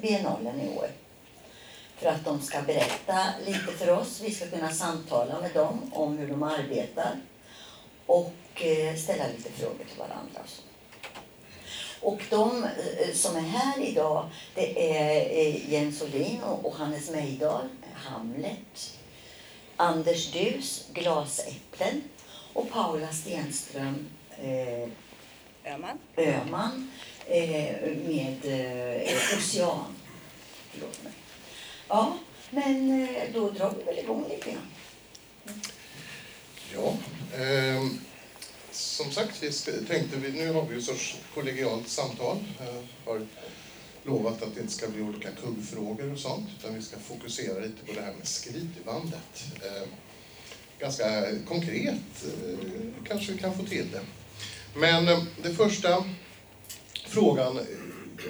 till 0.00 0.10
biennalen 0.10 0.60
i 0.60 0.68
år. 0.78 0.88
För 1.96 2.08
att 2.08 2.24
de 2.24 2.40
ska 2.42 2.62
berätta 2.62 3.18
lite 3.46 3.72
för 3.72 3.90
oss. 3.90 4.20
Vi 4.24 4.30
ska 4.30 4.46
kunna 4.46 4.70
samtala 4.70 5.40
med 5.40 5.54
dem 5.54 5.90
om 5.92 6.18
hur 6.18 6.28
de 6.28 6.42
arbetar. 6.42 7.16
Och 8.06 8.34
eh, 8.54 8.96
ställa 8.96 9.24
lite 9.36 9.50
frågor 9.50 9.84
till 9.88 9.98
varandra. 9.98 10.40
Och 12.00 12.22
de 12.30 12.64
eh, 12.64 13.12
som 13.14 13.36
är 13.36 13.40
här 13.40 13.80
idag, 13.80 14.28
det 14.54 14.92
är 14.92 15.38
eh, 15.38 15.72
Jens 15.72 16.02
Olin 16.02 16.42
och 16.42 16.74
Hannes 16.74 17.10
Mejdal, 17.10 17.68
Hamlet. 17.94 18.98
Anders 19.76 20.32
Dus, 20.32 20.86
Glasäpplen 20.92 22.02
och 22.52 22.70
Paula 22.70 23.12
Stenström 23.12 24.06
eh, 24.42 24.88
Öman, 25.74 25.98
Öman 26.16 26.90
Eh, 27.30 27.96
med 28.06 28.36
eh, 28.44 29.38
Ocean. 29.38 29.84
Förlåt 30.72 31.04
mig. 31.04 31.12
Ja, 31.88 32.18
men 32.50 33.02
eh, 33.02 33.22
då 33.34 33.50
drar 33.50 33.74
vi 33.78 33.84
väl 33.84 33.98
igång 33.98 34.24
lite 34.28 34.50
grann. 34.50 34.70
Ja, 36.74 36.96
eh, 37.38 37.86
som 38.70 39.10
sagt, 39.10 39.42
vi 39.42 39.52
tänkte 39.86 40.16
vi, 40.16 40.32
nu 40.32 40.52
har 40.52 40.62
vi 40.62 40.74
ju 40.74 40.82
sorts 40.82 41.16
kollegialt 41.34 41.88
samtal. 41.88 42.38
Jag 42.58 43.12
har 43.12 43.26
lovat 44.02 44.42
att 44.42 44.54
det 44.54 44.60
inte 44.60 44.72
ska 44.72 44.88
bli 44.88 45.02
olika 45.02 45.30
kuggfrågor 45.30 46.12
och 46.12 46.18
sånt, 46.18 46.48
utan 46.58 46.74
vi 46.74 46.82
ska 46.82 46.98
fokusera 46.98 47.60
lite 47.60 47.86
på 47.86 47.92
det 47.92 48.00
här 48.00 48.12
med 48.12 48.28
skrivbandet. 48.28 49.44
Eh, 49.54 49.88
ganska 50.78 51.24
konkret 51.48 52.24
eh, 52.24 52.58
kanske 53.08 53.32
vi 53.32 53.38
kan 53.38 53.54
få 53.54 53.64
till 53.64 53.86
det. 53.92 54.00
Men 54.74 55.08
ehm, 55.08 55.26
det 55.42 55.54
första 55.54 56.04
frågan, 57.08 57.58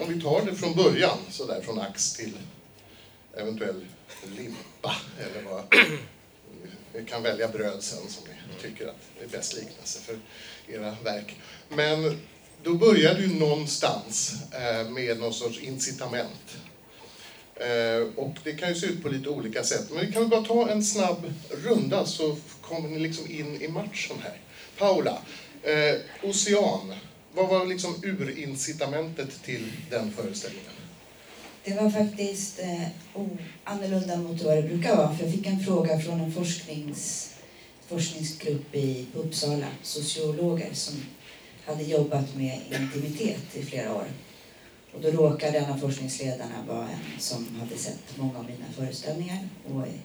om 0.00 0.14
vi 0.14 0.20
tar 0.20 0.46
det 0.46 0.54
från 0.54 0.74
början, 0.74 1.18
så 1.30 1.46
där 1.46 1.60
från 1.60 1.80
ax 1.80 2.12
till 2.12 2.32
eventuell 3.36 3.84
limpa, 4.36 4.96
eller 5.18 5.50
vad 5.50 5.64
vi 6.92 7.04
kan 7.04 7.22
välja 7.22 7.48
bröd 7.48 7.82
sen 7.82 8.08
som 8.08 8.24
ni 8.24 8.62
tycker 8.62 8.86
att 8.88 9.00
det 9.18 9.24
är 9.24 9.28
bäst 9.28 9.54
liknelse 9.54 10.00
för 10.00 10.18
era 10.68 10.96
verk. 11.04 11.36
Men 11.68 12.20
då 12.62 12.74
börjar 12.74 13.14
du 13.14 13.34
någonstans 13.34 14.34
eh, 14.52 14.90
med 14.90 15.18
någon 15.18 15.34
sorts 15.34 15.60
incitament. 15.60 16.56
Eh, 17.54 18.08
och 18.16 18.36
det 18.44 18.52
kan 18.52 18.68
ju 18.68 18.74
se 18.74 18.86
ut 18.86 19.02
på 19.02 19.08
lite 19.08 19.28
olika 19.28 19.64
sätt. 19.64 19.90
Men 19.90 20.06
vi 20.06 20.12
kan 20.12 20.28
bara 20.28 20.44
ta 20.44 20.70
en 20.70 20.84
snabb 20.84 21.32
runda 21.50 22.06
så 22.06 22.36
kommer 22.60 22.88
ni 22.88 22.98
liksom 22.98 23.30
in 23.30 23.62
i 23.62 23.68
matchen 23.68 24.16
här. 24.22 24.40
Paula, 24.78 25.18
eh, 25.62 25.94
Ocean, 26.22 26.94
vad 27.38 27.48
var 27.48 27.66
liksom 27.66 27.94
urincitamentet 28.02 29.42
till 29.42 29.72
den 29.90 30.12
föreställningen? 30.12 30.72
Det 31.64 31.74
var 31.74 31.90
faktiskt 31.90 32.60
eh, 32.60 32.88
annorlunda 33.64 34.16
mot 34.16 34.42
vad 34.42 34.56
det 34.56 34.62
brukar 34.62 34.96
vara. 34.96 35.16
För 35.16 35.24
jag 35.24 35.34
fick 35.34 35.46
en 35.46 35.60
fråga 35.60 36.00
från 36.00 36.20
en 36.20 36.32
forsknings, 36.32 37.34
forskningsgrupp 37.86 38.74
i 38.74 39.06
Uppsala, 39.14 39.66
sociologer 39.82 40.72
som 40.72 40.94
hade 41.66 41.82
jobbat 41.82 42.36
med 42.36 42.60
intimitet 42.70 43.56
i 43.56 43.62
flera 43.62 43.94
år. 43.94 44.06
Och 44.94 45.00
då 45.00 45.10
råkade 45.10 45.58
en 45.58 45.72
av 45.72 45.78
forskningsledarna 45.78 46.64
vara 46.68 46.88
en 46.88 47.20
som 47.20 47.56
hade 47.60 47.76
sett 47.76 48.16
många 48.16 48.38
av 48.38 48.44
mina 48.44 48.72
föreställningar 48.76 49.48
och 49.72 49.82
är 49.82 50.00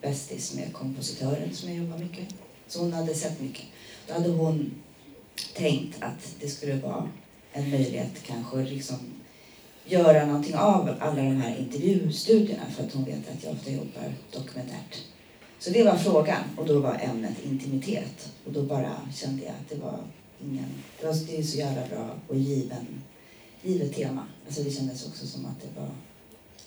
bästis 0.00 0.54
med 0.54 0.72
kompositören 0.72 1.54
som 1.54 1.68
jag 1.68 1.78
jobbar 1.78 1.98
mycket. 1.98 2.28
Så 2.68 2.80
hon 2.80 2.92
hade 2.92 3.14
sett 3.14 3.40
mycket. 3.40 3.64
Då 4.06 4.14
hade 4.14 4.28
hon 4.28 4.70
tänkt 5.54 6.02
att 6.02 6.34
det 6.40 6.48
skulle 6.48 6.74
vara 6.74 7.08
en 7.52 7.70
möjlighet 7.70 8.22
kanske 8.26 8.56
liksom 8.56 8.98
göra 9.86 10.26
någonting 10.26 10.54
av 10.54 10.94
alla 11.00 11.22
de 11.22 11.36
här 11.40 11.56
intervjustudierna 11.58 12.62
för 12.76 12.84
att 12.84 12.92
hon 12.92 13.04
vet 13.04 13.30
att 13.30 13.44
jag 13.44 13.52
ofta 13.52 13.70
jobbar 13.70 14.12
dokumentärt. 14.32 15.02
Så 15.58 15.70
det 15.70 15.82
var 15.82 15.96
frågan 15.96 16.42
och 16.56 16.66
då 16.66 16.78
var 16.78 17.00
ämnet 17.02 17.36
intimitet 17.44 18.32
och 18.44 18.52
då 18.52 18.62
bara 18.62 18.96
kände 19.14 19.42
jag 19.42 19.50
att 19.52 19.68
det 19.68 19.76
var 19.76 19.98
ingen... 20.44 20.68
Det, 21.00 21.06
var, 21.06 21.14
det 21.14 21.38
är 21.38 21.42
så 21.42 21.58
jävla 21.58 21.86
bra 21.86 22.10
och 22.28 22.36
given, 22.36 23.02
givet 23.62 23.94
tema. 23.94 24.26
Alltså 24.46 24.62
det 24.62 24.70
kändes 24.70 25.06
också 25.06 25.26
som 25.26 25.46
att 25.46 25.60
det 25.60 25.80
var... 25.80 25.88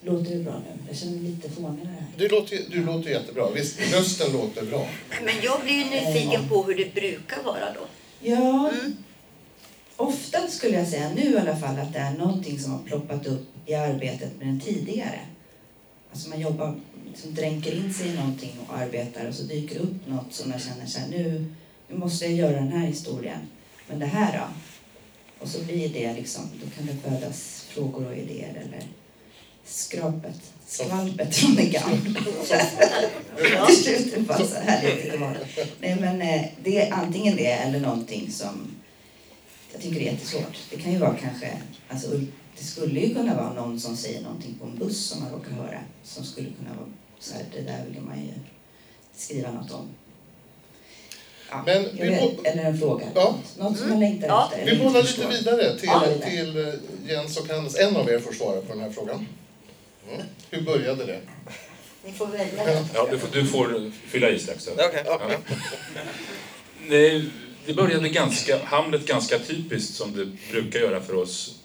Låter 0.01 0.35
det 0.35 0.43
bra 0.43 0.53
nu? 0.53 0.83
Jag 0.87 0.97
känner 0.97 1.13
mig 1.13 1.31
lite 1.31 1.49
fånig 1.49 1.85
det 1.85 1.91
här. 1.91 2.05
Du 2.17 2.27
låter, 2.27 2.59
du 2.71 2.85
låter 2.85 3.09
jättebra. 3.09 3.51
Visst, 3.55 3.79
rösten 3.93 4.33
låter 4.33 4.65
bra. 4.65 4.87
Men 5.25 5.35
jag 5.43 5.61
blir 5.61 5.73
ju 5.73 5.85
nyfiken 5.85 6.49
på 6.49 6.63
hur 6.63 6.75
det 6.75 6.93
brukar 6.93 7.43
vara 7.43 7.73
då. 7.73 7.87
Ja, 8.19 8.69
mm. 8.69 8.97
ofta 9.95 10.47
skulle 10.47 10.78
jag 10.78 10.88
säga, 10.88 11.09
nu 11.09 11.22
i 11.22 11.38
alla 11.38 11.57
fall, 11.57 11.79
att 11.79 11.94
det 11.94 12.00
är 12.00 12.17
någonting 12.17 12.59
som 12.59 12.72
har 12.72 12.79
ploppat 12.79 13.28
upp 13.28 13.47
i 13.66 13.73
arbetet 13.73 14.38
med 14.38 14.47
den 14.47 14.59
tidigare. 14.59 15.19
Alltså 16.11 16.29
man 16.29 16.39
jobbar, 16.39 16.75
liksom 17.07 17.33
dränker 17.33 17.75
in 17.75 17.94
sig 17.94 18.07
i 18.07 18.16
någonting 18.16 18.59
och 18.67 18.78
arbetar 18.78 19.28
och 19.28 19.33
så 19.33 19.44
dyker 19.44 19.75
det 19.75 19.81
upp 19.81 20.07
något 20.07 20.33
som 20.33 20.51
jag 20.51 20.61
känner 20.61 20.85
så 20.85 21.00
här, 21.00 21.07
nu, 21.07 21.53
nu 21.89 21.97
måste 21.97 22.25
jag 22.25 22.33
göra 22.33 22.55
den 22.55 22.72
här 22.72 22.88
historien. 22.88 23.39
Men 23.88 24.00
det 24.00 24.05
här 24.05 24.39
då? 24.39 24.45
Och 25.39 25.47
så 25.47 25.63
blir 25.63 25.89
det 25.89 26.13
liksom, 26.13 26.49
då 26.63 26.69
kan 26.69 26.85
det 26.85 27.09
födas 27.09 27.66
frågor 27.69 28.07
och 28.07 28.17
idéer 28.17 28.63
eller 28.66 28.84
skrapet, 29.66 30.53
skvalpet 30.67 31.35
från 31.35 31.55
det 31.55 31.66
gamla. 31.66 31.97
det 33.38 33.55
var 34.28 34.45
så 34.45 34.55
härligt 34.55 35.11
det 35.11 35.17
var. 35.17 35.38
Nej 35.79 35.97
men 36.00 36.22
eh, 36.22 36.45
det 36.63 36.81
är 36.81 36.91
antingen 36.94 37.35
det 37.35 37.51
eller 37.51 37.79
någonting 37.79 38.31
som 38.31 38.75
jag 39.73 39.81
tycker 39.81 40.01
är 40.01 40.05
jättesvårt. 40.05 40.57
Det 40.69 40.78
kan 40.78 40.91
ju 40.91 40.97
vara 40.97 41.16
kanske, 41.22 41.51
alltså 41.89 42.07
det 42.57 42.63
skulle 42.63 43.00
ju 43.00 43.16
kunna 43.16 43.35
vara 43.35 43.53
någon 43.53 43.79
som 43.79 43.97
säger 43.97 44.22
någonting 44.22 44.55
på 44.59 44.66
en 44.66 44.78
buss 44.78 45.05
som 45.05 45.23
man 45.23 45.31
råkar 45.31 45.51
höra 45.51 45.79
som 46.03 46.23
skulle 46.23 46.50
kunna 46.59 46.75
vara 46.79 46.89
så 47.19 47.34
här, 47.34 47.44
det 47.53 47.61
där 47.61 47.85
vill 47.89 48.01
man 48.01 48.17
ju 48.17 48.34
skriva 49.16 49.51
något 49.51 49.72
om. 49.72 49.89
Ja, 51.49 51.63
Men 51.66 51.84
vi 51.94 52.07
vet, 52.07 52.45
eller 52.45 52.63
en 52.63 52.78
fråga. 52.78 53.05
Ja. 53.16 53.35
Något 53.57 53.78
som 53.78 53.89
man 53.89 53.99
längtar 53.99 54.28
ja. 54.28 54.51
efter. 54.53 54.72
Vi 54.72 54.84
bollar 54.84 55.03
lite 55.03 55.28
vidare 55.28 55.79
till, 55.79 55.89
ja, 55.89 56.29
till 56.29 56.57
eh, 56.57 56.73
Jens 57.07 57.38
och 57.38 57.47
Hannes. 57.47 57.75
En 57.75 57.95
av 57.95 58.09
er 58.09 58.19
får 58.19 58.34
svara 58.34 58.61
på 58.61 58.73
den 58.73 58.79
här 58.79 58.89
frågan. 58.89 59.28
Mm. 60.13 60.25
Hur 60.50 60.62
började 60.62 61.06
det? 61.06 61.22
Ni 62.06 62.12
får 62.12 62.28
välja. 62.28 62.85
Ja, 62.94 63.07
du, 63.12 63.19
får, 63.19 63.28
du 63.31 63.45
får 63.45 63.91
fylla 64.07 64.29
i 64.29 64.40
strax. 64.40 64.68
Okay. 64.68 65.03
Ja. 65.06 65.22
Det, 66.90 67.25
det 67.66 67.73
började 67.73 68.09
ganska, 68.09 68.63
Hamlet 68.63 69.07
ganska 69.07 69.40
typiskt 69.40 69.96
som 69.96 70.13
det 70.17 70.51
brukar 70.51 70.79
göra 70.79 71.01
för 71.01 71.16
oss. 71.16 71.59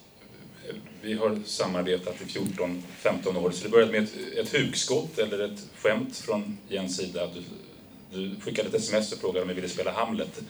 Vi 1.01 1.13
har 1.13 1.39
samarbetat 1.45 2.15
i 2.21 2.39
14-15 2.39 3.37
år, 3.37 3.51
så 3.51 3.63
det 3.63 3.69
började 3.69 3.91
med 3.91 4.03
ett, 4.03 4.37
ett 4.37 4.61
hugskott 4.61 5.19
eller 5.19 5.39
ett 5.39 5.59
skämt 5.81 6.17
från 6.17 6.57
Jens 6.69 6.97
sida. 6.97 7.29
Du, 7.33 7.43
du 8.19 8.35
skickade 8.41 8.69
ett 8.69 8.75
sms 8.75 9.11
och 9.11 9.19
frågade 9.19 9.41
om 9.41 9.49
jag 9.49 9.55
ville 9.55 9.69
spela 9.69 9.91
Hamlet. 9.91 10.41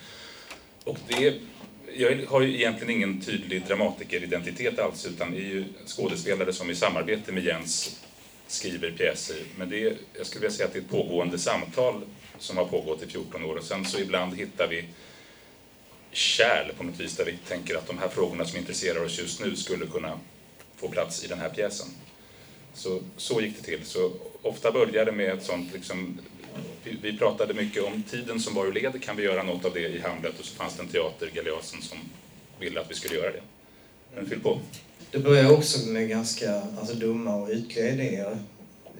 Och 0.84 0.98
det, 1.08 1.34
jag 1.96 2.26
har 2.26 2.40
ju 2.40 2.54
egentligen 2.54 2.90
ingen 2.90 3.20
tydlig 3.20 3.66
dramatikeridentitet 3.66 4.78
alls 4.78 5.06
utan 5.06 5.34
är 5.34 5.38
ju 5.38 5.64
skådespelare 5.86 6.52
som 6.52 6.70
i 6.70 6.74
samarbete 6.74 7.32
med 7.32 7.44
Jens 7.44 8.00
skriver 8.46 8.90
pjäser. 8.90 9.36
Men 9.56 9.70
det 9.70 9.82
är, 9.82 9.96
jag 10.18 10.26
skulle 10.26 10.40
vilja 10.40 10.56
säga 10.56 10.66
att 10.66 10.72
det 10.72 10.78
är 10.78 10.82
ett 10.82 10.90
pågående 10.90 11.38
samtal 11.38 12.02
som 12.38 12.56
har 12.56 12.64
pågått 12.64 13.02
i 13.02 13.06
14 13.06 13.44
år 13.44 13.56
och 13.56 13.64
sen 13.64 13.84
så 13.84 13.98
ibland 13.98 14.36
hittar 14.36 14.68
vi 14.68 14.84
kärl 16.12 16.72
på 16.76 16.84
något 16.84 17.00
vis 17.00 17.16
där 17.16 17.24
vi 17.24 17.36
tänker 17.48 17.76
att 17.76 17.86
de 17.86 17.98
här 17.98 18.08
frågorna 18.08 18.44
som 18.44 18.58
intresserar 18.58 19.04
oss 19.04 19.18
just 19.18 19.40
nu 19.40 19.56
skulle 19.56 19.86
kunna 19.86 20.18
få 20.76 20.88
plats 20.88 21.24
i 21.24 21.28
den 21.28 21.38
här 21.38 21.48
pjäsen. 21.48 21.88
Så, 22.74 23.02
så 23.16 23.40
gick 23.40 23.56
det 23.56 23.62
till. 23.62 23.84
Så 23.84 24.12
ofta 24.42 24.72
började 24.72 25.10
det 25.10 25.16
med 25.16 25.30
ett 25.30 25.44
sånt 25.44 25.72
liksom, 25.74 26.20
vi 27.02 27.18
pratade 27.18 27.54
mycket 27.54 27.84
om 27.84 28.02
tiden 28.02 28.40
som 28.40 28.54
var 28.54 28.66
ur 28.66 28.72
led, 28.72 29.02
kan 29.02 29.16
vi 29.16 29.22
göra 29.22 29.42
något 29.42 29.64
av 29.64 29.74
det 29.74 29.88
i 29.88 30.00
Hamlet? 30.00 30.38
Och 30.38 30.44
så 30.44 30.54
fanns 30.54 30.76
det 30.76 30.82
en 30.82 30.88
teater, 30.88 31.30
Galeasen, 31.34 31.82
som 31.82 31.98
ville 32.60 32.80
att 32.80 32.90
vi 32.90 32.94
skulle 32.94 33.14
göra 33.14 33.32
det. 33.32 33.42
Men 34.14 34.26
fyll 34.26 34.40
på. 34.40 34.60
Det 35.10 35.18
började 35.18 35.54
också 35.54 35.88
med 35.88 36.08
ganska 36.08 36.62
alltså, 36.78 36.94
dumma 36.94 37.36
och 37.36 37.50
ytliga 37.50 37.90
idéer. 37.90 38.38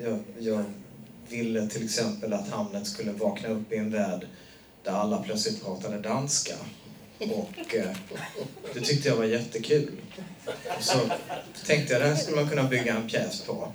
Jag, 0.03 0.19
jag 0.39 0.65
ville 1.29 1.69
till 1.69 1.85
exempel 1.85 2.33
att 2.33 2.49
Hamlet 2.49 2.87
skulle 2.87 3.13
vakna 3.13 3.49
upp 3.49 3.73
i 3.73 3.77
en 3.77 3.91
värld 3.91 4.27
där 4.83 4.93
alla 4.93 5.23
plötsligt 5.23 5.65
pratade 5.65 5.99
danska. 5.99 6.55
Och 7.19 7.75
eh, 7.75 7.87
det 8.75 8.81
tyckte 8.81 9.09
jag 9.09 9.17
var 9.17 9.25
jättekul. 9.25 9.91
Och 10.47 10.85
så 10.85 10.99
tänkte 11.67 11.93
jag, 11.93 12.03
det 12.03 12.09
här 12.09 12.17
skulle 12.17 12.37
man 12.37 12.49
kunna 12.49 12.65
bygga 12.65 12.95
en 12.95 13.09
pjäs 13.09 13.41
på. 13.41 13.73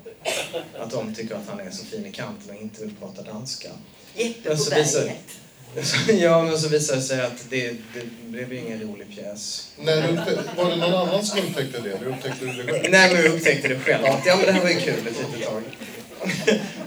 Att 0.80 0.92
de 0.92 1.16
tycker 1.16 1.36
att 1.36 1.48
han 1.48 1.60
är 1.60 1.72
så 1.72 1.86
fin 1.86 2.06
i 2.06 2.12
kanten 2.12 2.56
och 2.56 2.62
inte 2.62 2.82
vill 2.82 2.96
prata 3.00 3.22
danska. 3.22 3.70
Jeppe 4.16 4.50
på. 4.50 5.12
Ja, 6.14 6.44
men 6.44 6.60
så 6.60 6.68
visade 6.68 7.00
det 7.00 7.04
sig 7.04 7.22
att 7.22 7.50
det, 7.50 7.72
det 7.72 8.06
blev 8.24 8.54
ingen 8.54 8.82
rolig 8.82 9.16
pjäs. 9.16 9.72
När 9.78 10.02
var 10.58 10.70
det 10.70 10.76
någon 10.76 10.94
annan 10.94 11.26
som 11.26 11.40
upptäckte 11.40 11.80
det? 11.80 11.98
Du 12.00 12.06
upptäckte 12.06 12.46
det 12.46 12.54
själv? 12.54 12.92
Nej, 12.92 13.14
men 13.14 13.24
jag 13.24 13.36
upptäckte 13.36 13.68
det 13.68 13.80
själv. 13.80 14.04
Ja, 14.26 14.36
men 14.36 14.46
det 14.46 14.52
här 14.52 14.62
var 14.62 14.70
ju 14.70 14.80
kul 14.80 14.94
ett 14.94 15.06
litet 15.06 15.48
tag. 15.50 15.64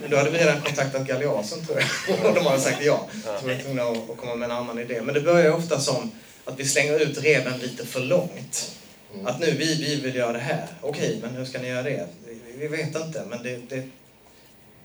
Men 0.01 0.11
då 0.11 0.17
hade 0.17 0.31
vi 0.31 0.39
redan 0.39 0.61
kontaktat 0.61 1.07
Galeasen 1.07 1.67
tror 1.67 1.81
jag. 1.81 2.27
Och 2.27 2.35
de 2.35 2.47
hade 2.47 2.61
sagt 2.61 2.85
ja. 2.85 3.09
Så 3.41 3.47
vi 3.47 3.55
var 3.55 3.63
tvungna 3.63 3.83
att 3.83 4.17
komma 4.17 4.35
med 4.35 4.51
en 4.51 4.57
annan 4.57 4.79
idé. 4.79 5.03
Men 5.03 5.15
det 5.15 5.21
börjar 5.21 5.53
ofta 5.53 5.81
som 5.81 6.11
att 6.45 6.61
vi 6.61 6.65
slänger 6.65 6.99
ut 6.99 7.19
reven 7.19 7.59
lite 7.61 7.87
för 7.87 8.01
långt. 8.01 8.77
Mm. 9.15 9.27
Att 9.27 9.41
nu, 9.41 9.51
vi, 9.51 9.75
vi 9.75 10.01
vill 10.01 10.15
göra 10.15 10.33
det 10.33 10.39
här. 10.39 10.67
Okej, 10.81 11.19
men 11.23 11.35
hur 11.35 11.45
ska 11.45 11.59
ni 11.59 11.69
göra 11.69 11.83
det? 11.83 12.09
Vi, 12.27 12.39
vi 12.57 12.69
vet 12.69 12.97
inte, 12.97 13.25
men 13.31 13.43
det, 13.43 13.57
det, 13.69 13.89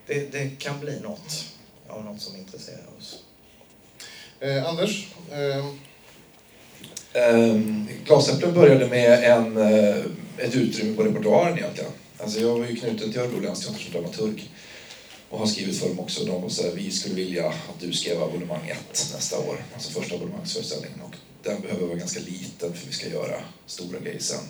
det, 0.06 0.32
det 0.32 0.50
kan 0.58 0.80
bli 0.80 1.00
något 1.00 1.44
av 1.88 2.04
något 2.04 2.20
som 2.20 2.36
intresserar 2.36 2.86
oss. 2.98 3.22
Eh, 4.40 4.66
Anders, 4.66 5.06
eh, 5.32 5.64
Um, 7.14 7.88
Glasäpplen 8.04 8.54
började 8.54 8.86
med 8.86 9.24
en, 9.24 9.56
eh, 9.56 9.96
ett 10.38 10.54
utrymme 10.54 10.96
på 10.96 11.02
repertoaren 11.02 11.58
egentligen. 11.58 11.90
Alltså 12.18 12.40
jag 12.40 12.58
var 12.58 12.66
ju 12.66 12.76
knuten 12.76 13.12
till 13.12 13.20
Örebro 13.20 13.40
länsteater 13.40 13.80
som 13.80 13.92
dramaturg 13.92 14.50
och 15.30 15.38
har 15.38 15.46
skrivit 15.46 15.78
för 15.78 15.88
dem 15.88 16.00
också. 16.00 16.24
De 16.24 16.42
var 16.42 16.48
så 16.48 16.62
här, 16.62 16.70
vi 16.70 16.90
skulle 16.90 17.14
vilja 17.14 17.48
att 17.48 17.80
du 17.80 17.92
skrev 17.92 18.22
abonnemang 18.22 18.68
1 18.68 18.78
nästa 19.14 19.38
år, 19.38 19.64
alltså 19.74 20.00
första 20.00 20.14
abonnemangsföreställningen. 20.14 21.00
Och 21.00 21.14
den 21.42 21.60
behöver 21.60 21.86
vara 21.86 21.98
ganska 21.98 22.20
liten 22.20 22.74
för 22.74 22.86
vi 22.86 22.92
ska 22.92 23.08
göra 23.08 23.40
stora 23.66 23.98
grejer 24.00 24.20
sen. 24.20 24.40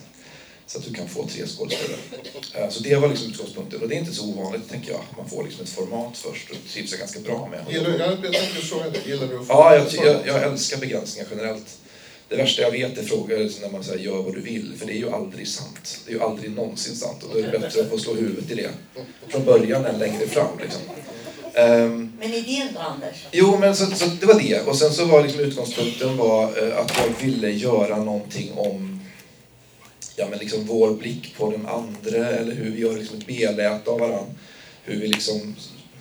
Så 0.66 0.78
att 0.78 0.84
du 0.84 0.94
kan 0.94 1.08
få 1.08 1.26
tre 1.26 1.46
skådespelare. 1.46 2.00
Eh, 2.54 2.70
Så 2.70 2.82
det 2.82 2.96
var 2.96 3.08
liksom 3.08 3.30
utgångspunkten. 3.30 3.82
Och 3.82 3.88
det 3.88 3.94
är 3.94 3.98
inte 3.98 4.12
så 4.12 4.24
ovanligt, 4.24 4.68
tänker 4.70 4.92
jag. 4.92 5.00
Man 5.16 5.28
får 5.28 5.44
liksom 5.44 5.62
ett 5.64 5.70
format 5.70 6.16
först 6.18 6.50
och 6.50 6.56
trivs 6.72 6.90
jag 6.90 6.98
ganska 7.00 7.20
bra 7.20 7.48
med. 7.50 7.74
gillar, 7.74 7.90
jag, 7.90 8.10
jag 8.24 8.32
tänkte 8.32 8.60
fråga 8.62 8.90
dig, 8.90 9.00
gillar 9.06 9.26
du 9.26 9.38
att 9.40 9.46
få 9.46 9.52
Ja, 9.52 9.74
jag, 9.76 10.06
jag, 10.06 10.26
jag 10.26 10.42
älskar 10.52 10.78
begränsningar 10.78 11.28
generellt. 11.30 11.78
Det 12.28 12.36
värsta 12.36 12.62
jag 12.62 12.70
vet 12.70 12.98
är 12.98 13.02
frågor 13.02 13.60
när 13.60 13.70
man 13.70 13.84
säger 13.84 14.04
gör 14.04 14.22
vad 14.22 14.34
du 14.34 14.40
vill, 14.40 14.74
för 14.78 14.86
det 14.86 14.92
är 14.92 14.96
ju 14.96 15.10
aldrig 15.10 15.48
sant. 15.48 15.98
Det 16.06 16.10
är 16.12 16.14
ju 16.14 16.22
aldrig 16.22 16.50
någonsin 16.50 16.96
sant 16.96 17.22
och 17.22 17.30
då 17.32 17.38
är 17.38 17.42
det 17.52 17.58
bättre 17.58 17.80
att 17.80 17.90
få 17.90 17.98
slå 17.98 18.14
huvudet 18.14 18.50
i 18.50 18.54
det 18.54 18.70
från 19.28 19.44
början 19.44 19.84
än 19.86 19.98
längre 19.98 20.26
fram. 20.26 20.58
Liksom. 20.62 20.80
Ehm, 21.54 22.12
Men 22.20 22.34
idén 22.34 22.68
då, 22.74 22.80
Anders? 22.80 23.26
Jo, 23.32 23.58
men 23.60 23.76
så, 23.76 23.86
så 23.86 24.06
det 24.20 24.26
var 24.26 24.40
det. 24.40 24.60
Och 24.66 24.76
sen 24.76 24.92
så 24.92 25.04
var 25.04 25.22
liksom 25.22 25.40
utgångspunkten 25.40 26.16
var 26.16 26.44
eh, 26.44 26.78
att 26.78 26.92
jag 26.96 27.26
ville 27.26 27.50
göra 27.50 27.96
någonting 27.96 28.52
om 28.56 29.00
ja, 30.16 30.26
men 30.30 30.38
liksom 30.38 30.66
vår 30.66 30.90
blick 30.94 31.36
på 31.36 31.50
den 31.50 31.66
andra 31.66 32.26
eller 32.26 32.54
hur 32.54 32.70
vi 32.70 32.80
gör 32.80 32.96
liksom 32.96 33.18
ett 33.18 33.26
beläte 33.26 33.90
av 33.90 34.00
varandra. 34.00 34.34
Hur, 34.84 35.00
vi 35.00 35.08
liksom, 35.08 35.56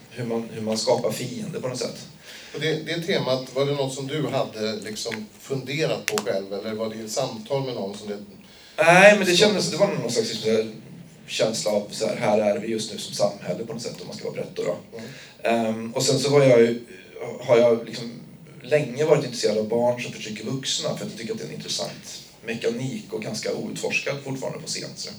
hur, 0.09 0.25
man, 0.25 0.49
hur 0.51 0.61
man 0.61 0.77
skapar 0.77 1.11
fiender 1.11 1.59
på 1.59 1.67
något 1.67 1.79
sätt. 1.79 2.07
Och 2.53 2.59
det, 2.59 2.73
det 2.85 3.01
temat, 3.01 3.55
var 3.55 3.65
det 3.65 3.71
något 3.71 3.93
som 3.93 4.07
du 4.07 4.27
hade 4.27 4.75
liksom 4.75 5.25
funderat 5.39 6.05
på 6.05 6.17
själv 6.17 6.53
eller 6.53 6.73
var 6.73 6.89
det 6.89 6.95
i 6.95 7.09
samtal 7.09 7.65
med 7.65 7.75
någon 7.75 7.97
som 7.97 8.07
det... 8.07 8.17
Nej, 8.77 9.17
men 9.17 9.27
det 9.27 9.35
kändes, 9.35 9.71
det 9.71 9.77
var 9.77 9.87
någon 9.87 10.11
slags 10.11 10.45
känsla 11.27 11.71
av 11.71 11.87
så 11.91 12.07
här, 12.07 12.15
här 12.15 12.39
är 12.39 12.59
vi 12.59 12.67
just 12.67 12.93
nu 12.93 12.99
som 12.99 13.13
samhälle 13.13 13.65
på 13.65 13.73
något 13.73 13.81
sätt 13.81 14.01
om 14.01 14.07
man 14.07 14.15
ska 14.15 14.25
vara 14.25 14.35
brett 14.35 14.55
då. 14.55 14.63
då. 14.63 14.77
Mm. 14.97 15.65
Ehm, 15.65 15.93
och 15.93 16.03
sen 16.03 16.19
så 16.19 16.29
var 16.29 16.43
jag 16.43 16.61
ju, 16.61 16.81
har 17.39 17.57
jag 17.57 17.85
liksom 17.85 18.11
länge 18.61 19.05
varit 19.05 19.25
intresserad 19.25 19.57
av 19.57 19.67
barn 19.67 20.01
som 20.01 20.11
förtrycker 20.11 20.45
vuxna 20.45 20.97
för 20.97 21.05
att 21.05 21.11
jag 21.11 21.19
tycker 21.19 21.33
att 21.33 21.39
det 21.39 21.45
är 21.45 21.49
en 21.49 21.55
intressant 21.55 22.23
mekanik 22.45 23.13
och 23.13 23.21
ganska 23.21 23.53
outforskad 23.53 24.15
fortfarande 24.23 24.59
på 24.59 24.67
scen. 24.67 24.89
Så. 24.95 25.09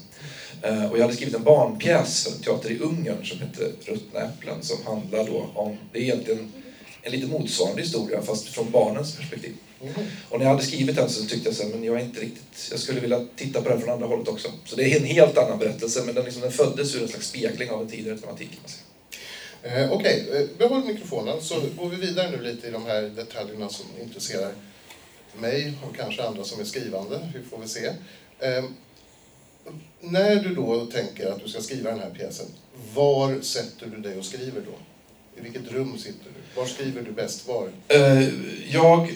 Ehm, 0.61 0.85
och 0.85 0.97
jag 0.97 1.01
hade 1.01 1.15
skrivit 1.15 1.35
en 1.35 1.43
barnpjäs 1.43 2.23
för 2.23 2.31
en 2.31 2.41
teater 2.41 2.71
i 2.71 2.79
Ungern 2.79 3.25
som 3.25 3.39
heter 3.39 3.71
Ruttna 3.85 4.19
äpplen 4.19 4.63
som 4.63 4.85
handlar 4.85 5.25
då 5.25 5.49
om, 5.53 5.77
det 5.93 5.99
är 5.99 6.03
egentligen 6.03 6.51
en 7.03 7.11
lite 7.11 7.27
motsvarande 7.27 7.81
historia 7.81 8.21
fast 8.21 8.47
från 8.47 8.71
barnens 8.71 9.15
perspektiv. 9.15 9.53
Mm. 9.81 9.93
Och 10.29 10.39
när 10.39 10.45
jag 10.45 10.51
hade 10.51 10.65
skrivit 10.65 10.95
den 10.95 11.09
så 11.09 11.25
tyckte 11.25 11.49
jag 11.49 11.55
så 11.55 11.63
här, 11.63 11.69
men 11.69 11.83
jag 11.83 11.95
är 11.95 12.05
inte 12.05 12.19
riktigt, 12.19 12.67
jag 12.71 12.79
skulle 12.79 12.99
vilja 12.99 13.25
titta 13.35 13.61
på 13.61 13.69
den 13.69 13.81
från 13.81 13.89
andra 13.89 14.07
hållet 14.07 14.27
också. 14.27 14.51
Så 14.65 14.75
det 14.75 14.83
är 14.83 14.99
en 14.99 15.05
helt 15.05 15.37
annan 15.37 15.59
berättelse 15.59 16.03
men 16.05 16.15
den, 16.15 16.25
liksom, 16.25 16.41
den 16.41 16.51
föddes 16.51 16.95
ur 16.95 17.01
en 17.01 17.07
slags 17.07 17.27
spegling 17.27 17.69
av 17.69 17.81
en 17.81 17.87
tidigare 17.87 18.17
tematik. 18.17 18.49
kan 18.51 18.59
man 18.61 18.69
säga. 18.69 18.83
Eh, 19.63 19.91
Okej, 19.91 20.29
eh, 20.33 20.57
behåll 20.57 20.85
mikrofonen 20.85 21.41
så 21.41 21.61
går 21.77 21.89
vi 21.89 21.95
vidare 21.95 22.31
nu 22.31 22.41
lite 22.43 22.67
i 22.67 22.71
de 22.71 22.85
här 22.85 23.01
detaljerna 23.01 23.69
som 23.69 23.85
intresserar 24.01 24.53
mig 25.37 25.73
och 25.89 25.95
kanske 25.95 26.23
andra 26.23 26.43
som 26.43 26.59
är 26.59 26.65
skrivande. 26.65 27.31
Vi 27.35 27.43
får 27.49 27.57
väl 27.57 27.69
se. 27.69 27.85
Eh, 28.39 28.63
när 29.99 30.35
du 30.35 30.55
då 30.55 30.85
tänker 30.85 31.31
att 31.31 31.43
du 31.43 31.49
ska 31.49 31.61
skriva 31.61 31.89
den 31.89 31.99
här 31.99 32.09
pjäsen, 32.09 32.45
var 32.93 33.41
sätter 33.41 33.85
du 33.85 33.97
dig 33.97 34.17
och 34.17 34.25
skriver 34.25 34.61
då? 34.61 34.71
I 35.39 35.43
vilket 35.43 35.71
rum 35.71 35.97
sitter 35.97 36.25
du? 36.25 36.59
Var 36.59 36.67
skriver 36.67 37.01
du 37.01 37.11
bäst? 37.11 37.47
Var? 37.47 37.69
Eh, 37.87 38.29
jag, 38.71 39.11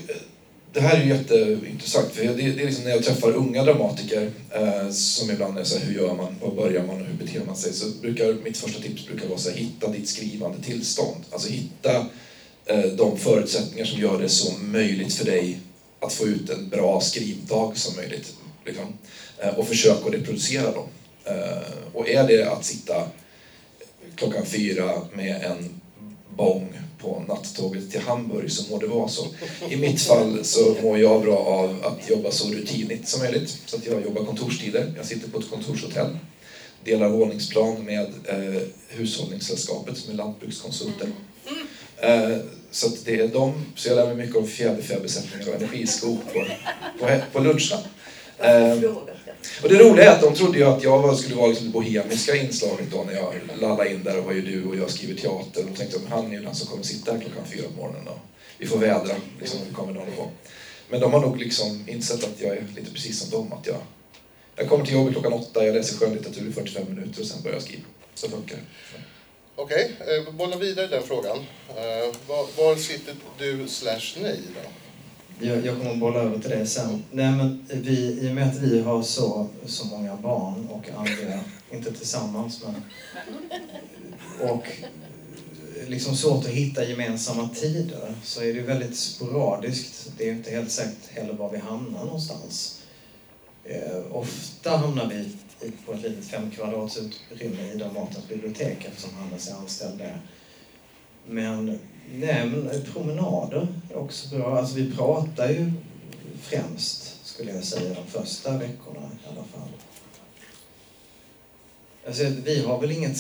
det 0.74 0.82
här 0.82 0.98
är 0.98 1.04
ju 1.04 1.10
jätteintressant 1.10 2.12
för 2.12 2.24
det, 2.24 2.34
det 2.34 2.62
är 2.62 2.66
liksom 2.66 2.84
när 2.84 2.92
jag 2.92 3.04
träffar 3.04 3.32
unga 3.32 3.64
dramatiker 3.64 4.32
eh, 4.52 4.90
som 4.90 5.32
ibland 5.32 5.58
är 5.58 5.64
så 5.64 5.80
här, 5.80 5.86
hur 5.86 5.96
gör 5.96 6.16
man, 6.16 6.36
var 6.42 6.52
börjar 6.52 6.84
man 6.84 7.02
och 7.02 7.08
hur 7.08 7.26
beter 7.26 7.46
man 7.46 7.56
sig? 7.56 7.74
Så 7.74 7.90
brukar 8.02 8.34
mitt 8.34 8.58
första 8.58 8.82
tips 8.82 9.08
brukar 9.08 9.28
vara 9.28 9.40
så 9.40 9.50
här, 9.50 9.58
hitta 9.58 9.88
ditt 9.88 10.10
skrivande 10.10 10.64
tillstånd. 10.64 11.24
Alltså 11.32 11.50
hitta 11.50 12.06
eh, 12.66 12.86
de 12.86 13.18
förutsättningar 13.18 13.86
som 13.86 14.02
gör 14.02 14.22
det 14.22 14.30
så 14.30 14.58
möjligt 14.58 15.14
för 15.14 15.26
dig 15.26 15.60
att 16.00 16.14
få 16.14 16.28
ut 16.28 16.50
en 16.50 16.70
bra 16.70 17.02
skrivdag 17.02 17.78
som 17.78 17.96
möjligt. 17.96 18.34
Liksom. 18.66 18.86
Och 19.58 19.68
försök 19.68 20.06
att 20.06 20.14
reproducera 20.14 20.72
dem. 20.72 20.88
Och 21.94 22.10
är 22.10 22.28
det 22.28 22.52
att 22.52 22.66
sitta 22.66 23.08
klockan 24.16 24.46
fyra 24.46 25.02
med 25.14 25.44
en 25.44 25.82
bång 26.38 26.80
på 27.00 27.24
nattåget 27.28 27.92
till 27.92 28.02
Hamburg 28.02 28.52
så 28.52 28.72
må 28.72 28.78
det 28.78 28.88
vara 28.88 29.08
så. 29.08 29.28
I 29.70 29.76
mitt 29.76 30.02
fall 30.02 30.44
så 30.44 30.76
mår 30.82 31.00
jag 31.00 31.22
bra 31.22 31.38
av 31.38 31.86
att 31.86 32.10
jobba 32.10 32.32
så 32.32 32.52
rutinigt 32.52 33.08
som 33.08 33.22
möjligt. 33.22 33.62
Så 33.66 33.76
att 33.76 33.86
jag 33.86 34.04
jobbar 34.04 34.26
kontorstider. 34.26 34.94
Jag 34.98 35.06
sitter 35.06 35.30
på 35.30 35.40
ett 35.40 35.50
kontorshotell. 35.50 36.18
Delar 36.84 37.10
våningsplan 37.10 37.86
med 37.86 38.14
eh, 38.26 38.62
Hushållningssällskapet 38.88 39.98
som 39.98 40.14
är 40.14 40.18
lantbrukskonsulter. 40.18 41.08
Eh, 41.98 42.38
så 42.72 42.88
det 43.06 43.20
är 43.20 43.28
de, 43.28 43.54
så 43.76 43.88
jag 43.90 43.96
lär 43.96 44.06
mig 44.06 44.16
mycket 44.16 44.36
om 44.36 44.48
fjäderfäbesättningar 44.48 45.50
och 45.50 45.56
energiskog 45.56 46.20
på, 46.34 46.46
på, 47.00 47.20
på 47.34 47.40
luncherna. 47.40 47.82
Eh, 48.40 48.80
och 49.64 49.70
det 49.70 49.80
roliga 49.80 50.06
är 50.06 50.16
att 50.16 50.22
de 50.22 50.36
trodde 50.36 50.58
ju 50.58 50.64
att 50.64 50.84
jag 50.84 51.18
skulle 51.18 51.36
vara 51.36 51.48
liksom 51.48 51.66
det 51.66 51.72
bohemiska 51.72 52.36
inslaget 52.36 52.92
då 52.92 53.04
när 53.04 53.14
jag 53.14 53.34
lallade 53.62 53.90
in 53.90 54.04
där 54.04 54.18
och 54.18 54.26
var 54.26 54.34
ju 54.34 54.42
du 54.42 54.66
och 54.66 54.76
jag 54.76 54.90
skriver 54.90 55.22
teater. 55.22 55.66
Och 55.72 55.78
tänkte 55.78 55.98
att 55.98 56.10
han 56.10 56.28
är 56.28 56.32
ju 56.32 56.40
den 56.44 56.56
som 56.56 56.68
kommer 56.68 56.84
sitta 56.84 57.12
här 57.12 57.20
klockan 57.20 57.46
fyra 57.46 57.64
på 57.76 57.82
morgonen 57.82 58.08
och 58.08 58.20
vi 58.58 58.68
får 58.68 58.78
vädra 58.78 59.16
liksom, 59.40 59.60
när 59.60 59.68
vi 59.68 59.74
kommer 59.74 59.94
dagen 59.94 60.08
på. 60.18 60.30
Men 60.90 61.00
de 61.00 61.14
har 61.14 61.22
nog 61.22 61.38
liksom 61.38 61.86
insett 61.88 62.24
att 62.24 62.42
jag 62.42 62.58
är 62.58 62.66
lite 62.76 62.92
precis 62.92 63.20
som 63.20 63.30
dem. 63.30 63.54
Att 63.54 63.68
jag, 63.68 63.78
jag 64.56 64.70
kommer 64.70 64.86
till 64.86 64.94
jobbet 64.94 65.14
klockan 65.14 65.34
åtta, 65.34 65.66
jag 65.66 65.76
läser 65.76 65.98
skönlitteratur 65.98 66.50
i 66.50 66.54
45 66.54 66.84
minuter 66.90 67.22
och 67.22 67.28
sen 67.28 67.42
börjar 67.42 67.56
jag 67.56 67.64
skriva. 67.64 67.84
Så 68.16 68.30
funkar 68.30 68.56
det. 68.56 68.62
Okej, 69.56 69.92
eh, 70.00 70.34
bolla 70.34 70.58
vidare 70.58 70.88
den 70.88 71.04
frågan. 71.04 71.38
Eh, 71.70 72.16
var, 72.28 72.48
var 72.58 72.76
sitter 72.76 73.16
du 73.38 73.68
slash 73.68 74.22
nej 74.22 74.40
då? 74.56 74.83
Jag, 75.44 75.66
jag 75.66 75.78
kommer 75.78 75.92
att 75.92 76.00
bolla 76.00 76.20
över 76.20 76.40
till 76.40 76.50
det 76.50 76.66
sen. 76.66 77.04
Nej, 77.12 77.32
men 77.32 77.66
vi, 77.70 78.20
I 78.22 78.30
och 78.30 78.36
med 78.36 78.48
att 78.48 78.58
vi 78.58 78.82
har 78.82 79.04
så, 79.04 79.48
så 79.66 79.86
många 79.86 80.16
barn 80.16 80.68
och 80.70 80.90
andra, 80.90 81.40
inte 81.72 81.94
tillsammans, 81.94 82.64
men... 82.64 82.76
Och 84.50 84.68
liksom 85.88 86.16
svårt 86.16 86.46
att 86.46 86.52
hitta 86.52 86.84
gemensamma 86.84 87.50
tider 87.50 88.14
så 88.24 88.42
är 88.42 88.54
det 88.54 88.62
väldigt 88.62 88.98
sporadiskt. 88.98 90.12
Det 90.18 90.30
är 90.30 90.34
inte 90.34 90.52
helt 90.52 90.72
säkert 90.72 91.10
heller 91.10 91.34
var 91.34 91.50
vi 91.50 91.58
hamnar 91.58 92.06
någonstans. 92.06 92.82
Eh, 93.64 94.02
ofta 94.12 94.78
hamnar 94.78 95.08
vi 95.08 95.38
på 95.86 95.94
ett 95.94 96.02
litet 96.02 96.26
fem 96.26 96.52
kvadrats 96.52 96.98
utrymme 96.98 97.72
i 97.74 97.78
Dramatens 97.78 98.28
bibliotek 98.28 98.86
eftersom 98.86 99.14
Hannes 99.14 99.50
är 99.50 99.54
anställd 99.56 99.98
där. 99.98 100.22
Men, 101.28 101.80
nej, 102.14 102.46
men 102.46 102.70
promenader 102.94 103.68
också 104.04 104.36
bra. 104.36 104.58
Alltså 104.58 104.76
vi 104.76 104.92
pratar 104.92 105.50
ju 105.50 105.72
främst, 106.42 107.26
skulle 107.26 107.52
jag 107.52 107.64
säga, 107.64 107.94
de 107.94 108.08
första 108.08 108.58
veckorna 108.58 109.00
i 109.00 109.28
alla 109.30 109.44
fall. 109.44 109.70
Alltså, 112.08 112.24
vi 112.44 112.64
har 112.64 112.82
väl 112.82 112.92
inget, 112.92 113.18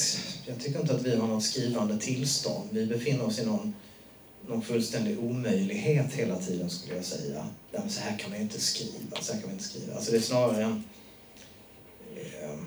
jag 0.47 0.59
tycker 0.59 0.79
inte 0.79 0.95
att 0.95 1.01
vi 1.01 1.15
har 1.15 1.27
något 1.27 1.43
skrivande 1.43 1.97
tillstånd. 1.97 2.69
Vi 2.71 2.85
befinner 2.85 3.25
oss 3.25 3.39
i 3.39 3.45
någon, 3.45 3.73
någon 4.47 4.61
fullständig 4.61 5.19
omöjlighet 5.19 6.13
hela 6.13 6.39
tiden 6.39 6.69
skulle 6.69 6.95
jag 6.95 7.05
säga. 7.05 7.47
Nej, 7.71 7.81
så 7.89 8.01
här 8.01 8.19
kan 8.19 8.29
man 8.29 8.39
ju 8.39 8.43
inte 8.43 8.61
skriva, 8.61 9.21
så 9.21 9.33
här 9.33 9.39
kan 9.39 9.49
man 9.49 9.57
inte 9.57 9.69
skriva. 9.69 9.95
Alltså 9.95 10.11
det 10.11 10.17
är 10.17 10.21
snarare 10.21 10.63
en, 10.63 10.83
eh, 12.15 12.59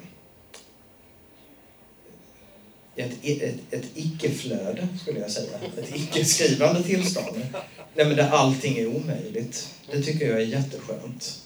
ett, 2.97 3.13
ett, 3.23 3.55
ett 3.71 3.85
icke-flöde, 3.95 4.89
skulle 5.03 5.21
jag 5.21 5.31
säga. 5.31 5.59
Ett 5.79 5.97
icke-skrivande 5.97 6.83
tillstånd. 6.83 7.47
Nej, 7.95 8.07
men 8.07 8.17
där 8.17 8.31
allting 8.31 8.79
är 8.79 8.87
omöjligt. 8.87 9.69
Det 9.93 10.03
tycker 10.03 10.27
jag 10.27 10.37
är 10.37 10.47
jätteskönt. 10.47 11.39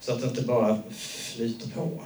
Så 0.00 0.12
att 0.12 0.20
det 0.20 0.26
inte 0.28 0.42
bara 0.42 0.82
flyter 1.36 1.68
på. 1.70 2.00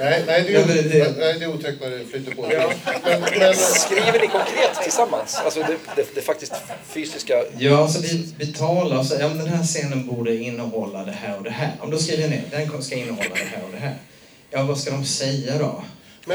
Nej, 0.00 0.22
nej, 0.26 0.42
det, 0.42 0.54
är, 0.54 0.66
men 0.66 0.76
det- 0.76 1.18
nej, 1.18 1.38
det 1.38 1.44
är 1.44 1.54
otäckt 1.54 1.80
när 1.80 1.90
det 1.90 2.04
flyter 2.04 2.34
på. 2.34 2.52
Ja. 2.52 2.72
Men, 3.04 3.20
men, 3.38 3.54
Skriver 3.54 4.20
ni 4.20 4.26
konkret 4.26 4.82
tillsammans? 4.82 5.34
Alltså 5.44 5.60
det, 5.60 5.76
det, 5.96 6.14
det 6.14 6.20
faktiskt 6.20 6.52
fysiska... 6.88 7.44
Ja, 7.58 7.88
så 7.88 8.00
vi, 8.00 8.28
vi 8.38 8.46
talar 8.46 9.04
så 9.04 9.14
ja, 9.20 9.28
men 9.28 9.38
den 9.38 9.48
här 9.48 9.64
scenen 9.64 10.06
borde 10.06 10.36
innehålla 10.36 11.04
det 11.04 11.12
här 11.12 11.36
och 11.38 11.44
det 11.44 11.50
här. 11.50 11.72
Om 11.80 11.90
då 11.90 11.98
skriver 11.98 12.22
jag 12.22 12.30
ner, 12.30 12.42
den 12.50 12.82
ska 12.82 12.94
innehålla 12.94 13.34
det 13.34 13.56
här 13.56 13.64
och 13.64 13.72
det 13.72 13.78
här. 13.78 13.94
Ja, 14.50 14.62
vad 14.62 14.78
ska 14.78 14.90
de 14.90 15.04
säga 15.04 15.58
då? 15.58 15.84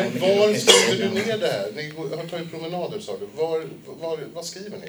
Men 0.02 0.38
var 0.40 0.54
skriver 0.54 1.04
du 1.08 1.14
ner 1.14 1.38
det 1.38 1.48
här? 1.48 1.72
Ni 1.76 1.94
har 2.18 2.26
tagit 2.30 2.52
promenader 2.52 3.00
sa 3.00 3.12
du. 3.18 3.28
Var, 3.42 3.64
var, 4.02 4.20
vad 4.34 4.46
skriver 4.46 4.78
ni? 4.78 4.88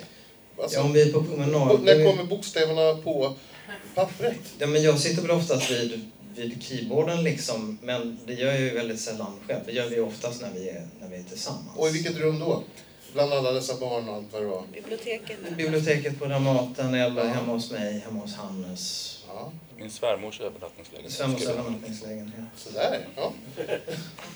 Alltså, 0.62 0.78
Ja, 0.78 0.84
om 0.84 0.92
vi 0.92 1.02
är 1.02 1.12
på 1.12 1.22
promenad... 1.24 1.82
när 1.82 2.10
kommer 2.10 2.24
bokstäverna 2.24 3.02
på 3.02 3.34
pappret? 3.94 4.38
Ja, 4.58 4.66
men 4.66 4.82
jag 4.82 4.98
sitter 5.00 5.22
väl 5.22 5.30
oftast 5.30 5.70
vid, 5.70 6.10
vid 6.36 6.62
keyboarden 6.62 7.24
liksom, 7.24 7.78
men 7.82 8.18
det 8.26 8.34
gör 8.34 8.52
jag 8.52 8.60
ju 8.60 8.70
väldigt 8.70 9.00
sällan 9.00 9.32
själv. 9.46 9.60
Det 9.66 9.72
gör 9.72 9.88
vi 9.88 10.00
oftast 10.00 10.40
när 10.42 10.50
vi 10.54 10.68
är, 10.68 10.86
när 11.00 11.08
vi 11.08 11.16
är 11.16 11.22
tillsammans. 11.22 11.68
Och 11.76 11.88
i 11.88 11.90
vilket 11.90 12.16
rum 12.16 12.38
då? 12.40 12.62
Bland 13.12 13.32
alla 13.32 13.52
dessa 13.52 13.74
barn 13.76 14.08
och 14.08 14.14
allt 14.14 14.26
vad 14.32 14.42
det 14.42 14.46
var? 14.46 14.62
Biblioteket. 14.72 15.36
Biblioteket 15.56 16.18
på 16.18 16.24
Dramaten 16.26 16.94
eller 16.94 17.24
Ja. 17.24 17.30
hemma 17.32 17.52
hos 17.52 17.70
mig, 17.70 17.98
hemma 18.04 18.20
hos 18.20 18.34
Hannes. 18.34 19.18
Ja, 19.28 19.52
Min 19.78 19.90
svärmors 19.90 20.40
övernattningslägenhet. 20.40 21.12
Svemmos 21.12 21.46
övernattningslägenhet. 21.46 22.44
sådär. 22.56 23.00
Ja. 23.16 23.32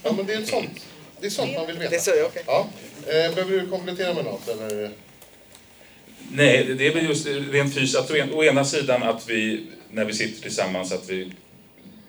ja, 0.04 0.12
men 0.12 0.26
det 0.26 0.32
är 0.34 0.44
sånt. 0.44 0.86
Det 1.20 1.26
är 1.26 1.30
sånt 1.30 1.54
man 1.56 1.66
vill 1.66 1.78
veta. 1.78 1.90
Det 1.90 1.96
är 1.96 2.00
så, 2.00 2.24
okej. 2.26 2.42
Ja. 2.46 2.66
Eh, 3.06 3.34
behöver 3.34 3.60
du 3.60 3.66
komplettera 3.68 4.14
med 4.14 4.24
något? 4.24 4.48
Eller? 4.48 4.90
Nej, 6.32 6.64
det- 6.78 6.86
är 6.86 6.94
väl 6.94 7.04
just 7.08 7.26
rent 7.26 7.74
fysiskt. 7.74 7.96
Att 7.98 8.10
å 8.10 8.44
ena 8.44 8.64
sidan 8.64 9.02
att 9.02 9.28
vi, 9.28 9.66
när 9.90 10.04
vi 10.04 10.12
sitter 10.12 10.42
tillsammans, 10.42 10.92
att 10.92 11.08
vi 11.10 11.32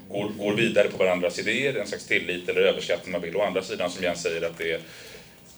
går, 0.09 0.29
går 0.29 0.53
vidare 0.53 0.87
på 0.87 0.97
varandras 0.97 1.39
idéer, 1.39 1.75
en 1.75 1.87
slags 1.87 2.05
tillit 2.05 2.49
eller 2.49 2.61
överskattning 2.61 3.11
man 3.11 3.21
vill. 3.21 3.35
Å 3.35 3.41
andra 3.41 3.63
sidan, 3.63 3.91
som 3.91 4.03
Jens 4.03 4.21
säger, 4.23 4.41
att 4.41 4.57
det 4.57 4.71
är 4.71 4.79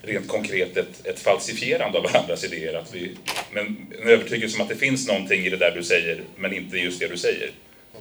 rent 0.02 0.28
konkret 0.28 0.78
ett, 0.78 1.06
ett 1.06 1.20
falsifierande 1.20 1.98
av 1.98 2.04
varandras 2.04 2.44
idéer. 2.44 2.74
Att 2.74 2.96
vi, 2.96 3.12
men 3.52 3.88
en 4.02 4.08
övertygelse 4.08 4.56
om 4.58 4.62
att 4.64 4.70
det 4.70 4.76
finns 4.76 5.08
någonting 5.08 5.46
i 5.46 5.50
det 5.50 5.58
där 5.58 5.72
du 5.72 5.84
säger, 5.84 6.24
men 6.36 6.54
inte 6.54 6.78
just 6.78 7.00
det 7.00 7.08
du 7.08 7.18
säger. 7.18 7.52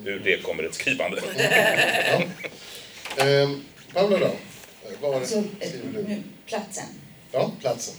Ur 0.04 0.18
det 0.24 0.42
kommer 0.42 0.62
ett 0.64 0.74
skrivande. 0.74 1.22
Ja. 3.18 3.24
Eh, 3.24 3.50
Paula 3.92 4.18
då? 4.18 4.30
Var 5.00 5.24
Så, 5.24 5.38
eh, 5.38 5.44
skriver 5.68 5.92
du? 5.92 6.08
nu, 6.08 6.22
platsen. 6.46 6.86
Ja, 7.32 7.52
platsen. 7.60 7.94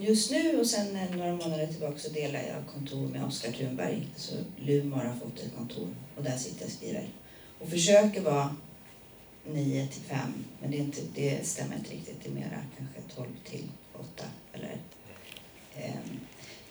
Just 0.00 0.30
nu 0.30 0.58
och 0.60 0.66
sen 0.66 0.96
eh, 0.96 1.16
några 1.16 1.32
månader 1.32 1.66
tillbaka 1.66 1.98
så 1.98 2.08
delar 2.10 2.40
jag 2.40 2.74
kontor 2.74 3.08
med 3.08 3.24
Oskar 3.24 3.52
Thunberg. 3.52 4.06
Så 4.16 4.32
Lumar 4.58 5.04
har 5.04 5.14
fått 5.14 5.38
ett 5.38 5.56
kontor 5.56 5.88
och 6.16 6.22
där 6.24 6.36
sitter 6.36 6.60
jag 6.60 6.66
och 6.66 6.72
skriver. 6.72 7.08
Och 7.58 7.68
försöker 7.70 8.20
vara 8.20 8.56
9 9.46 9.88
till 9.92 10.02
5 10.02 10.18
men 10.60 10.70
det, 10.70 10.76
är 10.76 10.80
inte, 10.80 11.00
det 11.14 11.46
stämmer 11.46 11.76
inte 11.76 11.90
riktigt. 11.90 12.16
Det 12.22 12.28
är 12.28 12.34
mera 12.34 12.64
kanske 12.78 13.14
12 13.16 13.28
till 13.50 13.64
8 13.94 14.24
eller 14.52 14.76
ehm, 15.76 16.20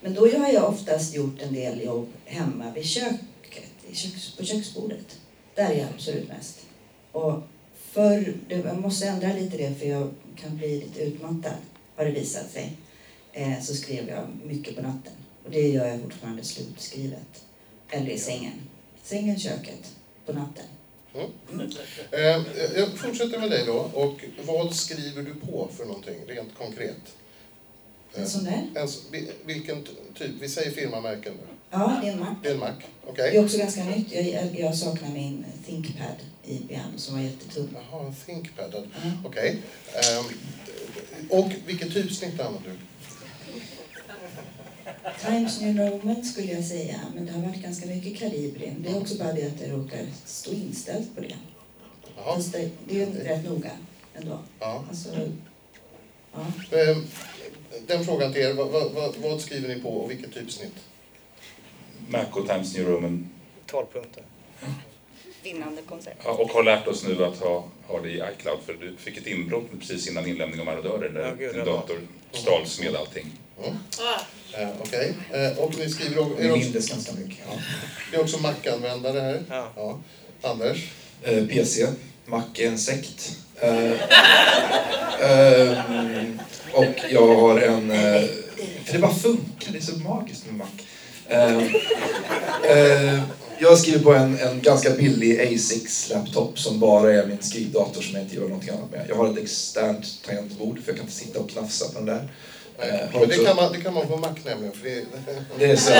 men 0.00 0.14
då 0.14 0.20
har 0.38 0.48
jag 0.48 0.68
oftast 0.68 1.14
gjort 1.14 1.40
en 1.42 1.54
del 1.54 1.84
jobb 1.84 2.12
hemma 2.24 2.72
vid 2.74 2.84
köket, 2.84 3.20
köks, 3.94 4.36
på 4.36 4.44
köksbordet. 4.44 5.18
Där 5.54 5.70
är 5.70 5.78
jag 5.78 5.88
absolut 5.94 6.28
mest. 6.28 6.58
Och 7.12 7.42
för, 7.74 8.34
jag 8.48 8.80
måste 8.80 9.06
ändra 9.06 9.32
lite 9.32 9.56
det 9.56 9.74
för 9.74 9.86
jag 9.86 10.10
kan 10.36 10.56
bli 10.56 10.80
lite 10.80 11.00
utmattad 11.02 11.54
har 11.96 12.04
det 12.04 12.10
visat 12.10 12.50
sig. 12.50 12.76
Eh, 13.32 13.60
så 13.62 13.74
skrev 13.74 14.08
jag 14.08 14.28
mycket 14.44 14.76
på 14.76 14.82
natten. 14.82 15.12
Och 15.44 15.50
det 15.50 15.68
gör 15.68 15.86
jag 15.86 16.00
fortfarande 16.00 16.44
slutskrivet. 16.44 17.44
Eller 17.90 18.10
i 18.10 18.18
sängen. 18.18 18.52
Sängen, 19.02 19.38
köket, 19.38 19.92
på 20.26 20.32
natten. 20.32 20.64
Eh, 22.12 22.42
jag 22.76 22.88
fortsätter 22.98 23.38
med 23.38 23.50
dig 23.50 23.66
då. 23.66 23.90
Och 23.94 24.24
vad 24.46 24.74
skriver 24.74 25.22
du 25.22 25.34
på 25.34 25.68
för 25.76 25.84
någonting, 25.84 26.14
rent 26.26 26.54
konkret? 26.54 27.16
En 28.14 28.28
sån 28.28 28.44
där? 28.44 28.66
Vi- 29.12 29.30
vilken 29.44 29.84
typ? 30.14 30.30
Vi 30.40 30.48
säger 30.48 30.70
firmamärken 30.70 31.32
nu. 31.34 31.46
Ja, 31.70 31.98
det 32.02 32.08
är 32.08 32.12
en 32.12 32.20
Mac. 32.20 32.34
Det 32.42 32.48
är 32.48 32.54
en 32.54 32.60
Mac. 32.60 32.72
Det 33.16 33.36
är 33.36 33.44
också 33.44 33.58
ganska 33.58 33.84
nytt. 33.84 34.12
Jag, 34.12 34.58
jag 34.58 34.76
saknar 34.76 35.08
min 35.08 35.44
ThinkPad 35.66 36.16
IBM 36.44 36.96
som 36.96 37.14
var 37.14 37.22
jättetung. 37.22 37.68
Jaha, 37.74 38.06
en 38.06 38.14
ThinkPad. 38.14 38.74
Ja. 38.74 39.10
Okej. 39.24 39.58
Ehm, 39.94 40.24
och 41.28 41.52
vilket 41.66 41.94
typsnitt 41.94 42.40
använder 42.40 42.70
du? 42.70 42.76
Times 45.26 45.60
New 45.60 45.78
Roman 45.78 46.24
skulle 46.24 46.52
jag 46.52 46.64
säga, 46.64 47.00
men 47.14 47.26
det 47.26 47.32
har 47.32 47.40
varit 47.40 47.62
ganska 47.62 47.86
mycket 47.86 48.18
Calibri. 48.18 48.74
Det 48.78 48.90
är 48.90 48.96
också 48.98 49.18
bara 49.18 49.32
det 49.32 49.46
att 49.46 49.58
det 49.58 49.68
råkar 49.68 50.06
stå 50.24 50.52
inställt 50.52 51.14
på 51.14 51.20
det. 51.20 51.36
Jaha. 52.16 52.42
Det, 52.88 53.02
är 53.02 53.06
rätt 53.06 53.44
noga 53.44 53.70
ändå. 54.14 54.38
Ja. 54.60 54.84
Alltså, 54.88 55.28
ja. 56.32 56.78
Ehm, 56.78 57.06
den 57.86 58.04
frågan 58.04 58.32
till 58.32 58.42
er. 58.42 58.52
Vad, 58.52 58.68
vad, 58.68 58.92
vad, 58.92 59.16
vad 59.16 59.40
skriver 59.40 59.68
ni 59.68 59.80
på 59.80 59.88
och 59.88 60.10
vilket 60.10 60.34
typsnitt? 60.34 60.74
Mac 62.10 62.24
och 62.32 62.46
Times 62.48 62.76
New 62.76 62.88
Roman 62.88 63.28
12 63.66 63.86
punkter. 63.92 64.22
Vinnande 65.42 65.82
koncept. 65.88 66.20
Ja, 66.24 66.30
och 66.30 66.50
har 66.50 66.62
lärt 66.62 66.86
oss 66.86 67.04
nu 67.04 67.24
att 67.24 67.36
ha, 67.38 67.64
ha 67.86 68.00
det 68.00 68.08
i 68.10 68.22
iCloud 68.38 68.58
för 68.66 68.72
du 68.72 68.96
fick 68.96 69.16
ett 69.16 69.26
inbrott 69.26 69.64
precis 69.80 70.08
innan 70.08 70.26
inlämning 70.26 70.60
av 70.60 70.66
marodörer 70.66 71.08
där 71.08 71.36
Ja, 71.40 71.52
din 71.52 71.58
ja. 71.58 71.64
dator 71.64 71.98
stals 72.32 72.80
med 72.80 72.96
allting. 72.96 73.26
Mm. 73.62 73.74
Eh, 74.58 74.68
Okej. 74.80 75.14
Eh, 75.32 75.58
och 75.58 75.78
ni 75.78 75.90
skriver 75.90 76.18
också, 76.22 76.34
Vi 76.42 76.52
mindes 76.52 76.88
ganska 76.90 77.12
mycket. 77.12 77.38
det 78.10 78.16
är 78.16 78.20
också 78.20 78.38
Mac-användare 78.38 79.20
här? 79.20 79.42
Ja. 79.48 79.68
Ja. 79.76 79.98
Anders? 80.50 80.90
Eh, 81.22 81.46
PC. 81.46 81.86
Mac 82.26 82.44
är 82.54 82.66
en 82.66 82.78
sekt. 82.78 83.38
Eh, 83.60 83.92
ehm, 85.30 86.40
och 86.72 86.94
jag 87.10 87.36
har 87.36 87.60
en... 87.60 87.88
För 88.84 88.92
det 88.92 88.98
bara 88.98 89.14
funkar, 89.14 89.72
det 89.72 89.78
är 89.78 89.82
så 89.82 89.98
magiskt 89.98 90.46
med 90.46 90.54
Mac. 90.54 90.66
Eh, 91.30 91.58
eh, 92.70 93.20
jag 93.58 93.78
skriver 93.78 93.98
på 93.98 94.14
en, 94.14 94.38
en 94.38 94.60
ganska 94.60 94.90
billig 94.90 95.40
A6-laptop 95.40 96.58
som 96.58 96.80
bara 96.80 97.12
är 97.12 97.26
min 97.26 97.42
skrivdator 97.42 98.02
som 98.02 98.14
jag 98.14 98.22
inte 98.24 98.36
gör 98.36 98.42
någonting 98.42 98.70
annat 98.70 98.90
med. 98.90 99.06
Jag 99.08 99.16
har 99.16 99.32
ett 99.32 99.38
externt 99.38 100.22
tangentbord 100.26 100.78
för 100.84 100.92
jag 100.92 100.96
kan 100.96 101.04
inte 101.04 101.16
sitta 101.16 101.40
och 101.40 101.50
knafsa 101.50 101.88
på 101.88 101.94
den 101.94 102.06
där. 102.06 102.28
Eh, 102.78 103.28
det, 103.28 103.44
kan 103.44 103.56
man, 103.56 103.72
det 103.72 103.80
kan 103.80 103.94
man 103.94 104.06
på 104.06 104.16
Mac 104.16 104.34
nämligen. 104.44 104.72
För 104.72 104.84
det, 104.88 105.04
det 105.58 105.64
är 105.64 105.76
så. 105.76 105.92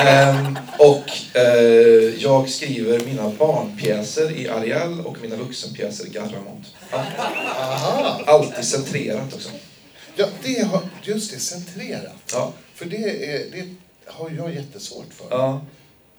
Ehm, 0.00 0.58
och 0.78 1.36
eh, 1.36 2.22
jag 2.22 2.48
skriver 2.48 3.00
mina 3.00 3.30
barnpjäser 3.30 4.40
i 4.40 4.48
Arial 4.48 5.00
och 5.00 5.16
mina 5.22 5.36
vuxenpjäser 5.36 6.06
i 6.06 6.10
Garramont. 6.10 6.66
aha! 6.92 8.20
Alltid 8.26 8.64
centrerat 8.64 9.34
också. 9.34 9.50
Ja, 10.16 10.26
det 10.42 10.66
har, 10.66 10.80
just 11.02 11.32
det, 11.32 11.38
centrerat. 11.38 12.32
Ja. 12.32 12.52
För 12.74 12.86
det, 12.86 13.32
är, 13.34 13.38
det 13.52 13.74
har 14.10 14.30
jag 14.30 14.54
jättesvårt 14.54 15.14
för. 15.14 15.26
ja. 15.30 15.60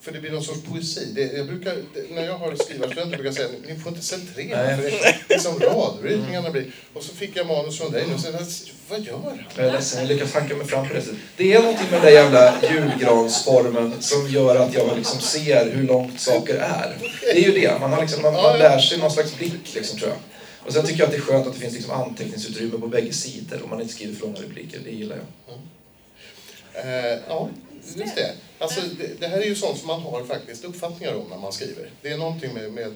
För 0.01 0.11
det 0.11 0.19
blir 0.19 0.31
någon 0.31 0.43
sorts 0.43 0.61
poesi. 0.61 1.11
Det, 1.15 1.21
jag 1.21 1.47
brukar, 1.47 1.75
det, 1.93 2.15
när 2.15 2.25
jag 2.25 2.37
har 2.37 2.55
skrivarstudenter 2.55 3.17
brukar 3.17 3.25
jag 3.25 3.33
säga 3.33 3.47
ni 3.67 3.79
får 3.79 3.91
inte 3.91 4.05
centrera. 4.05 4.63
Nej. 4.63 4.75
För 4.75 4.83
det, 5.27 5.33
är 5.33 5.39
som 5.39 5.59
radritningarna 5.59 6.49
blir. 6.49 6.65
Och 6.93 7.03
så 7.03 7.15
fick 7.15 7.35
jag 7.35 7.47
manus 7.47 7.77
från 7.77 7.91
dig 7.91 8.05
nu. 8.07 8.17
Så 8.17 8.27
jag, 8.27 8.45
vad 8.89 8.99
gör 8.99 9.13
han? 9.13 9.39
Jag 9.55 9.67
är 9.67 9.71
ledsen, 9.71 9.99
jag 9.99 10.07
lyckas 10.07 10.33
hanka 10.33 10.55
mig 10.55 10.67
fram 10.67 10.87
på 10.87 10.93
det 10.93 11.01
sättet. 11.01 11.19
Det 11.37 11.53
är 11.53 11.61
någonting 11.61 11.85
med 11.91 12.01
den 12.01 12.05
där 12.05 12.11
jävla 12.11 12.61
julgransformen 12.71 13.93
som 13.99 14.27
gör 14.27 14.55
att 14.55 14.73
jag 14.73 14.97
liksom 14.97 15.19
ser 15.19 15.71
hur 15.71 15.83
långt 15.83 16.19
saker 16.19 16.55
är. 16.55 16.97
Det 17.21 17.31
är 17.31 17.41
ju 17.41 17.51
det, 17.51 17.79
man, 17.79 17.93
har 17.93 18.01
liksom, 18.01 18.21
man, 18.21 18.33
man 18.33 18.59
lär 18.59 18.79
sig 18.79 18.97
någon 18.97 19.11
slags 19.11 19.37
blick 19.37 19.75
liksom, 19.75 19.99
tror 19.99 20.09
jag. 20.09 20.19
Och 20.65 20.73
sen 20.73 20.85
tycker 20.85 20.99
jag 20.99 21.05
att 21.05 21.11
det 21.11 21.17
är 21.17 21.21
skönt 21.21 21.47
att 21.47 21.53
det 21.53 21.59
finns 21.59 21.73
liksom 21.73 21.91
anteckningsutrymme 21.91 22.79
på 22.79 22.87
bägge 22.87 23.13
sidor 23.13 23.63
om 23.63 23.69
man 23.69 23.81
inte 23.81 23.93
skriver 23.93 24.15
för 24.15 24.25
långa 24.25 24.39
repliker. 24.39 24.79
Det 24.83 24.91
gillar 24.91 25.15
jag. 25.15 25.25
Eh, 26.73 27.19
ja, 27.27 27.49
just 27.83 28.15
det. 28.15 28.35
Alltså, 28.59 28.81
det. 28.97 29.19
Det 29.19 29.27
här 29.27 29.37
är 29.37 29.45
ju 29.45 29.55
sånt 29.55 29.77
som 29.77 29.87
man 29.87 30.01
har 30.01 30.23
faktiskt 30.23 30.63
uppfattningar 30.63 31.15
om 31.15 31.29
när 31.29 31.37
man 31.37 31.53
skriver. 31.53 31.91
Det 32.01 32.09
är 32.09 32.17
någonting 32.17 32.53
med, 32.53 32.73
med 32.73 32.93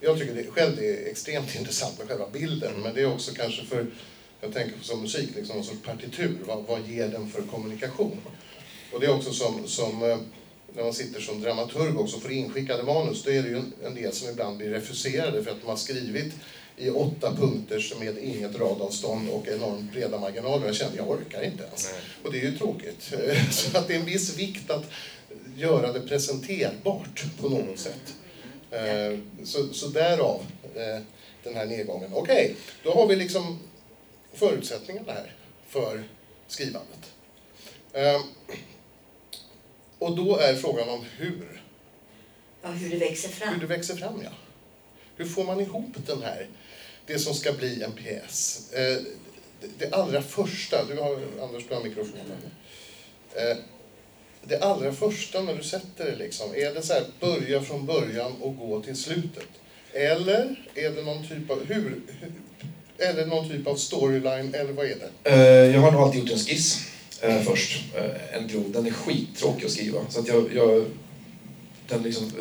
jag 0.00 0.18
tycker 0.18 0.34
det, 0.34 0.46
själv 0.50 0.76
det 0.76 0.86
är 0.86 1.10
extremt 1.10 1.54
intressant 1.58 1.98
med 1.98 2.08
själva 2.08 2.28
bilden, 2.32 2.72
men 2.82 2.94
det 2.94 3.00
är 3.00 3.12
också 3.14 3.34
kanske 3.34 3.64
för, 3.64 3.86
jag 4.40 4.54
tänker 4.54 4.78
på 4.78 4.84
som 4.84 5.00
musik, 5.02 5.30
liksom 5.36 5.56
någon 5.56 5.64
sorts 5.64 5.82
partitur. 5.82 6.38
Vad, 6.46 6.64
vad 6.64 6.88
ger 6.88 7.08
den 7.08 7.30
för 7.30 7.42
kommunikation? 7.42 8.20
Och 8.92 9.00
det 9.00 9.06
är 9.06 9.14
också 9.14 9.32
som, 9.32 9.66
som 9.66 10.02
eh, 10.02 10.18
när 10.74 10.82
man 10.82 10.92
sitter 10.92 11.20
som 11.20 11.40
dramaturg 11.40 12.00
också 12.00 12.20
får 12.20 12.32
inskickade 12.32 12.82
manus, 12.82 13.22
då 13.22 13.30
är 13.30 13.42
det 13.42 13.48
ju 13.48 13.62
en 13.84 13.94
del 13.94 14.12
som 14.12 14.28
ibland 14.28 14.56
blir 14.56 14.70
refuserade 14.70 15.44
för 15.44 15.50
att 15.50 15.60
de 15.60 15.66
har 15.66 15.76
skrivit 15.76 16.34
i 16.86 16.90
åtta 16.90 17.34
punkter 17.36 17.94
med 18.00 18.18
inget 18.18 18.56
radavstånd 18.58 19.28
och 19.30 19.48
enormt 19.48 19.92
breda 19.92 20.18
marginaler. 20.18 20.66
Jag 20.66 20.74
känner, 20.76 20.96
jag 20.96 21.10
orkar 21.10 21.42
inte 21.42 21.64
ens. 21.64 21.94
Och 22.24 22.32
det 22.32 22.38
är 22.40 22.42
ju 22.42 22.58
tråkigt. 22.58 23.12
Så 23.50 23.78
att 23.78 23.88
det 23.88 23.94
är 23.94 23.98
en 24.00 24.04
viss 24.06 24.36
vikt 24.38 24.70
att 24.70 24.84
göra 25.56 25.92
det 25.92 26.00
presenterbart 26.00 27.24
på 27.40 27.48
något 27.48 27.78
sätt. 27.78 28.14
Eh, 28.70 29.18
Så, 29.44 29.68
så 29.74 29.88
därav 29.88 30.40
eh, 30.74 31.02
den 31.44 31.54
här 31.54 31.66
nedgången. 31.66 32.10
Okej, 32.14 32.54
då 32.84 32.94
har 32.94 33.06
vi 33.06 33.16
liksom 33.16 33.58
förutsättningarna 34.34 35.12
här 35.12 35.34
för 35.68 36.04
skrivandet. 36.48 37.12
Eh, 37.92 38.20
Och 39.98 40.16
då 40.16 40.36
är 40.36 40.54
frågan 40.54 40.88
om 40.88 41.04
hur. 41.16 41.62
Ja, 42.62 42.68
hur 42.68 42.90
det 42.90 42.96
växer 42.96 43.28
Hur 43.28 43.34
fram. 43.34 43.58
det 43.60 43.66
växer 43.66 43.96
fram, 43.96 44.20
ja. 44.24 44.30
Hur 45.16 45.24
får 45.24 45.44
man 45.44 45.60
ihop 45.60 45.90
den 46.06 46.22
här, 46.22 46.48
det 47.12 47.18
som 47.18 47.34
ska 47.34 47.52
bli 47.52 47.82
en 47.82 47.92
pjäs? 47.92 48.68
Eh, 48.72 48.96
det- 49.78 49.94
allra 49.94 50.22
första, 50.22 50.84
du 50.84 50.96
har, 51.00 51.18
Anders, 51.42 51.64
du 51.68 51.74
har 51.74 51.82
mikrofonen. 51.82 52.42
Eh, 53.34 53.56
det 54.44 54.58
allra 54.60 54.92
första 54.92 55.42
när 55.42 55.54
du 55.54 55.62
sätter 55.62 56.04
det, 56.04 56.16
liksom, 56.16 56.54
är 56.54 56.74
det 56.74 56.82
så 56.82 56.92
här, 56.92 57.04
börja 57.20 57.62
från 57.62 57.86
början 57.86 58.32
och 58.40 58.56
gå 58.56 58.82
till 58.82 58.96
slutet? 58.96 59.48
Eller 59.92 60.56
är 60.74 60.90
det 60.90 61.02
någon 61.02 61.28
typ 61.28 61.50
av, 61.50 61.64
hur, 61.64 62.00
eller 62.98 63.26
någon 63.26 63.48
typ 63.48 63.66
av 63.66 63.76
storyline, 63.76 64.54
eller 64.54 64.72
vad 64.72 64.86
är 64.86 64.96
det? 65.22 65.30
Eh, 65.30 65.74
jag 65.74 65.80
har 65.80 65.92
nog 65.92 66.00
alltid 66.02 66.20
gjort 66.20 66.30
en 66.30 66.38
skiss 66.38 66.78
först. 67.46 67.84
En 68.32 68.48
grov. 68.48 68.72
Den 68.72 68.86
är 68.86 68.90
skittråkig 68.90 69.64
att 69.64 69.70
skriva. 69.70 70.00
Så 70.10 70.20
att 70.20 70.28
jag, 70.28 70.50
jag, 70.54 70.84
den 71.92 72.02
liksom, 72.02 72.32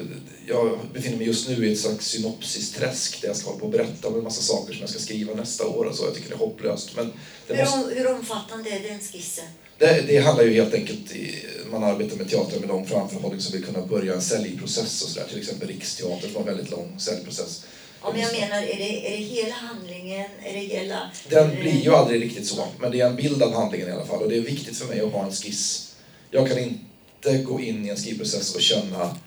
jag 0.47 0.79
befinner 0.93 1.17
mig 1.17 1.27
just 1.27 1.49
nu 1.49 1.67
i 1.67 1.71
ett 1.73 1.79
slags 1.79 2.07
synopsisträsk 2.07 3.21
där 3.21 3.27
jag 3.27 3.37
ska 3.37 3.47
hålla 3.47 3.59
på 3.59 3.65
och 3.65 3.71
berätta 3.71 4.07
om 4.07 4.15
en 4.15 4.23
massa 4.23 4.41
saker 4.41 4.73
som 4.73 4.81
jag 4.81 4.89
ska 4.89 4.99
skriva 4.99 5.33
nästa 5.33 5.67
år 5.67 5.85
och 5.85 5.95
så. 5.95 6.05
Jag 6.05 6.15
tycker 6.15 6.29
det 6.29 6.35
är 6.35 6.39
hopplöst. 6.39 6.95
Men 6.95 7.13
det, 7.47 7.55
Hur, 7.55 7.63
måste, 7.63 7.95
hur 7.95 8.07
omfattande 8.07 8.69
är 8.69 8.79
den 8.89 8.99
skissen? 8.99 9.45
det, 9.81 10.03
det 10.07 10.17
handlar 10.17 10.43
ju 10.43 10.53
helt 10.53 10.73
enkelt, 10.73 11.11
i, 11.11 11.45
man 11.71 11.83
arbetar 11.83 12.17
med 12.17 12.29
teater 12.29 12.59
med 12.59 12.69
lång 12.69 12.87
framförhållning 12.87 13.41
som 13.41 13.53
vill 13.53 13.65
kunna 13.65 13.85
börja 13.85 14.13
en 14.13 14.21
säljprocess 14.21 15.01
och 15.01 15.09
sådär. 15.09 15.27
Till 15.29 15.39
exempel 15.39 15.67
Riksteatern 15.67 16.33
var 16.33 16.41
en 16.41 16.47
väldigt 16.47 16.71
lång 16.71 16.99
säljprocess. 16.99 17.65
Om 18.01 18.19
jag 18.19 18.33
menar, 18.33 18.61
är 18.61 18.77
det, 18.77 19.07
är 19.07 19.17
det 19.17 19.23
hela 19.23 19.53
handlingen? 19.53 20.25
Är 20.43 20.53
det 20.53 20.59
hela... 20.59 21.11
Den 21.29 21.49
blir 21.49 21.83
ju 21.83 21.95
aldrig 21.95 22.23
riktigt 22.23 22.47
så, 22.47 22.67
men 22.79 22.91
det 22.91 23.01
är 23.01 23.07
en 23.07 23.15
bild 23.15 23.43
av 23.43 23.53
handlingen 23.53 23.87
i 23.87 23.91
alla 23.91 24.05
fall 24.05 24.21
och 24.21 24.29
det 24.29 24.37
är 24.37 24.41
viktigt 24.41 24.77
för 24.77 24.85
mig 24.85 25.01
att 25.01 25.11
ha 25.11 25.25
en 25.25 25.31
skiss. 25.31 25.95
Jag 26.31 26.47
kan 26.47 26.57
inte 26.57 27.37
gå 27.37 27.59
in 27.61 27.85
i 27.85 27.89
en 27.89 27.97
skrivprocess 27.97 28.55
och 28.55 28.61
känna 28.61 29.17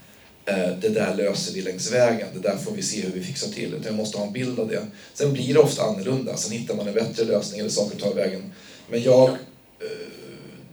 Eh, 0.47 0.79
det 0.81 0.89
där 0.89 1.15
löser 1.15 1.55
vi 1.55 1.63
längs 1.63 1.93
vägen, 1.93 2.29
det 2.35 2.49
där 2.49 2.57
får 2.57 2.73
vi 2.73 2.83
se 2.83 3.01
hur 3.01 3.11
vi 3.11 3.25
fixar 3.25 3.49
till. 3.49 3.75
Utan 3.75 3.85
jag 3.85 3.95
måste 3.95 4.19
ha 4.19 4.27
en 4.27 4.33
bild 4.33 4.59
av 4.59 4.69
det. 4.69 4.87
Sen 5.15 5.33
blir 5.33 5.55
det 5.55 5.61
ofta 5.61 5.83
annorlunda, 5.83 6.37
sen 6.37 6.53
hittar 6.53 6.75
man 6.75 6.89
en 6.89 6.95
bättre 6.95 7.25
lösning 7.25 7.61
eller 7.61 7.71
saker 7.71 7.99
tar 7.99 8.15
vägen. 8.15 8.53
Men 8.91 9.03
jag, 9.03 9.29
eh, 9.31 9.37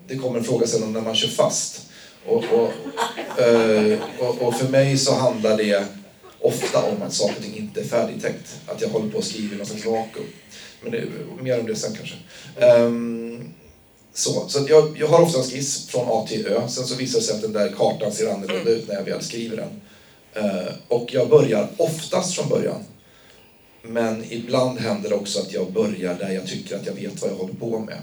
det 0.08 0.16
kommer 0.16 0.40
en 0.40 0.46
fråga 0.46 0.68
sen 0.68 0.84
om 0.84 0.94
när 0.94 1.01
man 1.01 1.16
kör 1.16 1.28
fast. 1.28 1.82
Och, 2.25 2.44
och, 2.44 2.72
eh, 3.42 4.00
och, 4.20 4.42
och 4.42 4.56
för 4.56 4.70
mig 4.70 4.98
så 4.98 5.16
handlar 5.16 5.58
det 5.58 5.86
ofta 6.40 6.84
om 6.84 7.01
att 7.01 7.13
saker 7.13 7.36
och 7.38 7.44
ting 7.44 7.58
inte 7.58 7.82
är 7.82 7.86
färdigtänkt. 7.86 8.56
Att 8.66 8.82
jag 8.82 8.90
håller 8.90 9.10
på 9.10 9.18
att 9.18 9.24
skriva 9.24 9.56
i 9.56 9.58
någon 9.58 9.66
slags 9.66 9.86
vakuum. 9.86 10.25
Men 10.82 10.92
det, 10.92 11.04
mer 11.42 11.60
om 11.60 11.66
det 11.66 11.75
sen 11.75 11.96
kanske. 11.96 12.16
Um, 12.66 13.54
så 14.13 14.50
så 14.50 14.60
att 14.60 14.70
jag, 14.70 14.98
jag 15.00 15.08
har 15.08 15.22
ofta 15.22 15.39
en 15.39 15.46
skiss 15.46 15.88
från 15.88 16.08
A 16.10 16.25
till 16.27 16.48
Ö. 16.48 16.68
Sen 16.68 16.88
så 16.88 16.96
visar 16.96 17.20
det 17.20 17.25
sig 17.25 17.36
att 17.36 17.41
den 17.41 17.53
där 17.53 17.72
kartan 17.77 18.12
ser 18.12 18.34
annorlunda 18.34 18.72
ut 18.72 18.88
när 18.88 18.96
jag 18.96 19.03
väl 19.03 19.22
skriver 19.24 19.58
den. 19.58 19.82
Eh, 20.34 20.74
och 20.88 21.13
jag 21.13 21.30
börjar 21.30 21.70
oftast 21.77 22.36
från 22.36 22.50
början. 22.50 22.84
Men 23.82 24.25
ibland 24.32 24.80
händer 24.80 25.10
det 25.10 25.15
också 25.15 25.39
att 25.39 25.53
jag 25.53 25.72
börjar 25.72 26.15
där 26.15 26.30
jag 26.32 26.48
tycker 26.48 26.75
att 26.75 26.86
jag 26.86 26.94
vet 26.94 27.22
vad 27.22 27.32
jag 27.32 27.36
håller 27.36 27.53
på 27.53 27.80
med. 27.80 28.01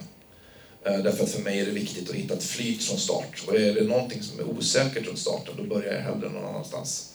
Eh, 0.84 0.98
Därför 1.02 1.24
att 1.24 1.30
för 1.30 1.42
mig 1.42 1.60
är 1.60 1.66
det 1.66 1.72
viktigt 1.72 2.10
att 2.10 2.16
hitta 2.16 2.34
ett 2.34 2.44
flyt 2.44 2.84
från 2.84 2.98
start. 2.98 3.44
Och 3.46 3.54
är 3.54 3.74
det 3.74 3.84
någonting 3.84 4.22
som 4.22 4.38
är 4.38 4.44
osäkert 4.58 5.06
runt 5.06 5.18
starten, 5.18 5.54
då 5.56 5.62
börjar 5.64 5.94
jag 5.94 6.00
hellre 6.02 6.28
någon 6.28 6.44
annanstans. 6.44 7.12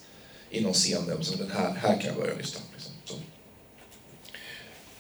I 0.50 0.62
någon 0.62 0.74
scen 0.74 1.08
där 1.08 1.22
som 1.22 1.38
den 1.38 1.52
här, 1.52 1.74
här 1.74 1.98
kan 1.98 2.06
jag 2.06 2.16
börja 2.16 2.36
lyssna. 2.38 2.62
Liksom. 2.74 2.92
Så. 3.06 3.14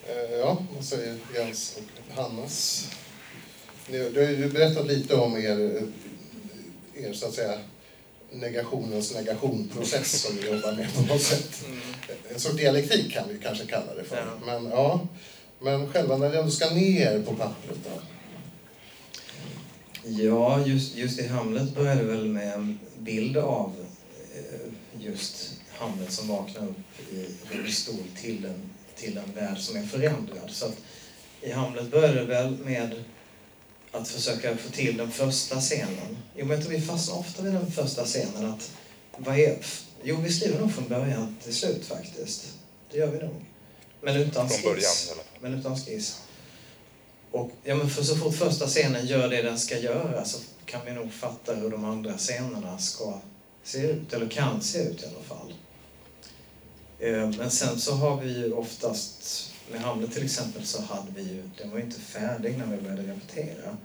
Eh, 0.08 0.40
Ja, 0.40 0.58
vad 0.76 0.86
säger 0.86 1.18
Jens 1.36 1.78
och 1.78 2.16
Hannes? 2.24 2.88
Du 3.88 4.20
har 4.26 4.32
ju 4.32 4.50
berättat 4.50 4.88
lite 4.88 5.16
om 5.16 5.38
er, 5.38 5.82
er 6.96 7.14
så 7.14 7.26
att 7.26 7.34
säga, 7.34 7.60
negationens 8.32 9.14
negationprocess 9.14 10.22
som 10.22 10.36
ni 10.36 10.46
jobbar 10.46 10.72
med 10.72 10.94
på 10.94 11.02
något 11.02 11.22
sätt. 11.22 11.66
En 12.34 12.40
sorts 12.40 12.58
dialektik 12.58 13.14
kan 13.14 13.30
vi 13.30 13.38
kanske 13.38 13.66
kalla 13.66 13.94
det 13.94 14.04
för. 14.04 14.18
Ja. 14.18 14.46
Men, 14.46 14.66
ja, 14.72 15.08
men 15.60 15.94
själva 15.94 16.18
när 16.18 16.32
det 16.32 16.40
ändå 16.40 16.52
ska 16.52 16.70
ner 16.70 17.22
på 17.22 17.36
pappret 17.36 17.78
då? 17.84 18.02
Ja, 20.06 20.66
just, 20.66 20.96
just 20.96 21.20
i 21.20 21.28
Hamlet 21.28 21.76
börjar 21.76 21.96
det 21.96 22.04
väl 22.04 22.26
med 22.26 22.54
en 22.54 22.80
bild 23.00 23.38
av 23.38 23.74
eh, 24.36 25.04
just 25.06 25.52
Hamlet 25.70 26.12
som 26.12 26.28
vaknar 26.28 26.68
upp 26.68 27.14
i 27.14 27.28
rullstol 27.52 28.04
till 28.22 28.46
en, 28.46 28.70
till 28.96 29.18
en 29.18 29.34
värld 29.36 29.58
som 29.58 29.78
är 29.78 29.84
förändrad. 29.84 30.50
Så 30.50 30.66
att 30.66 30.78
i 31.42 31.52
Hamlet 31.52 31.92
börjar 31.92 32.14
det 32.14 32.26
väl 32.26 32.58
med 32.58 33.04
att 33.94 34.08
försöka 34.08 34.58
få 34.58 34.70
till 34.70 34.98
den 34.98 35.12
första 35.12 35.62
scenen. 35.62 36.18
Jo, 36.36 36.46
men 36.46 36.50
jag 36.58 36.66
tror 36.66 36.78
vi 36.78 36.82
fastnar 36.86 37.18
ofta 37.20 37.42
vid 37.44 37.54
den 37.54 37.72
första 37.72 38.06
scenen. 38.06 38.46
Att, 38.54 38.72
vad 39.18 39.40
är, 39.40 39.58
jo, 40.04 40.16
vi 40.22 40.34
skriver 40.34 40.60
nog 40.60 40.74
från 40.74 40.88
början 40.88 41.38
till 41.44 41.56
slut 41.56 41.86
faktiskt. 41.86 42.46
Det 42.92 42.98
gör 42.98 43.08
vi 43.08 43.18
nog. 43.18 43.46
Men 44.02 44.16
utan 44.16 44.50
Från 44.50 44.62
början 44.64 44.80
skiss. 44.92 45.10
fall. 45.10 45.18
Men 45.42 45.54
utan 45.60 45.78
skiss. 45.80 46.20
Och 47.32 47.52
ja, 47.64 47.76
men 47.76 47.90
för 47.90 48.04
så 48.04 48.16
fort 48.16 48.36
första 48.36 48.68
scenen 48.68 49.06
gör 49.08 49.30
det 49.30 49.42
den 49.42 49.60
ska 49.60 49.78
göra 49.80 50.26
så 50.26 50.38
kan 50.66 50.82
vi 50.86 50.92
nog 50.92 51.14
fatta 51.14 51.56
hur 51.56 51.70
de 51.70 51.86
andra 51.86 52.18
scenerna 52.18 52.78
ska 52.78 53.20
se 53.64 53.78
ut, 53.78 54.14
eller 54.14 54.30
kan 54.30 54.62
se 54.62 54.80
ut 54.80 55.04
i 55.04 55.06
alla 55.06 55.24
fall. 55.38 55.54
Eh, 57.00 57.38
Men 57.38 57.52
sen 57.52 57.80
så 57.80 57.92
har 57.96 58.22
vi 58.22 58.32
ju 58.38 58.54
oftast, 58.54 59.52
med 59.72 59.82
Hamlet 59.82 60.14
till 60.14 60.26
exempel, 60.26 60.66
så 60.66 60.82
hade 60.82 61.12
vi 61.16 61.22
ju, 61.22 61.44
den 61.58 61.72
var 61.72 61.78
ju 61.78 61.84
inte 61.84 62.00
färdig 62.00 62.58
när 62.58 62.66
vi 62.66 62.82
började 62.82 63.04
repetera. 63.04 63.78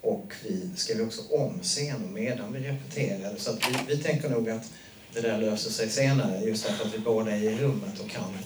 Och 0.00 0.32
vi 0.44 0.70
skrev 0.76 1.06
också 1.06 1.22
om 1.30 1.60
scener 1.62 2.08
medan 2.12 2.52
vi 2.52 2.58
repeterade. 2.60 3.38
Så 3.38 3.50
att 3.50 3.68
vi, 3.68 3.94
vi 3.96 4.02
tänker 4.02 4.28
nog 4.28 4.50
att 4.50 4.72
det 5.12 5.20
där 5.20 5.38
löser 5.38 5.70
sig 5.70 5.90
senare, 5.90 6.44
just 6.44 6.66
därför 6.66 6.84
att 6.84 6.94
vi 6.94 6.98
båda 6.98 7.30
är 7.30 7.42
i 7.42 7.58
rummet 7.58 8.00
och 8.00 8.10
kan, 8.10 8.38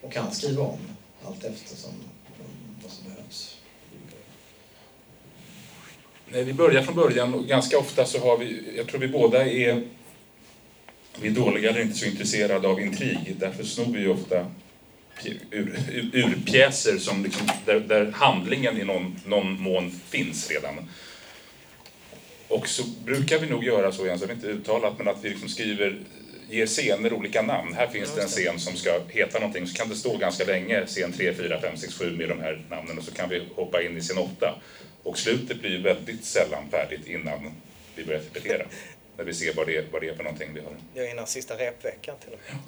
och 0.00 0.12
kan 0.12 0.34
skriva 0.34 0.62
om 0.62 0.78
allt 1.24 1.44
eftersom 1.44 1.92
vad 2.82 2.92
som 2.92 3.04
behövs. 3.04 3.56
Nej, 6.28 6.44
vi 6.44 6.52
börjar 6.52 6.82
från 6.82 6.94
början 6.94 7.34
och 7.34 7.46
ganska 7.46 7.78
ofta 7.78 8.06
så 8.06 8.18
har 8.18 8.38
vi, 8.38 8.76
jag 8.76 8.86
tror 8.86 9.00
vi 9.00 9.08
båda 9.08 9.46
är, 9.46 9.88
vi 11.20 11.28
är 11.28 11.32
dåliga 11.32 11.70
eller 11.70 11.80
inte 11.80 11.98
så 11.98 12.06
intresserade 12.06 12.68
av 12.68 12.80
intrig. 12.80 13.36
Därför 13.38 13.64
snor 13.64 13.92
vi 13.92 14.00
ju 14.00 14.08
ofta 14.08 14.46
ur, 15.50 15.78
ur, 15.92 16.10
urpjäser 16.12 16.98
som 16.98 17.24
liksom, 17.24 17.48
där, 17.64 17.80
där 17.80 18.10
handlingen 18.10 18.80
i 18.80 18.84
någon, 18.84 19.20
någon 19.26 19.60
mån 19.60 20.00
finns 20.08 20.50
redan. 20.50 20.88
Och 22.48 22.68
så 22.68 22.82
brukar 23.04 23.38
vi 23.38 23.46
nog 23.46 23.64
göra 23.64 23.92
så, 23.92 24.06
Jens, 24.06 24.20
jag 24.20 24.28
vet 24.28 24.36
inte 24.36 24.48
uttalat, 24.48 24.98
men 24.98 25.08
att 25.08 25.24
vi 25.24 25.28
liksom 25.28 25.48
skriver, 25.48 25.98
ger 26.50 26.66
scener 26.66 27.12
olika 27.12 27.42
namn. 27.42 27.74
Här 27.74 27.86
finns 27.86 28.14
det 28.14 28.22
en 28.22 28.28
scen 28.28 28.58
som 28.58 28.76
ska 28.76 29.00
heta 29.08 29.38
någonting, 29.38 29.66
så 29.66 29.74
kan 29.76 29.88
det 29.88 29.96
stå 29.96 30.16
ganska 30.16 30.44
länge, 30.44 30.86
scen 30.86 31.12
3, 31.12 31.34
4, 31.34 31.60
5, 31.60 31.76
6, 31.76 31.94
7 31.94 32.16
med 32.16 32.28
de 32.28 32.40
här 32.40 32.64
namnen 32.70 32.98
och 32.98 33.04
så 33.04 33.14
kan 33.14 33.28
vi 33.28 33.48
hoppa 33.56 33.82
in 33.82 33.96
i 33.96 34.00
scen 34.00 34.18
8. 34.18 34.54
Och 35.02 35.18
slutet 35.18 35.60
blir 35.60 35.82
väldigt 35.82 36.24
sällan 36.24 36.70
färdigt 36.70 37.06
innan 37.06 37.52
vi 37.96 38.04
börjar 38.04 38.20
repetera. 38.20 38.66
När 39.16 39.24
vi 39.24 39.34
ser 39.34 39.54
vad 39.54 39.66
det 39.66 39.92
vad 39.92 40.02
det 40.02 40.08
är 40.08 40.14
för 40.14 40.24
någonting 40.24 40.54
vi 40.54 40.60
har. 40.60 40.76
Ja, 40.94 41.10
innan 41.10 41.26
sista 41.26 41.54
repveckan 41.54 42.16
till 42.18 42.32
och 42.32 42.38
med. 42.48 42.60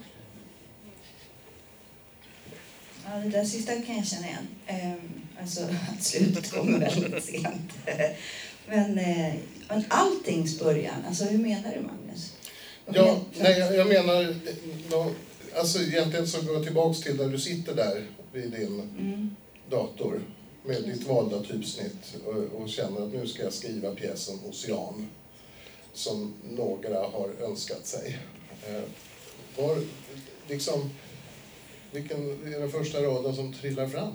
Ja, 3.11 3.17
det 3.19 3.29
där 3.29 3.45
sista 3.45 3.73
kan 3.81 3.97
jag 3.97 4.07
känna 4.07 4.27
igen. 4.27 4.47
Ehm, 4.67 5.21
alltså 5.41 5.61
att 5.97 6.03
slutet 6.05 6.51
kommer 6.51 6.79
väldigt 6.79 7.25
sent. 7.25 7.73
Men, 8.69 8.99
eh, 8.99 9.35
men 9.69 9.85
alltings 9.89 10.59
början, 10.59 11.05
alltså 11.09 11.25
hur 11.25 11.39
menar 11.39 11.75
du 11.75 11.81
Magnus? 11.81 12.33
Vad 12.87 12.97
Ja, 12.97 13.21
nej, 13.39 13.59
jag- 13.59 13.77
jag 13.77 13.87
menar, 13.89 14.35
alltså 15.57 15.79
egentligen 15.83 16.27
så 16.29 16.43
går 16.43 16.55
jag 16.55 16.65
tillbaks 16.65 17.01
till 17.01 17.17
där 17.17 17.29
du 17.29 17.39
sitter 17.39 17.75
där 17.75 18.07
vid 18.33 18.51
din 18.51 18.81
Mm, 18.99 19.37
dator 19.71 20.21
med 20.65 20.83
ditt 20.83 21.07
valda 21.07 21.43
typsnitt 21.43 22.17
och, 22.27 22.61
och 22.63 22.69
känner 22.69 23.03
att 23.07 23.13
nu 23.13 23.27
ska 23.27 23.43
jag 23.43 23.53
skriva 23.53 23.95
pjäsen 23.95 24.39
Ocean 24.49 25.09
som 25.95 26.35
några 26.51 26.99
har 26.99 27.31
önskat 27.43 27.87
sig. 27.87 28.19
Eh, 28.69 28.83
var, 29.57 29.79
liksom, 30.49 30.91
vilken 31.93 32.31
är 32.55 32.61
den 32.61 32.71
första 32.71 33.03
raden 33.03 33.37
som 33.37 33.53
trillar 33.53 33.89
fram? 33.89 34.13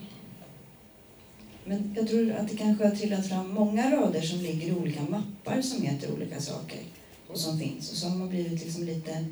men 1.65 1.93
jag 1.97 2.07
tror 2.07 2.31
att 2.31 2.49
det 2.49 2.57
kanske 2.57 2.87
har 2.87 2.95
trillat 2.95 3.27
fram 3.27 3.53
många 3.53 3.91
rader 3.91 4.21
som 4.21 4.39
ligger 4.39 4.67
i 4.67 4.71
olika 4.71 5.01
mappar 5.01 5.61
som 5.61 5.81
heter 5.81 6.11
olika 6.11 6.41
saker. 6.41 6.79
Och 7.27 7.39
som 7.39 7.59
finns. 7.59 7.91
Och 7.91 7.97
så 7.97 8.07
har 8.07 8.27
blivit 8.27 8.63
liksom 8.63 8.83
lite... 8.83 9.25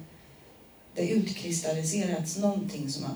Det 0.96 1.02
har 1.02 1.10
utkristalliserats 1.10 2.38
någonting 2.38 2.90
som... 2.90 3.04
Har, 3.04 3.16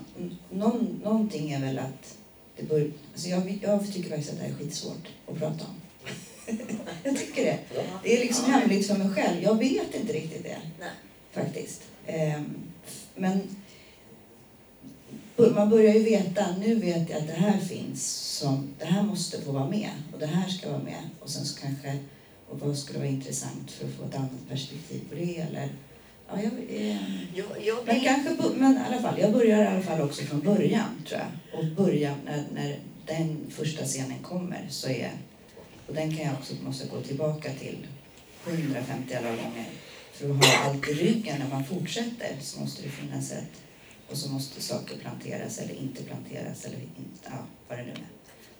någon, 0.50 1.00
någonting 1.04 1.50
är 1.50 1.60
väl 1.60 1.78
att... 1.78 2.18
Det 2.56 2.62
bör, 2.62 2.90
alltså 3.12 3.28
jag, 3.28 3.58
jag 3.62 3.92
tycker 3.92 4.08
faktiskt 4.08 4.30
att 4.30 4.38
det 4.38 4.44
här 4.44 4.50
är 4.50 4.54
skitsvårt 4.54 5.08
att 5.26 5.38
prata 5.38 5.64
om. 5.64 6.06
jag 7.04 7.18
tycker 7.18 7.44
det. 7.44 7.58
Det 8.02 8.16
är 8.16 8.20
liksom 8.20 8.52
hemligt 8.52 8.86
för 8.86 8.94
mig 8.94 9.14
själv. 9.14 9.42
Jag 9.42 9.58
vet 9.58 9.94
inte 9.94 10.12
riktigt 10.12 10.42
det. 10.42 10.58
Nej. 10.80 10.90
Faktiskt. 11.32 11.82
Ehm, 12.06 12.54
men 13.14 13.40
man 15.36 15.70
börjar 15.70 15.94
ju 15.94 16.02
veta, 16.02 16.46
nu 16.58 16.74
vet 16.74 17.10
jag 17.10 17.18
att 17.18 17.26
det 17.26 17.32
här 17.32 17.58
finns, 17.58 18.06
som, 18.38 18.68
det 18.78 18.84
här 18.84 19.02
måste 19.02 19.40
få 19.40 19.52
vara 19.52 19.68
med 19.68 19.90
och 20.12 20.18
det 20.18 20.26
här 20.26 20.48
ska 20.48 20.70
vara 20.70 20.82
med. 20.82 21.10
Och 21.20 21.30
sen 21.30 21.44
så 21.44 21.60
kanske, 21.60 21.98
och 22.50 22.60
vad 22.60 22.78
skulle 22.78 22.98
vara 22.98 23.08
intressant 23.08 23.70
för 23.70 23.86
att 23.86 23.92
få 23.92 24.04
ett 24.04 24.14
annat 24.14 24.48
perspektiv 24.48 25.00
på 25.10 25.14
det 25.14 25.36
eller 25.36 25.68
Ja, 26.28 26.42
jag, 26.42 26.52
ehm, 26.68 27.18
Jag, 27.34 27.46
jag 27.64 27.78
men 27.86 28.00
kanske, 28.00 28.30
men 28.56 28.76
i 28.76 28.80
alla 28.86 29.02
fall, 29.02 29.20
jag 29.20 29.32
börjar 29.32 29.62
i 29.62 29.66
alla 29.66 29.82
fall 29.82 30.00
också 30.00 30.22
från 30.22 30.40
början 30.40 31.04
tror 31.08 31.20
jag. 31.20 31.58
Och 31.58 31.64
börja 31.64 32.14
när, 32.24 32.44
när 32.54 32.78
den 33.06 33.46
första 33.50 33.84
scenen 33.84 34.18
kommer 34.22 34.66
så 34.70 34.88
är, 34.88 35.10
och 35.86 35.94
den 35.94 36.16
kan 36.16 36.26
jag 36.26 36.34
också 36.34 36.54
måste 36.64 36.86
gå 36.86 37.00
tillbaka 37.00 37.50
till 37.60 37.86
150 38.46 39.14
alla 39.14 39.28
gånger. 39.28 39.66
För 40.12 40.30
att 40.30 40.44
ha 40.44 40.64
allt 40.64 40.88
i 40.88 40.92
ryggen 40.92 41.38
när 41.38 41.48
man 41.48 41.64
fortsätter 41.64 42.36
så 42.40 42.60
måste 42.60 42.82
det 42.82 42.88
finnas 42.88 43.32
ett, 43.32 43.63
och 44.10 44.16
så 44.16 44.28
måste 44.28 44.62
saker 44.62 44.96
planteras 44.96 45.58
eller 45.58 45.74
inte 45.74 46.02
planteras 46.02 46.64
eller 46.64 46.76
inte, 46.76 47.24
ja, 47.24 47.46
vad 47.68 47.78
det 47.78 47.84
nu 47.84 47.90
är. 47.90 48.06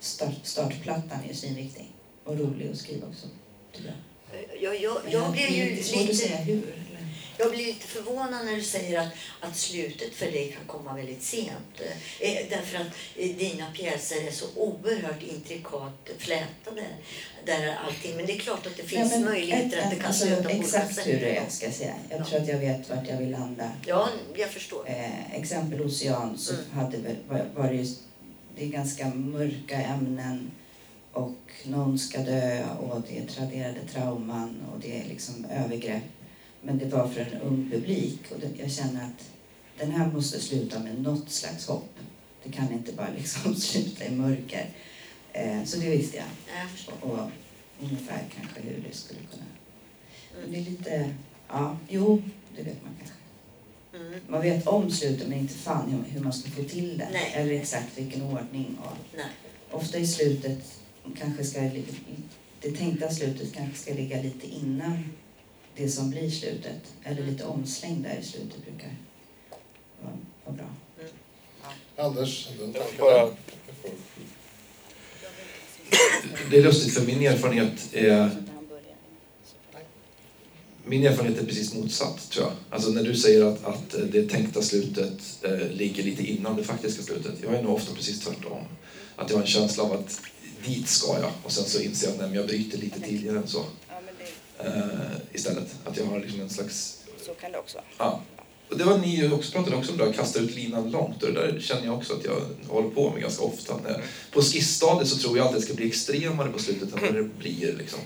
Start, 0.00 0.34
startplattan 0.42 1.18
är 1.30 1.34
svinviktig 1.34 1.92
och 2.24 2.38
rolig 2.38 2.70
att 2.70 2.76
skriva 2.76 3.06
också, 3.06 3.26
tycker 3.72 3.88
jag. 3.88 3.96
Jag, 4.62 4.82
jag, 4.82 4.96
jag 5.10 5.32
blir 5.32 5.42
Det 5.42 5.60
är 5.60 5.64
ju 5.64 5.70
lite 5.70 5.88
svårt 5.88 6.10
att 6.10 6.16
säga 6.16 6.36
hur. 6.36 6.62
Jag 7.38 7.50
blir 7.50 7.66
lite 7.66 7.86
förvånad 7.86 8.44
när 8.44 8.56
du 8.56 8.62
säger 8.62 9.00
att, 9.00 9.08
att 9.40 9.56
slutet 9.56 10.14
för 10.14 10.26
dig 10.26 10.52
kan 10.58 10.66
komma 10.66 10.94
väldigt 10.94 11.22
sent. 11.22 11.80
Eh, 12.20 12.38
därför 12.50 12.76
att 12.78 12.86
eh, 13.16 13.36
dina 13.36 13.66
pjäser 13.72 14.26
är 14.26 14.30
så 14.30 14.46
oerhört 14.56 15.22
intrikat 15.22 16.10
flätade. 16.18 16.84
Där 17.46 17.76
allting. 17.86 18.16
Men 18.16 18.26
det 18.26 18.32
är 18.36 18.38
klart 18.38 18.66
att 18.66 18.76
det 18.76 18.82
finns 18.82 19.10
men 19.12 19.24
möjligheter 19.24 19.78
ett- 19.78 19.84
att 19.84 19.90
det 19.90 19.96
kan 19.96 20.06
alltså, 20.06 20.26
sluta 20.26 20.42
på 20.42 20.48
Exakt 20.48 21.06
hur 21.06 21.20
det 21.20 21.36
är, 21.36 21.48
ska 21.48 21.66
jag 21.66 21.74
säga. 21.74 21.94
Jag 22.10 22.20
Ja. 22.20 22.24
tror 22.24 22.40
att 22.40 22.48
jag 22.48 22.58
vet 22.58 22.90
vart 22.90 23.08
jag 23.08 23.16
vill 23.16 23.30
landa. 23.30 23.70
Ja, 23.86 24.08
jag 24.36 24.50
förstår. 24.50 24.88
Eh, 24.88 25.34
exempel 25.34 25.80
Ocean 25.80 26.38
så 26.38 26.52
Mm. 26.54 26.64
hade, 26.72 26.98
väl- 26.98 27.16
var, 27.28 27.46
var 27.56 27.68
det 27.68 27.74
ju 27.76 27.86
det 28.56 28.64
är 28.64 28.68
ganska 28.68 29.08
mörka 29.08 29.76
ämnen 29.82 30.50
och 31.12 31.34
någon 31.64 31.98
ska 31.98 32.18
dö 32.18 32.64
och 32.80 33.02
det 33.08 33.18
är 33.18 33.26
traderade 33.26 33.80
trauman 33.92 34.62
och 34.74 34.80
det 34.80 35.00
är 35.00 35.04
liksom 35.08 35.44
övergrepp. 35.64 36.02
Men 36.64 36.78
det 36.78 36.86
var 36.86 37.08
för 37.08 37.20
en 37.20 37.40
ung 37.40 37.70
publik 37.70 38.20
och 38.30 38.40
det, 38.40 38.62
jag 38.62 38.70
känner 38.70 39.04
att 39.04 39.30
den 39.78 39.90
här 39.90 40.12
måste 40.12 40.40
sluta 40.40 40.78
med 40.78 41.02
något 41.02 41.30
slags 41.30 41.66
hopp. 41.66 41.98
Det 42.44 42.52
kan 42.52 42.72
inte 42.72 42.92
bara 42.92 43.10
liksom 43.16 43.54
sluta 43.60 44.04
i 44.04 44.10
mörker. 44.10 44.66
Eh, 45.32 45.64
så 45.64 45.76
det 45.76 45.90
visste 45.90 46.16
jag. 46.16 46.26
Ja, 46.26 46.60
jag 46.60 46.70
förstår. 46.70 46.94
Och 47.02 47.30
ungefär 47.80 48.24
kanske 48.36 48.60
hur 48.60 48.84
det 48.88 48.96
skulle 48.96 49.20
kunna... 49.20 49.44
Mm. 50.38 50.52
det 50.52 50.58
är 50.58 50.70
lite... 50.70 51.14
Ja, 51.48 51.78
jo, 51.88 52.22
det 52.56 52.62
vet 52.62 52.84
man 52.84 52.92
kanske. 52.98 53.16
Mm. 53.96 54.20
Man 54.28 54.42
vet 54.42 54.66
om 54.66 54.90
slutet 54.90 55.28
men 55.28 55.38
inte 55.38 55.54
fan 55.54 55.90
hur, 55.90 56.14
hur 56.14 56.24
man 56.24 56.32
ska 56.32 56.50
få 56.50 56.64
till 56.64 56.98
det. 56.98 57.08
Nej. 57.12 57.32
Eller 57.34 57.52
exakt 57.52 57.98
vilken 57.98 58.22
ordning. 58.22 58.78
Och 58.82 59.16
Nej. 59.16 59.26
ofta 59.70 59.98
i 59.98 60.06
slutet 60.06 60.80
kanske 61.18 61.44
ska... 61.44 61.70
Det 62.60 62.70
tänkta 62.70 63.10
slutet 63.10 63.52
kanske 63.52 63.78
ska 63.78 63.94
ligga 63.94 64.22
lite 64.22 64.46
innan 64.46 65.04
det 65.76 65.88
som 65.88 66.10
blir 66.10 66.30
slutet. 66.30 66.92
Eller 67.04 67.22
lite 67.22 67.44
omsläng 67.44 68.02
där 68.02 68.18
i 68.20 68.24
slutet 68.24 68.64
brukar 68.64 68.96
vara, 70.02 70.16
vara 70.44 70.56
bra. 70.56 70.66
Anders, 72.04 72.48
den 72.58 72.72
Jag 72.72 72.82
tanken 72.82 72.98
bara-? 72.98 73.30
Det 76.50 76.58
är 76.58 76.62
lustigt 76.62 76.94
för 76.94 77.06
min 77.06 77.26
erfarenhet 77.26 77.94
är 77.94 78.30
Min 80.86 81.06
erfarenhet 81.06 81.42
är 81.42 81.46
precis 81.46 81.74
motsatt, 81.74 82.30
tror 82.30 82.44
jag. 82.44 82.52
Alltså 82.70 82.90
när 82.90 83.02
du 83.02 83.16
säger 83.16 83.44
att, 83.44 83.64
att 83.64 83.94
det 84.12 84.28
tänkta 84.28 84.62
slutet 84.62 85.38
eh, 85.42 85.70
ligger 85.70 86.02
lite 86.02 86.22
innan 86.30 86.56
det 86.56 86.64
faktiska 86.64 87.02
slutet. 87.02 87.34
Jag 87.42 87.54
är 87.54 87.62
nog 87.62 87.74
ofta 87.74 87.94
precis 87.94 88.20
tvärtom. 88.20 88.58
Att 89.16 89.30
jag 89.30 89.36
har 89.36 89.42
en 89.42 89.48
känsla 89.48 89.84
av 89.84 89.92
att 89.92 90.20
dit 90.66 90.88
ska 90.88 91.20
jag 91.20 91.30
och 91.42 91.52
sen 91.52 91.64
så 91.64 91.80
inser 91.80 92.06
jag 92.06 92.14
att 92.14 92.30
nej, 92.30 92.36
jag 92.36 92.46
bryter 92.46 92.78
lite 92.78 93.00
tidigare 93.00 93.38
än 93.38 93.48
så. 93.48 93.64
Eh, 94.58 95.16
istället. 95.32 95.74
Att 95.84 95.96
jag 95.96 96.04
har 96.06 96.20
liksom 96.20 96.40
en 96.40 96.50
slags... 96.50 96.98
så 97.26 97.34
kan 97.34 97.52
det 97.52 97.58
också 97.58 97.76
vara. 97.76 98.10
Ja. 98.10 98.20
Och 98.70 98.78
det 98.78 98.84
var 98.84 98.98
ni 98.98 99.28
också 99.32 99.52
pratade 99.52 99.76
också 99.76 99.92
om, 99.92 99.98
det, 99.98 100.04
att 100.04 100.16
kasta 100.16 100.38
ut 100.38 100.54
linan 100.54 100.90
långt. 100.90 101.22
Och 101.22 101.32
det 101.32 101.40
där 101.40 101.60
känner 101.60 101.84
jag 101.84 101.94
också 101.94 102.12
att 102.14 102.24
jag 102.24 102.40
håller 102.68 102.88
på 102.88 103.10
med 103.10 103.22
ganska 103.22 103.42
ofta. 103.44 103.76
När, 103.84 104.02
på 104.32 104.42
skissstadiet 104.42 105.08
så 105.08 105.16
tror 105.18 105.36
jag 105.36 105.46
alltid 105.46 105.56
att 105.56 105.62
det 105.62 105.66
ska 105.66 105.74
bli 105.76 105.86
extremare 105.86 106.48
på 106.50 106.58
slutet 106.58 106.94
än 106.94 107.00
vad 107.02 107.14
det 107.14 107.38
blir. 107.38 107.74
Liksom. 107.78 107.98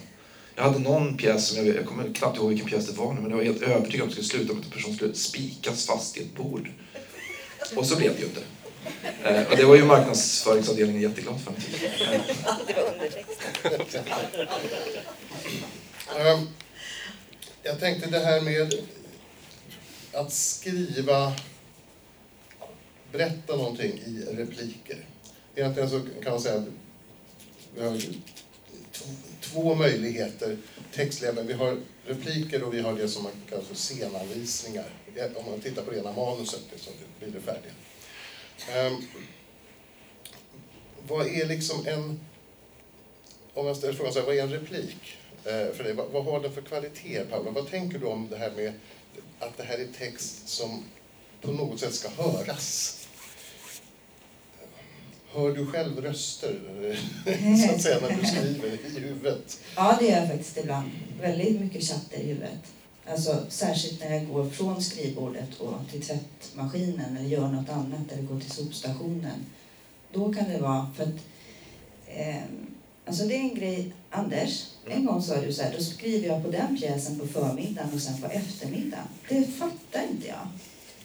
Jag 0.54 0.62
hade 0.62 0.78
någon 0.78 1.16
pjäs, 1.16 1.48
som 1.48 1.66
jag, 1.66 1.76
jag 1.76 1.86
kommer 1.86 2.14
knappt 2.14 2.36
ihåg 2.36 2.48
vilken 2.48 2.68
pjäs 2.68 2.86
det 2.86 2.92
var 2.98 3.12
nu, 3.14 3.20
men 3.20 3.30
jag 3.30 3.36
var 3.36 3.44
helt 3.44 3.62
övertygad 3.62 4.02
om 4.02 4.08
att 4.08 4.16
det 4.16 4.24
skulle 4.24 4.38
sluta 4.38 4.52
med 4.54 4.60
att 4.60 4.66
en 4.66 4.72
person 4.72 4.94
skulle 4.94 5.14
spikas 5.14 5.86
fast 5.86 6.16
i 6.16 6.20
ett 6.20 6.36
bord. 6.36 6.68
Och 7.74 7.86
så 7.86 7.96
blev 7.96 8.14
det 8.14 8.20
ju 8.20 8.26
inte. 8.26 8.40
Eh, 9.24 9.50
och 9.50 9.56
det 9.56 9.64
var 9.64 9.76
ju 9.76 9.84
marknadsföringsavdelningen 9.84 11.02
jätteglad 11.02 11.40
för. 11.40 11.52
Eh, 12.14 12.20
Det 12.66 12.74
var 12.74 12.92
undertext. 12.92 13.40
Ehm, 16.16 16.48
jag 17.62 17.80
tänkte 17.80 18.10
det 18.10 18.18
här 18.18 18.40
med 18.40 18.74
att 20.12 20.32
skriva, 20.32 21.34
berätta 23.12 23.56
någonting 23.56 23.92
i 23.92 24.24
repliker. 24.30 25.06
Egentligen 25.54 25.90
så 25.90 26.00
kan 26.22 26.32
man 26.32 26.40
säga 26.40 26.58
att 26.58 26.66
vi 27.74 27.84
har 27.84 28.02
två 29.40 29.74
möjligheter 29.74 30.56
textliga, 30.94 31.32
men 31.32 31.46
vi 31.46 31.52
har 31.52 31.80
repliker 32.06 32.62
och 32.62 32.74
vi 32.74 32.80
har 32.80 32.94
det 32.94 33.08
som 33.08 33.22
man 33.22 33.32
kallar 33.48 33.62
för 33.62 33.74
scenanvisningar. 33.74 34.90
Om 35.34 35.50
man 35.50 35.60
tittar 35.60 35.82
på 35.82 35.90
rena 35.90 36.12
manuset, 36.12 36.60
så 36.76 36.90
blir 37.18 37.28
det 37.28 37.40
färdiga. 37.40 37.72
Ehm, 38.72 38.96
vad 41.08 41.26
är 41.26 41.46
liksom 41.46 41.86
en... 41.86 42.20
Om 43.54 43.66
jag 43.66 43.76
ställer 43.76 43.94
frågan 43.94 44.12
så 44.12 44.18
här, 44.18 44.26
vad 44.26 44.36
är 44.36 44.42
en 44.42 44.52
replik 44.52 45.17
Eh, 45.44 45.74
för 45.74 45.84
dig? 45.84 45.94
Vad, 45.94 46.06
vad 46.10 46.24
har 46.24 46.40
den 46.40 46.52
för 46.52 46.62
kvalitet, 46.62 47.24
Paula? 47.30 47.50
Vad 47.50 47.70
tänker 47.70 47.98
du 47.98 48.06
om 48.06 48.28
det 48.30 48.36
här 48.36 48.50
med 48.50 48.72
att 49.38 49.56
det 49.56 49.62
här 49.62 49.78
är 49.78 49.86
text 49.98 50.48
som 50.48 50.84
på 51.40 51.52
något 51.52 51.80
sätt 51.80 51.94
ska 51.94 52.08
höras? 52.08 52.94
Hör 55.32 55.52
du 55.52 55.66
själv 55.66 56.00
röster, 56.00 56.60
så 57.66 57.74
att 57.74 57.82
säga, 57.82 57.98
när 58.00 58.16
du 58.20 58.26
skriver 58.26 58.68
i 58.68 59.00
huvudet? 59.00 59.60
Ja, 59.76 59.96
det 60.00 60.06
gör 60.06 60.16
jag 60.16 60.28
faktiskt 60.28 60.58
ibland. 60.58 60.90
Väldigt 61.20 61.60
mycket 61.60 61.82
chatter 61.82 62.18
i 62.18 62.26
huvudet. 62.26 62.72
Alltså, 63.10 63.46
särskilt 63.48 64.00
när 64.00 64.14
jag 64.14 64.28
går 64.28 64.50
från 64.50 64.82
skrivbordet 64.82 65.60
och 65.60 65.74
till 65.90 66.02
tvättmaskinen 66.02 67.16
eller 67.16 67.28
gör 67.28 67.48
något 67.48 67.68
annat 67.68 68.12
eller 68.12 68.22
går 68.22 68.40
till 68.40 68.50
sopstationen. 68.50 69.46
Då 70.12 70.32
kan 70.32 70.50
det 70.50 70.58
vara 70.58 70.90
för 70.96 71.02
att... 71.02 71.18
Eh, 72.06 72.42
alltså 73.08 73.24
det 73.24 73.34
är 73.34 73.40
en 73.40 73.54
grej... 73.54 73.92
Anders, 74.10 74.66
en 74.86 75.04
gång 75.04 75.22
sa 75.22 75.40
du 75.40 75.52
så 75.52 75.62
här, 75.62 75.74
då 75.76 75.84
skriver 75.84 76.28
jag 76.28 76.44
på 76.44 76.50
den 76.50 76.76
pjäsen 76.76 77.18
på 77.18 77.26
förmiddagen 77.26 77.90
och 77.94 78.00
sen 78.00 78.20
på 78.20 78.26
eftermiddagen. 78.26 79.06
Det 79.28 79.44
fattar 79.44 80.02
inte 80.10 80.28
jag. 80.28 80.48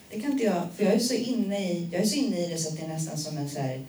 Det 0.10 0.20
kan 0.20 0.32
inte 0.32 0.44
jag, 0.44 0.64
för 0.76 0.84
jag 0.84 0.94
är 0.94 1.00
så 1.00 1.14
inne 1.14 1.72
i, 1.72 1.90
jag 1.92 2.02
är 2.02 2.06
så 2.06 2.16
inne 2.16 2.46
i 2.46 2.50
det 2.50 2.58
så 2.58 2.70
att 2.70 2.78
det 2.78 2.84
är 2.84 2.88
nästan 2.88 3.18
som 3.18 3.38
en 3.38 3.50
så 3.50 3.60
här, 3.60 3.86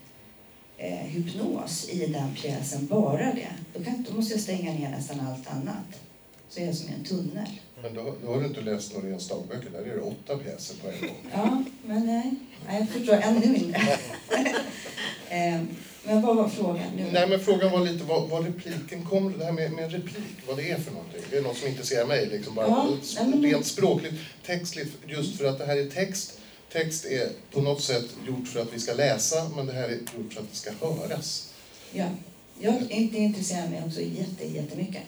eh, 0.78 0.98
hypnos 0.98 1.88
i 1.88 2.06
den 2.06 2.34
pjäsen, 2.34 2.86
bara 2.86 3.32
det. 3.32 3.48
Då, 3.74 3.84
kan, 3.84 4.06
då 4.08 4.16
måste 4.16 4.34
jag 4.34 4.40
stänga 4.42 4.72
ner 4.72 4.90
nästan 4.90 5.20
allt 5.20 5.50
annat. 5.50 6.00
Så 6.48 6.60
är 6.60 6.66
jag 6.66 6.74
som 6.74 6.88
i 6.88 6.92
en 6.92 7.04
tunnel. 7.04 7.48
Men 7.82 7.94
då, 7.94 8.14
då 8.22 8.32
har 8.32 8.40
du 8.40 8.46
inte 8.46 8.60
läst 8.60 8.94
Noréns 8.94 9.28
dagböcker, 9.28 9.70
där 9.70 9.78
är 9.78 9.96
det 9.96 10.00
åtta 10.00 10.38
pjäser 10.38 10.76
på 10.82 10.88
en 10.88 11.00
gång. 11.00 11.16
Ja, 11.32 11.64
men 11.86 12.06
nej, 12.06 12.34
nej 12.66 12.78
jag 12.80 12.88
förstår 12.88 13.14
ännu 13.14 13.46
mindre. 13.46 13.98
men 16.06 16.22
vad 16.22 16.36
var 16.36 16.48
frågan 16.48 16.96
nu? 16.96 17.06
Nej, 17.12 17.28
men 17.28 17.40
frågan 17.40 17.72
var 17.72 17.80
lite 17.80 18.04
vad, 18.04 18.28
vad 18.28 18.44
repliken 18.44 19.04
kom, 19.04 19.38
det 19.38 19.44
här 19.44 19.52
med, 19.52 19.72
med 19.72 19.92
replik, 19.92 20.36
vad 20.48 20.56
det 20.56 20.70
är 20.70 20.78
för 20.80 20.92
någonting. 20.92 21.20
Det 21.30 21.36
är 21.36 21.42
något 21.42 21.56
som 21.56 21.68
intresserar 21.68 22.06
mig, 22.06 22.26
liksom 22.26 22.54
bara 22.54 22.66
Ja, 22.66 22.88
nej, 23.16 23.26
men- 23.28 23.42
rent 23.42 23.66
språkligt, 23.66 24.14
textligt, 24.46 24.92
just 25.06 25.38
för 25.38 25.44
att 25.44 25.58
det 25.58 25.66
här 25.66 25.76
är 25.76 25.90
text. 25.90 26.38
Text 26.72 27.04
är 27.04 27.28
på 27.52 27.60
något 27.62 27.82
sätt 27.82 28.04
gjort 28.26 28.48
för 28.48 28.60
att 28.62 28.72
vi 28.74 28.80
ska 28.80 28.94
läsa, 28.94 29.50
men 29.56 29.66
det 29.66 29.72
här 29.72 29.88
är 29.88 29.92
gjort 29.92 30.32
för 30.32 30.40
att 30.40 30.50
det 30.50 30.56
ska 30.56 30.70
höras. 30.80 31.52
Ja, 31.92 32.06
jag, 32.60 32.74
det 32.88 33.18
intresserar 33.18 33.68
mig 33.68 33.82
också 33.86 34.00
jätte, 34.00 34.44
jättemycket. 34.54 35.02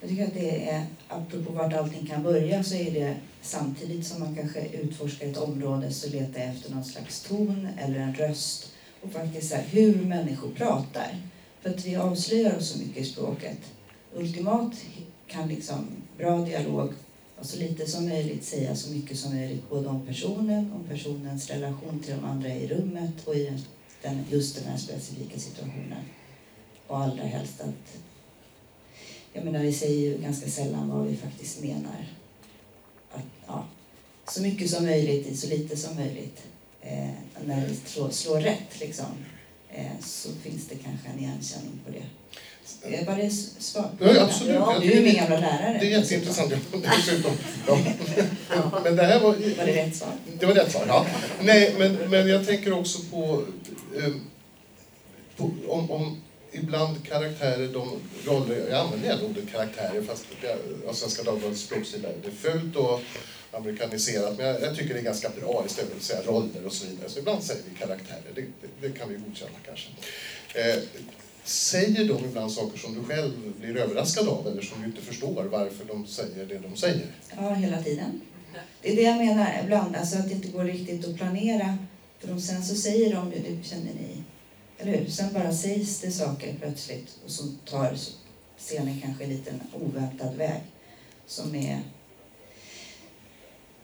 Jag 0.00 0.10
tycker 0.10 0.24
att 0.24 0.34
det 0.34 0.68
är, 0.70 0.86
apropå 1.08 1.52
vart 1.52 1.74
allting 1.74 2.06
kan 2.06 2.22
börja, 2.22 2.64
så 2.64 2.74
är 2.74 2.90
det 2.90 3.16
samtidigt 3.42 4.06
som 4.06 4.20
man 4.20 4.34
kanske 4.36 4.60
utforskar 4.72 5.26
ett 5.26 5.36
område 5.36 5.92
så 5.92 6.08
letar 6.08 6.40
jag 6.40 6.48
efter 6.48 6.70
någon 6.74 6.84
slags 6.84 7.20
ton 7.20 7.68
eller 7.80 7.98
en 8.00 8.14
röst 8.14 8.69
och 9.02 9.12
faktiskt 9.12 9.48
så 9.48 9.54
här, 9.54 9.64
hur 9.70 10.04
människor 10.04 10.50
pratar. 10.50 11.16
För 11.60 11.70
att 11.70 11.84
vi 11.84 11.96
avslöjar 11.96 12.56
oss 12.56 12.68
så 12.68 12.78
mycket 12.78 12.96
i 12.96 13.04
språket. 13.04 13.58
Ultimat 14.14 14.74
kan 15.26 15.48
liksom 15.48 15.86
bra 16.18 16.38
dialog 16.38 16.92
och 17.38 17.46
så 17.46 17.58
lite 17.58 17.86
som 17.86 18.08
möjligt 18.08 18.44
säga 18.44 18.76
så 18.76 18.92
mycket 18.92 19.18
som 19.18 19.34
möjligt 19.34 19.70
både 19.70 19.88
om 19.88 20.06
personen, 20.06 20.72
om 20.72 20.84
personens 20.88 21.50
relation 21.50 22.00
till 22.00 22.14
de 22.14 22.24
andra 22.24 22.48
i 22.48 22.68
rummet 22.68 23.26
och 23.26 23.34
i 23.34 23.58
den, 24.02 24.24
just 24.30 24.56
den 24.56 24.64
här 24.64 24.78
specifika 24.78 25.38
situationen. 25.38 26.02
Och 26.86 26.98
allra 26.98 27.22
helst 27.22 27.60
att... 27.60 27.98
Jag 29.32 29.44
menar, 29.44 29.60
vi 29.60 29.72
säger 29.72 30.10
ju 30.10 30.18
ganska 30.22 30.50
sällan 30.50 30.88
vad 30.90 31.06
vi 31.06 31.16
faktiskt 31.16 31.62
menar. 31.62 32.06
Att, 33.12 33.24
ja, 33.46 33.64
så 34.28 34.42
mycket 34.42 34.70
som 34.70 34.84
möjligt 34.84 35.26
i 35.26 35.36
så 35.36 35.48
lite 35.48 35.76
som 35.76 35.96
möjligt. 35.96 36.42
Eh, 36.82 37.08
när 37.44 37.66
det 37.68 37.74
slår, 37.90 38.10
slår 38.10 38.40
rätt, 38.40 38.80
liksom, 38.80 39.06
eh, 39.74 39.84
så 40.02 40.28
finns 40.42 40.68
det 40.68 40.74
kanske 40.74 41.08
en 41.08 41.18
igenkänning 41.18 41.80
på 41.86 41.92
det. 41.92 42.02
Eh, 42.96 43.06
var 43.06 43.16
det 43.16 43.30
svar 43.30 43.90
på 43.98 44.04
Ja, 44.04 44.22
absolut. 44.24 44.54
Ja, 44.54 44.72
Jag 44.72 44.82
du 44.82 44.92
är 44.92 45.02
min 45.02 45.04
det- 45.14 45.20
gamla 45.20 45.40
lärare. 45.40 45.78
Det 45.80 45.86
är 45.92 45.98
jätteintressant. 46.00 46.52
Dessutom. 46.72 47.32
Ja. 48.50 48.80
Men 48.84 48.96
det 48.96 49.02
här 49.04 49.20
var... 49.20 49.30
Var 49.30 49.66
det 49.66 49.76
rätt 49.86 49.96
svar? 49.96 50.12
Det 50.38 50.46
var 50.46 50.54
rätt 50.54 50.72
svar, 50.72 50.84
ja. 50.88 51.06
Nej, 51.42 51.74
men, 51.78 51.94
men 52.10 52.28
jag 52.28 52.46
tänker 52.46 52.72
också 52.72 52.98
på, 53.10 53.44
eh, 53.96 54.12
på 55.36 55.50
om, 55.68 55.90
om 55.90 56.20
ibland 56.52 57.04
karaktärer, 57.08 57.68
de 57.72 57.88
roller, 58.24 58.66
jag 58.70 58.80
använder 58.80 59.08
gärna 59.08 59.22
ordet 59.22 59.50
karaktärer 59.52 60.02
fast 60.02 60.24
det, 60.40 60.56
av 60.88 60.92
Svenska 60.92 61.22
Dagbladets 61.22 61.60
språksida 61.60 62.08
det 62.22 62.28
är 62.28 62.52
fult 62.52 62.76
och 62.76 63.00
amerikaniserat 63.52 64.38
men 64.38 64.46
jag, 64.46 64.62
jag 64.62 64.76
tycker 64.76 64.94
det 64.94 65.00
är 65.00 65.04
ganska 65.04 65.28
bra 65.40 65.64
istället 65.66 65.90
för 65.90 65.96
att 65.96 66.02
säga 66.02 66.22
roller 66.22 66.66
och 66.66 66.72
så 66.72 66.86
vidare. 66.86 67.08
Så 67.08 67.18
ibland 67.18 67.42
säger 67.42 67.62
vi 67.70 67.78
karaktärer, 67.78 68.32
det, 68.34 68.40
det, 68.40 68.88
det 68.88 68.98
kan 68.98 69.08
vi 69.08 69.14
godkänna 69.14 69.58
kanske. 69.66 69.88
Eh, 70.54 70.82
säger 71.44 72.08
de 72.08 72.24
ibland 72.24 72.52
saker 72.52 72.78
som 72.78 72.94
du 72.94 73.04
själv 73.04 73.32
blir 73.60 73.76
överraskad 73.76 74.28
av 74.28 74.46
eller 74.46 74.62
som 74.62 74.80
du 74.80 74.86
inte 74.86 75.02
förstår 75.02 75.44
varför 75.44 75.84
de 75.84 76.06
säger 76.06 76.46
det 76.46 76.58
de 76.58 76.76
säger? 76.76 77.06
Ja, 77.36 77.54
hela 77.54 77.82
tiden. 77.82 78.20
Det 78.82 78.92
är 78.92 78.96
det 78.96 79.02
jag 79.02 79.16
menar 79.16 79.60
ibland, 79.64 79.96
alltså 79.96 80.18
att 80.18 80.28
det 80.28 80.34
inte 80.34 80.48
går 80.48 80.64
riktigt 80.64 81.08
att 81.08 81.16
planera. 81.16 81.78
För 82.18 82.28
de, 82.28 82.40
sen 82.40 82.64
så 82.64 82.74
säger 82.74 83.14
de 83.14 83.32
ju, 83.32 83.38
det 83.38 83.68
känner 83.68 83.84
ni, 83.84 84.22
eller 84.78 84.98
hur? 84.98 85.10
Sen 85.10 85.32
bara 85.32 85.52
sägs 85.52 86.00
det 86.00 86.10
saker 86.10 86.54
plötsligt 86.60 87.18
och 87.24 87.30
så 87.30 87.44
tar 87.70 87.96
scenen 88.58 89.00
kanske 89.00 89.24
en 89.24 89.30
liten 89.30 89.60
oväntad 89.72 90.34
väg 90.36 90.60
som 91.26 91.54
är 91.54 91.80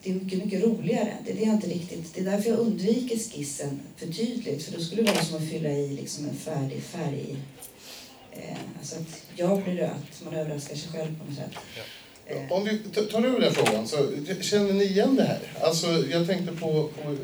det 0.07 0.13
är 0.13 0.15
mycket, 0.15 0.45
mycket 0.45 0.65
roligare. 0.65 1.17
Det 1.25 1.31
är 1.33 1.37
det 1.37 1.43
jag 1.43 1.55
inte 1.55 1.67
riktigt... 1.67 2.15
Det 2.15 2.21
är 2.21 2.25
därför 2.25 2.51
jag 2.51 2.59
undviker 2.59 3.17
skissen 3.19 3.81
för 3.97 4.07
tydligt. 4.07 4.63
För 4.63 4.73
då 4.73 4.81
skulle 4.81 5.03
det 5.03 5.13
vara 5.13 5.25
som 5.25 5.37
att 5.37 5.49
fylla 5.51 5.71
i 5.71 5.89
liksom 5.89 6.29
en 6.29 6.37
färdig 6.37 6.83
färg. 6.83 7.37
Eh, 8.33 8.57
alltså 8.79 8.97
att 8.97 9.23
jag 9.37 9.63
blir 9.63 9.75
röt. 9.75 10.25
Man 10.25 10.35
överraskar 10.35 10.77
sig 10.77 10.91
själv 10.93 11.19
på 11.19 11.25
något 11.25 11.35
sätt. 11.39 11.51
Eh, 12.27 12.53
Om 12.53 12.65
vi 12.65 12.79
tar 12.79 13.27
över 13.27 13.41
den 13.41 13.55
frågan, 13.55 13.89
så 13.89 13.97
känner 14.41 14.73
ni 14.73 14.85
igen 14.85 15.17
det 15.17 15.23
här? 15.23 15.41
Alltså, 15.61 15.87
jag 16.11 16.27
tänkte 16.27 16.53
på, 16.53 16.91
på 17.03 17.17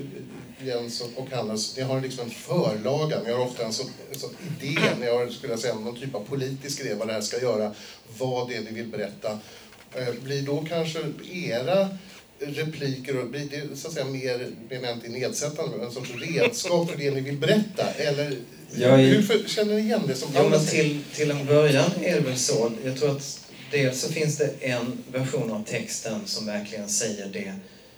Jens 0.65 1.01
och, 1.01 1.23
och 1.23 1.31
Hannes, 1.31 1.77
ni 1.77 1.83
har 1.83 2.01
liksom 2.01 2.25
en 2.25 2.31
förlaga, 2.31 3.23
ni 3.23 3.33
har 3.33 3.39
ofta 3.39 3.65
en 3.65 3.73
sån, 3.73 3.91
en 4.13 4.19
sån 4.19 4.31
idé, 4.61 4.81
ni 5.01 5.07
har 5.07 5.29
skulle 5.29 5.53
jag 5.53 5.61
säga, 5.61 5.75
någon 5.75 6.01
typ 6.01 6.15
av 6.15 6.21
politisk 6.21 6.81
idé 6.81 6.95
vad 6.95 7.09
det 7.09 7.13
här 7.13 7.21
ska 7.21 7.41
göra, 7.43 7.75
vad 8.19 8.49
det 8.49 8.57
är 8.57 8.61
ni 8.61 8.71
vill 8.71 8.87
berätta. 8.87 9.39
Eh, 9.95 10.15
Blir 10.23 10.43
då 10.43 10.65
kanske 10.69 10.99
era 11.33 11.89
repliker, 12.47 13.19
och 13.19 13.31
det 13.31 13.79
så 13.79 13.89
att 13.89 13.95
säga 13.95 14.05
mer, 14.07 14.47
menar 14.71 14.89
jag 14.89 14.97
inte 14.97 15.09
nedsättande, 15.09 15.77
men 15.77 15.87
en 15.87 15.93
sorts 15.93 16.11
redskap 16.15 16.91
för 16.91 16.99
det 16.99 17.11
ni 17.11 17.21
vill 17.21 17.39
berätta? 17.39 17.91
Eller 17.91 18.37
är- 18.77 18.97
hur 18.97 19.23
för, 19.23 19.49
känner 19.49 19.75
ni 19.75 19.81
igen 19.81 20.03
det 20.07 20.15
som 20.15 20.29
men 20.51 20.61
säger? 20.61 20.83
till, 20.83 21.01
till 21.15 21.31
en 21.31 21.47
början 21.47 21.91
är 22.03 22.15
det 22.15 22.21
väl 22.21 22.39
så. 22.39 22.73
Jag 22.85 22.99
tror 22.99 23.11
att 23.17 23.41
dels 23.71 24.01
så 24.01 24.13
finns 24.13 24.39
det 24.39 24.51
en 24.61 25.05
version 25.13 25.51
av 25.51 25.65
texten 25.65 26.21
som 26.27 26.47
verkligen 26.47 26.89
säger 26.89 27.27
det. 27.27 27.55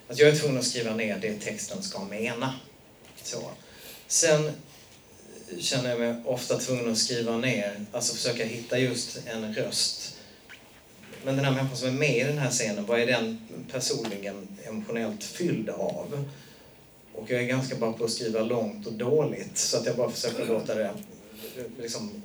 Att 0.09 0.19
jag 0.19 0.29
är 0.29 0.37
tvungen 0.37 0.59
att 0.59 0.67
skriva 0.67 0.97
ner 0.97 1.19
det 1.23 1.35
texten 1.39 1.83
ska 1.83 2.05
mena. 2.05 2.55
Så. 3.23 3.51
Sen 4.09 4.51
känner 5.61 5.91
jag 5.91 6.01
mig 6.01 6.15
ofta 6.25 6.59
tvungen 6.59 6.93
att 6.93 6.99
skriva 6.99 7.39
ner, 7.39 7.87
alltså 7.93 8.15
försöka 8.15 8.45
hitta 8.45 8.79
just 8.79 9.19
en 9.27 9.55
röst. 9.55 10.14
Men 11.25 11.37
den 11.37 11.45
här 11.45 11.53
människan 11.53 11.77
som 11.77 11.89
är 11.89 11.93
med 11.93 12.17
i 12.17 12.23
den 12.23 12.39
här 12.39 12.51
scenen, 12.51 12.87
vad 12.87 13.01
är 13.01 13.07
den 13.07 13.39
personligen 13.73 14.49
emotionellt 14.65 15.25
fylld 15.25 15.71
av? 15.71 16.27
Och 17.15 17.31
jag 17.31 17.43
är 17.43 17.47
ganska 17.47 17.77
bra 17.77 17.93
på 17.93 18.05
att 18.05 18.11
skriva 18.11 18.41
långt 18.41 18.87
och 18.87 18.93
dåligt 18.93 19.59
så 19.59 19.77
att 19.77 19.87
jag 19.87 19.97
bara 19.97 20.11
försöker 20.11 20.47
låta 20.49 20.75
det 20.75 20.91
liksom 21.79 22.23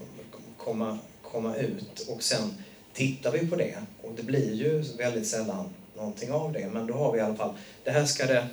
komma, 0.57 0.99
komma 1.21 1.55
ut 1.55 1.99
och 2.07 2.23
sen 2.23 2.53
tittar 2.93 3.31
vi 3.31 3.47
på 3.47 3.55
det 3.55 3.75
och 4.01 4.13
det 4.15 4.23
blir 4.23 4.53
ju 4.53 4.83
väldigt 4.97 5.27
sällan 5.27 5.69
någonting 5.97 6.31
av 6.31 6.53
det 6.53 6.69
men 6.73 6.87
då 6.87 6.93
har 6.93 7.11
vi 7.11 7.19
i 7.19 7.21
alla 7.21 7.35
fall, 7.35 7.53
det 7.83 7.91
här 7.91 8.05
ska 8.05 8.25
det 8.25 8.47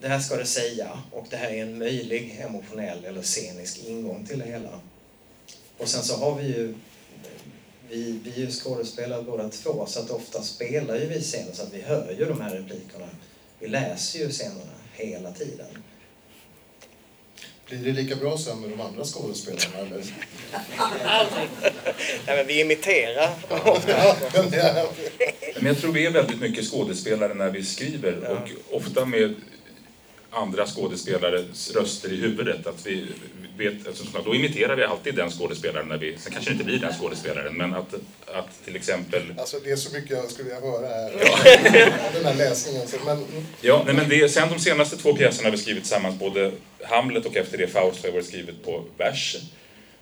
det 0.00 0.08
här 0.08 0.20
ska 0.20 0.36
det 0.36 0.46
säga 0.46 0.98
och 1.10 1.26
det 1.30 1.36
här 1.36 1.50
är 1.50 1.62
en 1.62 1.78
möjlig 1.78 2.40
emotionell 2.40 3.04
eller 3.04 3.22
scenisk 3.22 3.84
ingång 3.84 4.26
till 4.26 4.38
det 4.38 4.44
hela. 4.44 4.80
Och 5.78 5.88
sen 5.88 6.02
så 6.02 6.16
har 6.16 6.34
vi 6.34 6.46
ju 6.46 6.74
vi, 7.90 8.18
vi 8.24 8.30
är 8.30 8.38
ju 8.38 8.50
skådespelare 8.50 9.22
båda 9.22 9.48
två 9.48 9.86
så 9.86 10.00
att 10.00 10.10
ofta 10.10 10.42
spelar 10.42 10.96
ju 10.96 11.06
vi 11.06 11.20
scener 11.20 11.52
så 11.52 11.62
att 11.62 11.74
vi 11.74 11.80
hör 11.82 12.16
ju 12.18 12.24
de 12.24 12.40
här 12.40 12.50
replikerna. 12.50 13.06
Vi 13.58 13.68
läser 13.68 14.18
ju 14.18 14.28
scenerna 14.28 14.72
hela 14.92 15.32
tiden. 15.32 15.66
Blir 17.68 17.78
det 17.78 17.92
lika 17.92 18.16
bra 18.16 18.38
sen 18.38 18.60
med 18.60 18.70
de 18.70 18.80
andra 18.80 19.04
skådespelarna? 19.04 19.78
Eller? 19.78 20.04
Aldrig. 21.06 21.48
Nej, 22.26 22.36
men 22.36 22.46
vi 22.46 22.60
imiterar. 22.60 23.30
Men 25.54 25.66
jag 25.66 25.78
tror 25.78 25.92
vi 25.92 26.06
är 26.06 26.10
väldigt 26.10 26.40
mycket 26.40 26.70
skådespelare 26.70 27.34
när 27.34 27.50
vi 27.50 27.64
skriver 27.64 28.18
Ja. 28.22 28.28
och 28.30 28.76
ofta 28.76 29.04
med 29.04 29.34
andra 30.34 30.66
skådespelares 30.66 31.70
röster 31.74 32.12
i 32.12 32.16
huvudet. 32.16 32.66
Att 32.66 32.86
vi 32.86 33.06
vet, 33.56 33.86
alltså, 33.86 34.04
då 34.24 34.34
imiterar 34.34 34.76
vi 34.76 34.84
alltid 34.84 35.14
den 35.14 35.30
skådespelaren 35.30 35.88
när 35.88 35.98
vi, 35.98 36.16
sen 36.18 36.32
kanske 36.32 36.50
det 36.50 36.52
inte 36.52 36.64
blir 36.64 36.78
den 36.78 36.92
skådespelaren, 36.92 37.54
men 37.54 37.74
att, 37.74 37.94
att 38.26 38.64
till 38.64 38.76
exempel 38.76 39.22
Alltså 39.38 39.58
det 39.64 39.70
är 39.70 39.76
så 39.76 39.92
mycket 39.94 40.10
jag 40.10 40.30
skulle 40.30 40.48
vilja 40.54 40.60
höra 40.70 40.86
här. 40.86 41.12
Den 42.14 42.24
här 42.24 42.34
läsningen. 42.34 42.88
Så, 42.88 42.96
men, 43.06 43.24
Ja, 43.60 43.82
nej, 43.86 43.94
men 43.94 44.08
det, 44.08 44.28
sen 44.28 44.48
de 44.48 44.58
senaste 44.58 44.96
två 44.96 45.14
pjäserna 45.16 45.46
har 45.46 45.52
vi 45.56 45.62
skrivit 45.62 45.82
tillsammans, 45.82 46.18
både 46.18 46.52
Hamlet 46.82 47.26
och 47.26 47.36
efter 47.36 47.58
det 47.58 47.66
Faust 47.66 48.00
har 48.02 48.08
jag 48.08 48.14
varit 48.14 48.26
skrivet 48.26 48.64
på 48.64 48.84
vers. 48.98 49.36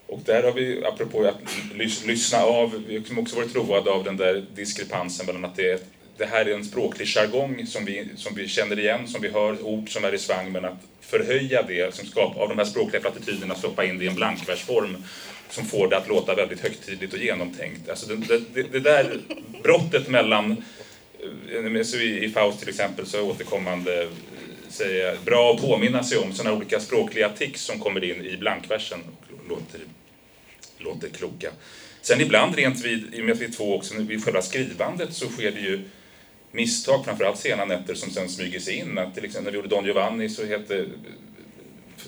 Och 0.07 0.21
där 0.25 0.43
har 0.43 0.53
vi, 0.53 0.85
apropå 0.85 1.25
att 1.25 1.75
lys, 1.75 2.07
lyssna 2.07 2.39
av, 2.39 2.83
vi 2.89 3.03
har 3.15 3.23
också 3.23 3.37
varit 3.37 3.55
roade 3.55 3.91
av 3.91 4.05
den 4.05 4.17
där 4.17 4.47
diskrepansen 4.55 5.27
mellan 5.27 5.45
att 5.45 5.57
det, 5.57 5.71
är- 5.71 5.79
det 6.17 6.27
här 6.27 6.47
är 6.47 6.55
en 6.55 6.65
språklig 6.65 7.09
jargong 7.09 7.67
som 7.67 7.85
vi, 7.85 8.09
som 8.17 8.35
vi 8.35 8.49
känner 8.49 8.79
igen, 8.79 9.09
som 9.09 9.23
vi 9.23 9.29
hör, 9.29 9.67
ord 9.67 9.93
som 9.93 10.05
är 10.05 10.15
i 10.15 10.19
svang, 10.19 10.53
men 10.53 10.65
att 10.65 10.79
förhöja 11.01 11.63
det, 11.63 11.95
som 11.95 12.07
skapar, 12.07 12.43
av 12.43 12.49
de 12.49 12.59
här 12.59 12.65
språkliga 12.65 13.01
plattityderna, 13.03 13.55
stoppa 13.55 13.85
in 13.85 13.99
det 13.99 14.05
i 14.05 14.09
en 14.09 14.15
blankversform 14.15 14.97
som 15.51 15.65
får 15.65 15.89
det 15.89 15.97
att 15.97 16.09
låta 16.09 16.35
väldigt 16.35 16.61
högtidligt 16.61 17.13
och 17.13 17.19
genomtänkt. 17.19 17.89
Alltså 17.89 18.15
det, 18.15 18.39
det, 18.55 18.63
det, 18.63 18.81
där 18.81 19.21
brottet 19.63 20.09
mellan 20.09 20.65
eh, 21.75 21.83
så 21.83 21.97
i, 21.97 22.31
Faust 22.35 22.61
till 22.61 22.69
exempel 22.69 23.07
så 23.07 23.17
är 23.17 23.23
återkommande 23.23 24.03
eh, 24.03 24.09
säga, 24.69 25.17
bra 25.25 25.55
att 25.55 25.61
påminna 25.61 26.05
sig 26.05 26.19
om 26.19 26.33
sådana 26.33 26.57
olika 26.57 26.81
språkliga 26.81 27.29
tics 27.29 27.63
som 27.63 27.79
kommer 27.79 28.05
in 28.05 28.25
i 28.25 28.37
blankversen 28.37 29.01
och 29.01 29.49
låter, 29.49 29.81
låter 30.79 31.09
kloka. 31.09 31.51
Sen 32.03 32.21
ibland 32.21 32.55
rent 32.55 32.85
vid, 32.85 33.15
i 33.15 33.21
och 33.21 33.25
med 33.25 33.33
att 33.33 33.41
vi 33.41 33.45
är 33.45 33.51
två 33.51 33.77
också, 33.77 33.95
vid 33.99 34.25
själva 34.25 34.43
skrivandet 34.43 35.15
så 35.15 35.29
sker 35.29 35.53
det 35.53 35.61
ju 35.61 35.81
misstag, 36.53 37.05
framförallt 37.05 37.39
sena 37.39 37.65
nätter 37.65 37.95
som 37.95 38.11
sen 38.11 38.29
smyger 38.29 38.61
sig 38.61 38.75
in. 38.75 38.99
Att 38.99 39.15
till 39.15 39.25
exempel 39.25 39.45
när 39.45 39.51
vi 39.51 39.57
gjorde 39.57 39.69
Don 39.69 39.85
Giovanni 39.85 40.29
så 40.29 40.47
hette 40.47 40.87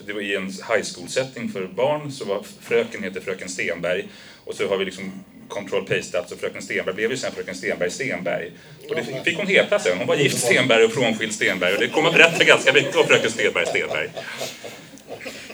det 0.07 0.13
var 0.13 0.21
i 0.21 0.35
en 0.35 0.47
high 0.47 0.85
school 0.95 1.09
setting 1.09 1.49
för 1.49 1.67
barn 1.67 2.13
så 2.13 2.25
var 2.25 2.43
fröken 2.61 3.03
heter 3.03 3.21
fröken 3.21 3.49
Stenberg 3.49 4.09
och 4.45 4.55
så 4.55 4.69
har 4.69 4.77
vi 4.77 4.85
liksom 4.85 5.13
control 5.49 5.87
pastat 5.87 6.29
så 6.29 6.37
fröken 6.37 6.63
Stenberg 6.63 6.95
blev 6.95 7.11
ju 7.11 7.17
sen 7.17 7.33
fröken 7.33 7.55
Stenberg 7.55 7.91
Stenberg. 7.91 8.53
Och 8.89 8.95
det 8.97 9.25
fick 9.25 9.37
hon 9.37 9.47
heta 9.47 9.79
sen. 9.79 9.99
Hon 9.99 10.07
var 10.07 10.17
gift 10.17 10.39
Stenberg 10.39 10.85
och 10.85 10.93
frånskild 10.93 11.35
Stenberg 11.35 11.75
och 11.75 11.81
det 11.81 11.89
kommer 11.89 12.13
berätta 12.13 12.45
ganska 12.45 12.73
mycket 12.73 12.97
om 12.97 13.07
fröken 13.07 13.31
Stenberg 13.31 13.67
Stenberg. 13.67 14.11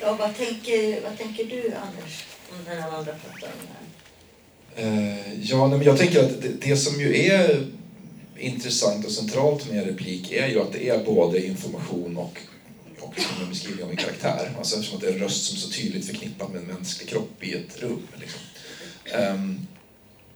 Ja, 0.01 0.17
vad, 0.19 0.37
tänker, 0.37 1.01
vad 1.01 1.19
tänker 1.19 1.45
du, 1.45 1.63
Anders, 1.63 2.25
om 2.51 2.65
den 2.67 2.83
här 2.83 2.91
andra 2.91 3.13
pratar 3.13 3.47
om 3.47 3.67
det 3.67 3.73
här? 3.73 3.81
Eh, 4.77 5.41
ja, 5.43 5.67
nej, 5.67 5.79
men 5.79 5.87
jag 5.87 5.99
tänker 5.99 6.21
att 6.21 6.43
det, 6.43 6.49
det 6.49 6.77
som 6.77 7.01
ju 7.01 7.27
är 7.27 7.67
intressant 8.41 9.07
och 9.07 9.13
centralt 9.13 9.71
med 9.71 9.87
replik 9.87 10.33
är 10.33 10.49
ju 10.49 10.61
att 10.61 10.73
det 10.73 10.89
är 10.89 11.05
både 11.05 11.47
information 11.47 12.17
och, 12.17 12.39
och 13.01 13.15
liksom 13.17 13.43
en 13.43 13.49
beskrivning 13.51 13.85
av 13.85 13.91
en 13.91 13.97
karaktär. 13.97 14.55
Alltså 14.59 14.77
eftersom 14.77 14.97
att 14.97 15.03
det 15.03 15.09
är 15.09 15.13
en 15.13 15.19
röst 15.19 15.45
som 15.45 15.57
är 15.57 15.61
så 15.61 15.71
tydligt 15.71 16.07
förknippad 16.07 16.51
med 16.51 16.61
en 16.61 16.67
mänsklig 16.69 17.09
kropp 17.09 17.45
i 17.45 17.55
ett 17.55 17.83
rum. 17.83 18.07
Liksom. 18.21 18.41
Um, 19.35 19.67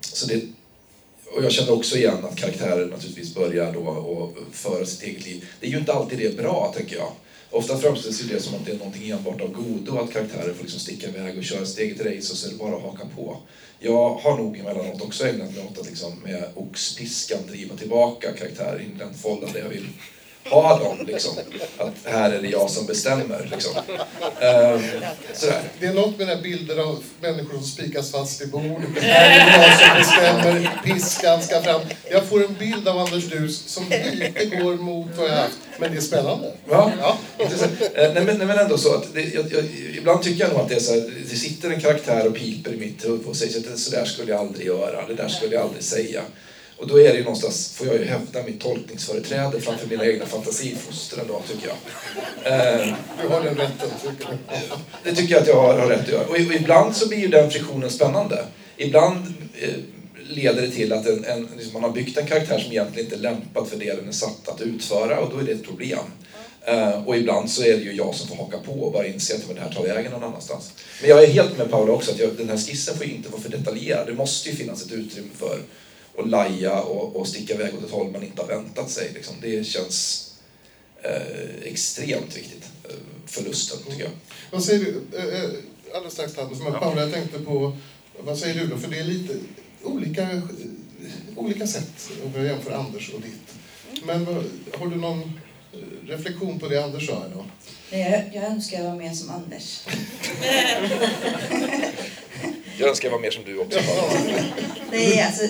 så 0.00 0.26
det, 0.26 0.42
och 1.36 1.44
jag 1.44 1.52
känner 1.52 1.72
också 1.72 1.96
igen 1.96 2.24
att 2.24 2.36
karaktärer 2.36 2.86
naturligtvis 2.86 3.34
börjar 3.34 3.72
då 3.72 3.80
och 3.88 4.36
föra 4.52 4.86
sitt 4.86 5.02
eget 5.02 5.26
liv. 5.26 5.44
Det 5.60 5.66
är 5.66 5.70
ju 5.70 5.78
inte 5.78 5.92
alltid 5.92 6.18
det 6.18 6.26
är 6.26 6.42
bra, 6.42 6.74
tänker 6.76 6.96
jag. 6.96 7.12
Ofta 7.50 7.78
framställs 7.78 8.22
ju 8.22 8.28
det 8.28 8.40
som 8.40 8.54
att 8.54 8.66
det 8.66 8.72
är 8.72 8.78
någonting 8.78 9.10
enbart 9.10 9.40
av 9.40 9.52
godo 9.52 9.98
att 9.98 10.12
karaktärer 10.12 10.54
får 10.54 10.62
liksom 10.62 10.80
sticka 10.80 11.08
iväg 11.08 11.38
och 11.38 11.44
köra 11.44 11.66
sitt 11.66 11.78
eget 11.78 12.00
race 12.00 12.32
och 12.32 12.38
så 12.38 12.46
är 12.48 12.52
det 12.52 12.58
bara 12.58 12.76
att 12.76 12.82
haka 12.82 13.06
på. 13.16 13.36
Jag 13.84 14.14
har 14.14 14.36
nog 14.36 14.58
emellanåt 14.58 15.02
också 15.02 15.26
ägnat 15.26 15.54
mig 15.54 15.64
åt 15.70 15.78
att 15.78 15.86
liksom 15.86 16.12
med 16.22 16.48
oxpiskan 16.54 17.46
driva 17.46 17.76
tillbaka 17.76 18.32
karaktärer 18.32 18.80
in 18.80 18.96
i 18.96 18.98
den 18.98 19.14
fållan 19.14 19.52
där 19.52 19.60
jag 19.60 19.68
vill 19.68 19.88
ha 20.50 20.78
dem. 20.78 21.06
Liksom. 21.06 21.32
Att 21.78 21.94
här 22.04 22.30
är 22.30 22.42
det 22.42 22.48
jag 22.48 22.70
som 22.70 22.86
bestämmer. 22.86 23.50
Liksom. 23.52 23.72
Ehm, 24.40 24.82
sådär. 25.34 25.62
det 25.80 25.86
är 25.86 25.94
något 25.94 26.18
med 26.18 26.28
den 26.28 26.36
här 26.36 26.42
bilden 26.42 26.80
av 26.80 27.04
människor 27.20 27.52
som 27.52 27.62
spikas 27.62 28.10
fast 28.10 28.42
i 28.42 28.46
bord. 28.46 28.82
Här 29.00 29.40
är 29.40 29.44
det 29.44 29.66
jag 29.66 29.78
som 29.78 29.98
bestämmer. 29.98 30.80
Piskan 30.84 31.42
ska 31.42 31.62
fram. 31.62 31.80
Jag 32.10 32.24
får 32.24 32.44
en 32.44 32.54
bild 32.54 32.88
av 32.88 32.98
Anders 32.98 33.24
Dus 33.24 33.68
som 33.68 33.84
lite 34.12 34.44
går 34.44 34.74
mot 34.74 35.08
vad 35.16 35.28
jag 35.28 35.36
haft. 35.36 35.58
Men 35.78 35.92
det 35.92 35.96
är 35.96 36.00
spännande. 36.00 36.52
Ja, 36.70 36.92
Ja. 37.00 37.18
Eh, 37.94 38.12
nej, 38.14 38.24
men, 38.24 38.38
nej, 38.38 38.46
men 38.46 38.58
ändå 38.58 38.78
så 38.78 38.94
att 38.94 39.14
det, 39.14 39.22
jag, 39.22 39.52
jag, 39.52 39.64
ibland 39.98 40.22
tycker 40.22 40.44
jag 40.44 40.52
nog 40.52 40.60
att 40.60 40.68
det 40.68 40.74
är 40.74 40.80
så 40.80 40.92
här, 40.92 41.10
det 41.30 41.36
sitter 41.36 41.70
en 41.70 41.80
karaktär 41.80 42.26
och 42.26 42.34
piper 42.34 42.72
i 42.72 42.76
mitt 42.76 43.04
huvud 43.04 43.26
och 43.26 43.36
säger 43.36 43.58
att 43.72 43.78
så 43.78 43.90
där 43.90 44.04
skulle 44.04 44.32
jag 44.32 44.40
aldrig 44.40 44.66
göra, 44.66 45.06
det 45.06 45.14
där 45.14 45.28
skulle 45.28 45.54
jag 45.54 45.62
aldrig 45.62 45.82
säga. 45.82 46.22
Och 46.84 46.90
då 46.90 47.00
är 47.00 47.12
det 47.12 47.16
ju 47.18 47.24
någonstans, 47.24 47.72
får 47.76 47.86
jag 47.86 47.96
ju 47.96 48.04
hävda 48.04 48.42
mitt 48.42 48.60
tolkningsföreträde 48.60 49.60
framför 49.60 49.88
mina 49.88 50.06
egna 50.06 50.26
fantasifostren 50.26 51.24
då, 51.28 51.42
tycker 51.48 51.68
jag. 51.68 51.76
Eh, 52.52 52.94
Du 53.22 53.28
har 53.28 53.42
den 53.44 53.54
rätten, 53.54 53.88
tycker 54.02 54.28
du. 54.30 54.56
det 55.04 55.16
tycker 55.16 55.34
jag 55.34 55.42
att 55.42 55.48
jag 55.48 55.62
har, 55.62 55.78
har 55.78 55.88
rätt 55.88 56.00
att 56.00 56.08
göra. 56.08 56.24
Och, 56.24 56.30
och 56.30 56.54
ibland 56.54 56.96
så 56.96 57.08
blir 57.08 57.18
ju 57.18 57.28
den 57.28 57.50
friktionen 57.50 57.90
spännande. 57.90 58.44
Ibland 58.76 59.34
eh, 59.60 59.74
leder 60.28 60.62
det 60.62 60.70
till 60.70 60.92
att 60.92 61.06
en, 61.06 61.24
en, 61.24 61.48
liksom 61.56 61.72
man 61.72 61.82
har 61.82 61.90
byggt 61.90 62.18
en 62.18 62.26
karaktär 62.26 62.58
som 62.58 62.72
egentligen 62.72 63.06
inte 63.06 63.16
är 63.16 63.20
lämpad 63.20 63.68
för 63.68 63.76
det 63.76 63.94
den 63.94 64.08
är 64.08 64.12
satt 64.12 64.48
att 64.48 64.60
utföra 64.60 65.20
och 65.20 65.30
då 65.34 65.38
är 65.38 65.44
det 65.44 65.52
ett 65.52 65.64
problem. 65.66 66.04
Eh, 66.66 67.08
och 67.08 67.16
ibland 67.16 67.50
så 67.50 67.62
är 67.62 67.76
det 67.76 67.82
ju 67.82 67.92
jag 67.92 68.14
som 68.14 68.28
får 68.28 68.36
haka 68.36 68.58
på 68.58 68.72
och 68.72 68.92
bara 68.92 69.06
inse 69.06 69.34
att 69.34 69.46
men 69.46 69.56
det 69.56 69.62
här 69.62 69.72
tar 69.72 69.82
vägen 69.82 70.12
någon 70.12 70.24
annanstans. 70.24 70.72
Men 71.00 71.10
jag 71.10 71.22
är 71.22 71.26
helt 71.26 71.58
med 71.58 71.70
Paula 71.70 71.92
också 71.92 72.10
att 72.10 72.18
jag, 72.18 72.30
den 72.36 72.48
här 72.48 72.56
skissen 72.56 72.96
får 72.96 73.06
ju 73.06 73.14
inte 73.14 73.28
vara 73.28 73.42
för 73.42 73.50
detaljerad. 73.50 74.06
Det 74.06 74.12
måste 74.14 74.50
ju 74.50 74.56
finnas 74.56 74.86
ett 74.86 74.92
utrymme 74.92 75.30
för 75.38 75.58
och 76.16 76.28
laja 76.28 76.80
och, 76.82 77.16
och 77.16 77.28
sticka 77.28 77.54
iväg 77.54 77.74
åt 77.74 77.84
ett 77.84 77.90
håll 77.90 78.10
man 78.10 78.22
inte 78.22 78.42
har 78.42 78.48
väntat 78.48 78.90
sig. 78.90 79.10
Liksom. 79.14 79.34
Det 79.42 79.64
känns 79.66 80.30
eh, 81.02 81.62
extremt 81.64 82.36
viktigt 82.36 82.64
eh, 82.84 82.94
för 83.26 83.42
lusten, 83.42 83.78
tycker 83.90 84.02
jag. 84.02 84.12
Vad 84.50 84.64
säger 84.64 84.84
du, 84.84 85.02
eh, 85.18 85.24
eh, 85.44 85.50
alldeles 85.94 86.14
strax 86.14 86.34
Tasso, 86.34 86.62
men 86.62 86.72
Paula, 86.72 87.00
jag 87.00 87.12
tänkte 87.12 87.38
på, 87.38 87.76
vad 88.18 88.38
säger 88.38 88.54
du 88.60 88.66
då? 88.66 88.76
För 88.78 88.90
det 88.90 88.98
är 88.98 89.04
lite 89.04 89.34
olika, 89.82 90.22
eh, 90.22 90.40
olika 91.36 91.66
sätt 91.66 92.10
om 92.24 92.32
jag 92.34 92.44
jämför 92.44 92.70
Anders 92.72 93.10
och 93.14 93.20
ditt. 93.20 93.54
Men 94.06 94.24
vad- 94.24 94.44
har 94.80 94.86
du 94.86 94.96
någon 94.96 95.40
reflektion 96.06 96.60
på 96.60 96.68
det 96.68 96.84
Anders 96.84 97.06
sa? 97.06 97.22
Nej, 97.90 98.00
Jag, 98.32 98.42
jag 98.42 98.50
önskar 98.52 98.78
jag 98.78 98.84
var 98.90 98.96
mer 98.96 99.12
som 99.14 99.30
Anders. 99.30 99.80
Jag 102.78 102.88
önskar 102.88 103.08
jag 103.08 103.12
var 103.12 103.20
mer 103.20 103.30
som 103.30 103.44
du 103.44 103.58
också. 103.58 103.78
Nej, 104.90 105.20
alltså, 105.22 105.42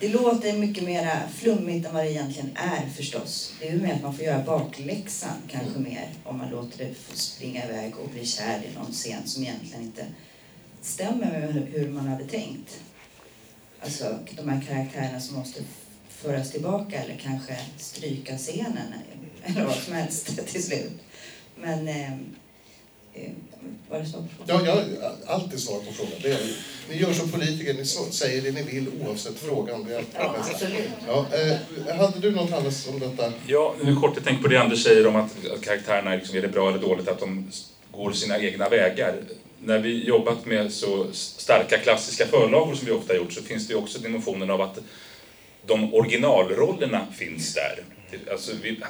det 0.00 0.08
låter 0.08 0.52
mycket 0.58 0.84
mer 0.84 1.20
flummigt 1.34 1.86
än 1.86 1.94
vad 1.94 2.04
det 2.04 2.10
egentligen 2.12 2.50
är 2.56 2.90
förstås. 2.96 3.52
Det 3.60 3.68
är 3.68 3.72
ju 3.72 3.80
mer 3.82 3.94
att 3.94 4.02
man 4.02 4.16
får 4.16 4.24
göra 4.24 4.42
bakläxan 4.44 5.36
kanske 5.48 5.78
mer 5.78 6.08
om 6.24 6.38
man 6.38 6.50
låter 6.50 6.78
det 6.78 6.94
springa 7.18 7.64
iväg 7.64 7.96
och 7.96 8.08
bli 8.10 8.26
kär 8.26 8.62
i 8.70 8.74
någon 8.74 8.92
scen 8.92 9.26
som 9.26 9.42
egentligen 9.42 9.82
inte 9.82 10.06
stämmer 10.82 11.26
med 11.26 11.68
hur- 11.72 11.88
man 11.88 12.08
hade 12.08 12.24
tänkt. 12.24 12.80
Alltså 13.80 14.18
de 14.36 14.48
här 14.48 14.60
karaktärerna 14.68 15.20
som 15.20 15.36
måste 15.36 15.60
föras 16.08 16.50
tillbaka 16.52 17.02
eller 17.02 17.16
kanske 17.16 17.56
stryka 17.78 18.38
scenen 18.38 18.94
eller 19.44 19.64
vad 19.64 19.74
som 19.76 19.94
helst 19.94 20.46
till 20.46 20.62
slut. 20.62 20.92
Men 21.56 21.88
eh, 21.88 22.12
eh, 22.12 22.18
var 23.90 23.98
det 23.98 24.06
så? 24.06 24.24
Ja, 24.46 24.60
jag 24.64 24.72
har 24.72 24.84
alltid 25.26 25.60
svar 25.60 25.78
på 25.78 25.92
frågan. 25.92 26.12
Det 26.22 26.32
är, 26.32 26.38
ni 26.90 26.96
gör 26.96 27.12
som 27.12 27.30
politiker, 27.30 27.74
ni 27.74 27.84
säger 28.12 28.42
det 28.42 28.50
ni 28.50 28.62
vill 28.62 28.88
oavsett 29.00 29.38
frågan. 29.38 29.84
Det 29.84 29.94
är 29.94 30.04
Ja, 30.14 30.34
absolut. 30.38 30.88
Ja, 31.06 31.26
eh, 31.88 31.96
hade 31.96 32.18
du 32.18 32.30
något 32.30 32.50
Hannes 32.50 32.88
om 32.88 33.00
detta? 33.00 33.32
Ja, 33.46 33.74
nu 33.84 33.96
kort 33.96 34.12
jag 34.14 34.24
tänker 34.24 34.42
på 34.42 34.48
det 34.48 34.56
Anders 34.56 34.82
säger 34.82 35.06
om 35.06 35.16
att, 35.16 35.46
att 35.54 35.60
karaktärerna, 35.60 36.14
liksom, 36.14 36.36
är 36.36 36.42
det 36.42 36.48
bra 36.48 36.68
eller 36.68 36.78
dåligt 36.78 37.08
att 37.08 37.20
de 37.20 37.50
går 37.92 38.12
sina 38.12 38.38
egna 38.38 38.68
vägar. 38.68 39.14
När 39.64 39.78
vi 39.78 40.04
jobbat 40.04 40.46
med 40.46 40.72
så 40.72 41.06
starka 41.12 41.78
klassiska 41.78 42.26
förlagor 42.26 42.74
som 42.74 42.86
vi 42.86 42.92
ofta 42.92 43.12
har 43.12 43.18
gjort 43.18 43.32
så 43.32 43.42
finns 43.42 43.66
det 43.66 43.72
ju 43.72 43.78
också 43.78 43.98
dimensionen 43.98 44.50
av 44.50 44.60
att 44.60 44.78
de 45.66 45.94
originalrollerna 45.94 47.06
finns 47.16 47.54
där. 47.54 47.84
Alltså, 48.30 48.52
vi, 48.62 48.80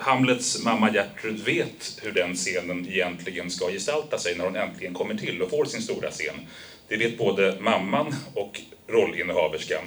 Hamlets 0.00 0.64
mamma 0.64 0.90
Gertrud 0.90 1.40
vet 1.40 1.98
hur 2.02 2.12
den 2.12 2.34
scenen 2.34 2.88
egentligen 2.88 3.50
ska 3.50 3.70
gestalta 3.70 4.18
sig 4.18 4.36
när 4.36 4.44
hon 4.44 4.56
äntligen 4.56 4.94
kommer 4.94 5.14
till 5.14 5.42
och 5.42 5.50
får 5.50 5.64
sin 5.64 5.82
stora 5.82 6.10
scen. 6.10 6.46
Det 6.88 6.96
vet 6.96 7.18
både 7.18 7.56
mamman 7.60 8.14
och 8.34 8.60
rollinnehaverskan. 8.88 9.84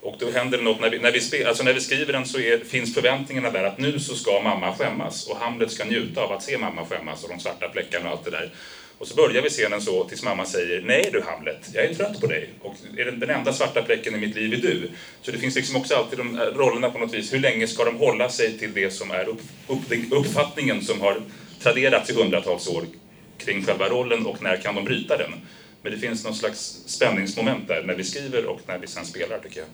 Och 0.00 0.16
då 0.18 0.30
händer 0.30 0.58
det 0.58 0.64
något, 0.64 0.80
när 0.80 0.90
vi, 0.90 0.98
när 0.98 1.12
vi, 1.12 1.20
spe, 1.20 1.48
alltså 1.48 1.62
när 1.64 1.72
vi 1.72 1.80
skriver 1.80 2.12
den 2.12 2.26
så 2.26 2.38
är, 2.38 2.58
finns 2.58 2.94
förväntningarna 2.94 3.50
där 3.50 3.64
att 3.64 3.78
nu 3.78 4.00
så 4.00 4.14
ska 4.14 4.40
mamma 4.44 4.74
skämmas 4.74 5.26
och 5.26 5.36
Hamlet 5.36 5.70
ska 5.70 5.84
njuta 5.84 6.20
av 6.20 6.32
att 6.32 6.42
se 6.42 6.58
mamma 6.58 6.86
skämmas 6.86 7.24
och 7.24 7.28
de 7.28 7.40
svarta 7.40 7.70
fläckarna 7.72 8.06
och 8.06 8.12
allt 8.12 8.24
det 8.24 8.30
där. 8.30 8.50
Och 8.98 9.08
så 9.08 9.14
börjar 9.14 9.42
vi 9.42 9.48
scenen 9.48 9.80
så 9.80 10.04
tills 10.04 10.22
mamma 10.22 10.46
säger 10.46 10.82
Nej 10.82 11.08
du 11.12 11.22
Hamlet, 11.22 11.70
jag 11.72 11.84
är 11.84 11.94
trött 11.94 12.20
på 12.20 12.26
dig 12.26 12.50
och 12.60 12.74
är 12.96 13.04
den, 13.04 13.20
den 13.20 13.30
enda 13.30 13.52
svarta 13.52 13.84
fläcken 13.84 14.14
i 14.14 14.18
mitt 14.18 14.36
liv 14.36 14.52
är 14.52 14.56
du. 14.56 14.90
Så 15.22 15.30
det 15.30 15.38
finns 15.38 15.54
liksom 15.54 15.76
också 15.76 15.94
alltid 15.94 16.18
de 16.18 16.38
eh, 16.38 16.44
rollerna 16.44 16.90
på 16.90 16.98
något 16.98 17.14
vis. 17.14 17.32
Hur 17.32 17.40
länge 17.40 17.66
ska 17.66 17.84
de 17.84 17.96
hålla 17.96 18.28
sig 18.28 18.58
till 18.58 18.74
det 18.74 18.90
som 18.90 19.10
är 19.10 19.28
upp, 19.28 19.40
upp, 19.66 20.12
uppfattningen 20.12 20.84
som 20.84 21.00
har 21.00 21.22
traderats 21.62 22.10
i 22.10 22.14
hundratals 22.14 22.68
år 22.68 22.84
kring 23.38 23.64
själva 23.64 23.88
rollen 23.88 24.26
och 24.26 24.42
när 24.42 24.56
kan 24.56 24.74
de 24.74 24.84
bryta 24.84 25.16
den? 25.16 25.30
Men 25.82 25.92
det 25.92 25.98
finns 25.98 26.24
någon 26.24 26.34
slags 26.34 26.82
spänningsmoment 26.86 27.68
där 27.68 27.82
när 27.82 27.94
vi 27.94 28.04
skriver 28.04 28.46
och 28.46 28.60
när 28.66 28.78
vi 28.78 28.86
sen 28.86 29.04
spelar 29.04 29.38
tycker 29.38 29.60
jag. 29.60 29.68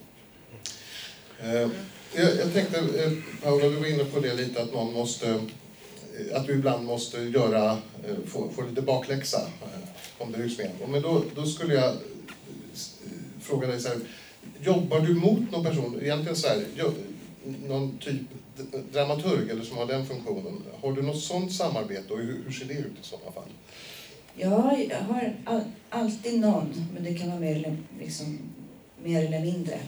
Eh, 1.45 1.69
jag, 2.15 2.37
jag 2.37 2.55
tänkte, 2.55 2.79
eh, 2.79 3.13
Paula, 3.43 3.69
du 3.69 3.77
var 3.77 3.87
inne 3.87 4.05
på 4.05 4.21
det 4.21 4.35
lite 4.35 4.63
att 4.63 4.73
någon 4.73 4.93
måste, 4.93 5.41
att 6.35 6.47
du 6.47 6.53
ibland 6.53 6.87
måste 6.87 7.19
göra, 7.19 7.71
eh, 7.71 8.17
få, 8.27 8.49
få 8.51 8.63
lite 8.63 8.83
bakläxa 8.83 9.41
eh, 9.41 9.89
om 10.19 10.33
det 10.33 10.39
är 10.39 10.43
husmen. 10.43 10.71
Men 10.89 11.03
då, 11.03 11.23
då 11.35 11.47
skulle 11.47 11.75
jag 11.75 11.85
eh, 11.85 11.91
eh, 11.91 13.41
fråga 13.41 13.69
dig 13.69 13.81
så 13.81 13.89
här, 13.89 13.99
jobbar 14.61 15.01
du 15.01 15.15
mot 15.15 15.51
någon 15.51 15.65
person, 15.65 15.99
egentligen 16.03 16.37
så 16.37 16.49
här, 16.49 16.65
någon 17.69 17.99
typ 17.99 18.21
dramaturg 18.93 19.51
eller 19.51 19.65
som 19.65 19.77
har 19.77 19.87
den 19.87 20.07
funktionen. 20.07 20.63
Har 20.81 20.93
du 20.93 21.03
något 21.03 21.23
sånt 21.23 21.53
samarbete 21.53 22.13
och 22.13 22.19
hur, 22.19 22.43
hur 22.45 22.53
ser 22.53 22.65
det 22.65 22.75
ut 22.75 22.93
i 23.03 23.07
sådana 23.07 23.33
fall? 23.33 23.49
Ja, 24.37 24.77
jag 24.91 24.99
har 24.99 25.37
all, 25.45 25.63
alltid 25.91 26.41
någon, 26.41 26.87
men 26.95 27.05
det 27.05 27.15
kan 27.15 27.29
vara 27.29 27.41
mer 27.41 27.57
eller, 27.57 27.77
liksom, 28.01 28.39
mer 29.03 29.27
eller 29.27 29.41
mindre 29.41 29.81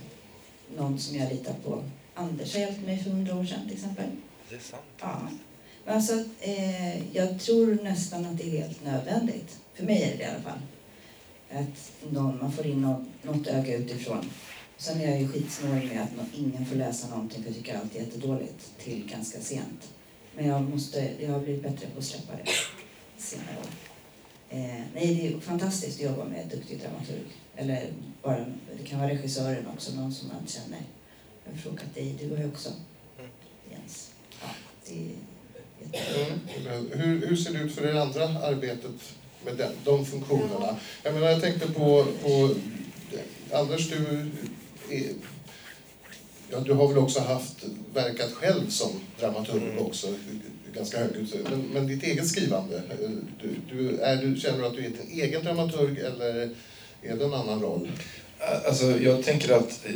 någon 0.77 0.99
som 0.99 1.17
jag 1.17 1.33
litar 1.33 1.55
på. 1.65 1.83
Anders 2.15 2.55
har 2.55 2.61
hjälpt 2.61 2.87
mig 2.87 2.99
för 3.05 3.11
hundra 3.11 3.37
år 3.37 3.45
sedan 3.45 3.61
till 3.65 3.77
exempel. 3.77 4.05
Det 4.51 4.57
är 4.57 4.61
sant. 4.61 4.83
Ja. 5.01 5.29
Alltså, 5.87 6.25
eh, 6.41 7.17
jag 7.17 7.41
tror 7.41 7.79
nästan 7.83 8.27
att 8.27 8.39
det 8.39 8.45
är 8.45 8.63
helt 8.63 8.85
nödvändigt. 8.85 9.59
För 9.75 9.85
mig 9.85 10.03
är 10.03 10.17
det 10.17 10.23
i 10.23 10.27
alla 10.27 10.43
fall. 10.43 10.59
Att 11.51 12.13
någon, 12.13 12.39
man 12.39 12.53
får 12.53 12.67
in 12.67 12.83
något, 12.83 13.03
något 13.23 13.47
öga 13.47 13.77
utifrån. 13.77 14.31
Sen 14.77 15.01
är 15.01 15.11
jag 15.11 15.21
ju 15.21 15.29
skitsnårig 15.29 15.89
med 15.89 16.03
att 16.03 16.35
ingen 16.35 16.67
får 16.67 16.77
läsa 16.77 17.09
någonting 17.09 17.43
för 17.43 17.51
jag 17.51 17.57
tycker 17.57 17.79
allt 17.79 17.97
är 17.97 18.01
jättedåligt 18.01 18.79
till 18.79 19.09
ganska 19.11 19.41
sent. 19.41 19.89
Men 20.37 20.47
jag, 20.47 20.63
måste, 20.63 21.11
jag 21.21 21.33
har 21.33 21.41
blivit 21.41 21.63
bättre 21.63 21.87
på 21.87 21.99
att 21.99 22.05
släppa 22.05 22.33
det 22.45 22.51
senare 23.19 23.57
år. 23.61 23.71
Eh, 24.51 24.83
nej, 24.95 25.15
det 25.15 25.27
är 25.27 25.41
fantastiskt 25.41 26.01
att 26.01 26.11
jobba 26.11 26.25
med 26.25 26.43
en 26.43 26.49
duktig 26.49 26.81
dramaturg. 26.81 27.25
Eller 27.57 27.93
bara, 28.23 28.45
det 28.79 28.85
kan 28.85 28.99
vara 28.99 29.11
regissören 29.11 29.67
också, 29.75 29.95
någon 29.95 30.15
som 30.15 30.29
man 30.29 30.47
känner. 30.47 30.81
Jag 31.45 31.53
har 31.53 31.59
frågat 31.59 31.95
dig, 31.95 32.17
du 32.21 32.31
har 32.31 32.37
ju 32.37 32.49
också 32.49 32.71
Jens. 33.71 34.11
Ja, 34.41 34.49
det 34.87 35.11
Mm. 35.93 36.87
Hur, 36.93 37.27
hur 37.27 37.37
ser 37.37 37.53
det 37.53 37.59
ut 37.59 37.75
för 37.75 37.87
det 37.87 38.03
andra 38.03 38.25
arbetet 38.25 38.91
med 39.45 39.57
den, 39.57 39.73
de 39.85 40.07
funktionerna? 40.07 40.77
Jag 41.03 41.15
menar, 41.15 41.29
jag 41.29 41.41
tänkte 41.41 41.67
på, 41.73 42.07
på 42.23 42.55
Anders, 43.53 43.89
du, 43.91 43.97
är, 44.97 45.05
ja, 46.51 46.61
du 46.61 46.73
har 46.73 46.89
väl 46.89 46.99
också 46.99 47.21
haft, 47.21 47.57
verkat 47.95 48.33
själv 48.33 48.69
som 48.69 48.91
dramaturg 49.21 49.63
Mm. 49.63 49.79
också, 49.79 50.15
ganska 50.75 50.99
hög 50.99 51.11
utsträckning. 51.17 51.59
men, 51.59 51.69
men 51.73 51.87
ditt 51.87 52.03
eget 52.03 52.29
skrivande, 52.29 52.83
du, 53.43 53.77
du, 53.77 53.99
är 53.99 54.17
du, 54.17 54.41
känner 54.41 54.59
du 54.59 54.67
att 54.67 54.75
du 54.75 54.85
är 54.85 54.91
din 54.91 55.23
egen 55.23 55.45
dramaturg 55.45 55.99
eller 55.99 56.51
är 57.03 57.17
det 57.17 57.25
en 57.25 57.35
annan 57.35 57.63
roll? 57.63 57.91
Alltså, 58.67 59.01
jag 59.01 59.25
tänker 59.25 59.53
att 59.53 59.87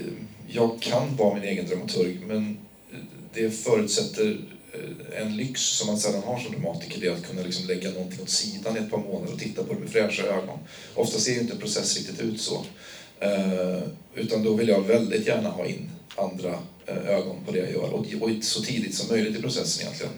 jag 0.48 0.80
kan 0.80 1.16
vara 1.16 1.34
min 1.34 1.44
egen 1.44 1.66
dramaturg, 1.66 2.20
men 2.26 2.58
det 3.34 3.50
förutsätter 3.50 4.38
Eh, 4.76 5.22
en 5.22 5.36
lyx 5.36 5.60
som 5.60 5.86
man 5.86 5.98
sällan 5.98 6.22
har 6.22 6.38
som 6.38 6.52
dramatiker, 6.52 7.00
det 7.00 7.06
är 7.06 7.12
att 7.12 7.26
kunna 7.26 7.42
liksom 7.42 7.66
lägga 7.66 7.90
någonting 7.90 8.22
åt 8.22 8.30
sidan 8.30 8.76
i 8.76 8.80
ett 8.80 8.90
par 8.90 8.98
månader 8.98 9.32
och 9.32 9.40
titta 9.40 9.64
på 9.64 9.74
det 9.74 9.80
med 9.80 9.90
fräscha 9.90 10.22
ögon. 10.22 10.58
Ofta 10.94 11.18
ser 11.18 11.32
ju 11.32 11.40
inte 11.40 11.52
en 11.52 11.58
process 11.58 11.96
riktigt 11.96 12.20
ut 12.20 12.40
så. 12.40 12.64
Eh, 13.20 13.82
utan 14.14 14.42
då 14.42 14.54
vill 14.54 14.68
jag 14.68 14.80
väldigt 14.80 15.26
gärna 15.26 15.48
ha 15.48 15.66
in 15.66 15.90
andra 16.16 16.58
eh, 16.86 17.08
ögon 17.08 17.36
på 17.46 17.52
det 17.52 17.58
jag 17.58 17.70
gör 17.70 17.92
och, 17.92 18.06
och 18.20 18.30
så 18.42 18.62
tidigt 18.62 18.94
som 18.94 19.08
möjligt 19.08 19.38
i 19.38 19.42
processen 19.42 19.86
egentligen. 19.86 20.12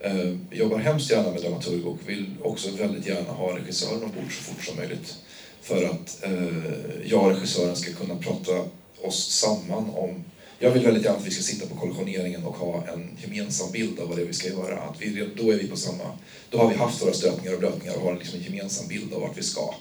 Eh, 0.00 0.58
jobbar 0.58 0.78
hemskt 0.78 1.10
gärna 1.10 1.30
med 1.30 1.42
dramaturg 1.42 1.86
och 1.86 1.98
vill 2.06 2.26
också 2.42 2.70
väldigt 2.70 3.06
gärna 3.06 3.32
ha 3.32 3.56
regissören 3.56 4.02
ombord 4.02 4.32
så 4.32 4.42
fort 4.42 4.64
som 4.64 4.76
möjligt. 4.76 5.14
För 5.62 5.84
att 5.84 6.24
eh, 6.24 7.04
jag 7.04 7.24
och 7.24 7.30
regissören 7.30 7.76
ska 7.76 7.92
kunna 7.92 8.16
prata 8.16 8.52
oss 9.02 9.32
samman 9.32 9.90
om... 9.90 10.24
Jag 10.62 10.70
vill 10.70 10.82
väldigt 10.82 11.04
gärna 11.04 11.18
att 11.18 11.26
vi 11.26 11.30
ska 11.30 11.42
sitta 11.42 11.66
på 11.66 11.74
kollektioneringen 11.74 12.44
och 12.44 12.56
ha 12.56 12.86
en 12.86 13.16
gemensam 13.22 13.72
bild 13.72 14.00
av 14.00 14.08
vad 14.08 14.18
det 14.18 14.22
är 14.22 14.26
vi 14.26 14.32
ska 14.32 14.48
göra. 14.48 14.80
Att 14.80 15.00
vi, 15.00 15.28
då 15.36 15.50
är 15.50 15.56
vi 15.56 15.68
på 15.68 15.76
samma... 15.76 16.18
Då 16.50 16.58
har 16.58 16.68
vi 16.68 16.76
haft 16.76 17.02
våra 17.02 17.12
stötningar 17.12 17.52
och 17.52 17.58
blötningar 17.58 17.96
och 17.96 18.02
har 18.02 18.16
liksom 18.16 18.38
en 18.38 18.44
gemensam 18.44 18.88
bild 18.88 19.12
av 19.12 19.20
vart 19.20 19.38
vi 19.38 19.42
ska. 19.42 19.74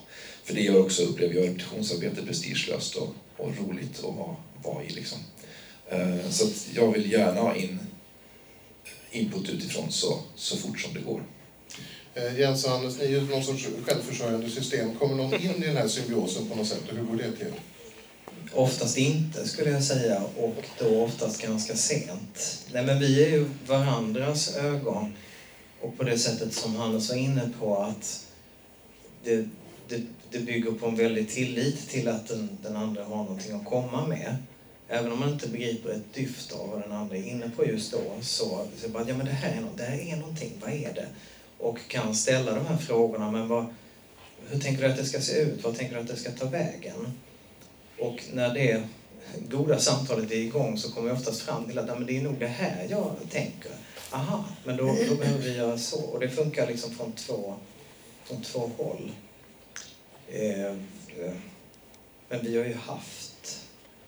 För 0.44 0.54
det 0.54 0.62
gör 0.62 0.82
också, 0.82 1.04
upplever 1.04 1.36
jag, 1.36 1.48
repetitionsarbetet 1.48 2.26
prestigelöst 2.26 2.96
och, 2.96 3.16
och 3.38 3.52
roligt 3.58 4.00
att 4.00 4.16
vara, 4.16 4.36
vara 4.64 4.84
i. 4.84 4.90
Liksom. 4.90 5.18
Eh, 5.90 6.30
så 6.30 6.44
att 6.44 6.68
jag 6.74 6.92
vill 6.92 7.12
gärna 7.12 7.42
ha 7.42 7.56
in 7.56 7.80
input 9.12 9.50
utifrån 9.50 9.92
så, 9.92 10.20
så 10.36 10.58
fort 10.58 10.80
som 10.80 10.94
det 10.94 11.00
går. 11.00 11.24
Eh, 12.14 12.40
Jens 12.40 12.66
och 12.66 12.72
Anders, 12.72 12.98
ni 13.00 13.06
är 13.06 13.10
ju 13.10 13.22
någon 13.22 13.44
sorts 13.44 13.68
självförsörjande 13.86 14.50
system. 14.50 14.96
Kommer 14.96 15.16
någon 15.16 15.34
in 15.34 15.64
i 15.64 15.68
den 15.68 15.78
här 15.78 15.88
symbiosen 15.88 16.50
på 16.50 16.56
något 16.56 16.68
sätt 16.68 16.90
och 16.90 16.98
hur 16.98 17.04
går 17.04 17.16
det 17.16 17.32
till? 17.32 17.54
Oftast 18.54 18.98
inte 18.98 19.48
skulle 19.48 19.70
jag 19.70 19.84
säga 19.84 20.22
och 20.38 20.66
då 20.80 21.04
oftast 21.04 21.42
ganska 21.42 21.76
sent. 21.76 22.66
Nej 22.74 22.86
men 22.86 23.00
vi 23.00 23.24
är 23.24 23.30
ju 23.30 23.50
varandras 23.68 24.56
ögon 24.56 25.14
och 25.82 25.98
på 25.98 26.04
det 26.04 26.18
sättet 26.18 26.54
som 26.54 26.76
Hannes 26.76 27.10
var 27.10 27.16
inne 27.16 27.50
på 27.60 27.78
att 27.78 28.26
det, 29.24 29.48
det, 29.88 30.02
det 30.32 30.40
bygger 30.40 30.72
på 30.72 30.88
en 30.88 30.96
väldig 30.96 31.30
tillit 31.30 31.90
till 31.90 32.08
att 32.08 32.28
den, 32.28 32.58
den 32.64 32.76
andra 32.76 33.04
har 33.04 33.16
någonting 33.16 33.56
att 33.56 33.66
komma 33.66 34.08
med. 34.08 34.36
Även 34.88 35.12
om 35.12 35.20
man 35.20 35.34
inte 35.34 35.50
begriper 35.50 35.90
ett 35.90 36.14
dyft 36.14 36.52
av 36.52 36.70
vad 36.70 36.82
den 36.82 36.92
andra 36.92 37.18
är 37.18 37.24
inne 37.24 37.52
på 37.56 37.66
just 37.66 37.92
då 37.92 38.02
så, 38.22 38.66
så 38.78 38.90
bara, 38.90 39.08
ja 39.08 39.18
men 39.18 39.26
det 39.26 39.32
här 39.32 39.58
är, 39.58 39.62
något, 39.62 39.78
det 39.78 39.84
här 39.84 40.00
är 40.00 40.16
någonting, 40.16 40.52
vad 40.62 40.74
är 40.74 40.94
det? 40.94 41.08
Och 41.58 41.80
kan 41.88 42.16
ställa 42.16 42.56
de 42.56 42.66
här 42.66 42.78
frågorna, 42.78 43.32
men 43.32 43.48
vad, 43.48 43.66
hur 44.50 44.60
tänker 44.60 44.84
du 44.84 44.90
att 44.90 44.98
det 44.98 45.06
ska 45.06 45.22
se 45.22 45.40
ut? 45.40 45.64
Vad 45.64 45.78
tänker 45.78 45.96
du 45.96 46.02
att 46.02 46.08
det 46.08 46.16
ska 46.16 46.32
ta 46.32 46.46
vägen? 46.46 47.14
Och 48.00 48.24
när 48.34 48.54
det 48.54 48.84
goda 49.50 49.80
samtalet 49.80 50.32
är 50.32 50.36
igång 50.36 50.78
så 50.78 50.92
kommer 50.92 51.08
jag 51.10 51.18
oftast 51.18 51.42
fram 51.42 51.66
till 51.66 51.80
att 51.80 51.86
"Nej, 51.88 51.96
men 51.98 52.06
det 52.08 52.18
är 52.18 52.22
nog 52.22 52.40
det 52.40 52.48
här 52.48 52.88
jag 52.90 53.16
tänker. 53.32 53.72
Aha, 54.12 54.46
men 54.64 54.78
då, 54.78 54.96
då 55.10 55.16
behöver 55.16 55.40
vi 55.44 55.56
göra 55.58 55.78
så. 55.78 56.02
Och 56.04 56.20
det 56.20 56.30
funkar 56.30 56.68
liksom 56.68 56.92
från 56.96 57.12
två, 57.12 57.56
från 58.24 58.42
två 58.42 58.72
håll. 58.78 59.12
Eh, 60.32 60.66
eh, 60.66 60.74
men 62.30 62.44
vi 62.46 62.58
har 62.58 62.66
ju 62.66 62.74
haft 62.76 63.60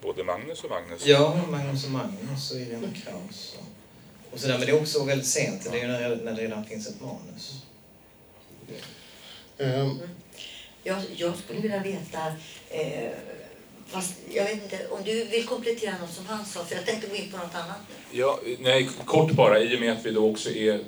Både 0.01 0.23
Magnus 0.23 0.63
och 0.63 0.69
Magnus. 0.69 1.05
Ja, 1.05 1.39
Magnus 1.51 1.85
och 1.85 1.91
Magnus 1.91 2.51
och 2.51 2.57
Irene 2.59 2.87
Kraus. 3.03 3.55
Och, 3.59 4.33
och 4.33 4.39
sådär. 4.39 4.57
Men 4.57 4.67
det 4.67 4.71
är 4.73 4.81
också 4.81 5.03
väldigt 5.03 5.27
sent. 5.27 5.67
Det 5.71 5.79
är 5.79 5.81
ju 5.81 5.87
när, 5.87 6.15
när 6.15 6.35
det 6.35 6.41
redan 6.41 6.65
finns 6.65 6.87
ett 6.87 7.01
manus. 7.01 7.61
Ehm, 9.57 9.99
Jag, 10.83 11.01
jag 11.15 11.37
skulle 11.37 11.59
vilja 11.59 11.83
veta, 11.83 12.27
eh, 12.69 13.11
fast 13.91 14.13
jag 14.29 14.43
vet 14.43 14.63
inte 14.63 14.87
om 14.89 14.99
du 15.05 15.25
vill 15.25 15.45
komplettera 15.45 15.93
något 16.01 16.13
som 16.13 16.25
han 16.25 16.45
sa, 16.45 16.63
för 16.63 16.75
jag 16.75 16.85
tänkte 16.85 17.07
gå 17.07 17.15
in 17.15 17.31
på 17.31 17.37
något 17.37 17.55
annat. 17.55 17.77
Ja, 18.11 18.39
nej, 18.59 18.89
kort 19.05 19.31
bara, 19.31 19.59
i 19.59 19.75
och 19.75 19.79
med 19.79 19.91
att 19.91 20.05
vi 20.05 20.11
då 20.11 20.29
också 20.31 20.49
är 20.49 20.79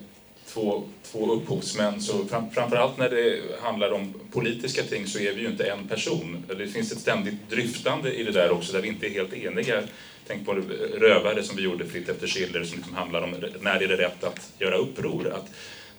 två, 0.47 0.83
två 1.11 1.33
upphovsmän 1.33 2.01
så 2.01 2.25
fram, 2.25 2.51
framförallt 2.51 2.97
när 2.97 3.09
det 3.09 3.41
handlar 3.61 3.91
om 3.91 4.13
politiska 4.31 4.83
ting 4.83 5.07
så 5.07 5.19
är 5.19 5.33
vi 5.33 5.41
ju 5.41 5.47
inte 5.47 5.63
en 5.63 5.87
person. 5.87 6.45
Det 6.57 6.67
finns 6.67 6.91
ett 6.91 6.99
ständigt 6.99 7.49
dryftande 7.49 8.13
i 8.13 8.23
det 8.23 8.31
där 8.31 8.51
också 8.51 8.73
där 8.73 8.81
vi 8.81 8.87
inte 8.87 9.07
är 9.07 9.09
helt 9.09 9.33
eniga. 9.33 9.83
Tänk 10.27 10.45
på 10.45 10.53
Rövare 10.93 11.43
som 11.43 11.55
vi 11.55 11.63
gjorde 11.63 11.85
fritt 11.85 12.09
efter 12.09 12.27
Schiller 12.27 12.63
som 12.63 12.77
liksom 12.77 12.93
handlar 12.95 13.21
om 13.21 13.35
när 13.59 13.83
är 13.83 13.87
det 13.87 13.97
rätt 13.97 14.23
att 14.23 14.51
göra 14.59 14.77
uppror. 14.77 15.33
Att, 15.33 15.49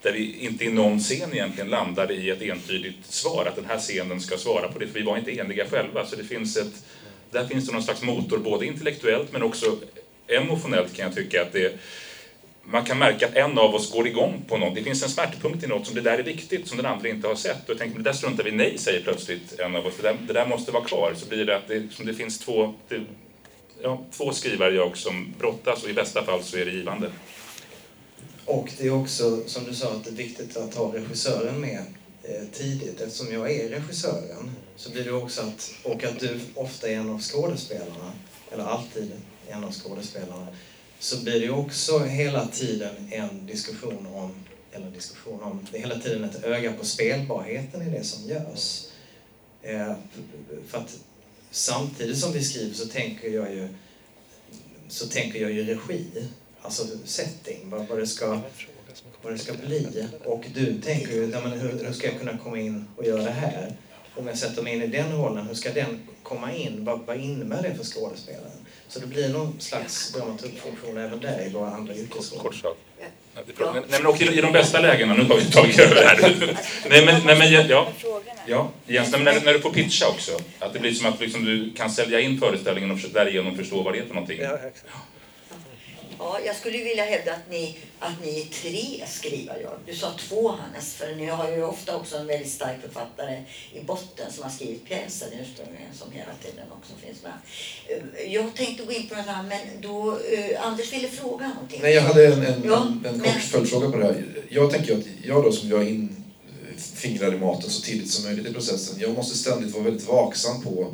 där 0.04 0.12
vi 0.12 0.38
inte 0.38 0.64
i 0.64 0.70
någon 0.70 0.98
scen 0.98 1.32
egentligen 1.32 1.70
landade 1.70 2.14
i 2.14 2.30
ett 2.30 2.42
entydigt 2.42 3.06
svar, 3.06 3.46
att 3.46 3.56
den 3.56 3.64
här 3.64 3.78
scenen 3.78 4.20
ska 4.20 4.36
svara 4.36 4.68
på 4.68 4.78
det, 4.78 4.86
för 4.86 4.94
vi 4.94 5.02
var 5.02 5.18
inte 5.18 5.36
eniga 5.36 5.66
själva. 5.66 6.06
Så 6.06 6.16
det 6.16 6.24
finns 6.24 6.56
ett, 6.56 6.84
där 7.30 7.46
finns 7.46 7.66
det 7.66 7.72
någon 7.72 7.82
slags 7.82 8.02
motor, 8.02 8.38
både 8.38 8.66
intellektuellt 8.66 9.32
men 9.32 9.42
också 9.42 9.78
emotionellt 10.26 10.96
kan 10.96 11.04
jag 11.04 11.14
tycka 11.14 11.42
att 11.42 11.52
det 11.52 11.78
man 12.66 12.84
kan 12.84 12.98
märka 12.98 13.26
att 13.26 13.36
en 13.36 13.58
av 13.58 13.74
oss 13.74 13.92
går 13.92 14.06
igång 14.06 14.44
på 14.48 14.56
något. 14.56 14.74
Det 14.74 14.82
finns 14.82 15.02
en 15.02 15.08
smärtpunkt 15.08 15.64
i 15.64 15.66
något 15.66 15.86
som 15.86 15.94
det 15.94 16.00
där 16.00 16.18
är 16.18 16.22
viktigt, 16.22 16.68
som 16.68 16.76
den 16.76 16.86
andra 16.86 17.08
inte 17.08 17.28
har 17.28 17.34
sett. 17.34 17.64
Och 17.64 17.70
jag 17.70 17.78
tänker, 17.78 17.94
men 17.94 18.04
det 18.04 18.10
där 18.10 18.16
struntar 18.16 18.44
vi 18.44 18.50
i. 18.50 18.54
nej, 18.54 18.78
säger 18.78 19.02
plötsligt 19.02 19.60
en 19.60 19.76
av 19.76 19.86
oss. 19.86 19.94
Det 19.96 20.02
där, 20.02 20.16
det 20.26 20.32
där 20.32 20.46
måste 20.46 20.72
vara 20.72 20.84
kvar. 20.84 21.12
Så 21.16 21.28
blir 21.28 21.44
det 21.44 21.56
att 21.56 21.68
det, 21.68 21.92
som 21.92 22.06
det 22.06 22.14
finns 22.14 22.38
två, 22.38 22.74
det, 22.88 23.00
ja, 23.82 24.04
två 24.10 24.32
skrivare 24.32 24.74
jag 24.74 24.96
som 24.96 25.34
brottas 25.38 25.82
och 25.84 25.90
i 25.90 25.92
bästa 25.92 26.24
fall 26.24 26.42
så 26.42 26.56
är 26.56 26.64
det 26.64 26.70
givande. 26.70 27.10
Och 28.46 28.72
det 28.78 28.86
är 28.86 28.90
också, 28.90 29.42
som 29.46 29.64
du 29.64 29.74
sa, 29.74 29.92
att 29.92 30.04
det 30.04 30.10
är 30.10 30.14
viktigt 30.14 30.56
att 30.56 30.74
ha 30.74 30.94
regissören 30.94 31.60
med 31.60 31.82
eh, 32.22 32.42
tidigt. 32.52 33.00
Eftersom 33.00 33.32
jag 33.32 33.52
är 33.52 33.68
regissören 33.68 34.50
så 34.76 34.90
blir 34.90 35.04
det 35.04 35.12
också 35.12 35.42
att, 35.42 35.74
och 35.82 36.04
att 36.04 36.20
du 36.20 36.40
ofta 36.54 36.88
är 36.88 36.94
en 36.94 37.10
av 37.10 37.20
skådespelarna, 37.20 38.12
eller 38.52 38.64
alltid 38.64 39.12
en 39.48 39.64
av 39.64 39.72
skådespelarna, 39.72 40.46
så 40.98 41.22
blir 41.22 41.40
det 41.40 41.50
också 41.50 41.98
hela 41.98 42.46
tiden 42.46 42.94
en 43.10 43.46
diskussion 43.46 44.06
om, 44.06 44.34
eller 44.72 44.90
diskussion 44.90 45.42
om, 45.42 45.66
det 45.70 45.78
är 45.78 45.80
hela 45.80 45.98
tiden 45.98 46.24
ett 46.24 46.44
öga 46.44 46.72
på 46.72 46.84
spelbarheten 46.84 47.82
i 47.82 47.90
det 47.90 48.04
som 48.04 48.28
görs. 48.28 48.86
Eh, 49.62 49.92
för 50.68 50.78
att 50.78 50.98
samtidigt 51.50 52.18
som 52.18 52.32
vi 52.32 52.44
skriver 52.44 52.74
så 52.74 52.86
tänker 52.86 53.28
jag 53.28 53.54
ju, 53.54 53.68
så 54.88 55.06
tänker 55.06 55.42
jag 55.42 55.52
ju 55.52 55.64
regi, 55.64 56.06
alltså 56.64 56.84
setting, 57.04 57.58
vad, 57.64 57.86
vad, 57.88 57.98
det, 57.98 58.06
ska, 58.06 58.40
vad 59.22 59.32
det 59.32 59.38
ska 59.38 59.52
bli. 59.52 60.06
Och 60.24 60.44
du 60.54 60.80
tänker 60.80 61.12
ju, 61.12 61.26
"Nej, 61.26 61.40
men 61.42 61.52
hur, 61.60 61.84
hur 61.86 61.92
ska 61.92 62.06
jag 62.06 62.18
kunna 62.18 62.38
komma 62.38 62.58
in 62.60 62.84
och 62.96 63.04
göra 63.04 63.22
det 63.22 63.30
här? 63.30 63.72
Om 64.16 64.26
jag 64.26 64.38
sätter 64.38 64.62
mig 64.62 64.74
in 64.74 64.82
i 64.82 64.86
den 64.86 65.12
rollen, 65.12 65.46
hur 65.46 65.54
ska 65.54 65.72
den 65.72 66.00
komma 66.22 66.52
in? 66.54 66.84
Vad, 66.84 67.00
vad 67.06 67.16
innebär 67.16 67.62
det 67.62 67.74
för 67.74 67.84
skådespelaren? 67.84 68.50
Så 68.88 69.00
det 69.00 69.06
blir 69.06 69.28
någon 69.28 69.60
slags 69.60 70.12
dramaturgfunktion 70.12 70.98
även 70.98 71.20
där 71.20 71.46
i 71.46 71.50
våra 71.50 71.70
andra 71.70 71.94
yrkesroller. 71.94 72.42
Nej, 73.70 73.82
men 73.90 74.06
och 74.06 74.22
i, 74.22 74.40
de 74.40 74.52
bästa 74.52 74.80
lägena, 74.80 75.14
nu 75.14 75.24
har 75.24 75.36
vi 75.36 75.44
tagit 75.50 75.78
över 75.78 75.94
det 75.94 76.00
här. 76.06 76.58
nej, 76.90 77.06
men, 77.06 77.22
nej, 77.26 77.38
men 77.38 77.52
ja, 77.52 77.88
ja, 78.46 78.72
nej, 78.86 79.08
men 79.10 79.24
när, 79.24 79.40
när 79.40 79.52
du 79.52 79.60
får 79.60 79.70
pitcha 79.72 80.08
också, 80.08 80.38
att 80.58 80.72
det 80.72 80.78
blir 80.78 80.94
som 80.94 81.06
att 81.06 81.20
liksom, 81.20 81.44
du 81.44 81.72
kan 81.76 81.90
sälja 81.90 82.20
in 82.20 82.40
föreställningen 82.40 82.90
och 82.90 82.98
därigenom 83.12 83.56
förstå 83.56 83.82
vad 83.82 83.94
det 83.94 83.98
är 83.98 84.06
för 84.06 84.14
någonting. 84.14 84.38
Ja, 84.40 84.58
exakt. 84.68 84.86
Ja, 86.18 86.38
jag 86.46 86.56
skulle 86.56 86.78
vilja 86.78 87.04
hävda 87.04 87.32
att 87.32 87.50
ni, 87.50 87.78
att 87.98 88.12
ni 88.24 88.40
är 88.40 88.44
tre 88.44 89.06
skrivare. 89.06 89.58
Ja. 89.62 89.70
Du 89.86 89.94
sa 89.94 90.12
två 90.28 90.48
Hannes, 90.48 90.94
för 90.94 91.14
ni 91.16 91.26
har 91.26 91.50
ju 91.50 91.64
ofta 91.64 91.96
också 91.96 92.16
en 92.16 92.26
väldigt 92.26 92.50
stark 92.52 92.82
författare 92.82 93.42
i 93.72 93.80
botten 93.80 94.32
som 94.32 94.42
har 94.44 94.50
skrivit 94.50 94.84
pjäser 94.84 95.26
ursprungligen 95.42 95.94
som 95.94 96.12
hela 96.12 96.30
tiden 96.44 96.64
också 96.72 96.92
finns 97.06 97.22
med. 97.22 97.32
Eh, 97.88 98.32
Jag 98.32 98.54
tänkte 98.54 98.84
gå 98.84 98.92
in 98.92 99.08
på 99.08 99.14
det 99.14 99.20
här 99.22 99.42
men 99.42 99.60
då 99.80 100.18
eh, 100.32 100.66
Anders 100.66 100.92
ville 100.92 101.08
fråga 101.08 101.48
någonting. 101.48 101.80
Nej, 101.82 101.94
jag 101.94 102.02
hade 102.02 102.26
en, 102.26 102.42
en, 102.46 102.62
Ja, 102.64 102.76
en, 102.86 103.06
en 103.06 103.18
men- 103.18 103.20
kort 103.32 103.42
följdfråga 103.42 103.90
på 103.90 103.96
det 103.96 104.04
här. 104.04 104.24
Jag 104.48 104.70
tänker 104.70 104.98
att 104.98 105.04
jag 105.24 105.44
då 105.44 105.52
som 105.52 105.68
jag 105.68 105.88
in 105.88 106.16
fingrar 106.94 107.34
i 107.34 107.38
maten 107.38 107.70
så 107.70 107.82
tidigt 107.82 108.10
som 108.10 108.24
möjligt 108.24 108.46
i 108.46 108.52
processen, 108.54 109.00
jag 109.00 109.14
måste 109.14 109.38
ständigt 109.38 109.72
vara 109.74 109.84
väldigt 109.84 110.08
vaksam 110.08 110.62
på 110.62 110.80
eh, 110.80 110.88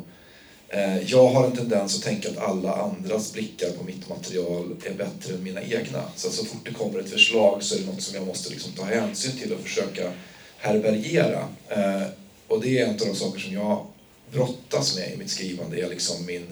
Eh, 0.73 1.11
jag 1.11 1.27
har 1.27 1.45
en 1.45 1.55
tendens 1.55 1.97
att 1.97 2.03
tänka 2.03 2.29
att 2.29 2.37
alla 2.37 2.73
andras 2.73 3.33
blickar 3.33 3.69
på 3.69 3.83
mitt 3.83 4.09
material 4.09 4.75
är 4.85 4.93
bättre 4.93 5.33
än 5.33 5.43
mina 5.43 5.61
egna. 5.61 6.03
Så 6.15 6.27
att 6.27 6.33
så 6.33 6.45
fort 6.45 6.65
det 6.65 6.73
kommer 6.73 6.99
ett 6.99 7.09
förslag 7.09 7.63
så 7.63 7.75
är 7.75 7.79
det 7.79 7.85
något 7.85 8.01
som 8.01 8.15
jag 8.15 8.27
måste 8.27 8.49
liksom 8.49 8.71
ta 8.71 8.83
hänsyn 8.83 9.37
till 9.37 9.53
och 9.53 9.59
försöka 9.59 10.11
härbärgera. 10.57 11.47
Eh, 11.69 12.03
och 12.47 12.61
det 12.61 12.79
är 12.79 12.85
en 12.85 12.89
av 12.89 13.07
de 13.07 13.15
saker 13.15 13.39
som 13.39 13.53
jag 13.53 13.85
brottas 14.31 14.95
med 14.95 15.13
i 15.13 15.17
mitt 15.17 15.29
skrivande, 15.29 15.81
är 15.81 15.89
liksom 15.89 16.25
min 16.25 16.45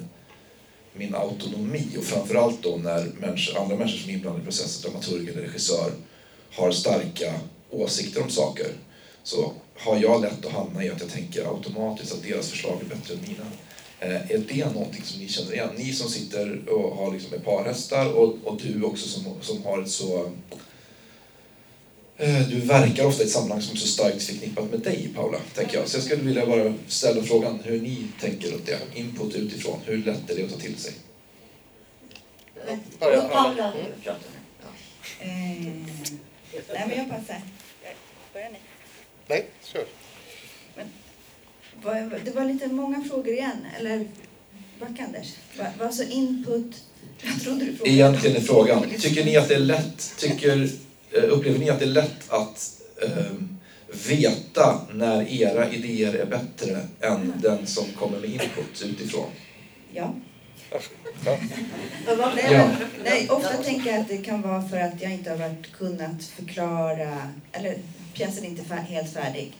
min 0.93 1.15
autonomi 1.15 1.87
och 1.97 2.03
framförallt 2.03 2.63
då 2.63 2.75
när 2.75 3.03
människor, 3.03 3.61
andra 3.61 3.75
människor 3.75 3.97
som 3.97 4.09
är 4.09 4.13
inblandade 4.13 4.43
i 4.43 4.45
processen, 4.45 4.91
dramaturg 4.91 5.29
eller 5.29 5.41
regissör, 5.41 5.91
har 6.51 6.71
starka 6.71 7.33
åsikter 7.69 8.21
om 8.23 8.29
saker 8.29 8.67
så 9.23 9.53
har 9.75 9.97
jag 9.97 10.21
lätt 10.21 10.45
att 10.45 10.51
hamna 10.51 10.83
i 10.83 10.89
att 10.89 11.01
jag 11.01 11.09
tänker 11.09 11.55
automatiskt 11.55 12.13
att 12.13 12.23
deras 12.23 12.49
förslag 12.49 12.77
är 12.81 12.95
bättre 12.95 13.13
än 13.13 13.21
mina. 13.27 13.45
Eh, 13.99 14.31
är 14.31 14.37
det 14.37 14.65
någonting 14.73 15.03
som 15.03 15.19
ni 15.19 15.27
känner 15.27 15.53
igen? 15.53 15.69
Ni 15.77 15.93
som 15.93 16.09
sitter 16.09 16.69
och 16.69 16.95
har 16.97 17.13
liksom 17.13 17.33
ett 17.33 17.45
par 17.45 17.63
hästar 17.65 18.13
och, 18.13 18.35
och 18.43 18.61
du 18.61 18.83
också 18.83 19.09
som, 19.09 19.23
som 19.41 19.63
har 19.63 19.81
ett 19.81 19.89
så... 19.91 20.31
Eh, 22.17 22.47
du 22.49 22.59
verkar 22.59 23.05
ofta 23.05 23.23
i 23.23 23.25
ett 23.25 23.31
sammanhang 23.31 23.61
som 23.61 23.75
är 23.75 23.79
så 23.79 23.87
starkt 23.87 24.23
förknippat 24.23 24.71
med 24.71 24.79
dig, 24.79 25.09
Paula, 25.15 25.39
tänker 25.55 25.77
jag. 25.77 25.87
Så 25.87 25.97
jag 25.97 26.03
skulle 26.03 26.21
vilja 26.23 26.45
bara 26.45 26.73
ställa 26.87 27.23
frågan 27.23 27.59
hur 27.63 27.81
ni 27.81 28.07
tänker 28.21 28.51
runt 28.51 28.65
det. 28.65 28.79
Input 28.95 29.35
utifrån. 29.35 29.79
Hur 29.85 29.97
lätt 29.97 30.29
är 30.29 30.35
det 30.35 30.43
att 30.43 30.51
ta 30.51 30.57
till 30.57 30.75
sig? 30.77 30.93
Paula 32.99 33.73
nu. 33.75 33.85
Ja. 34.03 34.15
Eh, 35.19 35.27
nej, 36.73 36.85
men 36.87 36.97
jag 36.97 37.09
passar. 37.09 37.41
Börjar 38.33 38.49
ni? 38.49 38.57
Nej, 39.27 39.45
kör. 39.63 39.79
Vad- 39.81 39.98
Det 42.25 42.35
var 42.35 42.45
lite 42.45 42.67
många 42.67 43.03
frågor 43.03 43.33
igen, 43.33 43.65
eller 43.79 44.07
backa 44.79 45.03
Anders. 45.03 45.35
Vad 45.57 45.67
vad 45.79 45.93
så 45.93 46.03
input? 46.03 46.83
Jag 47.21 47.41
trodde 47.41 47.65
du 47.65 47.75
frågade. 47.75 47.95
Egentligen 47.95 48.35
är 48.35 48.41
frågan, 48.41 48.85
tycker 48.99 49.25
ni 49.25 49.37
att 49.37 49.47
det 49.47 49.55
är 49.55 49.59
lätt, 49.59 50.13
tycker, 50.17 50.69
eh, 51.11 51.23
upplever 51.23 51.59
ni 51.59 51.69
att 51.69 51.79
det 51.79 51.85
är 51.85 51.89
lätt 51.89 52.29
att 52.29 52.81
ehm, 53.03 53.57
veta 54.07 54.81
när 54.93 55.41
era 55.41 55.69
idéer 55.69 56.13
är 56.13 56.25
bättre 56.25 56.87
än 57.01 57.33
den 57.41 57.67
som 57.67 57.83
kommer 57.99 58.19
med 58.19 58.29
input 58.29 58.81
utifrån? 58.85 59.29
Ja. 59.93 60.13
Ja. 61.25 61.37
Ja. 62.49 62.69
nej, 63.03 63.29
ofta 63.29 63.53
tänker 63.63 63.91
jag 63.91 63.99
att 63.99 64.07
det 64.07 64.17
kan 64.17 64.41
vara 64.41 64.69
för 64.69 64.77
att 64.77 65.01
jag 65.01 65.11
inte 65.11 65.29
har 65.29 65.37
varit 65.37 65.71
kunnat 65.71 66.23
förklara, 66.23 67.17
eller 67.51 67.77
pjäsen 68.13 68.43
är 68.43 68.47
inte 68.49 68.63
fär, 68.63 68.77
helt 68.77 69.13
färdig. 69.13 69.53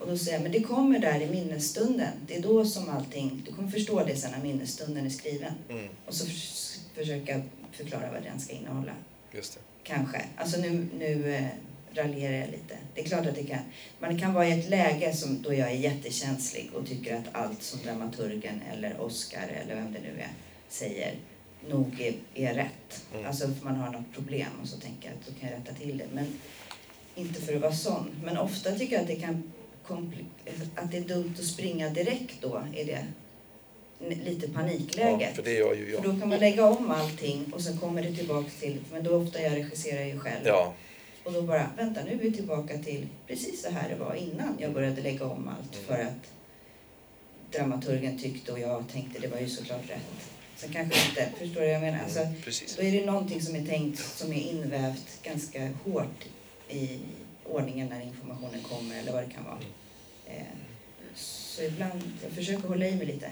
Och 0.00 0.06
då 0.06 0.18
säger 0.18 0.32
jag, 0.32 0.42
men 0.42 0.52
det 0.52 0.60
kommer 0.60 0.98
där 0.98 1.20
i 1.20 1.26
minnesstunden. 1.30 2.12
Det 2.26 2.36
är 2.36 2.42
då 2.42 2.64
som 2.64 2.88
allting, 2.88 3.42
du 3.46 3.52
kommer 3.52 3.68
förstå 3.70 4.04
det 4.04 4.16
sen 4.16 4.30
när 4.30 4.42
minnesstunden 4.42 5.06
är 5.06 5.10
skriven. 5.10 5.52
Mm, 5.68 5.88
Och 6.06 6.14
så 6.14 6.26
förs- 6.26 6.78
försöka 6.94 7.42
förklara 7.72 8.12
vad 8.12 8.22
den 8.22 8.40
ska 8.40 8.52
innehålla. 8.52 8.92
just 9.34 9.54
det. 9.54 9.60
Kanske. 9.82 10.24
Alltså 10.36 10.60
nu, 10.60 10.88
nu 10.98 11.34
eh, 11.34 11.46
raljerar 11.94 12.36
jag 12.36 12.46
lite. 12.50 12.76
Det 12.94 13.00
är 13.00 13.04
klart 13.04 13.26
att 13.26 13.34
det 13.34 13.44
kan. 13.44 13.58
Man 13.98 14.18
kan 14.20 14.34
vara 14.34 14.48
i 14.48 14.60
ett 14.60 14.68
läge 14.70 15.12
som 15.16 15.42
då 15.42 15.54
jag 15.54 15.70
är 15.70 15.76
jättekänslig 15.76 16.70
och 16.74 16.86
tycker 16.86 17.16
att 17.16 17.24
allt 17.32 17.62
som 17.62 17.80
dramaturgen 17.84 18.60
eller 18.72 19.00
Oscar 19.00 19.48
eller 19.62 19.74
vem 19.74 19.92
det 19.92 19.98
nu 20.00 20.20
är 20.20 20.30
säger 20.68 21.14
nog 21.68 22.00
är, 22.00 22.14
är 22.34 22.54
rätt. 22.54 23.04
Mm. 23.14 23.26
Alltså 23.26 23.48
för 23.48 23.64
man 23.64 23.76
har 23.76 23.92
något 23.92 24.12
problem 24.14 24.48
och 24.62 24.68
så 24.68 24.76
tänker 24.80 25.08
jag 25.08 25.18
att 25.18 25.26
då 25.26 25.40
kan 25.40 25.50
jag 25.50 25.58
rätta 25.58 25.72
till 25.74 25.98
det. 25.98 26.06
Men 26.12 26.26
inte 27.14 27.40
för 27.40 27.54
att 27.56 27.60
vara 27.62 27.72
sån. 27.72 28.10
Men 28.24 28.38
ofta 28.38 28.72
tycker 28.72 28.92
jag 28.94 29.02
att 29.02 29.08
det 29.08 29.16
kan 29.16 29.52
att 30.74 30.90
det 30.90 30.96
är 30.96 31.00
dumt 31.00 31.34
att 31.38 31.44
springa 31.44 31.88
direkt 31.90 32.34
då. 32.40 32.62
Är 32.74 32.84
det 32.84 33.06
lite 33.98 34.48
panikläge. 34.48 35.26
Ja, 35.30 35.34
för 35.34 35.42
det 35.42 35.52
gör 35.52 35.74
ju 35.74 35.86
För 35.86 35.92
jag. 35.92 36.02
då 36.02 36.20
kan 36.20 36.28
man 36.28 36.38
lägga 36.38 36.66
om 36.66 36.90
allting 36.90 37.52
och 37.52 37.60
sen 37.60 37.78
kommer 37.78 38.02
det 38.02 38.12
tillbaka 38.14 38.50
till, 38.60 38.78
men 38.92 39.04
då 39.04 39.16
ofta 39.16 39.42
jag 39.42 39.52
regisserar 39.52 40.04
ju 40.04 40.18
själv. 40.18 40.40
Ja, 40.46 40.74
Och 41.24 41.32
då 41.32 41.42
bara, 41.42 41.70
vänta 41.76 42.04
nu 42.04 42.12
är 42.12 42.16
vi 42.16 42.32
tillbaka 42.32 42.78
till 42.78 43.06
precis 43.26 43.62
så 43.62 43.70
här 43.70 43.88
det 43.88 43.94
var 43.94 44.14
innan 44.14 44.56
jag 44.58 44.72
började 44.72 45.02
lägga 45.02 45.24
om 45.26 45.48
allt. 45.48 45.74
Mm. 45.74 45.86
För 45.86 45.98
att 46.04 46.32
dramaturgen 47.52 48.18
tyckte 48.18 48.52
och 48.52 48.58
jag 48.58 48.84
tänkte 48.92 49.20
det 49.20 49.28
var 49.28 49.38
ju 49.38 49.48
såklart 49.48 49.90
rätt. 49.90 50.30
Sen 50.56 50.72
kanske 50.72 51.08
inte, 51.08 51.28
förstår 51.38 51.60
du 51.60 51.66
vad 51.66 51.74
jag 51.74 51.80
menar? 51.80 52.02
Alltså, 52.04 52.26
Precis. 52.44 52.76
då 52.76 52.82
är 52.82 52.92
det 52.92 53.04
någonting 53.06 53.42
som 53.42 53.56
är 53.56 53.66
tänkt 53.66 53.98
som 53.98 54.32
är 54.32 54.40
invävt 54.40 55.22
ganska 55.22 55.70
hårt 55.84 56.24
i 56.68 56.98
ordningen 57.50 57.88
när 57.88 58.00
informationen 58.00 58.62
kommer 58.62 58.98
eller 58.98 59.12
vad 59.12 59.22
det 59.22 59.30
kan 59.30 59.44
vara. 59.44 59.58
Eh, 60.26 60.42
Så 61.14 61.62
ibland, 61.62 62.02
jag 62.22 62.32
försöker 62.32 62.68
hålla 62.68 62.86
i 62.86 62.96
mig 62.96 63.06
lite. 63.06 63.30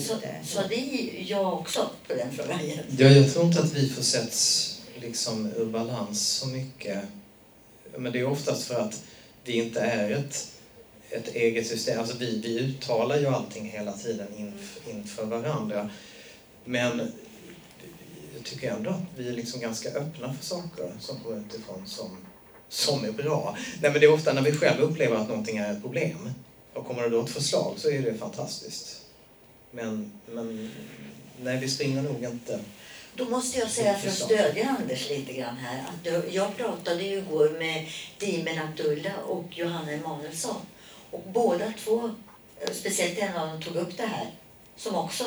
Så, 0.00 0.14
lite 0.14 0.34
så 0.44 0.62
det 0.68 0.74
är 0.74 1.30
jag 1.30 1.54
också 1.54 1.90
på 2.08 2.14
den 2.14 2.32
frågan. 2.32 2.60
Ja, 2.98 3.06
jag 3.08 3.32
tror 3.32 3.44
inte 3.44 3.60
att 3.60 3.72
vi 3.72 3.88
försätts 3.88 4.70
liksom 5.00 5.46
ur 5.56 5.66
balans 5.66 6.28
så 6.28 6.46
mycket. 6.48 6.98
Men 7.96 8.12
det 8.12 8.18
är 8.18 8.26
oftast 8.26 8.64
för 8.66 8.74
att 8.80 9.02
vi 9.44 9.52
inte 9.52 9.80
är 9.80 10.10
ett, 10.10 10.52
ett 11.10 11.34
eget 11.34 11.66
system. 11.66 12.00
Alltså 12.00 12.16
vi, 12.16 12.40
vi 12.40 12.58
uttalar 12.58 13.18
ju 13.18 13.26
allting 13.26 13.70
hela 13.70 13.92
tiden 13.92 14.26
inf, 14.36 14.78
inför 14.90 15.24
varandra. 15.24 15.90
Men 16.64 17.12
jag 18.34 18.44
tycker 18.44 18.70
ändå 18.70 18.90
att 18.90 19.02
vi 19.16 19.28
är 19.28 19.32
liksom 19.32 19.60
ganska 19.60 19.88
öppna 19.88 20.34
för 20.34 20.44
saker 20.44 20.92
som 21.00 21.20
kommer 21.20 21.40
utifrån 21.40 21.86
som, 21.86 22.16
som 22.74 23.04
är 23.04 23.12
bra. 23.12 23.56
Nej, 23.82 23.90
men 23.90 24.00
det 24.00 24.06
är 24.06 24.12
ofta 24.12 24.32
när 24.32 24.42
vi 24.42 24.52
själva 24.52 24.82
upplever 24.84 25.16
att 25.16 25.28
någonting 25.28 25.56
är 25.58 25.72
ett 25.72 25.82
problem 25.82 26.30
och 26.74 26.86
kommer 26.86 27.02
det 27.02 27.08
då 27.08 27.22
ett 27.24 27.30
förslag 27.30 27.74
så 27.76 27.90
är 27.90 28.02
det 28.02 28.14
fantastiskt. 28.14 29.00
Men, 29.70 30.12
men 30.32 30.70
nej, 31.42 31.58
vi 31.60 31.68
springer 31.68 32.02
nog 32.02 32.24
inte 32.24 32.60
Då 33.14 33.24
måste 33.24 33.58
jag 33.58 33.70
säga 33.70 33.98
för 33.98 34.08
att 34.08 34.14
stödja 34.14 34.76
Anders 34.80 35.08
lite 35.08 35.32
grann 35.32 35.56
här 35.56 35.78
att 35.78 36.04
du- 36.04 36.28
jag 36.30 36.56
pratade 36.56 37.02
ju 37.02 37.18
igår 37.18 37.56
med 37.58 37.86
Dimen 38.18 38.58
Abdullah 38.58 39.18
och 39.26 39.44
Johanna 39.50 39.92
Emanuelsson 39.92 40.56
och 41.10 41.22
båda 41.32 41.72
två, 41.84 42.10
eh, 42.60 42.72
speciellt 42.72 43.18
en 43.18 43.36
av 43.36 43.48
dem, 43.48 43.62
tog 43.62 43.76
upp 43.76 43.96
det 43.96 44.06
här 44.06 44.30
som 44.76 44.94
också 44.94 45.24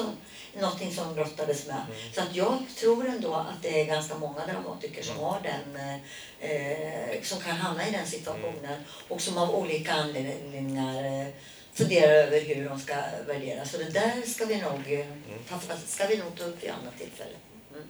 någonting 0.61 0.93
som 0.93 1.07
de 1.07 1.15
brottades 1.15 1.67
med. 1.67 1.81
Så 2.13 2.21
att 2.21 2.35
jag 2.35 2.57
tror 2.75 3.07
ändå 3.07 3.33
att 3.33 3.61
det 3.61 3.81
är 3.81 3.85
ganska 3.85 4.15
många 4.15 4.45
dramatiker 4.45 5.03
som 5.03 5.17
har 5.17 5.41
den, 5.43 5.99
eh, 6.39 7.21
som 7.23 7.39
kan 7.39 7.55
hamna 7.55 7.87
i 7.87 7.91
den 7.91 8.07
situationen 8.07 8.83
och 9.07 9.21
som 9.21 9.37
av 9.37 9.55
olika 9.55 9.93
anledningar 9.93 11.03
eh, 11.03 11.27
funderar 11.73 12.13
över 12.13 12.41
hur 12.41 12.69
de 12.69 12.79
ska 12.79 12.95
värdera. 13.27 13.65
Så 13.65 13.77
det 13.77 13.89
där 13.89 14.21
ska 14.27 14.45
vi 14.45 14.61
nog, 14.61 14.93
eh, 14.93 15.05
ta, 15.49 15.59
ska 15.87 16.07
vi 16.07 16.17
nog 16.17 16.35
ta 16.37 16.43
upp 16.43 16.63
vid 16.63 16.69
annat 16.69 16.97
tillfälle. 16.99 17.35
Mm. 17.71 17.87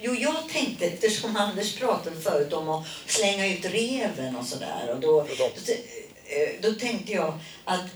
Jo, 0.00 0.14
jag 0.14 0.48
tänkte, 0.48 0.86
eftersom 0.86 1.36
Anders 1.36 1.76
pratade 1.76 2.20
förut 2.20 2.52
om 2.52 2.68
att 2.68 2.86
slänga 3.06 3.46
ut 3.46 3.64
reven 3.64 4.36
och 4.36 4.46
sådär. 4.46 4.90
Och 4.94 5.00
då, 5.00 5.26
då, 5.38 5.44
eh, 5.44 6.50
då 6.60 6.72
tänkte 6.72 7.12
jag 7.12 7.38
att 7.64 7.86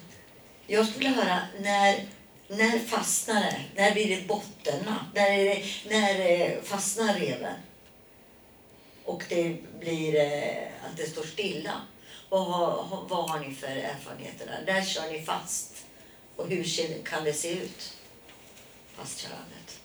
jag 0.66 0.88
skulle 0.88 1.08
höra 1.08 1.38
när, 1.60 2.04
när 2.48 2.78
fastnar 2.78 3.40
det? 3.40 3.64
När 3.74 3.92
blir 3.92 4.16
det 4.16 4.26
bottennapp? 4.26 5.06
När, 5.14 5.30
är 5.30 5.44
det, 5.44 5.64
när 5.88 6.20
eh, 6.20 6.62
fastnar 6.62 7.14
reven? 7.14 7.54
Och 9.04 9.24
det 9.28 9.56
blir 9.80 10.14
eh, 10.14 10.62
att 10.90 10.96
det 10.96 11.06
står 11.06 11.22
stilla. 11.22 11.80
Vad 12.28 12.46
har, 12.46 13.06
vad 13.08 13.30
har 13.30 13.40
ni 13.40 13.54
för 13.54 13.66
erfarenheter 13.66 14.46
där? 14.46 14.74
Där 14.74 14.84
kör 14.84 15.12
ni 15.12 15.22
fast. 15.22 15.84
Och 16.36 16.48
hur 16.48 17.02
kan 17.04 17.24
det 17.24 17.32
se 17.32 17.52
ut? 17.52 17.98
Fastkörandet. 18.96 19.80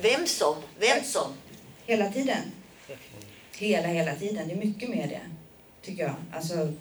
Vem 0.00 0.26
som? 0.26 0.56
Vem 0.78 1.04
som? 1.04 1.32
Hela 1.86 2.12
tiden. 2.12 2.52
Hela, 3.52 3.88
hela 3.88 4.14
tiden. 4.14 4.48
Det 4.48 4.54
är 4.54 4.58
mycket 4.58 4.88
med 4.90 5.08
det, 5.08 5.20
tycker 5.82 6.02
jag. 6.02 6.14
Alltså, 6.32 6.72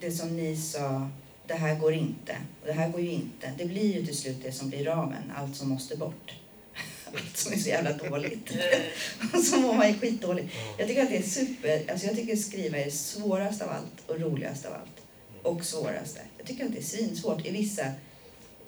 det 0.00 0.12
som 0.12 0.36
ni 0.36 0.56
sa, 0.56 1.10
det 1.46 1.54
här 1.54 1.74
går 1.74 1.92
inte. 1.92 2.36
Och 2.60 2.66
det 2.66 2.72
här 2.72 2.88
går 2.88 3.00
ju 3.00 3.10
inte. 3.10 3.52
Det 3.58 3.64
blir 3.64 3.94
ju 3.94 4.06
till 4.06 4.16
slut 4.16 4.36
det 4.42 4.52
som 4.52 4.68
blir 4.68 4.84
ramen. 4.84 5.32
Allt 5.36 5.56
som 5.56 5.68
måste 5.68 5.96
bort. 5.96 6.34
Allt 7.06 7.36
som 7.36 7.52
är 7.52 7.56
så 7.56 7.68
jävla 7.68 7.92
dåligt. 7.92 8.50
Och 9.34 9.40
så 9.40 9.60
mår 9.60 9.74
man 9.74 9.88
ju 9.88 9.98
skitdåligt. 9.98 10.54
Jag 10.78 10.88
tycker 10.88 11.02
att 11.02 11.10
det 11.10 11.16
är 11.16 11.22
super... 11.22 11.90
Alltså 11.90 12.06
jag 12.06 12.16
tycker 12.16 12.36
skriva 12.36 12.78
är 12.78 12.90
svårast 12.90 13.62
av 13.62 13.68
allt 13.70 14.10
och 14.10 14.20
roligast 14.20 14.66
av 14.66 14.72
allt. 14.72 15.06
Och 15.42 15.64
svåraste. 15.64 16.20
Jag 16.38 16.46
tycker 16.46 16.64
att 16.64 16.72
det 16.72 16.78
är 16.78 16.82
svinsvårt 16.82 17.46
i 17.46 17.50
vissa 17.50 17.92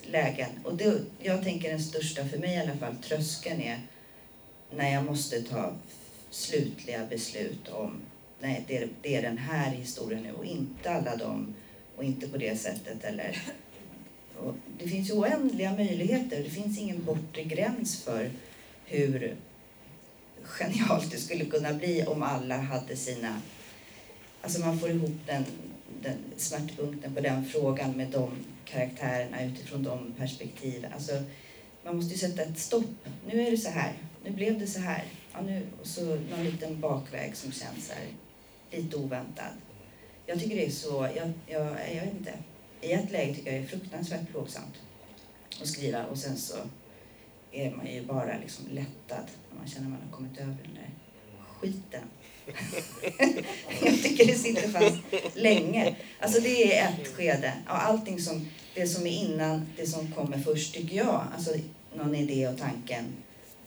lägen. 0.02 0.50
Och 0.64 0.76
det, 0.76 1.00
jag 1.18 1.42
tänker 1.42 1.70
den 1.70 1.82
största, 1.82 2.28
för 2.28 2.38
mig 2.38 2.54
i 2.54 2.60
alla 2.60 2.76
fall, 2.76 2.96
tröskeln 2.96 3.60
är 3.60 3.80
när 4.70 4.92
jag 4.92 5.04
måste 5.04 5.42
ta 5.42 5.72
slutliga 6.30 7.06
beslut 7.06 7.68
om 7.68 8.00
nej, 8.40 8.64
det, 8.68 8.76
är, 8.76 8.88
det 9.02 9.16
är 9.16 9.22
den 9.22 9.38
här 9.38 9.70
historien 9.70 10.22
nu 10.22 10.32
och 10.32 10.44
inte 10.44 10.90
alla 10.90 11.16
dem 11.16 11.54
och 11.96 12.04
inte 12.04 12.28
på 12.28 12.36
det 12.36 12.60
sättet. 12.60 13.04
Eller, 13.04 13.42
och 14.36 14.54
det 14.78 14.88
finns 14.88 15.10
ju 15.10 15.14
oändliga 15.14 15.74
möjligheter. 15.74 16.42
Det 16.42 16.50
finns 16.50 16.78
ingen 16.78 17.04
bortre 17.04 17.42
gräns 17.42 18.02
för 18.02 18.30
hur 18.84 19.36
genialt 20.42 21.10
det 21.10 21.18
skulle 21.18 21.44
kunna 21.44 21.72
bli 21.72 22.04
om 22.06 22.22
alla 22.22 22.56
hade 22.56 22.96
sina... 22.96 23.40
Alltså 24.42 24.60
man 24.60 24.78
får 24.78 24.90
ihop 24.90 25.20
den, 25.26 25.44
den 26.02 26.16
smärtpunkten 26.36 27.14
på 27.14 27.20
den 27.20 27.44
frågan 27.44 27.92
med 27.92 28.08
de 28.08 28.30
karaktärerna 28.64 29.44
utifrån 29.44 29.82
de 29.82 30.12
perspektiven. 30.18 30.92
Alltså, 30.92 31.22
man 31.84 31.96
måste 31.96 32.12
ju 32.12 32.18
sätta 32.18 32.42
ett 32.42 32.58
stopp. 32.58 33.08
Nu 33.26 33.46
är 33.46 33.50
det 33.50 33.56
så 33.56 33.70
här. 33.70 33.92
Nu 34.24 34.30
blev 34.30 34.58
det 34.58 34.66
så 34.66 34.80
här. 34.80 35.04
Ja, 35.32 35.40
nu, 35.42 35.66
och 35.80 35.86
så 35.86 36.04
någon 36.04 36.44
liten 36.44 36.80
bakväg 36.80 37.36
som 37.36 37.52
känns 37.52 37.90
här, 37.90 38.06
lite 38.78 38.96
oväntad. 38.96 39.52
Jag 40.26 40.40
tycker 40.40 40.56
det 40.56 40.66
är 40.66 40.70
så, 40.70 41.08
jag, 41.16 41.32
jag, 41.46 41.66
jag 41.94 42.04
vet 42.04 42.14
inte. 42.18 42.32
I 42.80 42.92
ett 42.92 43.12
läge 43.12 43.34
tycker 43.34 43.52
jag 43.52 43.60
det 43.60 43.66
är 43.66 43.68
fruktansvärt 43.68 44.30
plågsamt 44.30 44.74
att 45.60 45.68
skriva 45.68 46.04
och 46.04 46.18
sen 46.18 46.36
så 46.36 46.54
är 47.52 47.70
man 47.70 47.86
ju 47.86 48.02
bara 48.02 48.38
liksom 48.38 48.64
lättad 48.70 49.26
när 49.50 49.58
man 49.58 49.68
känner 49.68 49.86
att 49.86 49.92
man 49.92 50.02
har 50.02 50.16
kommit 50.16 50.38
över 50.38 50.56
den 50.62 50.74
där 50.74 50.90
skiten. 51.60 52.02
jag 53.84 54.02
tycker 54.02 54.26
det 54.26 54.34
sitter 54.34 54.68
fast 54.68 54.96
länge. 55.34 55.96
Alltså 56.20 56.40
det 56.40 56.76
är 56.76 56.88
ett 56.88 57.08
skede. 57.08 57.52
Och 57.64 57.84
allting 57.84 58.20
som, 58.20 58.48
det 58.74 58.86
som 58.86 59.06
är 59.06 59.10
innan, 59.10 59.66
det 59.76 59.86
som 59.86 60.12
kommer 60.12 60.38
först 60.38 60.74
tycker 60.74 60.96
jag, 60.96 61.26
alltså 61.36 61.54
någon 61.94 62.14
idé 62.14 62.48
och 62.48 62.58
tanken, 62.58 63.04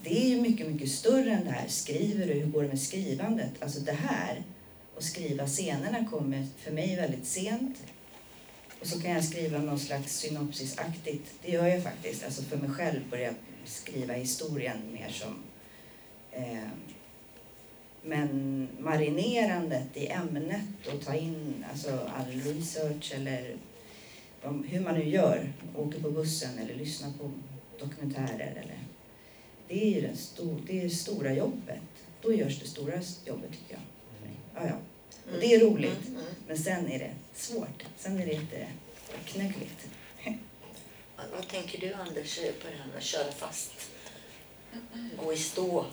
det 0.04 0.26
är 0.26 0.30
ju 0.30 0.42
mycket, 0.42 0.68
mycket 0.68 0.92
större 0.92 1.32
än 1.32 1.46
det 1.46 1.52
här. 1.52 1.68
Skriver 1.68 2.28
du? 2.28 2.34
Hur 2.34 2.46
går 2.46 2.62
det 2.62 2.68
med 2.68 2.82
skrivandet? 2.82 3.52
Alltså 3.60 3.80
det 3.80 3.94
här 3.94 4.44
och 5.00 5.06
skriva 5.06 5.48
scenerna 5.48 6.06
kommer 6.06 6.48
för 6.58 6.72
mig 6.72 6.96
väldigt 6.96 7.26
sent. 7.26 7.78
Och 8.82 8.88
så 8.88 9.02
kan 9.02 9.12
jag 9.12 9.24
skriva 9.24 9.58
någon 9.58 9.80
slags 9.80 10.18
synopsisaktigt. 10.18 11.32
Det 11.46 11.52
gör 11.52 11.68
jag 11.68 11.84
faktiskt. 11.84 12.24
Alltså 12.24 12.42
för 12.42 12.58
mig 12.58 12.70
själv 12.70 13.10
börja 13.10 13.34
skriva 13.66 14.14
historien 14.14 14.78
mer 14.94 15.10
som... 15.10 15.36
Eh, 16.32 16.70
men 18.04 18.68
marinerandet 18.80 19.98
i 19.98 20.08
ämnet 20.08 20.88
och 20.94 21.06
ta 21.06 21.16
in 21.16 21.66
alltså, 21.72 22.10
all 22.18 22.32
research 22.32 23.14
eller 23.16 23.56
hur 24.68 24.80
man 24.80 24.96
nu 24.96 25.10
gör. 25.10 25.54
Åker 25.76 26.00
på 26.00 26.12
bussen 26.12 26.60
eller 26.60 26.76
lyssnar 26.76 27.12
på 27.12 27.32
dokumentärer. 27.80 28.62
Eller, 28.64 28.80
det 29.68 29.84
är 29.84 30.02
ju 30.02 30.10
det 30.68 30.90
stora 30.90 31.34
jobbet. 31.34 31.82
Då 32.22 32.34
görs 32.34 32.60
det 32.60 32.68
stora 32.68 33.02
jobbet 33.26 33.52
tycker 33.52 33.74
jag. 33.74 33.82
mig. 34.22 34.38
Ja, 34.56 34.62
ja. 34.68 34.89
Och 35.34 35.40
det 35.40 35.54
är 35.54 35.60
roligt. 35.60 36.08
Mm, 36.08 36.22
mm. 36.22 36.34
Men 36.48 36.58
sen 36.58 36.92
är 36.92 37.00
det 37.00 37.12
svårt. 37.36 37.84
Sen 37.98 38.20
är 38.20 38.26
det 38.26 38.34
lite 38.34 38.68
knöggligt. 39.26 39.88
Vad, 41.18 41.26
vad 41.36 41.48
tänker 41.48 41.80
du 41.80 41.94
Anders 41.94 42.36
på 42.36 42.68
det 42.72 42.78
här 42.78 42.88
med 42.88 42.98
att 42.98 43.04
köra 43.04 43.32
fast? 43.32 43.72
Gå 45.24 45.34
i 45.34 45.38
stå? 45.38 45.86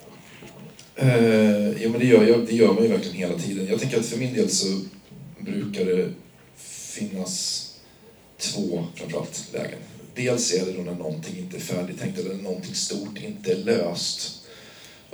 Eh, 0.96 1.82
jo, 1.82 1.90
men 1.90 2.00
det 2.00 2.06
gör, 2.06 2.24
jag, 2.24 2.46
det 2.46 2.54
gör 2.54 2.72
man 2.72 2.82
ju 2.82 2.88
verkligen 2.88 3.16
hela 3.16 3.38
tiden. 3.38 3.66
Jag 3.66 3.80
tänker 3.80 3.98
att 3.98 4.06
för 4.06 4.18
min 4.18 4.34
del 4.34 4.50
så 4.50 4.80
brukar 5.38 5.84
det 5.84 6.12
finnas 6.56 7.62
två 8.38 8.86
framförallt 8.94 9.52
lägen. 9.52 9.78
Dels 10.14 10.54
är 10.54 10.66
det 10.66 10.72
då 10.72 10.82
när 10.82 10.94
någonting 10.94 11.38
inte 11.38 11.56
är 11.56 11.60
färdigtänkt 11.60 12.18
eller 12.18 12.34
när 12.34 12.42
någonting 12.42 12.74
stort 12.74 13.18
inte 13.18 13.52
är 13.52 13.56
löst. 13.56 14.45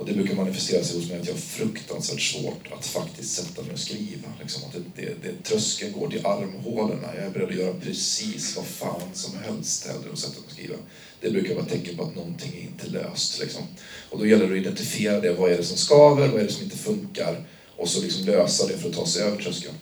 Och 0.03 0.09
det 0.09 0.15
brukar 0.15 0.35
manifestera 0.35 0.83
sig 0.83 0.99
hos 0.99 1.09
mig 1.09 1.19
att 1.19 1.27
jag 1.27 1.33
har 1.33 1.39
fruktansvärt 1.39 2.21
svårt 2.21 2.71
att 2.77 2.85
faktiskt 2.85 3.35
sätta 3.35 3.61
mig 3.61 3.73
och 3.73 3.79
skriva. 3.79 4.27
Liksom 4.41 4.63
att 4.63 4.73
det, 4.73 5.01
det, 5.01 5.13
det, 5.23 5.43
tröskeln 5.43 5.91
går 5.91 6.09
till 6.09 6.25
armhålorna. 6.25 7.07
Jag 7.15 7.25
är 7.25 7.29
beredd 7.29 7.49
att 7.49 7.55
göra 7.55 7.73
precis 7.73 8.55
vad 8.55 8.65
fan 8.65 9.09
som 9.13 9.37
helst 9.37 9.87
hellre 9.87 10.07
än 10.07 10.13
att 10.13 10.19
sätta 10.19 10.39
mig 10.39 10.45
och 10.45 10.51
skriva. 10.51 10.75
Det 11.21 11.31
brukar 11.31 11.55
vara 11.55 11.65
ett 11.65 11.71
tecken 11.71 11.97
på 11.97 12.03
att 12.03 12.15
någonting 12.15 12.51
är 12.55 12.61
inte 12.61 12.87
löst. 12.87 13.39
Liksom. 13.39 13.63
Och 14.09 14.19
då 14.19 14.25
gäller 14.25 14.47
det 14.47 14.53
att 14.53 14.61
identifiera 14.61 15.19
det. 15.19 15.33
Vad 15.33 15.51
är 15.51 15.57
det 15.57 15.63
som 15.63 15.77
skaver? 15.77 16.27
Vad 16.27 16.41
är 16.41 16.45
det 16.45 16.51
som 16.51 16.63
inte 16.63 16.77
funkar? 16.77 17.47
Och 17.77 17.89
så 17.89 18.01
liksom 18.01 18.25
lösa 18.25 18.67
det 18.67 18.77
för 18.77 18.89
att 18.89 18.95
ta 18.95 19.05
sig 19.05 19.23
över 19.23 19.37
tröskeln. 19.37 19.75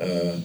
Uh, 0.00 0.38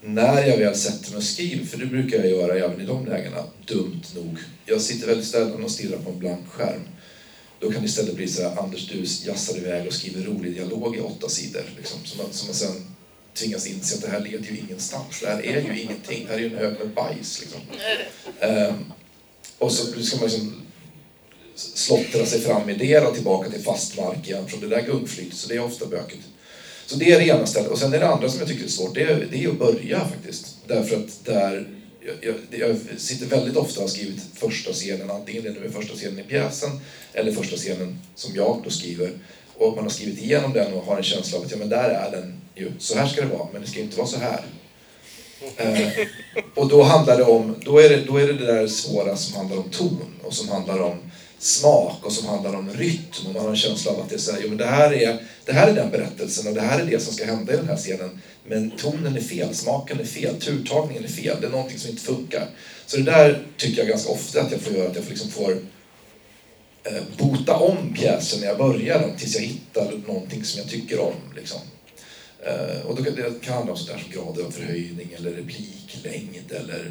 när 0.00 0.46
jag 0.46 0.58
väl 0.58 0.74
sätter 0.74 1.10
mig 1.10 1.16
och 1.16 1.24
skriver, 1.24 1.66
för 1.66 1.78
det 1.78 1.86
brukar 1.86 2.18
jag 2.18 2.30
göra 2.30 2.58
även 2.58 2.80
i 2.80 2.86
de 2.86 3.06
lägena, 3.06 3.44
dumt 3.66 4.02
nog. 4.14 4.38
Jag 4.66 4.80
sitter 4.80 5.06
väldigt 5.06 5.26
sällan 5.26 5.64
och 5.64 5.70
stirrar 5.70 5.98
på 5.98 6.10
en 6.10 6.18
blank 6.18 6.48
skärm. 6.48 6.82
Då 7.62 7.72
kan 7.72 7.82
det 7.82 7.86
istället 7.86 8.14
bli 8.14 8.28
så 8.28 8.42
här, 8.42 8.58
Anders 8.58 8.88
du 8.88 9.04
jassar 9.26 9.56
iväg 9.56 9.86
och 9.86 9.92
skriver 9.92 10.22
rolig 10.22 10.54
dialog 10.54 10.96
i 10.96 11.00
åtta 11.00 11.28
sidor. 11.28 11.64
Liksom, 11.76 11.98
som, 12.04 12.18
man, 12.18 12.32
som 12.32 12.46
man 12.46 12.54
sen 12.54 12.86
tvingas 13.34 13.66
inse 13.66 13.94
att 13.94 14.02
det 14.02 14.08
här 14.08 14.20
leder 14.20 14.44
ju 14.44 14.58
ingenstans. 14.58 15.20
Det 15.20 15.26
här 15.26 15.46
är 15.46 15.60
ju 15.60 15.80
ingenting. 15.80 16.24
Det 16.26 16.32
här 16.32 16.38
är 16.38 16.42
ju 16.42 16.46
en 16.46 16.58
hög 16.58 16.78
med 16.78 16.88
bajs. 16.88 17.40
Liksom. 17.40 17.60
Um, 18.40 18.92
och 19.58 19.72
så 19.72 20.02
ska 20.02 20.16
man 20.16 20.28
liksom 20.28 20.62
slottra 21.54 22.26
sig 22.26 22.40
fram 22.40 22.70
i 22.70 22.74
det 22.74 23.00
och 23.00 23.14
tillbaka 23.14 23.50
till 23.50 23.62
fast 23.62 23.96
mark 23.96 24.28
igen 24.28 24.48
från 24.48 24.60
det 24.60 24.68
där 24.68 24.82
gungflyt. 24.82 25.34
Så 25.34 25.48
det 25.48 25.54
är 25.54 25.64
ofta 25.64 25.86
bökigt. 25.86 26.22
Så 26.86 26.96
det 26.96 27.12
är 27.12 27.18
det 27.18 27.26
ena 27.26 27.46
stället. 27.46 27.70
Och 27.70 27.78
sen 27.78 27.94
är 27.94 28.00
det 28.00 28.08
andra 28.08 28.28
som 28.28 28.38
jag 28.38 28.48
tycker 28.48 28.64
är 28.64 28.68
svårt, 28.68 28.94
det 28.94 29.02
är, 29.02 29.28
det 29.30 29.44
är 29.44 29.48
att 29.48 29.58
börja 29.58 30.08
faktiskt. 30.08 30.56
Därför 30.66 30.96
att 30.96 31.24
där, 31.24 31.68
jag, 32.06 32.34
jag, 32.50 32.60
jag 32.60 33.00
sitter 33.00 33.26
väldigt 33.26 33.56
ofta 33.56 33.80
och 33.80 33.82
har 33.82 33.90
skrivit 33.90 34.20
första 34.34 34.72
scenen, 34.72 35.10
antingen 35.10 35.42
det 35.42 35.50
nu 35.50 35.66
är 35.66 35.70
första 35.70 35.94
scenen 35.94 36.18
i 36.18 36.22
pjäsen 36.22 36.70
eller 37.12 37.32
första 37.32 37.56
scenen 37.56 37.98
som 38.14 38.34
jag 38.34 38.60
då 38.64 38.70
skriver. 38.70 39.10
Och 39.54 39.74
man 39.74 39.84
har 39.84 39.90
skrivit 39.90 40.18
igenom 40.18 40.52
den 40.52 40.72
och 40.72 40.84
har 40.84 40.96
en 40.96 41.02
känsla 41.02 41.38
av 41.38 41.44
att 41.44 41.50
ja, 41.50 41.56
men 41.56 41.68
där 41.68 41.90
är 41.90 42.10
den 42.10 42.40
ju, 42.54 42.72
så 42.78 42.98
här 42.98 43.06
ska 43.06 43.20
det 43.20 43.26
vara, 43.26 43.48
men 43.52 43.62
det 43.62 43.68
ska 43.68 43.80
inte 43.80 43.96
vara 43.96 44.08
så 44.08 44.18
här. 44.18 44.44
Eh, 45.56 46.06
och 46.54 46.68
då 46.68 46.82
handlar 46.82 47.16
det 47.16 47.24
om, 47.24 47.54
då 47.64 47.78
är 47.78 47.88
det, 47.88 48.04
då 48.04 48.16
är 48.16 48.26
det 48.26 48.32
det 48.32 48.46
där 48.46 48.66
svåra 48.66 49.16
som 49.16 49.36
handlar 49.36 49.56
om 49.56 49.70
ton 49.70 50.14
och 50.22 50.34
som 50.34 50.48
handlar 50.48 50.78
om 50.82 50.98
smak 51.38 52.06
och 52.06 52.12
som 52.12 52.28
handlar 52.28 52.54
om 52.54 52.70
rytm. 52.70 53.26
Och 53.26 53.34
man 53.34 53.42
har 53.42 53.50
en 53.50 53.56
känsla 53.56 53.92
av 53.92 54.00
att 54.00 54.08
det 54.08 54.14
är 54.14 54.18
så 54.18 54.32
här, 54.32 54.40
jo, 54.42 54.48
men 54.48 54.58
det, 54.58 54.66
här 54.66 54.92
är, 54.92 55.18
det 55.44 55.52
här 55.52 55.68
är 55.68 55.74
den 55.74 55.90
berättelsen 55.90 56.48
och 56.48 56.54
det 56.54 56.60
här 56.60 56.80
är 56.80 56.86
det 56.86 57.02
som 57.02 57.14
ska 57.14 57.24
hända 57.24 57.52
i 57.52 57.56
den 57.56 57.68
här 57.68 57.76
scenen. 57.76 58.20
Men 58.46 58.70
tonen 58.70 59.16
är 59.16 59.20
fel, 59.20 59.54
smaken 59.54 60.00
är 60.00 60.04
fel, 60.04 60.40
turtagningen 60.40 61.04
är 61.04 61.08
fel, 61.08 61.36
det 61.40 61.46
är 61.46 61.50
någonting 61.50 61.78
som 61.78 61.90
inte 61.90 62.02
funkar. 62.02 62.48
Så 62.86 62.96
det 62.96 63.02
där 63.02 63.46
tycker 63.56 63.78
jag 63.78 63.88
ganska 63.88 64.12
ofta 64.12 64.42
att 64.42 64.52
jag 64.52 64.60
får 64.60 64.76
göra, 64.76 64.88
att 64.88 64.96
jag 64.96 65.04
liksom 65.08 65.30
får 65.30 65.52
eh, 66.84 67.02
bota 67.18 67.56
om 67.56 67.94
pjäsen 67.94 68.40
när 68.40 68.46
jag 68.46 68.58
börjar 68.58 69.14
tills 69.18 69.34
jag 69.34 69.42
hittar 69.42 69.92
någonting 70.06 70.44
som 70.44 70.60
jag 70.60 70.70
tycker 70.70 71.00
om. 71.00 71.14
Liksom. 71.36 71.60
Eh, 72.46 72.86
och 72.86 72.96
då 72.96 73.04
kan 73.04 73.14
det 73.14 73.44
kan 73.44 73.54
handla 73.54 73.72
om 73.72 73.78
sånt 73.78 73.90
där 73.90 74.04
som 74.04 74.12
grader 74.12 74.44
av 74.44 74.50
förhöjning 74.50 75.08
eller 75.16 75.30
repliklängd 75.30 76.52
eller 76.52 76.90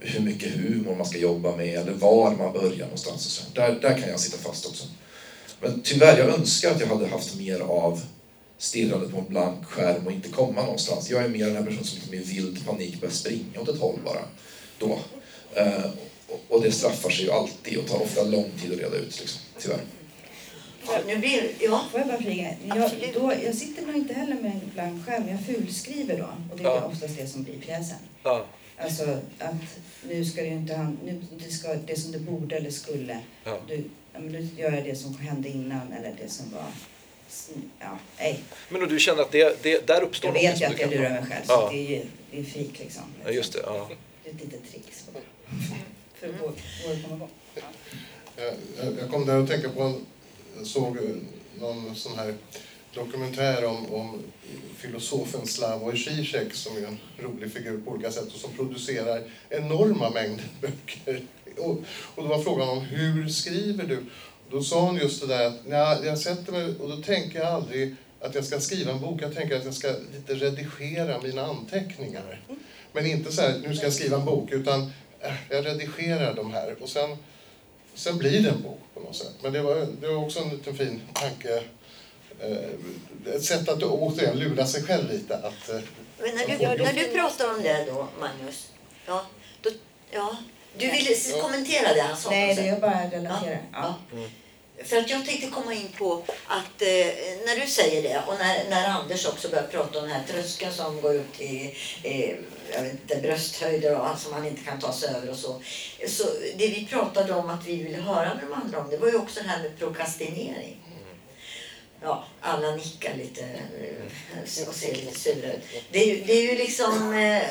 hur 0.00 0.20
mycket 0.20 0.52
humor 0.52 0.96
man 0.96 1.06
ska 1.06 1.18
jobba 1.18 1.56
med 1.56 1.78
eller 1.78 1.92
var 1.92 2.30
man 2.30 2.52
börjar 2.52 2.84
någonstans. 2.84 3.26
Och 3.26 3.32
så. 3.32 3.42
Där, 3.54 3.78
där 3.82 4.00
kan 4.00 4.08
jag 4.08 4.20
sitta 4.20 4.38
fast 4.38 4.66
också. 4.66 4.84
Men 5.60 5.80
tyvärr, 5.82 6.18
jag 6.18 6.28
önskar 6.28 6.70
att 6.70 6.80
jag 6.80 6.86
hade 6.86 7.06
haft 7.06 7.36
mer 7.36 7.60
av 7.60 8.00
stirrandet 8.58 9.10
på 9.12 9.18
en 9.18 9.24
blank 9.28 9.64
skärm 9.66 10.06
och 10.06 10.12
inte 10.12 10.28
komma 10.28 10.62
någonstans. 10.62 11.10
Jag 11.10 11.24
är 11.24 11.28
mer 11.28 11.46
den 11.46 11.56
här 11.56 11.62
personen 11.62 11.84
som 11.84 11.96
liksom 11.98 12.14
i 12.14 12.18
vild 12.18 12.66
panik 12.66 13.00
börjar 13.00 13.12
springa 13.14 13.60
åt 13.60 13.68
ett 13.68 13.80
håll 13.80 13.98
bara. 14.04 14.22
Då. 14.78 14.98
Eh, 15.54 15.84
och 16.48 16.62
det 16.62 16.72
straffar 16.72 17.10
sig 17.10 17.24
ju 17.24 17.30
alltid 17.30 17.78
och 17.78 17.86
tar 17.86 18.02
ofta 18.02 18.22
lång 18.22 18.50
tid 18.62 18.72
att 18.72 18.78
reda 18.78 18.96
ut, 18.96 19.20
liksom, 19.20 19.40
tyvärr. 19.58 19.80
Ja, 20.86 20.98
nu 21.06 21.18
blir, 21.18 21.50
ja. 21.60 21.84
Får 21.90 22.00
jag 22.00 22.08
bara 22.08 22.18
flyga? 22.22 22.50
Jag, 22.66 22.90
då, 23.14 23.32
jag 23.44 23.54
sitter 23.54 23.86
nog 23.86 23.96
inte 23.96 24.14
heller 24.14 24.34
med 24.34 24.52
en 24.52 24.70
blank 24.74 25.06
skärm. 25.06 25.28
Jag 25.28 25.40
fulskriver 25.56 26.18
då. 26.18 26.28
Och 26.52 26.56
det 26.58 26.62
är 26.64 26.66
Ja. 26.68 26.84
oftast 26.92 27.16
det 27.16 27.26
som 27.26 27.42
blir 27.42 27.60
pjäsen. 27.60 27.98
Ja, 28.22 28.46
Alltså 28.78 29.18
att 29.38 29.54
nu 30.08 30.24
ska 30.24 30.40
det 30.40 30.46
ju 30.46 30.54
inte 30.54 30.74
han, 30.74 30.98
nu, 31.04 31.22
det, 31.46 31.50
ska, 31.52 31.74
det 31.74 32.00
som 32.00 32.12
det 32.12 32.18
borde 32.18 32.56
eller 32.56 32.70
skulle. 32.70 33.18
ja. 33.44 33.58
Du, 33.68 33.74
ja, 34.12 34.20
men 34.20 34.32
nu 34.32 34.48
gör 34.56 34.70
det 34.70 34.96
som 34.96 35.18
hände 35.18 35.48
innan 35.48 35.92
eller 35.92 36.14
det 36.22 36.28
som 36.30 36.50
var... 36.50 36.64
Ja, 37.80 37.98
nej. 38.18 38.40
Men 38.68 38.82
och 38.82 38.88
du 38.88 38.98
känner 39.00 39.22
att 39.22 39.32
det, 39.32 39.62
det, 39.62 39.86
där 39.86 40.02
uppstår 40.02 40.28
Jag 40.28 40.42
vet 40.52 40.60
ju 40.60 40.64
att 40.64 40.76
du 40.76 40.82
jag 40.82 40.90
lurar 40.90 41.10
mig 41.10 41.22
själv. 41.30 41.44
Ja. 41.48 41.54
Så 41.66 41.68
det 41.70 41.76
är 41.86 41.90
ju 41.98 42.02
det 42.30 42.38
är 42.40 42.44
fik 42.44 42.78
liksom. 42.78 43.02
Ja, 43.24 43.30
just 43.30 43.52
det. 43.52 43.60
Ja. 43.66 43.90
Det 44.24 44.30
är 44.30 44.34
ett 44.34 44.40
litet 44.40 44.70
trix. 44.72 45.04
För 46.20 46.28
att 46.28 46.40
gå, 46.40 46.46
gå 46.46 46.50
och 46.92 47.02
komma 47.02 47.16
igång. 47.16 47.28
Jag, 48.36 48.54
jag- 48.86 48.94
jag 49.00 49.10
kom 49.10 49.26
där 49.26 49.38
att 49.42 49.48
tänka 49.48 49.68
på 49.68 49.82
en, 49.82 50.06
jag 50.58 50.66
såg 50.66 50.98
någon 51.60 51.96
sån 51.96 52.18
här 52.18 52.34
dokumentär 52.94 53.64
om, 53.64 53.94
om 53.94 54.22
filosofen 54.76 55.46
Slavoj 55.46 55.98
Zizek 55.98 56.54
som 56.54 56.76
är 56.76 56.86
en 56.86 56.98
rolig 57.18 57.52
figur 57.52 57.80
på 57.84 57.90
olika 57.90 58.10
sätt 58.12 58.26
och 58.26 58.40
som 58.40 58.52
producerar 58.52 59.22
enorma 59.50 60.10
mängder 60.10 60.44
böcker. 60.60 61.22
Och, 61.58 61.70
och 62.14 62.22
då 62.22 62.28
var 62.28 62.42
frågan 62.42 62.68
om 62.68 62.80
hur 62.80 63.28
skriver 63.28 63.84
du? 63.84 63.98
Då 64.54 64.62
sa 64.62 64.80
hon 64.80 64.96
just 64.96 65.20
det 65.20 65.26
där 65.26 65.46
att 65.46 65.66
"Nja, 65.66 66.04
jag 66.04 66.18
sätter 66.18 66.52
mig 66.52 66.64
och 66.80 66.88
då 66.88 66.96
tänker 66.96 67.38
jag 67.38 67.48
aldrig 67.48 67.94
att 68.20 68.34
jag 68.34 68.44
ska 68.44 68.60
skriva 68.60 68.92
en 68.92 69.00
bok. 69.00 69.22
Jag 69.22 69.34
tänker 69.34 69.56
att 69.56 69.64
jag 69.64 69.74
ska 69.74 69.88
lite 70.12 70.34
redigera 70.34 71.20
mina 71.20 71.42
anteckningar. 71.42 72.40
Men 72.92 73.06
inte 73.06 73.32
så 73.32 73.42
här, 73.42 73.54
nu 73.66 73.76
ska 73.76 73.86
jag 73.86 73.92
skriva 73.92 74.16
en 74.16 74.24
bok, 74.24 74.52
utan 74.52 74.82
äh, 75.20 75.32
jag 75.50 75.66
redigerar 75.66 76.34
de 76.34 76.52
här 76.52 76.76
och 76.82 76.88
sen 76.88 77.16
Sen 77.94 78.18
blir 78.18 78.40
det 78.42 78.48
en 78.48 78.62
bok 78.62 78.80
på 78.94 79.00
något 79.00 79.16
sätt. 79.16 79.34
Men 79.42 79.52
det 79.52 79.62
var, 79.62 79.86
det 80.00 80.08
var 80.08 80.16
också 80.16 80.40
en 80.40 80.48
liten 80.50 80.76
fin 80.76 81.00
tanke. 81.12 81.62
Eh, 82.40 83.34
ett 83.34 83.44
sätt 83.44 83.68
att 83.68 83.82
återigen 83.82 84.38
lura 84.38 84.66
sig 84.66 84.82
själv 84.82 85.10
lite. 85.10 85.36
Att, 85.36 85.68
eh, 85.68 85.80
Men 86.18 86.34
när 86.34 86.46
du, 86.76 86.82
när 86.82 86.92
du 86.92 87.04
pratar 87.04 87.50
om 87.54 87.62
det 87.62 87.84
då, 87.88 88.08
Magnus. 88.20 88.68
Ja, 89.06 89.24
då, 89.62 89.70
ja. 90.10 90.36
Du 90.78 90.90
ville 90.90 91.40
kommentera 91.42 91.94
det 91.94 92.00
han 92.00 92.16
sa? 92.16 92.30
Nej, 92.30 92.54
det 92.54 92.66
jag 92.66 92.80
bara 92.80 93.10
relaterar. 93.10 93.62
Ja. 93.72 93.94
Ja. 94.12 94.18
För 94.84 94.96
att 94.96 95.10
jag 95.10 95.26
tänkte 95.26 95.50
komma 95.50 95.74
in 95.74 95.88
på 95.98 96.22
att 96.46 96.82
eh, 96.82 97.06
när 97.46 97.60
du 97.60 97.66
säger 97.66 98.02
det 98.02 98.22
och 98.26 98.34
när, 98.38 98.70
när 98.70 98.88
Anders 98.88 99.26
också 99.26 99.48
börjar 99.48 99.66
prata 99.66 99.98
om 99.98 100.08
den 100.08 100.16
här 100.16 100.24
tröskeln 100.32 100.72
som 100.72 101.00
går 101.00 101.14
upp 101.14 101.36
till 101.36 101.74
eh, 102.02 102.36
jag 102.72 102.82
vet 102.82 102.92
inte, 102.92 103.16
brösthöjder 103.16 103.96
och 103.96 104.06
allt 104.06 104.20
som 104.20 104.32
man 104.32 104.46
inte 104.46 104.62
kan 104.62 104.80
ta 104.80 104.92
sig 104.92 105.14
över 105.14 105.30
och 105.30 105.36
så. 105.36 105.62
Så 106.08 106.24
det 106.56 106.68
vi 106.68 106.86
pratade 106.90 107.34
om 107.34 107.50
att 107.50 107.66
vi 107.66 107.82
ville 107.82 107.98
höra 107.98 108.34
med 108.34 108.44
de 108.44 108.52
andra 108.52 108.80
om 108.80 108.90
det 108.90 108.96
var 108.96 109.08
ju 109.08 109.16
också 109.16 109.40
det 109.42 109.48
här 109.48 109.62
med 109.62 109.78
prokrastinering. 109.78 110.80
Ja, 112.02 112.24
alla 112.40 112.70
nickar 112.76 113.14
lite 113.14 113.42
eh, 113.42 114.68
och 114.68 114.74
ser 114.74 114.94
lite 114.94 115.20
sura 115.20 115.52
ut. 115.52 115.62
Det 115.90 115.98
är, 115.98 116.06
ju, 116.06 116.24
det 116.24 116.32
är 116.32 116.42
ju 116.42 116.58
liksom 116.58 117.14
eh, 117.14 117.42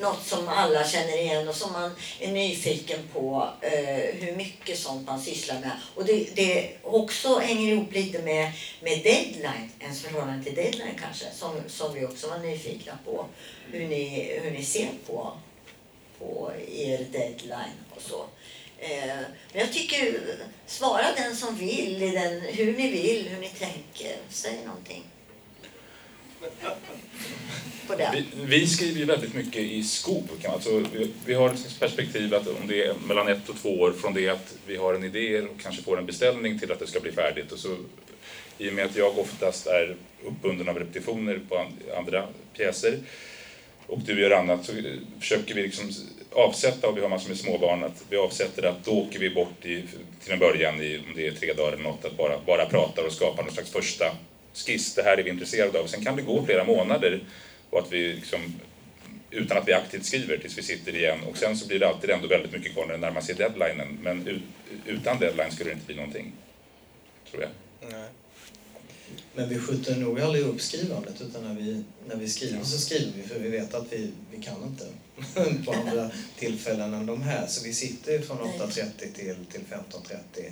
något 0.00 0.26
som 0.26 0.48
alla 0.48 0.84
känner 0.84 1.18
igen 1.18 1.48
och 1.48 1.54
som 1.54 1.72
man 1.72 1.90
är 2.20 2.32
nyfiken 2.32 2.98
på 3.12 3.48
eh, 3.60 4.14
hur 4.20 4.36
mycket 4.36 4.78
sånt 4.78 5.06
man 5.06 5.20
sysslar 5.20 5.60
med. 5.60 5.80
Och 5.94 6.04
det, 6.04 6.28
det 6.34 6.70
också 6.82 7.38
hänger 7.38 7.72
ihop 7.72 7.92
lite 7.92 8.22
med, 8.22 8.52
med 8.80 9.02
deadline, 9.02 9.70
ens 9.80 10.02
förhållande 10.02 10.44
till 10.44 10.54
deadline 10.54 10.98
kanske, 11.00 11.26
som, 11.32 11.50
som 11.66 11.94
vi 11.94 12.04
också 12.04 12.28
var 12.28 12.38
nyfikna 12.38 12.98
på. 13.04 13.26
Hur 13.72 13.88
ni, 13.88 14.38
hur 14.42 14.50
ni 14.50 14.64
ser 14.64 14.88
på, 15.06 15.32
på 16.18 16.52
er 16.72 17.06
deadline 17.12 17.76
och 17.96 18.02
så. 18.02 18.24
Eh, 18.78 19.16
men 19.52 19.60
jag 19.60 19.72
tycker, 19.72 20.20
svara 20.66 21.06
den 21.16 21.36
som 21.36 21.56
vill, 21.56 22.02
i 22.02 22.10
den, 22.10 22.40
hur 22.40 22.76
ni 22.76 22.90
vill, 22.90 23.28
hur 23.28 23.40
ni 23.40 23.48
tänker. 23.48 24.16
Säg 24.28 24.58
någonting. 24.66 25.04
På 27.86 27.94
det. 27.94 28.10
Vi, 28.14 28.44
vi 28.44 28.66
skriver 28.66 28.98
ju 28.98 29.04
väldigt 29.04 29.34
mycket 29.34 29.62
i 29.62 29.82
skov. 29.82 30.30
Alltså, 30.48 30.84
vi, 30.92 31.10
vi 31.26 31.34
har 31.34 31.50
ett 31.50 31.80
perspektiv 31.80 32.34
att 32.34 32.48
om 32.48 32.68
det 32.68 32.86
är 32.86 32.94
mellan 33.06 33.28
ett 33.28 33.48
och 33.48 33.56
två 33.56 33.80
år 33.80 33.92
från 33.92 34.14
det 34.14 34.28
att 34.28 34.54
vi 34.66 34.76
har 34.76 34.94
en 34.94 35.04
idé 35.04 35.40
och 35.40 35.60
kanske 35.62 35.82
får 35.82 35.98
en 35.98 36.06
beställning 36.06 36.58
till 36.58 36.72
att 36.72 36.78
det 36.78 36.86
ska 36.86 37.00
bli 37.00 37.12
färdigt. 37.12 37.52
Och 37.52 37.58
så, 37.58 37.76
I 38.58 38.70
och 38.70 38.72
med 38.72 38.84
att 38.84 38.96
jag 38.96 39.18
oftast 39.18 39.66
är 39.66 39.96
uppbunden 40.26 40.68
av 40.68 40.78
repetitioner 40.78 41.40
på 41.48 41.66
andra 41.98 42.26
pjäser 42.56 42.98
och 43.86 43.98
du 43.98 44.20
gör 44.20 44.30
annat 44.30 44.64
så 44.64 44.72
försöker 45.20 45.54
vi 45.54 45.62
liksom 45.62 45.90
avsätta, 46.32 46.88
och 46.88 46.96
vi 46.96 47.00
har 47.00 47.08
massor 47.08 47.28
med 47.28 47.38
småbarn, 47.38 47.84
att 47.84 48.04
vi 48.08 48.16
avsätter 48.16 48.62
att 48.62 48.84
då 48.84 48.90
åker 48.90 49.18
vi 49.18 49.30
bort 49.30 49.64
i, 49.64 49.84
till 50.24 50.32
en 50.32 50.38
början 50.38 50.82
i, 50.82 50.98
om 50.98 51.12
det 51.16 51.26
är 51.26 51.32
tre 51.32 51.52
dagar 51.52 51.72
eller 51.72 51.82
något, 51.82 52.04
att 52.04 52.16
bara, 52.16 52.38
bara 52.46 52.66
prata 52.66 53.02
och 53.02 53.12
skapa 53.12 53.42
någon 53.42 53.52
slags 53.52 53.70
första 53.70 54.04
skiss. 54.56 54.94
Det 54.94 55.02
här 55.02 55.18
är 55.18 55.22
vi 55.22 55.30
intresserade 55.30 55.80
av. 55.80 55.86
Sen 55.86 56.04
kan 56.04 56.16
det 56.16 56.22
gå 56.22 56.44
flera 56.44 56.64
månader 56.64 57.24
och 57.70 57.78
att 57.78 57.92
vi 57.92 58.12
liksom, 58.12 58.40
utan 59.30 59.58
att 59.58 59.68
vi 59.68 59.72
aktivt 59.72 60.04
skriver 60.04 60.38
tills 60.38 60.58
vi 60.58 60.62
sitter 60.62 60.96
igen. 60.96 61.18
Och 61.28 61.36
sen 61.36 61.56
så 61.56 61.66
blir 61.66 61.78
det 61.78 61.88
alltid 61.88 62.10
ändå 62.10 62.28
väldigt 62.28 62.52
mycket 62.52 62.72
kvar 62.72 62.86
när 62.86 62.92
det 62.92 63.00
närmar 63.00 63.20
sig 63.20 63.34
deadlinen. 63.34 63.98
Men 64.02 64.26
ut, 64.26 64.42
utan 64.86 65.18
deadline 65.18 65.52
skulle 65.52 65.70
det 65.70 65.74
inte 65.74 65.86
bli 65.86 65.96
någonting, 65.96 66.32
tror 67.30 67.42
jag. 67.42 67.50
Nej. 67.90 68.08
Men 69.34 69.48
vi 69.48 69.58
skjuter 69.58 69.96
nog 69.96 70.20
aldrig 70.20 70.44
upp 70.44 70.60
skrivandet 70.60 71.20
utan 71.20 71.44
när 71.44 71.54
vi, 71.54 71.84
när 72.08 72.16
vi 72.16 72.28
skriver 72.28 72.64
så 72.64 72.78
skriver 72.78 73.12
vi 73.16 73.28
för 73.28 73.38
vi 73.38 73.48
vet 73.48 73.74
att 73.74 73.92
vi, 73.92 74.10
vi 74.30 74.42
kan 74.42 74.62
inte 74.62 74.84
på 75.64 75.72
andra 75.72 76.10
tillfällen 76.38 76.94
än 76.94 77.06
de 77.06 77.22
här. 77.22 77.46
Så 77.46 77.64
vi 77.64 77.72
sitter 77.72 78.12
ju 78.12 78.22
från 78.22 78.38
8.30 78.38 78.82
till, 78.98 79.36
till 79.52 79.60
15.30 79.70 80.50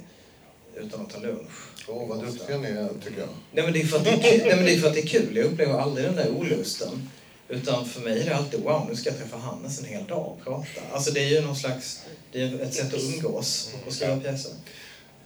utan 0.76 1.00
att 1.00 1.10
ta 1.10 1.18
lunch. 1.18 1.50
Åh, 1.88 2.08
vad 2.08 2.24
duktiga 2.24 2.58
ni 2.58 2.68
är, 2.68 2.88
tycker 3.04 3.20
jag. 3.20 3.28
Nej 3.52 3.64
men, 3.64 3.72
det 3.72 3.80
är 3.80 3.86
för 3.86 3.96
att 3.96 4.04
det 4.04 4.10
är 4.10 4.22
kul. 4.22 4.46
Nej, 4.46 4.56
men 4.56 4.64
det 4.64 4.74
är 4.74 4.78
för 4.78 4.88
att 4.88 4.94
det 4.94 5.00
är 5.00 5.06
kul. 5.06 5.36
Jag 5.36 5.46
upplever 5.46 5.78
aldrig 5.78 6.06
den 6.06 6.16
där 6.16 6.30
olusten. 6.30 7.08
Utan 7.48 7.86
för 7.86 8.00
mig 8.00 8.20
är 8.20 8.24
det 8.24 8.36
alltid 8.36 8.60
wow, 8.60 8.86
nu 8.88 8.96
ska 8.96 9.10
jag 9.10 9.18
träffa 9.18 9.36
Hannes 9.36 9.80
en 9.80 9.84
hel 9.84 10.04
dag 10.04 10.26
och 10.26 10.44
prata. 10.44 10.80
Alltså 10.92 11.10
det 11.10 11.20
är 11.20 11.28
ju 11.28 11.40
någon 11.40 11.56
slags, 11.56 12.02
det 12.32 12.42
är 12.42 12.60
ett 12.60 12.74
sätt 12.74 12.94
att 12.94 13.02
umgås 13.02 13.70
och 13.86 13.92
skriva 13.92 14.20
pjäser. 14.20 14.52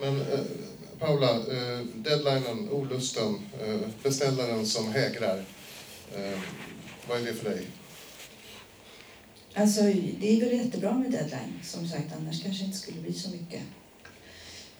Men 0.01 0.21
eh, 0.21 0.41
Paula, 0.99 1.31
eh, 1.31 1.85
deadlinen, 1.95 2.69
olusten, 2.71 3.39
eh, 3.67 3.81
beställaren 4.03 4.67
som 4.67 4.93
hägrar. 4.93 5.45
Eh, 6.17 6.39
vad 7.09 7.21
är 7.21 7.25
det 7.25 7.35
för 7.35 7.51
dig? 7.51 7.67
Alltså, 9.55 9.83
det 10.21 10.37
är 10.37 10.41
väl 10.41 10.53
jättebra 10.53 10.95
med 10.95 11.11
deadline. 11.11 11.61
Som 11.65 11.89
sagt, 11.89 12.07
annars 12.21 12.43
kanske 12.43 12.63
det 12.63 12.67
inte 12.67 12.79
skulle 12.79 13.01
bli 13.01 13.13
så 13.13 13.31
mycket. 13.31 13.63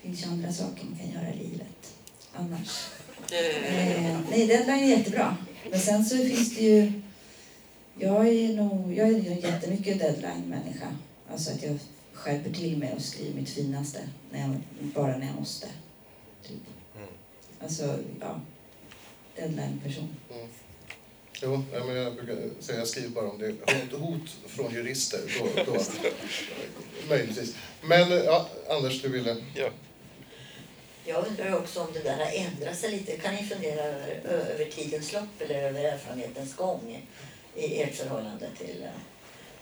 Det 0.03 0.09
finns 0.09 0.23
ju 0.23 0.27
andra 0.27 0.53
saker 0.53 0.85
man 0.85 0.99
kan 0.99 1.11
göra 1.11 1.35
i 1.35 1.39
livet 1.39 1.95
annars. 2.39 2.89
Eh, 3.33 4.21
nej, 4.31 4.47
deadline 4.47 4.85
är 4.85 4.97
jättebra. 4.99 5.37
Men 5.71 5.81
sen 5.81 6.05
så 6.05 6.17
finns 6.17 6.57
det 6.57 6.63
ju... 6.63 6.93
Jag 8.01 8.29
är 8.29 8.49
nog 8.49 8.95
jag 8.95 9.09
är 9.09 9.13
ju 9.13 9.41
jättemycket 9.41 9.99
deadline-människa. 9.99 10.97
Alltså 11.31 11.51
att 11.51 11.63
jag 11.63 11.79
skärper 12.13 12.51
till 12.51 12.79
mig 12.79 12.93
och 12.97 13.03
skriver 13.03 13.35
mitt 13.35 13.51
finaste 13.51 13.99
när 14.31 14.41
jag, 14.41 14.57
bara 14.81 15.17
när 15.17 15.27
jag 15.27 15.37
måste. 15.37 15.67
Typ. 16.43 16.61
Mm. 16.97 17.09
Alltså, 17.61 17.99
ja. 18.21 18.41
Deadline-person. 19.37 20.09
Mm. 20.35 20.49
Jo, 21.43 21.65
men 21.73 21.97
jag 21.97 22.15
brukar 22.15 22.37
säga 22.61 22.79
jag 22.79 22.89
skriver 22.89 23.09
bara 23.09 23.31
om 23.31 23.39
det 23.39 23.47
är 23.47 23.53
hot, 23.53 24.01
hot 24.01 24.37
från 24.47 24.75
jurister. 24.75 25.21
Då, 25.39 25.65
då, 25.65 25.81
möjligtvis. 27.09 27.55
Men 27.83 28.11
ja, 28.11 28.49
Anders, 28.71 29.03
du 29.03 29.09
ville... 29.09 29.37
Ja. 29.55 29.71
Jag 31.09 31.27
undrar 31.27 31.57
också 31.59 31.81
om 31.81 31.87
det 31.93 32.01
där 32.01 32.17
har 32.17 32.33
ändrat 32.33 32.79
sig 32.79 32.91
lite. 32.91 33.17
Kan 33.17 33.35
ni 33.35 33.43
fundera 33.43 33.83
över, 33.83 34.21
över 34.55 34.65
tidens 34.65 35.13
lopp 35.13 35.41
eller 35.41 35.55
över 35.63 35.85
erfarenhetens 35.85 36.55
gång 36.57 37.03
i 37.57 37.81
ert 37.83 37.95
förhållande 37.95 38.47
till 38.59 38.83
eh, 38.83 38.91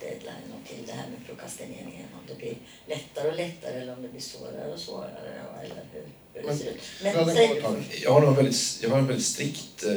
deadline 0.00 0.52
och 0.62 0.68
till 0.68 0.86
det 0.86 0.92
här 0.92 1.08
med 1.08 1.26
prokrastineringen? 1.26 2.06
Om 2.14 2.20
det 2.28 2.34
blir 2.34 2.54
lättare 2.86 3.28
och 3.28 3.36
lättare 3.36 3.80
eller 3.80 3.92
om 3.92 4.02
det 4.02 4.08
blir 4.08 4.20
svårare 4.20 4.72
och 4.72 4.80
svårare 4.80 5.32
eller 5.64 5.82
hur, 5.92 6.00
hur 6.34 6.42
det 6.42 6.46
Men- 6.46 6.58
ser 6.58 6.66
ut. 6.70 6.80
Du 7.02 7.08
hade 7.08 7.30
en 7.30 7.36
säg 7.36 7.48
du 7.54 7.60
kommentar. 7.60 7.82
först. 7.90 8.02
Jag 8.02 8.12
har 8.12 8.20
nog 8.20 8.30
en 8.30 8.36
väldigt, 8.36 8.78
jag 8.82 8.90
har 8.90 8.98
en 8.98 9.06
väldigt 9.06 9.26
strikt 9.26 9.84
eh, 9.84 9.90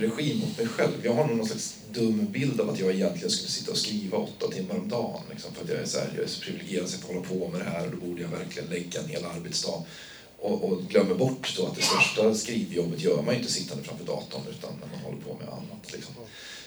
regim 0.00 0.38
mot 0.38 0.58
mig 0.58 0.66
själv. 0.68 0.94
Jag 1.04 1.12
har 1.14 1.26
nog 1.26 1.36
någon 1.36 1.46
slags 1.46 1.76
dum 1.90 2.26
bild 2.32 2.60
av 2.60 2.70
att 2.70 2.78
jag 2.78 2.90
egentligen 2.94 3.30
skulle 3.30 3.50
sitta 3.50 3.70
och 3.70 3.78
skriva 3.78 4.18
åtta 4.18 4.48
timmar 4.50 4.74
om 4.74 4.88
dagen. 4.88 5.22
Liksom, 5.30 5.54
för 5.54 5.62
att 5.64 5.68
jag 5.70 5.78
är 5.78 5.84
så, 5.86 5.98
här, 5.98 6.08
jag 6.14 6.24
är 6.24 6.28
så 6.28 6.40
privilegierad 6.40 6.88
så 6.88 6.94
jag 6.96 7.00
får 7.02 7.14
hålla 7.14 7.26
på 7.28 7.48
med 7.58 7.60
det 7.66 7.70
här 7.70 7.84
och 7.86 7.90
då 7.90 7.96
borde 8.06 8.22
jag 8.22 8.28
verkligen 8.28 8.68
lägga 8.68 9.00
en 9.00 9.08
hel 9.08 9.24
arbetsdag. 9.24 9.84
Och, 10.42 10.64
och 10.64 10.82
glömmer 10.88 11.14
bort 11.14 11.54
då 11.56 11.66
att 11.66 11.76
det 11.76 11.82
största 11.82 12.34
skrivjobbet 12.34 13.00
gör 13.00 13.22
man 13.22 13.34
ju 13.34 13.40
inte 13.40 13.52
sittande 13.52 13.84
framför 13.84 14.04
datorn 14.04 14.42
utan 14.50 14.70
när 14.80 14.96
man 14.96 15.04
håller 15.04 15.18
på 15.18 15.34
med 15.44 15.48
annat. 15.48 15.92
Liksom. 15.92 16.14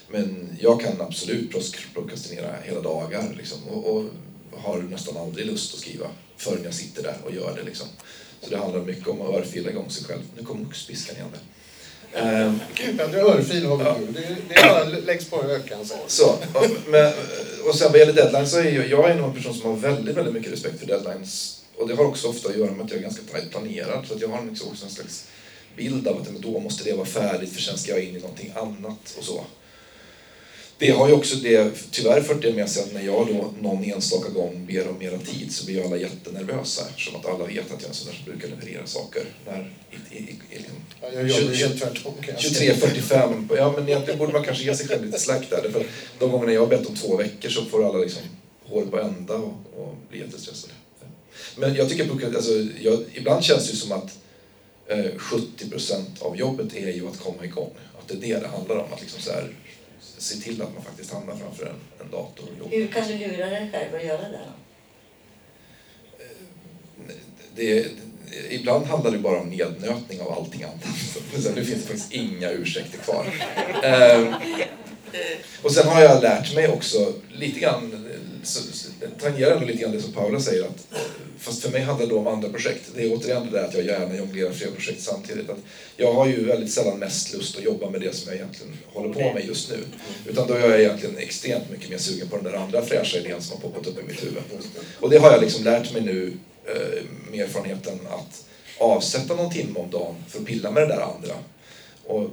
Men 0.08 0.56
jag 0.60 0.80
kan 0.80 1.00
absolut 1.00 1.50
prokrastinera 1.94 2.56
hela 2.64 2.80
dagar 2.80 3.34
liksom, 3.36 3.58
och, 3.68 3.96
och 3.96 4.04
har 4.52 4.78
nästan 4.78 5.16
aldrig 5.16 5.46
lust 5.46 5.74
att 5.74 5.80
skriva 5.80 6.06
förrän 6.36 6.64
jag 6.64 6.74
sitter 6.74 7.02
där 7.02 7.16
och 7.24 7.34
gör 7.34 7.56
det. 7.56 7.62
Liksom. 7.62 7.86
Så 8.40 8.50
det 8.50 8.56
handlar 8.56 8.80
mycket 8.80 9.08
om 9.08 9.22
att 9.22 9.34
örfila 9.34 9.70
igång 9.70 9.90
sig 9.90 10.04
själv. 10.04 10.22
Nu 10.36 10.44
kom 10.44 10.66
oxpiskan 10.66 11.16
igen. 11.16 11.28
där. 11.32 11.40
Ehm, 12.20 12.60
Ja, 12.98 13.06
det 13.06 13.18
är 13.18 13.24
örfil 13.24 13.66
har 13.66 13.98
vi 13.98 14.06
nu. 14.06 14.12
Det, 14.12 14.36
det 14.48 14.54
är 14.54 14.68
bara 14.68 14.84
läggs 14.84 15.30
på 15.30 15.42
ökan. 15.42 15.86
Så. 15.86 15.94
så, 16.06 16.30
och, 16.30 16.66
men, 16.86 17.12
och 17.68 17.74
sen 17.74 17.92
vad 17.92 17.98
gäller 18.00 18.12
deadlines 18.12 18.50
så 18.50 18.58
är 18.58 18.70
jag, 18.70 18.88
jag 18.88 19.10
är 19.10 19.18
en 19.18 19.34
person 19.34 19.54
som 19.54 19.70
har 19.70 19.76
väldigt, 19.76 20.16
väldigt 20.16 20.34
mycket 20.34 20.52
respekt 20.52 20.80
för 20.80 20.86
deadlines. 20.86 21.62
Och 21.78 21.88
det 21.88 21.94
har 21.94 22.04
också 22.04 22.28
ofta 22.28 22.48
att 22.48 22.56
göra 22.56 22.70
med 22.72 22.84
att 22.84 22.90
jag 22.90 22.98
är 22.98 23.02
ganska 23.02 23.22
tajt 23.32 23.50
planerad. 23.50 24.06
Så 24.08 24.14
att 24.14 24.20
jag 24.20 24.28
har 24.28 24.44
liksom 24.50 24.68
också 24.68 24.84
en 24.84 24.90
slags 24.90 25.24
bild 25.76 26.08
av 26.08 26.16
att 26.20 26.28
då 26.42 26.60
måste 26.60 26.84
det 26.84 26.92
vara 26.92 27.06
färdigt 27.06 27.52
för 27.52 27.62
sen 27.62 27.78
ska 27.78 27.92
jag 27.92 28.04
in 28.04 28.16
i 28.16 28.20
någonting 28.20 28.52
annat 28.56 29.14
och 29.18 29.24
så. 29.24 29.44
Det 30.78 30.90
har 30.90 31.08
ju 31.08 31.14
också 31.14 31.36
det, 31.36 31.70
tyvärr 31.90 32.22
fört 32.22 32.42
det 32.42 32.52
med 32.52 32.70
sig 32.70 32.82
att 32.82 32.92
när 32.92 33.02
jag 33.02 33.26
då 33.26 33.54
någon 33.60 33.84
enstaka 33.84 34.28
gång 34.28 34.66
ber 34.66 34.88
om 34.88 34.98
mera 34.98 35.18
tid 35.18 35.54
så 35.54 35.66
blir 35.66 35.84
alla 35.84 35.96
jättenervösa 35.96 36.86
eftersom 36.88 37.16
att 37.16 37.26
alla 37.26 37.44
vet 37.46 37.72
att 37.72 37.82
jag 37.82 37.82
är 37.82 37.88
en 37.88 37.94
sån 37.94 38.06
där 38.08 38.14
som 38.16 38.24
brukar 38.32 38.48
leverera 38.48 38.86
saker 38.86 39.22
när, 39.46 39.72
i, 40.10 40.16
i, 40.16 40.18
i, 40.20 40.38
liksom 40.58 40.74
Ja, 41.02 41.08
jag 41.12 41.28
jobbar 41.28 41.42
ju 41.42 41.48
Tjugo- 41.48 41.68
helt 41.68 41.80
tvärtom. 41.82 42.14
kan 42.20 42.34
jag 42.38 42.42
säga. 42.52 42.74
23.45. 42.74 43.56
Ja, 43.56 43.72
men 43.76 43.88
egentligen 43.88 44.18
borde 44.18 44.32
man 44.32 44.44
kanske 44.44 44.64
ge 44.64 44.74
sig 44.76 44.88
själv 44.88 45.04
lite 45.04 45.18
slack 45.18 45.50
där. 45.50 45.70
För 45.72 45.86
de 46.18 46.30
gångerna 46.30 46.52
jag 46.52 46.60
har 46.60 46.66
bett 46.66 46.86
om 46.86 46.94
två 46.96 47.16
veckor 47.16 47.48
så 47.48 47.64
får 47.64 47.86
alla 47.88 47.98
liksom 47.98 48.22
hår 48.64 48.86
på 48.86 49.00
ända 49.00 49.34
och, 49.34 49.54
och 49.76 49.94
blir 50.10 50.20
jättestressade. 50.20 50.72
Men 51.56 51.74
jag 51.74 51.88
tycker 51.88 52.04
att 52.04 52.36
alltså, 52.36 52.52
jag, 52.80 53.04
ibland 53.14 53.44
känns 53.44 53.70
det 53.70 53.76
som 53.76 53.92
att 53.92 54.18
eh, 54.86 54.98
70% 54.98 56.04
av 56.20 56.36
jobbet 56.36 56.74
är 56.74 56.92
ju 56.92 57.08
att 57.08 57.18
komma 57.18 57.44
igång. 57.44 57.70
Att 57.98 58.08
det 58.08 58.14
är 58.14 58.34
det 58.34 58.40
det 58.40 58.48
handlar 58.48 58.76
om. 58.76 58.92
Att 58.92 59.00
liksom 59.00 59.20
så 59.20 59.32
här, 59.32 59.48
se 60.00 60.36
till 60.36 60.62
att 60.62 60.74
man 60.74 60.84
faktiskt 60.84 61.12
hamnar 61.12 61.36
framför 61.36 61.66
en, 61.66 62.04
en 62.04 62.10
dator 62.10 62.44
och 62.44 62.58
jobbar. 62.58 62.76
Hur 62.76 62.86
kan 62.86 63.08
du 63.08 63.18
lura 63.18 63.46
dig 63.46 63.70
själv 63.72 63.94
att 63.94 64.04
göra 64.04 64.22
det 64.22 64.40
då? 64.46 64.52
det, 67.56 67.86
ibland 68.50 68.86
handlar 68.86 69.10
det 69.10 69.18
bara 69.18 69.40
om 69.40 69.48
nednötning 69.48 70.20
av 70.20 70.32
allting 70.32 70.62
annat. 70.62 70.84
Nu 71.54 71.64
finns 71.64 71.82
det 71.82 71.88
faktiskt 71.88 72.12
inga 72.12 72.50
ursäkter 72.50 72.98
kvar. 72.98 73.26
Ehm, 75.12 75.38
och 75.62 75.72
sen 75.72 75.88
har 75.88 76.00
jag 76.00 76.22
lärt 76.22 76.54
mig 76.54 76.68
också 76.68 77.12
lite 77.32 77.60
grann, 77.60 78.06
tangerar 79.20 79.52
ändå 79.52 79.66
lite 79.66 79.82
grann 79.82 79.92
det 79.92 80.00
som 80.00 80.12
Paula 80.12 80.40
säger, 80.40 80.62
att, 80.62 80.92
eh, 80.92 80.98
fast 81.38 81.62
för 81.62 81.70
mig 81.70 81.80
handlar 81.80 82.06
det 82.06 82.14
om 82.14 82.26
andra 82.26 82.48
projekt. 82.48 82.82
Det 82.94 83.02
är 83.02 83.12
återigen 83.12 83.46
det 83.50 83.58
där 83.58 83.64
att 83.64 83.74
jag 83.74 83.84
gärna 83.84 84.16
jonglerar 84.16 84.52
flera 84.52 84.70
projekt 84.70 85.02
samtidigt. 85.02 85.50
Att 85.50 85.58
jag 85.96 86.12
har 86.12 86.26
ju 86.26 86.44
väldigt 86.44 86.72
sällan 86.72 86.98
mest 86.98 87.34
lust 87.34 87.56
att 87.56 87.64
jobba 87.64 87.90
med 87.90 88.00
det 88.00 88.14
som 88.16 88.28
jag 88.28 88.36
egentligen 88.36 88.76
håller 88.86 89.14
på 89.14 89.32
med 89.32 89.44
just 89.46 89.70
nu. 89.70 89.78
Utan 90.26 90.46
då 90.48 90.54
är 90.54 90.70
jag 90.70 90.80
egentligen 90.80 91.18
extremt 91.18 91.70
mycket 91.70 91.90
mer 91.90 91.98
sugen 91.98 92.28
på 92.28 92.36
den 92.36 92.44
där 92.44 92.58
andra 92.58 92.82
fräscha 92.82 93.18
idén 93.18 93.42
som 93.42 93.56
har 93.56 93.68
poppat 93.68 93.86
upp 93.86 94.00
i 94.00 94.02
mitt 94.02 94.22
huvud. 94.22 94.42
Och 95.00 95.10
det 95.10 95.18
har 95.18 95.30
jag 95.32 95.40
liksom 95.40 95.64
lärt 95.64 95.92
mig 95.92 96.02
nu 96.02 96.32
eh, 96.64 97.02
med 97.30 97.40
erfarenheten 97.40 97.98
att 98.10 98.44
avsätta 98.78 99.34
någon 99.34 99.52
timme 99.52 99.78
om 99.78 99.90
dagen 99.90 100.14
för 100.28 100.38
att 100.38 100.46
pilla 100.46 100.70
med 100.70 100.82
det 100.82 100.94
där 100.94 101.00
andra. 101.00 101.34
Och 102.06 102.30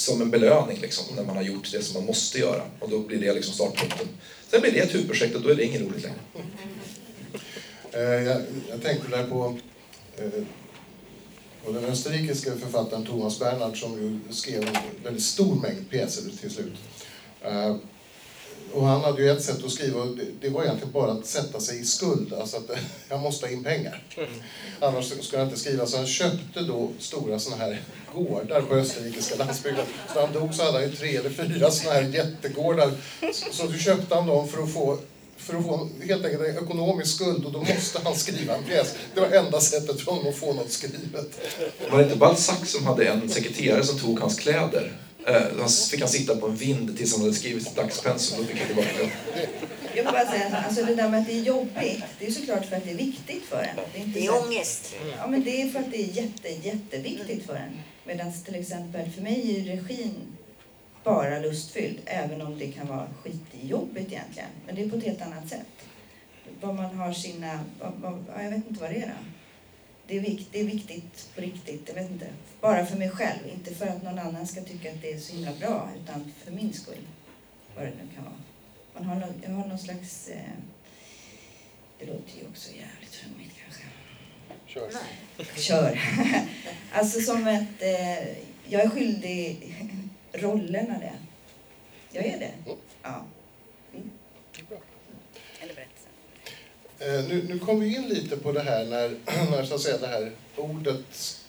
som 0.00 0.22
en 0.22 0.30
belöning 0.30 0.78
liksom, 0.80 1.16
när 1.16 1.24
man 1.24 1.36
har 1.36 1.42
gjort 1.42 1.72
det 1.72 1.82
som 1.82 1.94
man 1.94 2.06
måste 2.06 2.38
göra. 2.38 2.62
Och 2.78 2.90
då 2.90 2.98
blir 2.98 3.20
det 3.20 3.34
liksom 3.34 3.54
startpunkten. 3.54 4.08
Sen 4.50 4.60
blir 4.60 4.72
det 4.72 4.78
ett 4.78 4.94
huvudprojekt 4.94 5.34
och 5.36 5.42
då 5.42 5.48
är 5.48 5.54
det 5.54 5.64
inget 5.64 5.80
roligt 5.80 6.02
längre. 6.02 6.20
Eh, 7.92 8.24
jag, 8.24 8.42
jag 8.70 8.82
tänkte 8.82 9.08
där 9.08 9.26
på, 9.26 9.58
eh, 10.16 10.44
på 11.64 11.72
den 11.72 11.84
österrikiske 11.84 12.56
författaren 12.56 13.06
Thomas 13.06 13.38
Bernhard 13.38 13.80
som 13.80 14.02
ju 14.02 14.34
skrev 14.34 14.68
en 14.68 15.04
väldigt 15.04 15.22
stor 15.22 15.54
mängd 15.54 15.90
pjäser 15.90 16.22
till 16.40 16.50
slut. 16.50 16.74
Eh, 17.42 17.76
och 18.74 18.86
han 18.86 19.00
hade 19.00 19.22
ju 19.22 19.30
ett 19.30 19.44
sätt 19.44 19.64
att 19.64 19.70
skriva 19.70 20.02
och 20.02 20.16
det, 20.40 20.48
var 20.48 20.62
egentligen 20.62 20.92
bara 20.92 21.12
att 21.12 21.26
sätta 21.26 21.60
sig 21.60 21.80
i 21.80 21.84
skuld. 21.84 22.32
Alltså 22.32 22.56
att 22.56 22.70
jag 23.08 23.20
måste 23.20 23.46
ha 23.46 23.52
in 23.52 23.64
pengar. 23.64 24.04
Annars 24.80 25.06
skulle 25.06 25.24
jag 25.32 25.46
inte 25.46 25.60
skriva. 25.60 25.86
Så 25.86 25.96
han 25.96 26.06
köpte 26.06 26.60
då 26.60 26.90
stora 26.98 27.38
sådana 27.38 27.64
här 27.64 27.82
gårdar 28.14 28.60
på 28.60 28.74
österrikiska 28.74 29.36
landsbygden. 29.36 29.84
Så 30.08 30.14
när 30.14 30.26
han 30.26 30.34
dog 30.34 30.54
så 30.54 30.64
hade 30.64 30.78
han 30.78 30.90
ju 30.90 30.96
tre 30.96 31.16
eller 31.16 31.30
fyra 31.30 31.70
sådana 31.70 32.00
här 32.00 32.08
jättegårdar. 32.08 32.92
Så, 33.32 33.52
så 33.52 33.66
då 33.66 33.78
köpte 33.78 34.14
han 34.14 34.26
dem 34.26 34.48
för 34.48 34.62
att 34.62 34.72
få 34.72 34.98
för 35.36 35.56
att 35.56 35.64
få 35.64 35.88
helt 36.08 36.24
enkelt 36.24 36.42
en 36.42 36.64
ekonomisk 36.64 37.14
skuld 37.14 37.44
och 37.44 37.52
då 37.52 37.58
måste 37.58 38.00
han 38.04 38.14
skriva 38.14 38.56
en 38.56 38.64
pjäs. 38.64 38.94
Det 39.14 39.20
var 39.20 39.28
enda 39.28 39.60
sättet 39.60 40.00
för 40.00 40.12
honom 40.12 40.28
att 40.28 40.36
få 40.36 40.52
något 40.52 40.72
skrivet. 40.72 41.40
Var 41.90 41.98
det 41.98 42.04
inte 42.04 42.16
Balzac 42.16 42.70
som 42.70 42.86
hade 42.86 43.04
en 43.04 43.28
sekreterare 43.28 43.84
som 43.84 43.98
tog 43.98 44.20
hans 44.20 44.38
kläder? 44.38 44.92
Eh, 45.26 45.66
fick 45.90 46.00
han 46.00 46.08
sitta 46.08 46.36
på 46.36 46.46
en 46.46 46.56
vind 46.56 46.96
tills 46.96 47.12
han 47.12 47.20
hade 47.20 47.34
skrivit 47.34 47.64
sitt 47.64 47.76
dagspensum. 47.76 48.38
Då 48.38 48.44
fick 48.44 48.58
han 48.58 48.66
tillbaka 48.66 48.88
det. 48.98 49.10
Jag 49.94 50.04
vill 50.04 50.12
bara 50.12 50.26
säga, 50.26 50.64
alltså 50.66 50.84
det 50.84 50.94
där 50.94 51.08
med 51.08 51.20
att 51.20 51.26
det 51.26 51.32
är 51.32 51.42
jobbigt, 51.42 52.04
det 52.18 52.26
är 52.26 52.30
såklart 52.30 52.66
för 52.66 52.76
att 52.76 52.84
det 52.84 52.90
är 52.90 52.94
viktigt 52.94 53.42
för 53.42 53.62
en. 53.62 53.76
Det 53.92 53.98
är, 53.98 54.04
inte 54.04 54.20
Det 54.20 54.26
är 54.26 54.46
ångest. 54.46 54.94
Ja, 55.18 55.26
men 55.26 55.44
det 55.44 55.62
är 55.62 55.68
för 55.68 55.78
att 55.78 55.90
det 55.90 56.02
är 56.02 56.06
jätte, 56.06 56.48
jätteviktigt 56.48 57.46
för 57.46 57.54
en. 57.54 57.80
Medan 58.04 58.32
till 58.44 58.54
exempel 58.54 59.10
för 59.10 59.22
mig 59.22 59.60
är 59.60 59.76
regin 59.76 60.14
bara 61.04 61.38
lustfylld, 61.38 61.98
även 62.04 62.42
om 62.42 62.58
det 62.58 62.72
kan 62.72 62.86
vara 62.86 63.06
skitjobbigt 63.22 64.12
egentligen. 64.12 64.48
Men 64.66 64.74
det 64.74 64.82
är 64.82 64.88
på 64.90 64.96
ett 64.96 65.04
helt 65.04 65.22
annat 65.22 65.48
sätt. 65.48 65.66
Vad 66.60 66.74
man 66.74 66.94
har 66.94 67.12
sina, 67.12 67.60
vad, 67.80 67.92
vad, 68.02 68.24
ja, 68.36 68.42
jag 68.42 68.50
vet 68.50 68.68
inte 68.68 68.80
vad 68.80 68.90
det 68.90 68.96
är 68.96 69.06
då. 69.06 69.24
Det 70.10 70.16
är, 70.16 70.20
vikt, 70.20 70.48
det 70.52 70.60
är 70.60 70.64
viktigt 70.64 71.28
på 71.34 71.40
riktigt, 71.40 71.82
jag 71.88 71.94
vet 71.94 72.10
inte. 72.10 72.26
Bara 72.60 72.86
för 72.86 72.96
mig 72.96 73.10
själv, 73.10 73.38
inte 73.54 73.74
för 73.74 73.86
att 73.86 74.02
någon 74.02 74.18
annan 74.18 74.46
ska 74.46 74.62
tycka 74.62 74.90
att 74.90 75.02
det 75.02 75.12
är 75.12 75.18
så 75.18 75.32
himla 75.32 75.52
bra, 75.52 75.90
utan 76.02 76.32
för 76.44 76.52
min 76.52 76.72
skull. 76.72 77.06
Vad 77.76 77.84
det 77.84 77.90
nu 77.90 78.14
kan 78.14 78.24
vara. 78.24 78.34
Man 78.94 79.04
har, 79.04 79.14
nå- 79.14 79.34
jag 79.42 79.50
har 79.50 79.66
någon 79.66 79.78
slags, 79.78 80.28
eh, 80.28 80.36
det 81.98 82.06
låter 82.06 82.38
ju 82.40 82.46
också 82.48 82.70
jävligt 82.72 83.14
flummigt 83.14 83.54
kanske. 83.64 83.82
Kör. 84.66 84.90
Kör. 85.56 86.00
alltså 86.92 87.20
som 87.20 87.46
ett... 87.46 87.82
Eh, 87.82 88.28
jag 88.68 88.82
är 88.82 88.88
skyldig 88.88 89.74
rollerna 90.32 90.98
det. 90.98 91.12
Jag 92.12 92.24
är 92.26 92.38
det. 92.38 92.52
Ja. 93.02 93.24
Mm. 93.94 94.10
Eller 95.62 95.74
berättelsen. 95.74 96.10
Eh, 96.44 96.89
Eh, 97.00 97.24
nu, 97.28 97.44
nu 97.48 97.58
kom 97.58 97.80
vi 97.80 97.96
in 97.96 98.08
lite 98.08 98.36
på 98.36 98.52
det 98.52 98.60
här 98.60 98.84
när, 98.84 99.08
när 99.50 99.64
så 99.64 99.74
att 99.74 99.80
säga, 99.80 99.98
det 99.98 100.06
här 100.06 100.32
ordet 100.56 101.04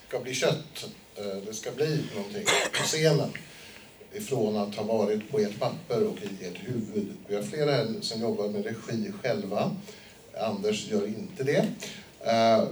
ska 0.08 0.20
bli 0.20 0.34
kött. 0.34 0.86
Eh, 1.16 1.38
det 1.48 1.54
ska 1.54 1.72
bli 1.72 2.04
någonting 2.16 2.46
på 2.78 2.84
scenen. 2.84 3.30
Ifrån 4.14 4.58
att 4.58 4.76
ha 4.76 4.84
varit 4.84 5.32
på 5.32 5.40
ert 5.40 5.60
papper 5.60 6.04
och 6.04 6.18
i 6.18 6.46
ert 6.46 6.58
huvud. 6.68 7.08
Vi 7.28 7.36
har 7.36 7.44
flera 7.44 7.72
här 7.72 7.88
som 8.02 8.22
jobbar 8.22 8.48
med 8.48 8.66
regi 8.66 9.12
själva. 9.22 9.76
Anders 10.38 10.88
gör 10.88 11.08
inte 11.08 11.44
det. 11.44 11.68
Eh, 12.24 12.64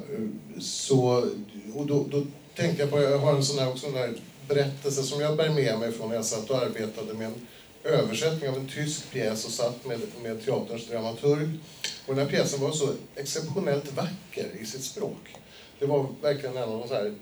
så, 0.59 1.30
och 1.75 1.86
då, 1.86 2.05
då 2.11 2.25
tänkte 2.55 2.82
jag 2.84 2.91
på, 2.91 3.01
jag 3.01 3.17
har 3.17 3.36
en 3.36 3.43
sån 3.43 3.59
här, 3.59 3.69
också 3.69 3.88
en 3.88 3.93
här 3.93 4.13
berättelse 4.47 5.03
som 5.03 5.21
jag 5.21 5.38
bär 5.38 5.49
med 5.49 5.80
mig 5.80 5.91
från 5.91 6.09
när 6.09 6.15
jag 6.15 6.25
satt 6.25 6.49
och 6.49 6.57
arbetade 6.57 7.13
med 7.13 7.27
en 7.27 7.47
översättning 7.84 8.49
av 8.49 8.55
en 8.55 8.67
tysk 8.67 9.11
pjäs 9.11 9.45
och 9.45 9.51
satt 9.51 9.86
med, 9.86 9.99
med 10.23 10.45
teaterns 10.45 10.88
dramaturg. 10.88 11.49
Och 12.05 12.15
den 12.15 12.25
här 12.25 12.32
pjäsen 12.32 12.61
var 12.61 12.71
så 12.71 12.93
exceptionellt 13.15 13.93
vacker 13.93 14.47
i 14.61 14.65
sitt 14.65 14.84
språk. 14.84 15.36
Det 15.80 15.86
var 15.86 16.07
verkligen 16.21 16.57
en 16.57 16.63
av 16.63 16.80
de 16.80 16.88
så 16.88 16.93
här 16.93 17.15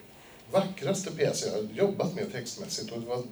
vackraste 0.51 1.11
pjäser 1.11 1.47
jag 1.47 1.55
har 1.55 1.69
jobbat 1.73 2.15
med 2.15 2.31
textmässigt. 2.31 2.91
Och 2.91 3.01
det 3.01 3.07
var 3.07 3.23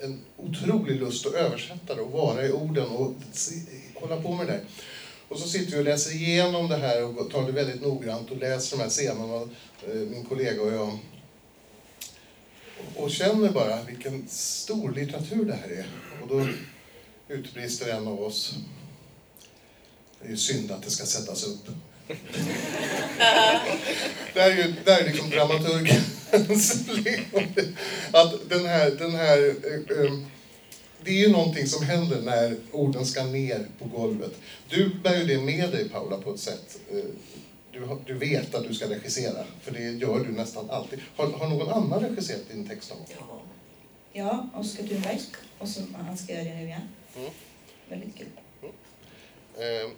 en 0.00 0.20
otrolig 0.36 1.00
lust 1.00 1.26
att 1.26 1.34
översätta 1.34 1.94
det 1.94 2.00
och 2.00 2.10
vara 2.10 2.46
i 2.46 2.52
orden 2.52 2.86
och 2.86 3.14
se, 3.32 3.54
hålla 3.94 4.20
på 4.20 4.34
med 4.34 4.46
det 4.46 4.52
där. 4.52 4.64
Och 5.28 5.38
så 5.38 5.48
sitter 5.48 5.72
vi 5.72 5.78
och 5.78 5.84
läser 5.84 6.14
igenom 6.14 6.68
det 6.68 6.76
här 6.76 7.04
och 7.04 7.30
tar 7.30 7.46
det 7.46 7.52
väldigt 7.52 7.82
noggrant 7.82 8.30
och 8.30 8.36
läser 8.36 8.76
de 8.76 8.82
här 8.82 8.90
scenerna, 8.90 9.48
eh, 9.88 9.94
min 9.94 10.24
kollega 10.24 10.62
och 10.62 10.72
jag. 10.72 10.98
Och 12.96 13.10
känner 13.10 13.48
bara 13.48 13.82
vilken 13.82 14.28
stor 14.28 14.92
litteratur 14.92 15.44
det 15.44 15.54
här 15.54 15.68
är. 15.68 15.86
Och 16.22 16.28
då 16.28 16.48
utbrister 17.28 17.88
en 17.88 18.08
av 18.08 18.22
oss. 18.22 18.54
Det 20.20 20.26
är 20.26 20.30
ju 20.30 20.36
synd 20.36 20.70
att 20.70 20.82
det 20.82 20.90
ska 20.90 21.06
sättas 21.06 21.44
upp. 21.44 21.68
det 24.34 24.40
är 24.40 24.56
ju 24.56 24.74
det 24.84 24.90
är 24.90 25.04
liksom 25.04 25.30
dramaturgens 25.30 26.88
leende. 26.88 27.64
Att 28.12 28.48
den 28.48 28.66
här, 28.66 28.90
den 28.90 29.14
här 29.14 29.54
ehm, 30.06 30.26
det 31.04 31.10
är 31.10 31.26
ju 31.26 31.32
någonting 31.32 31.66
som 31.66 31.84
händer 31.84 32.20
när 32.20 32.56
orden 32.72 33.06
ska 33.06 33.24
ner 33.24 33.66
på 33.78 33.84
golvet. 33.84 34.32
Du 34.68 34.94
bär 35.02 35.16
ju 35.16 35.24
det 35.24 35.38
med 35.38 35.70
dig 35.70 35.88
Paula 35.88 36.16
på 36.16 36.34
ett 36.34 36.40
sätt. 36.40 36.78
Eh, 36.90 37.04
du, 37.72 37.98
du 38.06 38.14
vet 38.14 38.54
att 38.54 38.68
du 38.68 38.74
ska 38.74 38.90
regissera, 38.90 39.44
för 39.62 39.70
det 39.70 39.80
gör 39.80 40.24
du 40.24 40.32
nästan 40.32 40.70
alltid. 40.70 41.00
Har, 41.16 41.26
har 41.26 41.48
någon 41.48 41.68
annan 41.68 42.00
regisserat 42.00 42.48
din 42.52 42.68
text 42.68 42.90
någon 42.90 42.98
gång? 42.98 43.08
Ja. 43.18 43.42
Ja, 44.16 44.48
Oskar 44.54 44.86
Thunberg. 44.86 45.20
Och 45.58 45.68
så, 45.68 45.80
han 46.06 46.16
ska 46.16 46.32
göra 46.32 46.44
det 46.44 46.54
nu 46.54 46.64
igen. 46.64 46.88
Mm. 47.16 47.30
Väldigt 47.88 48.16
kul. 48.18 48.26
Eh, 49.56 49.90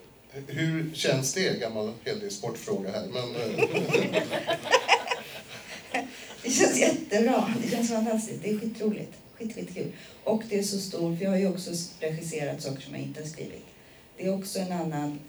hur 0.47 0.91
känns 0.93 1.33
det? 1.33 1.59
Gammal 1.59 1.93
helig 2.05 2.31
sportfråga 2.31 2.91
här. 2.91 3.07
Men, 3.07 3.35
eh, 3.35 4.21
Det 6.43 6.49
känns 6.51 6.79
jättebra. 6.79 7.53
Det 7.63 7.69
känns 7.71 7.89
fantastiskt. 7.89 8.43
Det 8.43 8.49
är 8.49 8.59
skitroligt. 8.59 9.13
Skit, 9.33 9.55
skitkul. 9.55 9.91
Och 10.23 10.43
det 10.49 10.59
är 10.59 10.63
så 10.63 10.79
stort, 10.79 11.17
för 11.17 11.23
jag 11.25 11.31
har 11.31 11.37
ju 11.37 11.47
också 11.49 11.71
regisserat 11.99 12.61
saker 12.61 12.81
som 12.81 12.93
jag 12.93 13.03
inte 13.03 13.21
har 13.21 13.27
skrivit. 13.27 13.65
Det 14.17 14.25
är 14.25 14.33
också 14.33 14.59
en 14.59 14.71
annan... 14.71 15.19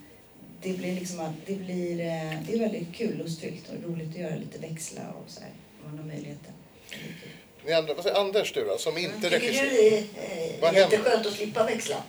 Det 0.61 0.73
blir 0.73 0.93
liksom 0.95 1.19
att 1.19 1.33
det 1.45 1.55
blir... 1.55 1.91
eh, 1.99 2.33
Det 2.47 2.53
är 2.53 2.59
väldigt 2.59 2.93
kul, 2.95 3.17
lustfyllt 3.17 3.69
och 3.69 3.89
roligt 3.91 4.09
att 4.09 4.15
göra 4.15 4.35
lite 4.35 4.57
växla 4.59 5.01
och 5.11 5.31
så 5.31 5.41
här. 5.41 5.49
Man 5.85 5.97
har 5.97 6.05
möjligheten. 6.05 6.53
Det 7.65 7.71
är 7.71 7.73
kul. 7.73 7.73
ni 7.73 7.73
andra, 7.73 7.93
vad 7.93 8.03
säger 8.03 8.17
Anders 8.19 8.53
du 8.53 8.65
då, 8.65 8.77
som 8.77 8.97
inte 8.97 9.29
regisserar? 9.29 9.65
det 9.69 9.97
är 9.97 10.03
Vad 10.61 10.69
eh, 10.69 10.75
händer? 10.75 10.97
jätteskönt 10.97 11.25
att 11.27 11.33
slippa 11.33 11.63
växla? 11.65 12.03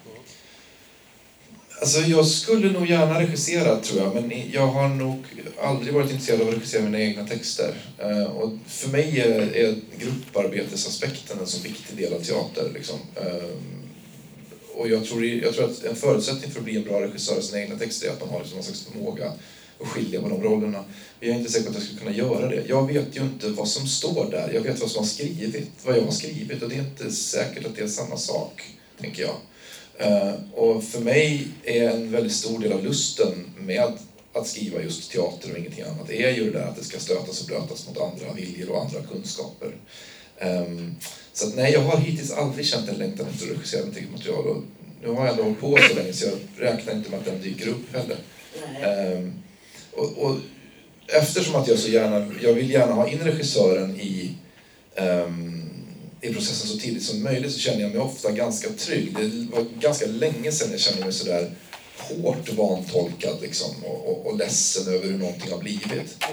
Alltså 1.80 2.01
jag 2.01 2.26
skulle 2.26 2.72
nog 2.72 2.86
gärna 2.86 3.20
regissera 3.20 3.80
tror 3.80 4.01
jag, 4.03 4.14
men 4.14 4.51
jag 4.53 4.66
har 4.66 4.88
nog 4.88 5.24
aldrig 5.62 5.94
varit 5.94 6.11
intresserad 6.11 6.40
av 6.42 6.48
att 6.48 6.55
regissera 6.55 6.82
mina 6.82 7.01
egna 7.01 7.26
texter. 7.26 7.74
Eh, 7.98 8.22
Och 8.36 8.53
för 8.66 8.88
mig 8.88 9.20
är, 9.20 9.57
är 9.57 9.74
grupparbetesaspekten 9.98 11.38
en 11.38 11.46
så 11.46 11.62
viktig 11.62 11.96
del 11.96 12.12
av 12.14 12.20
teater. 12.20 12.70
Liksom. 12.74 12.98
Eh, 13.16 13.51
Och 14.74 14.88
jag 14.88 15.05
tror, 15.05 15.24
jag 15.24 15.55
tror 15.55 15.64
att 15.70 15.84
en 15.84 15.96
förutsättning 15.96 16.51
för 16.51 16.59
att 16.59 16.64
bli 16.64 16.76
en 16.76 16.84
bra 16.84 17.01
regissör 17.03 17.36
av 17.36 17.40
sina 17.40 17.61
egna 17.62 17.78
texter 17.78 18.09
är 18.09 18.12
att 18.12 18.20
man 18.20 18.28
har 18.28 18.38
liksom 18.38 18.57
någon 18.57 18.64
slags 18.64 18.84
förmåga 18.84 19.32
att 19.83 19.89
skilja 19.89 20.22
på 20.22 20.28
de 20.28 20.43
rollerna. 20.43 20.85
Jag 21.20 21.31
är 21.31 21.39
inte 21.39 21.53
säker 21.53 21.64
på 21.64 21.70
att 21.70 21.74
jag 21.76 21.85
skulle 21.85 22.01
kunna 22.01 22.16
göra 22.16 22.49
det. 22.49 22.64
Jag 22.68 22.87
vet 22.87 23.16
ju 23.16 23.20
inte 23.20 23.49
vad 23.49 23.68
som 23.68 23.87
står 23.87 24.31
där. 24.31 24.51
Jag 24.55 24.61
vet 24.61 24.81
vad 24.81 24.91
som 24.91 24.99
har 24.99 25.07
skrivit, 25.09 25.70
vad 25.85 25.97
jag 25.97 26.03
har 26.03 26.11
skrivit 26.11 26.62
och 26.62 26.68
det 26.68 26.74
är 26.74 26.78
inte 26.81 27.11
säkert 27.11 27.66
att 27.66 27.76
det 27.76 27.83
är 27.83 27.89
samma 27.89 28.16
sak, 28.16 28.62
tänker 29.01 29.22
jag. 29.22 29.35
Eh, 29.99 30.35
Och 30.55 30.85
för 30.85 31.01
mig 31.01 31.49
är 31.64 31.91
en 31.91 32.12
väldigt 32.12 32.33
stor 32.33 32.59
del 32.59 32.72
av 32.72 32.85
lusten 32.85 33.45
med 33.59 33.93
att 34.33 34.47
skriva 34.47 34.83
just 34.83 35.11
teater 35.12 35.53
och 35.53 35.59
ingenting 35.59 35.85
annat 35.85 36.11
är 36.11 36.31
ju 36.31 36.45
det 36.45 36.59
där 36.59 36.66
att 36.66 36.76
det 36.76 36.85
ska 36.85 36.99
stötas 36.99 37.41
och 37.41 37.47
blötas 37.47 37.89
mot 37.89 37.99
andra 37.99 38.33
viljor 38.37 38.70
och 38.70 38.81
andra 38.85 39.01
kunskaper. 39.12 39.72
Ehm, 40.39 40.95
Så 41.33 41.47
att 41.49 41.57
nej, 41.57 41.72
jag 41.72 41.81
har 41.81 41.99
hittills 41.99 42.31
aldrig 42.33 42.66
känt 42.66 42.89
en 42.89 42.95
längtan 42.95 43.26
efter 43.33 43.47
att 43.47 43.53
regissera 43.53 43.87
mitt 43.87 43.97
eget 43.97 44.11
material 44.12 44.47
och 44.47 44.62
nu 45.03 45.09
har 45.09 45.26
jag 45.26 45.28
ändå 45.31 45.43
hållit 45.43 45.61
på 45.61 45.78
så 45.89 45.95
länge 45.95 46.12
så 46.12 46.26
jag 46.26 46.39
räknar 46.66 46.93
inte 46.95 47.11
med 47.11 47.18
att 47.18 47.24
den 47.24 47.41
dyker 47.43 47.68
upp 47.68 47.93
heller. 47.97 48.16
Och, 49.93 50.18
och 50.18 50.36
eftersom 51.07 51.55
att 51.55 51.68
jag 51.68 51.78
så 51.78 51.88
gärna, 51.88 52.32
jag 52.43 52.53
vill 52.53 52.70
gärna 52.70 52.93
ha 52.93 53.09
in 53.09 53.18
regissören 53.18 54.01
i, 54.01 54.34
um, 54.97 55.70
i 56.20 56.34
processen 56.34 56.68
så 56.68 56.78
tidigt 56.78 57.03
som 57.03 57.22
möjligt 57.22 57.53
så 57.53 57.59
känner 57.59 57.80
jag 57.80 57.91
mig 57.91 58.01
ofta 58.01 58.30
ganska 58.30 58.68
trygg. 58.68 59.16
Det 59.16 59.57
var 59.57 59.66
ganska 59.80 60.07
länge 60.07 60.53
sedan 60.53 60.70
jag 60.70 60.80
kände 60.80 61.05
mig 61.05 61.12
sådär 61.12 61.51
hårt 62.01 62.53
vantolkad 62.53 63.43
liksom, 63.43 63.84
och, 63.84 64.09
och, 64.09 64.26
och 64.26 64.38
ledsen 64.38 64.95
över 64.95 65.07
hur 65.07 65.18
någonting 65.18 65.51
har 65.51 65.59
blivit. 65.59 66.24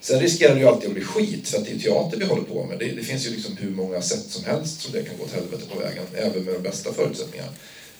Sen 0.00 0.20
riskerar 0.20 0.54
det 0.54 0.60
ju 0.60 0.66
alltid 0.66 0.88
att 0.88 0.94
bli 0.94 1.04
skit 1.04 1.48
för 1.48 1.58
att 1.58 1.64
det 1.64 1.72
är 1.72 1.78
teater 1.78 2.16
vi 2.18 2.24
håller 2.24 2.42
på 2.42 2.64
med. 2.64 2.78
Det, 2.78 2.84
det 2.84 3.02
finns 3.02 3.26
ju 3.26 3.30
liksom 3.30 3.56
hur 3.56 3.70
många 3.70 4.02
sätt 4.02 4.24
som 4.28 4.44
helst 4.44 4.80
som 4.80 4.92
det 4.92 5.02
kan 5.02 5.18
gå 5.18 5.24
åt 5.24 5.32
helvete 5.32 5.62
på 5.72 5.78
vägen, 5.78 6.04
även 6.14 6.44
med 6.44 6.54
de 6.54 6.62
bästa 6.62 6.92
förutsättningarna. 6.92 7.52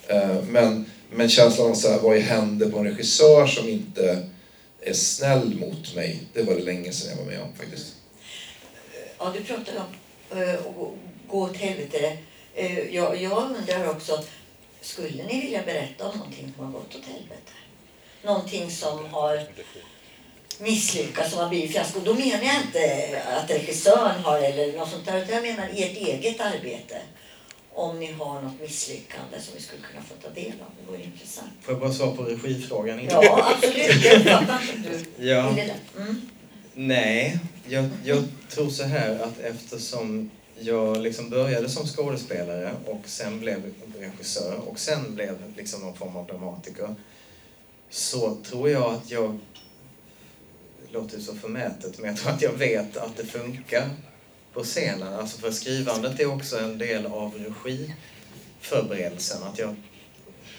Eh, 0.08 0.42
men, 0.48 0.84
men 1.10 1.28
känslan 1.28 1.70
av 1.70 1.74
så 1.74 1.88
här, 1.88 1.98
vad 1.98 2.18
händer 2.18 2.70
på 2.70 2.78
en 2.78 2.84
regissör 2.84 3.46
som 3.46 3.68
inte 3.68 4.22
är 4.90 4.92
snäll 4.94 5.54
mot 5.54 5.94
mig, 5.94 6.20
det 6.32 6.42
var 6.42 6.54
det 6.54 6.62
länge 6.62 6.92
sedan 6.92 7.10
jag 7.10 7.16
var 7.24 7.32
med 7.32 7.40
om 7.40 7.54
faktiskt. 7.54 7.86
Mm. 8.94 9.08
Ja, 9.18 9.32
du 9.38 9.44
pratade 9.44 9.78
om 9.78 10.38
eh, 10.42 10.54
att 10.54 10.76
gå- 10.76 10.94
åt 11.28 11.56
helvete. 11.56 12.16
Eh, 12.54 12.78
jag, 12.78 13.22
jag 13.22 13.38
undrar 13.42 13.90
också, 13.90 14.24
skulle 14.80 15.24
ni 15.24 15.40
vilja 15.40 15.62
berätta 15.62 16.08
om 16.08 16.18
någonting 16.18 16.52
som 16.56 16.64
har 16.64 16.72
gått 16.72 16.94
åt 16.94 17.04
helvete? 17.04 17.52
Någonting 18.22 18.70
som 18.70 19.06
har 19.06 19.46
misslyckats, 20.58 21.30
som 21.30 21.38
har 21.40 21.48
blivit 21.48 21.72
fiasko. 21.72 22.00
Då 22.00 22.14
menar 22.14 22.44
jag 22.44 22.56
inte 22.62 23.22
att 23.26 23.50
regissören 23.50 24.20
har 24.24 24.38
eller 24.38 24.78
något 24.78 24.90
sånt 24.90 25.06
där, 25.06 25.22
utan 25.22 25.34
jag 25.34 25.42
menar 25.42 25.68
ert 25.74 25.96
eget 25.96 26.40
arbete. 26.40 26.98
Om 27.74 28.00
ni 28.00 28.12
har 28.12 28.42
något 28.42 28.60
misslyckande 28.60 29.40
som 29.40 29.54
vi 29.54 29.62
skulle 29.62 29.82
kunna 29.82 30.02
få 30.02 30.14
ta 30.14 30.34
del 30.34 30.52
av. 30.52 30.70
Det 30.80 30.92
vore 30.92 31.02
intressant. 31.02 31.50
Får 31.60 31.74
jag 31.74 31.80
bara 31.80 31.92
svara 31.92 32.16
på 32.16 32.22
regifrågan 32.22 33.00
innan? 33.00 33.22
Ja, 33.22 33.54
absolut. 33.56 34.04
Jag 34.04 34.42
inte 34.74 34.88
du 35.18 35.24
Ja. 35.28 35.56
Mm. 35.96 36.20
Nej, 36.74 37.38
jag, 37.68 37.88
jag 38.04 38.24
tror 38.48 38.70
så 38.70 38.84
här 38.84 39.18
att 39.18 39.40
eftersom 39.40 40.30
jag 40.60 41.02
liksom 41.02 41.30
började 41.30 41.68
som 41.68 41.86
skådespelare 41.86 42.72
och 42.86 43.02
sen 43.04 43.40
blev 43.40 43.74
regissör 43.98 44.60
och 44.66 44.78
sen 44.78 45.14
blev 45.14 45.38
liksom 45.56 45.80
någon 45.80 45.96
form 45.96 46.16
av 46.16 46.26
dramatiker 46.26 46.94
så 47.90 48.34
tror 48.34 48.70
jag 48.70 48.94
att 48.94 49.10
jag, 49.10 49.38
det 50.86 50.92
låter 50.92 51.20
så 51.20 51.34
förmätet, 51.34 51.98
men 51.98 52.10
jag 52.10 52.18
tror 52.18 52.32
att 52.32 52.42
jag 52.42 52.52
vet 52.52 52.96
att 52.96 53.16
det 53.16 53.26
funkar 53.26 53.90
på 54.54 54.64
scenen. 54.64 55.14
Alltså 55.14 55.38
för 55.38 55.50
skrivandet 55.50 56.20
är 56.20 56.26
också 56.26 56.58
en 56.58 56.78
del 56.78 57.06
av 57.06 57.54
regiförberedelsen. 57.64 59.42
Att 59.42 59.58
jag, 59.58 59.76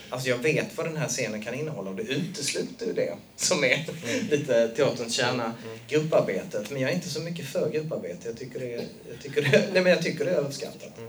alltså 0.10 0.30
jag 0.30 0.38
vet 0.38 0.78
vad 0.78 0.86
den 0.86 0.98
här 0.98 1.08
scenen 1.08 1.41
kan 1.41 1.54
innehålla 1.54 1.89
och 1.89 1.96
det 1.96 2.04
utesluter 2.04 2.86
ju 2.86 2.93
det 2.93 3.16
som 3.36 3.64
är 3.64 3.86
lite 4.32 4.68
teaterns 4.68 5.14
kärna, 5.14 5.54
grupparbetet. 5.88 6.72
Men 6.72 6.82
jag 6.82 6.91
är 6.91 6.96
inte 6.96 7.10
så 7.10 7.20
mycket 7.20 7.46
för 7.46 7.70
grupparbete. 7.70 8.28
Jag 8.28 8.38
tycker 8.38 8.60
det 8.60 8.68
jag 9.10 9.22
tycker 9.24 9.41
det, 9.41 9.70
nej 9.74 9.82
men 9.82 9.91
jag 9.91 10.02
tycker 10.02 10.26
det 10.26 10.32
är 10.32 10.36
överskattat. 10.36 11.00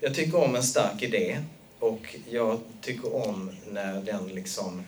Jag 0.00 0.14
tycker 0.14 0.38
om 0.38 0.56
en 0.56 0.62
stark 0.62 1.02
idé 1.02 1.38
och 1.78 2.16
jag 2.30 2.60
tycker 2.80 3.14
om 3.14 3.50
när 3.70 4.02
den 4.02 4.28
liksom... 4.28 4.82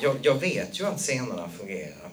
Jag, 0.00 0.16
jag 0.22 0.34
vet 0.34 0.80
ju 0.80 0.86
att 0.86 1.00
scenerna 1.00 1.50
fungerar 1.58 2.10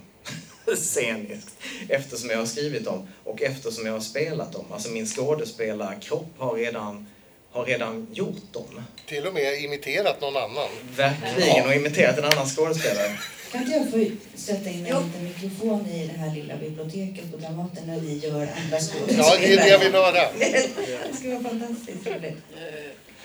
sceniskt 0.76 1.56
eftersom 1.90 2.30
jag 2.30 2.38
har 2.38 2.46
skrivit 2.46 2.86
dem 2.86 3.08
och 3.24 3.42
eftersom 3.42 3.86
jag 3.86 3.94
har 3.94 4.00
spelat 4.00 4.52
dem. 4.52 4.66
Alltså 4.72 4.90
min 4.90 5.08
skådespelarkropp 5.08 6.28
har 6.38 6.56
redan, 6.56 7.08
har 7.52 7.66
redan 7.66 8.08
gjort 8.14 8.54
dem. 8.54 8.82
Till 9.08 9.28
och 9.28 9.34
med 9.34 9.62
imiterat 9.64 10.22
någon 10.22 10.38
annan. 10.38 10.70
Verkligen 10.96 11.66
och 11.66 11.76
imiterat 11.76 12.18
en 12.18 12.26
annan 12.26 12.46
skådespelare. 12.50 13.18
Kan 13.52 13.62
inte 13.64 13.78
jag 13.78 13.92
få 13.92 14.06
sätta 14.38 14.70
in 14.70 14.86
en 14.86 14.92
Jo. 14.92 14.98
liten 15.08 15.24
mikrofon 15.24 15.86
i 15.90 16.08
det 16.08 16.20
här 16.20 16.36
lilla 16.36 16.58
biblioteket 16.58 17.32
på 17.32 17.38
Dramaten 17.38 17.88
när 17.88 18.00
vi 18.00 18.18
gör 18.18 18.34
andra 18.64 18.80
skådespelare? 18.80 19.28
Ja, 19.28 19.38
det 19.40 19.54
är 19.54 19.58
det 19.58 19.68
jag 19.70 19.80
vill 19.80 19.92
höra. 19.94 20.32
Det 20.40 21.16
skulle 21.18 21.34
vara 21.36 21.44
fantastiskt 21.44 22.08
roligt. 22.08 22.38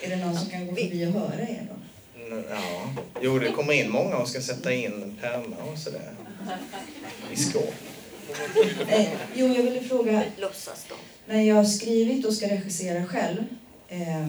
Är 0.01 0.09
det 0.09 0.15
någon 0.15 0.37
som 0.37 0.49
kan 0.49 0.67
gå 0.67 0.75
förbi 0.75 1.05
och 1.05 1.11
höra 1.21 1.41
er 1.41 1.67
då? 1.69 1.75
Mm, 2.25 2.43
Ja, 2.49 2.93
jo 3.21 3.39
det 3.39 3.51
kommer 3.51 3.73
in 3.73 3.89
många 3.91 4.15
och 4.15 4.27
ska 4.29 4.41
sätta 4.41 4.73
in 4.73 5.17
pärmar 5.21 5.57
och 5.73 5.77
sådär. 5.79 6.11
I 7.31 7.35
skåp. 7.35 7.73
Eh, 8.87 9.09
jo, 9.35 9.47
jag 9.47 9.63
ville 9.63 9.81
fråga, 9.81 10.23
Låtsas 10.37 10.85
de. 10.89 10.95
när 11.33 11.41
jag 11.41 11.55
har 11.55 11.63
skrivit 11.63 12.25
och 12.25 12.33
ska 12.33 12.49
regissera 12.49 13.05
själv 13.05 13.43
eh, 13.87 14.27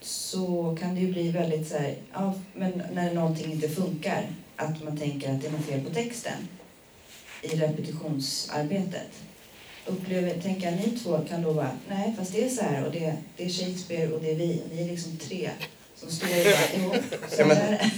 så 0.00 0.76
kan 0.80 0.94
det 0.94 1.00
ju 1.00 1.12
bli 1.12 1.30
väldigt 1.30 1.68
så 1.68 1.76
här, 1.78 1.94
ja, 2.12 2.34
men 2.54 2.82
när 2.92 3.14
någonting 3.14 3.52
inte 3.52 3.68
funkar, 3.68 4.26
att 4.56 4.82
man 4.84 4.96
tänker 4.98 5.32
att 5.32 5.40
det 5.40 5.46
är 5.46 5.52
något 5.52 5.66
fel 5.66 5.84
på 5.84 5.94
texten 5.94 6.48
i 7.42 7.48
repetitionsarbetet. 7.48 9.08
Upplever, 9.86 10.40
tänker 10.40 10.70
jag, 10.70 10.74
ni 10.76 10.98
två 10.98 11.18
kan 11.28 11.42
då 11.42 11.52
vara, 11.52 11.70
nej 11.88 12.14
fast 12.18 12.32
det 12.32 12.44
är 12.44 12.48
så 12.48 12.62
här 12.62 12.84
och 12.86 12.92
det, 12.92 13.16
det 13.36 13.44
är 13.44 13.48
Shakespeare 13.48 14.12
och 14.12 14.22
det 14.22 14.30
är 14.30 14.34
vi, 14.36 14.62
ni 14.72 14.82
är 14.82 14.88
liksom 14.88 15.16
tre 15.16 15.50
som 16.00 16.10
står 16.10 16.26
så 17.28 17.36
Ja, 17.38 17.46
men- 17.46 17.56
är 17.56 17.70
det. 17.70 17.90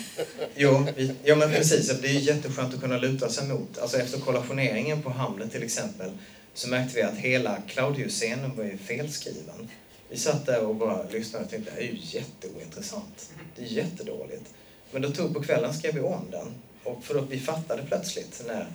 Jo, 0.57 0.87
vi, 0.97 1.15
ja 1.25 1.37
men 1.37 1.51
precis. 1.51 2.01
Det 2.01 2.09
är 2.09 2.13
ju 2.13 2.19
jätteskönt 2.21 2.75
att 2.75 2.81
kunna 2.81 2.99
luta 2.99 3.29
sig 3.29 3.49
mot. 3.49 3.79
Alltså 3.79 3.99
efter 3.99 4.21
kollationeringen 4.21 5.03
på 5.03 5.11
Hamlet 5.11 5.53
till 5.53 5.63
exempel 5.63 6.11
så 6.55 6.69
märkte 6.69 6.97
vi 6.97 7.03
att 7.03 7.17
hela 7.17 7.63
Claudius-scenen 7.67 8.57
var 8.57 8.65
ju 8.65 8.79
felskriven. 8.79 9.69
Vi 10.09 10.19
satt 10.19 10.47
där 10.47 10.61
och 10.61 10.75
bara 10.75 11.03
lyssnade 11.03 11.45
och 11.45 11.51
tänkte 11.51 11.71
det 11.71 11.75
här 11.75 11.89
är 11.89 11.93
ju 11.93 11.99
jätteointressant. 12.03 13.31
Det 13.57 13.63
är 13.63 13.67
jättedåligt. 13.67 14.55
Men 14.91 15.03
då 15.03 15.11
tog 15.11 15.35
på 15.35 15.43
kvällen 15.43 15.75
skrev 15.75 15.95
vi 15.95 16.01
om 16.01 16.31
den. 16.31 16.55
Och 16.85 17.05
för 17.05 17.19
att 17.19 17.31
vi 17.31 17.41
fattade 17.41 17.83
plötsligt 17.83 18.43
när, 18.47 18.67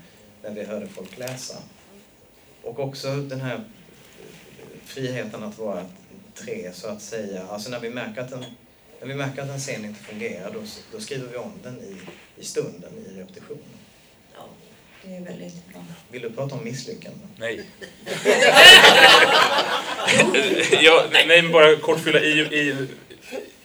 när 0.44 0.52
vi 0.52 0.64
hörde 0.64 0.88
folk 0.88 1.18
läsa. 1.18 1.56
Och 2.64 2.80
också 2.80 3.16
den 3.16 3.42
här 3.42 3.64
friheten 4.86 5.44
att 5.44 5.58
vara 5.58 5.86
tre 6.36 6.72
så 6.74 6.88
att 6.88 7.02
säga. 7.02 7.48
Alltså 7.50 7.70
när 7.70 7.80
vi 7.80 7.90
märker 7.90 8.22
att 8.22 8.32
en, 8.32 8.46
när 9.00 9.08
vi 9.08 9.16
märker 9.16 9.42
att 9.42 9.50
en 9.50 9.60
scen 9.60 9.86
inte 9.86 10.04
fungerar 10.04 10.52
då, 10.54 10.60
då 10.92 11.00
skriver 11.00 11.28
vi 11.32 11.38
om 11.38 11.52
den 11.64 11.82
i, 11.82 11.98
i 12.42 12.46
stunden, 12.46 12.92
i 13.10 13.20
repetitionen. 13.20 13.64
Ja, 14.36 14.48
det 15.04 15.16
är 15.16 15.22
väldigt 15.22 15.68
bra. 15.74 15.86
Vill 16.12 16.22
du 16.22 16.30
prata 16.30 16.56
om 16.56 16.64
misslyckanden? 16.64 17.28
Nej. 17.38 17.64
ja, 20.82 21.06
nej, 21.12 21.28
men 21.28 21.52
bara 21.52 21.76
kort 21.76 22.00
fylla 22.00 22.22
i, 22.22 22.40
i, 22.40 22.88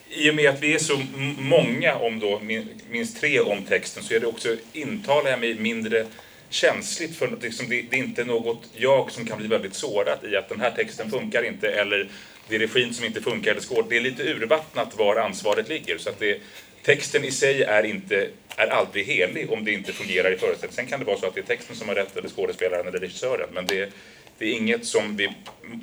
i 0.09 0.31
och 0.31 0.35
med 0.35 0.51
att 0.51 0.61
vi 0.63 0.75
är 0.75 0.79
så 0.79 1.03
många 1.39 1.95
om 1.95 2.21
då, 2.21 2.41
min- 2.41 2.81
minst 2.91 3.21
tre 3.21 3.41
om 3.41 3.63
texten, 3.65 4.03
så 4.03 4.15
är 4.15 4.21
det 4.21 4.27
också, 4.27 4.57
intalar 4.73 5.31
jag 5.31 5.41
mig 5.41 5.55
mindre 5.55 6.07
känsligt 6.51 7.17
för 7.17 7.39
liksom, 7.43 7.69
det, 7.69 7.83
det 7.91 7.97
är 7.97 8.01
inte 8.01 8.25
något 8.25 8.65
jag 8.75 9.11
som 9.11 9.27
kan 9.27 9.39
bli 9.39 9.47
väldigt 9.47 9.75
sårat 9.75 10.25
i 10.25 10.37
att 10.37 10.49
den 10.49 10.61
här 10.61 10.71
texten 10.71 11.11
funkar 11.11 11.43
inte 11.43 11.69
eller 11.69 12.09
det 12.49 12.55
är 12.55 12.59
regin 12.59 12.95
som 12.95 13.05
inte 13.05 13.21
funkar 13.21 13.61
skåd. 13.61 13.87
Det 13.89 13.97
är 13.97 14.01
lite 14.01 14.23
urvattnat 14.23 14.99
var 14.99 15.17
ansvaret 15.17 15.69
ligger. 15.69 15.99
Så 15.99 16.11
att 16.11 16.19
det, 16.19 16.41
texten 16.83 17.25
i 17.25 17.31
sig 17.31 17.63
är, 17.63 17.83
inte, 17.83 18.29
är 18.57 18.67
aldrig 18.67 19.07
helig 19.07 19.51
om 19.51 19.65
det 19.65 19.73
inte 19.73 19.93
fungerar 19.93 20.33
i 20.33 20.37
föreställningen. 20.37 20.75
Sen 20.75 20.87
kan 20.87 21.01
det 21.01 21.07
vara 21.07 21.19
så 21.19 21.27
att 21.27 21.35
det 21.35 21.41
är 21.41 21.45
texten 21.45 21.77
som 21.77 21.89
har 21.89 21.95
rätt 21.95 22.17
eller 22.17 22.29
skådespelaren 22.29 22.87
eller 22.87 22.99
regissören. 22.99 23.49
Men 23.53 23.67
det, 23.67 23.93
det 24.39 24.45
är 24.45 24.53
inget 24.53 24.87
som 24.87 25.17
vi, 25.17 25.29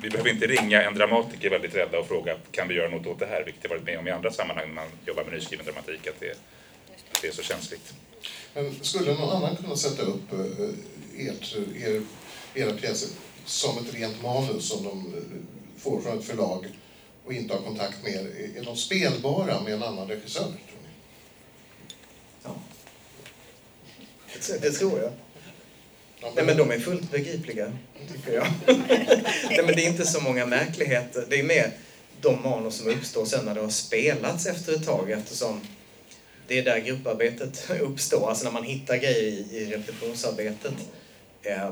vi 0.02 0.10
behöver 0.10 0.30
inte 0.30 0.46
ringa 0.46 0.82
en 0.82 0.94
dramatiker 0.94 1.50
väldigt 1.50 1.74
rädda 1.74 1.98
och 1.98 2.08
fråga 2.08 2.36
kan 2.50 2.68
vi 2.68 2.74
göra 2.74 2.88
något 2.88 3.06
åt 3.06 3.18
det 3.18 3.26
här? 3.26 3.44
Vilket 3.44 3.64
jag 3.64 3.70
varit 3.70 3.84
med 3.84 3.98
om 3.98 4.08
i 4.08 4.10
andra 4.10 4.30
sammanhang 4.30 4.66
när 4.66 4.74
man 4.74 4.88
jobbar 5.06 5.24
med 5.24 5.32
nyskriven 5.32 5.66
dramatik 5.66 6.06
att 6.06 6.20
det, 6.20 6.30
att 7.12 7.22
det 7.22 7.28
är 7.28 7.32
så 7.32 7.42
känsligt. 7.42 7.94
Men 8.54 8.74
skulle 8.80 9.14
någon 9.14 9.36
annan 9.36 9.56
kunna 9.56 9.76
sätta 9.76 10.02
upp 10.02 10.32
eh, 10.32 11.26
ert, 11.28 11.56
er, 11.84 12.02
era 12.54 12.72
pjäser 12.72 13.08
som 13.44 13.78
ett 13.78 13.94
rent 13.94 14.22
manus 14.22 14.68
som 14.68 14.84
de 14.84 15.14
får 15.80 16.00
från 16.00 16.18
ett 16.18 16.24
förlag 16.24 16.66
och 17.24 17.32
inte 17.32 17.54
har 17.54 17.60
kontakt 17.60 18.02
med 18.02 18.12
er? 18.12 18.58
Är 18.58 18.64
de 18.64 18.76
spelbara 18.76 19.60
med 19.60 19.72
en 19.72 19.82
annan 19.82 20.08
regissör? 20.08 20.42
Tror 20.42 20.80
ni? 20.82 20.88
Ja. 22.44 22.54
Det, 24.60 24.70
tror 24.70 24.98
jag. 24.98 25.12
Ja, 26.20 26.32
Nej 26.36 26.44
men 26.44 26.56
de 26.56 26.70
är 26.70 26.78
fullt 26.78 27.10
begripliga, 27.10 27.72
tycker 28.12 28.32
jag. 28.32 28.46
Nej 29.48 29.62
men 29.66 29.74
det 29.74 29.86
är 29.86 29.88
inte 29.88 30.06
så 30.06 30.20
många 30.20 30.46
märkligheter. 30.46 31.26
Det 31.28 31.40
är 31.40 31.44
mer 31.44 31.72
de 32.20 32.42
manus 32.42 32.74
som 32.74 32.88
uppstår 32.90 33.24
sen 33.24 33.44
när 33.44 33.54
det 33.54 33.60
har 33.60 33.68
spelats 33.68 34.46
efter 34.46 34.74
ett 34.74 34.86
tag 34.86 35.10
eftersom 35.10 35.60
det 36.48 36.58
är 36.58 36.64
där 36.64 36.78
grupparbetet 36.78 37.70
uppstår. 37.80 38.28
Alltså 38.28 38.44
när 38.44 38.52
man 38.52 38.64
hittar 38.64 38.96
grejer 38.96 39.22
i, 39.22 39.46
i 39.50 39.66
repetitionsarbetet 39.66 40.74
eh, 41.42 41.70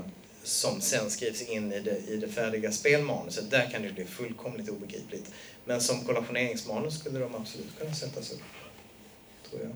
som 0.48 0.80
sen 0.80 1.10
skrivs 1.10 1.42
in 1.42 1.72
i 1.72 1.80
det, 1.80 1.96
i 2.08 2.16
det 2.16 2.28
färdiga 2.28 2.72
spelmanuset. 2.72 3.50
Där 3.50 3.70
kan 3.70 3.82
det 3.82 3.92
bli 3.92 4.04
fullkomligt 4.04 4.68
obegripligt. 4.68 5.30
Men 5.64 5.80
som 5.80 6.04
kollationeringsmanus 6.04 6.98
skulle 6.98 7.18
de 7.18 7.34
absolut 7.34 7.78
kunna 7.78 7.94
sättas 7.94 8.32
upp. 8.32 8.42
Tror 9.50 9.62
jag. 9.62 9.72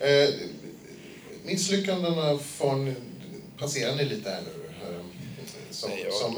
Eh, 0.00 0.34
misslyckandena 1.44 2.38
får 2.38 2.94
passerar 3.58 3.96
ni 3.96 4.04
lite 4.04 4.30
här 4.30 4.40
nu? 4.42 4.66
Eh, 4.88 5.00
som, 5.70 5.90
Nej, 5.90 6.02
jag- 6.04 6.12
som 6.12 6.34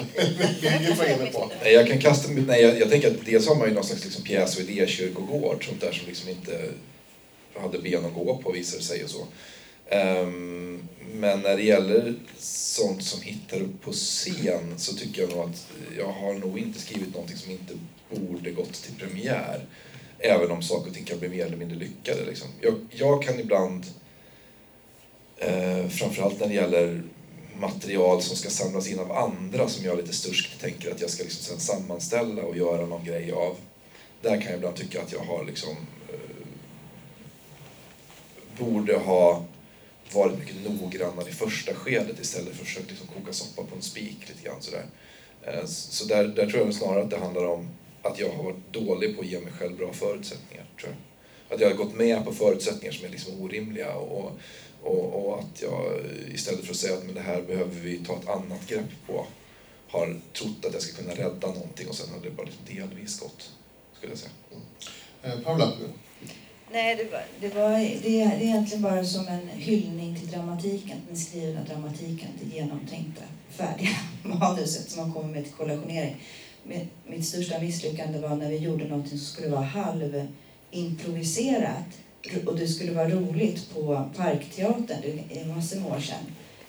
Birgit 0.60 0.98
var 0.98 1.06
inne 1.06 1.26
på. 1.32 1.50
Nej, 1.62 1.72
jag 1.72 1.86
kan 1.88 1.98
kasta 2.00 2.28
mig, 2.32 2.42
nej, 2.46 2.62
jag, 2.62 2.78
jag 2.80 2.90
tänker 2.90 3.10
att 3.10 3.26
dels 3.26 3.48
har 3.48 3.54
man 3.54 3.68
ju 3.68 3.74
någon 3.74 3.84
slags 3.84 4.04
liksom 4.04 4.22
pjäs 4.24 4.56
och 4.56 4.62
idékyrkogård, 4.62 5.64
sånt 5.66 5.80
där 5.80 5.92
som 5.92 6.06
liksom 6.08 6.28
inte 6.28 6.68
hade 7.54 7.78
ben 7.78 8.04
att 8.04 8.14
gå 8.14 8.36
på 8.36 8.52
visar 8.52 8.78
det 8.78 8.84
sig 8.84 9.04
och 9.04 9.10
så. 9.10 9.26
Ehm, 9.88 10.88
men 11.12 11.40
när 11.40 11.56
det 11.56 11.62
gäller 11.62 12.14
sånt 12.38 13.04
som 13.04 13.22
hittar 13.22 13.60
upp 13.60 13.82
på 13.82 13.92
scen 13.92 14.74
så 14.76 14.94
tycker 14.94 15.22
jag 15.22 15.30
nog 15.30 15.44
att 15.44 15.66
jag 15.98 16.12
har 16.12 16.34
nog 16.34 16.58
inte 16.58 16.80
skrivit 16.80 17.14
någonting 17.14 17.36
som 17.36 17.52
inte 17.52 17.74
borde 18.10 18.50
gått 18.50 18.72
till 18.72 18.94
premiär. 18.94 19.66
Även 20.18 20.50
om 20.50 20.62
saker 20.62 20.88
och 20.88 20.94
ting 20.94 21.04
kan 21.04 21.18
bli 21.18 21.28
mer 21.28 21.46
eller 21.46 21.56
mindre 21.56 21.78
lyckade. 21.78 22.24
Liksom. 22.24 22.48
Jag, 22.60 22.74
jag 22.90 23.22
kan 23.22 23.40
ibland, 23.40 23.86
eh, 25.36 25.88
framförallt 25.88 26.40
när 26.40 26.48
det 26.48 26.54
gäller 26.54 27.02
material 27.60 28.22
som 28.22 28.36
ska 28.36 28.50
samlas 28.50 28.88
in 28.88 28.98
av 28.98 29.12
andra 29.12 29.68
som 29.68 29.84
jag 29.84 29.96
lite 29.96 30.12
sturskt 30.12 30.60
tänker 30.60 30.90
att 30.90 31.00
jag 31.00 31.10
ska 31.10 31.22
liksom 31.22 31.44
sen 31.44 31.60
sammanställa 31.60 32.42
och 32.42 32.56
göra 32.56 32.86
någon 32.86 33.04
grej 33.04 33.32
av. 33.32 33.56
Där 34.22 34.40
kan 34.40 34.50
jag 34.50 34.54
ibland 34.54 34.76
tycka 34.76 35.02
att 35.02 35.12
jag 35.12 35.20
har 35.20 35.44
liksom 35.44 35.76
eh, 36.08 36.46
borde 38.58 38.96
ha 38.96 39.44
varit 40.14 40.38
mycket 40.38 40.56
noggrannare 40.64 41.28
i 41.28 41.32
första 41.32 41.74
skedet 41.74 42.20
istället 42.20 42.54
för 42.54 42.62
att 42.62 42.68
försöka 42.68 42.86
liksom 42.88 43.06
koka 43.06 43.32
soppa 43.32 43.62
på 43.62 43.76
en 43.76 43.82
spik 43.82 44.28
lite 44.28 44.42
grann 44.42 44.62
sådär. 44.62 44.84
Eh, 45.42 45.64
så 45.66 46.04
där, 46.04 46.24
där 46.24 46.50
tror 46.50 46.64
jag 46.64 46.74
snarare 46.74 47.02
att 47.02 47.10
det 47.10 47.18
handlar 47.18 47.46
om 47.46 47.68
att 48.02 48.18
jag 48.18 48.30
har 48.30 48.44
varit 48.44 48.72
dålig 48.72 49.16
på 49.16 49.22
att 49.22 49.28
ge 49.28 49.40
mig 49.40 49.52
själv 49.52 49.76
bra 49.76 49.92
förutsättningar. 49.92 50.66
Tror 50.80 50.92
jag. 50.92 51.54
Att 51.54 51.60
jag 51.60 51.68
har 51.70 51.76
gått 51.76 51.94
med 51.94 52.24
på 52.24 52.32
förutsättningar 52.32 52.92
som 52.92 53.06
är 53.06 53.10
liksom 53.10 53.40
orimliga 53.40 53.94
och, 53.94 54.32
och, 54.82 55.26
och 55.26 55.38
att 55.38 55.62
jag 55.62 56.00
istället 56.34 56.64
för 56.64 56.70
att 56.70 56.76
säga 56.76 56.94
att 56.94 57.04
men 57.04 57.14
det 57.14 57.20
här 57.20 57.42
behöver 57.42 57.74
vi 57.74 57.98
ta 57.98 58.16
ett 58.16 58.28
annat 58.28 58.66
grepp 58.66 59.06
på 59.06 59.26
har 59.88 60.20
trott 60.32 60.64
att 60.64 60.72
jag 60.72 60.82
ska 60.82 61.02
kunna 61.02 61.14
rädda 61.14 61.46
någonting 61.46 61.88
och 61.88 61.94
sen 61.94 62.10
har 62.10 62.20
det 62.22 62.30
bara 62.30 62.46
liksom 62.46 62.64
delvis 62.76 63.20
gått, 63.20 63.50
skulle 63.96 64.12
jag 64.12 64.18
säga. 64.18 64.32
Mm. 64.50 65.38
Eh, 65.38 65.44
Paula, 65.44 65.72
Nej, 66.78 66.96
det, 66.96 67.12
var, 67.12 67.22
det, 67.40 67.54
var, 67.54 67.78
det, 67.78 67.98
det 68.02 68.20
är 68.20 68.40
egentligen 68.40 68.82
bara 68.82 69.04
som 69.04 69.28
en 69.28 69.48
hyllning 69.48 70.16
till 70.16 70.28
dramatiken, 70.28 70.96
den 71.08 71.16
skrivna 71.16 71.64
dramatiken, 71.64 72.28
det 72.40 72.46
genomtänkta, 72.56 73.22
färdiga 73.50 73.96
manuset 74.22 74.90
som 74.90 75.02
man 75.02 75.12
kommer 75.12 75.34
med 75.34 75.44
till 75.44 75.52
kollationering. 75.52 76.16
Mitt, 77.06 77.26
största 77.26 77.58
misslyckande 77.58 78.18
var 78.18 78.36
när 78.36 78.48
vi 78.48 78.56
gjorde 78.56 78.88
något 78.88 79.08
som 79.08 79.18
skulle 79.18 79.48
vara 79.48 79.64
halvimproviserat 79.64 81.86
och 82.46 82.56
det 82.56 82.68
skulle 82.68 82.92
vara 82.92 83.08
roligt 83.08 83.74
på 83.74 84.10
Parkteatern, 84.16 84.98
det 85.02 85.40
är 85.40 85.46
massor 85.46 85.80
med 85.80 85.92
år 85.92 86.00
sedan. 86.00 86.24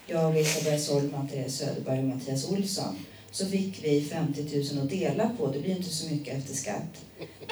Jag 0.06 0.36
och 0.36 0.46
Solman, 0.80 1.28
Therese 1.28 1.56
Söderberg 1.56 1.98
och 1.98 2.04
Mattias 2.04 2.50
Olsson. 2.50 2.96
Så 3.30 3.46
fick 3.46 3.84
vi 3.84 4.04
50 4.04 4.74
000 4.74 4.84
att 4.84 4.90
dela 4.90 5.30
på, 5.38 5.52
det 5.52 5.58
blir 5.58 5.76
inte 5.76 5.90
så 5.90 6.14
mycket 6.14 6.38
efter 6.38 6.54
skatt. 6.54 7.04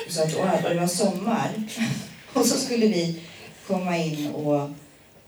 Så 0.09 0.22
att, 0.22 0.34
och 0.34 0.46
det 0.70 0.80
var 0.80 0.86
sommar. 0.86 1.50
Och 2.33 2.47
så 2.47 2.57
skulle 2.59 2.87
vi 2.87 3.20
komma 3.66 3.97
in 3.97 4.31
och 4.31 4.70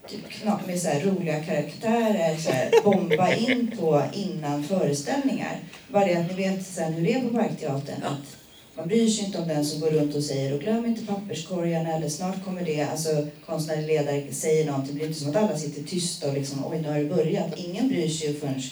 typ 0.09 0.21
med 0.67 0.81
så 0.81 0.89
roliga 0.89 1.45
karaktärer 1.45 2.37
så 2.37 2.51
här, 2.51 2.71
bomba 2.85 3.35
in 3.35 3.77
på 3.79 4.03
innan 4.13 4.65
föreställningar. 4.65 5.61
Bara 5.89 6.05
det 6.05 6.15
att 6.15 6.29
ni 6.29 6.35
vet 6.35 6.67
sen 6.67 6.93
hur 6.93 7.05
det 7.05 7.13
är 7.13 7.21
på 7.21 7.35
Parkteatern. 7.35 8.03
Att 8.03 8.37
man 8.75 8.89
bryr 8.89 9.09
sig 9.09 9.25
inte 9.25 9.39
om 9.39 9.49
den 9.49 9.65
som 9.65 9.81
går 9.81 9.91
runt 9.91 10.15
och 10.15 10.23
säger 10.23 10.55
och 10.55 10.61
glöm 10.61 10.87
inte 10.87 11.07
papperskorgarna 11.07 11.93
eller 11.93 12.09
snart 12.09 12.45
kommer 12.45 12.65
det. 12.65 12.83
Alltså 12.83 13.27
konstnärlig 13.47 13.87
ledare 13.87 14.33
säger 14.33 14.67
någonting. 14.67 14.93
Det 14.93 14.99
blir 14.99 15.07
inte 15.07 15.21
som 15.21 15.31
att 15.31 15.37
alla 15.37 15.59
sitter 15.59 15.83
tysta 15.83 16.29
och 16.29 16.35
liksom 16.35 16.67
oj 16.67 16.81
nu 16.81 16.89
har 16.89 16.99
det 16.99 17.05
börjat. 17.05 17.57
Ingen 17.57 17.89
bryr 17.89 18.09
sig 18.09 18.29
ju 18.29 18.41
förrän 18.41 18.63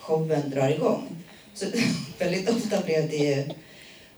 showen 0.00 0.50
drar 0.50 0.68
igång. 0.68 1.24
Så 1.54 1.66
väldigt 2.18 2.50
ofta 2.50 2.80
blev 2.80 3.10
det 3.10 3.54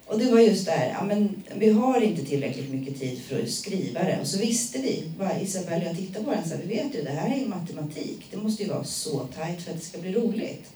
och 0.07 0.19
det 0.19 0.31
var 0.31 0.41
just 0.41 0.67
där, 0.67 0.95
ja, 0.99 1.05
men 1.05 1.43
vi 1.55 1.71
har 1.71 2.01
inte 2.01 2.25
tillräckligt 2.25 2.71
mycket 2.71 3.01
tid 3.01 3.23
för 3.23 3.43
att 3.43 3.51
skriva 3.51 4.03
det. 4.03 4.19
Och 4.21 4.27
så 4.27 4.39
visste 4.39 4.79
vi, 4.79 5.13
bara 5.19 5.41
Isabelle 5.41 5.85
och 5.85 5.91
jag 5.91 5.97
tittade 5.97 6.25
på 6.25 6.31
den 6.31 6.49
så 6.49 6.55
här, 6.55 6.63
vi 6.67 6.77
vet 6.77 6.95
ju 6.95 7.03
det 7.03 7.11
här 7.11 7.35
är 7.35 7.39
ju 7.41 7.47
matematik. 7.47 8.27
Det 8.31 8.37
måste 8.37 8.63
ju 8.63 8.69
vara 8.69 8.85
så 8.85 9.19
tajt 9.19 9.63
för 9.63 9.71
att 9.71 9.79
det 9.79 9.85
ska 9.85 9.99
bli 9.99 10.13
roligt. 10.13 10.73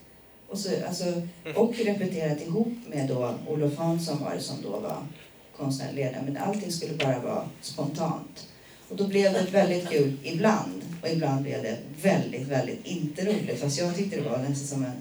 Och, 0.48 0.58
så, 0.58 0.68
alltså, 0.88 1.04
och 1.54 1.74
repeterat 1.76 2.42
ihop 2.42 2.72
med 2.88 3.08
då 3.08 3.34
Olof 3.48 3.76
Hansson 3.76 4.24
var 4.24 4.34
det 4.34 4.40
som 4.40 4.56
då 4.62 4.70
var 4.70 4.96
konstnärlig 5.56 6.04
ledare. 6.04 6.22
Men 6.24 6.36
allting 6.36 6.72
skulle 6.72 6.94
bara 6.94 7.18
vara 7.18 7.48
spontant. 7.60 8.46
Och 8.88 8.96
då 8.96 9.06
blev 9.06 9.32
det 9.32 9.46
väldigt 9.50 9.88
kul 9.88 10.16
ibland. 10.22 10.82
Och 11.02 11.08
ibland 11.08 11.42
blev 11.42 11.62
det 11.62 11.76
väldigt, 12.02 12.48
väldigt 12.48 12.86
inte 12.86 13.24
roligt. 13.24 13.60
Fast 13.60 13.78
jag 13.78 13.96
tyckte 13.96 14.16
det 14.16 14.28
var 14.28 14.38
nästan 14.38 14.66
som 14.66 14.84
en 14.84 14.92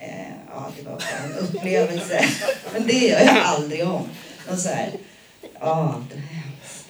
Eh, 0.00 0.32
ja, 0.50 0.72
det 0.76 0.82
var 0.82 0.92
bara 0.92 1.24
en 1.24 1.38
upplevelse. 1.38 2.24
Men 2.72 2.86
det 2.86 2.98
gör 2.98 3.20
jag 3.20 3.38
aldrig 3.38 3.86
om. 3.86 4.08
Och 4.50 4.58
så 4.58 4.68
här, 4.68 4.90
ja, 5.60 6.02
det 6.10 6.14
är 6.16 6.20
hemskt. 6.20 6.86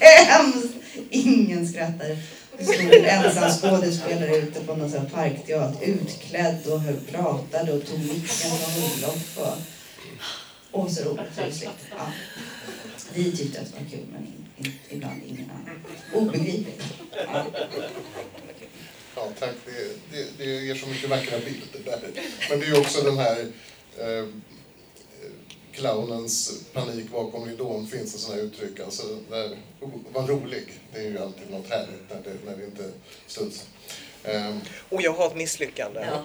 Det 0.00 0.04
är 0.06 0.24
hemskt. 0.24 0.74
Ingen 1.10 1.68
skrattade. 1.68 2.18
Det 2.58 2.64
stod 2.64 2.94
en 2.94 3.04
ensam 3.04 3.50
skådespelare 3.50 4.36
ute 4.36 4.60
på 4.60 4.74
någon 4.74 4.90
sån 4.90 5.06
parkteater, 5.10 5.86
utklädd 5.86 6.66
och 6.66 6.80
höll, 6.80 7.00
pratade 7.00 7.72
och 7.72 7.86
tog 7.86 7.98
micken 7.98 8.28
från 8.28 8.84
Olof. 8.84 9.38
Och, 9.38 10.80
och 10.80 10.90
så 10.90 11.04
roligt. 11.04 11.64
Ja. 11.90 12.12
Vi 13.14 13.36
tyckte 13.36 13.60
att 13.60 13.66
det 13.66 13.80
var 13.80 13.90
kul, 13.90 14.06
men 14.12 14.26
in, 14.26 14.46
in, 14.56 14.72
ibland 14.90 15.20
ingen 15.26 15.50
annan. 15.50 15.82
Obegripligt. 16.14 16.82
Ja 17.32 17.44
ja, 19.20 19.32
tack. 19.38 19.54
Det, 19.66 20.16
det, 20.16 20.26
det 20.38 20.44
ger 20.44 20.74
så 20.74 20.86
mycket 20.86 21.10
vackra 21.10 21.38
bilder 21.38 21.80
där. 21.84 22.00
Men 22.50 22.60
det 22.60 22.66
är 22.66 22.70
ju 22.70 22.80
också 22.80 23.02
den 23.02 23.18
här 23.18 23.46
eh, 23.98 24.26
clownens 25.72 26.62
panik 26.72 27.10
bakom 27.10 27.48
ridån 27.48 27.86
finns 27.86 28.12
det 28.12 28.18
sådana 28.18 28.42
uttryck. 28.42 28.80
Alltså, 28.80 29.02
där, 29.30 29.56
var 30.12 30.26
rolig. 30.26 30.80
Det 30.92 31.00
är 31.00 31.04
ju 31.04 31.18
alltid 31.18 31.50
något 31.50 31.68
härligt 31.68 32.10
när 32.10 32.22
det, 32.22 32.36
när 32.46 32.56
det 32.56 32.64
inte 32.64 32.90
studsar. 33.26 33.66
Um, 34.24 34.60
Och 34.88 35.02
jag 35.02 35.12
har 35.12 35.26
ett 35.26 35.36
misslyckande. 35.36 36.00
Ja. 36.00 36.24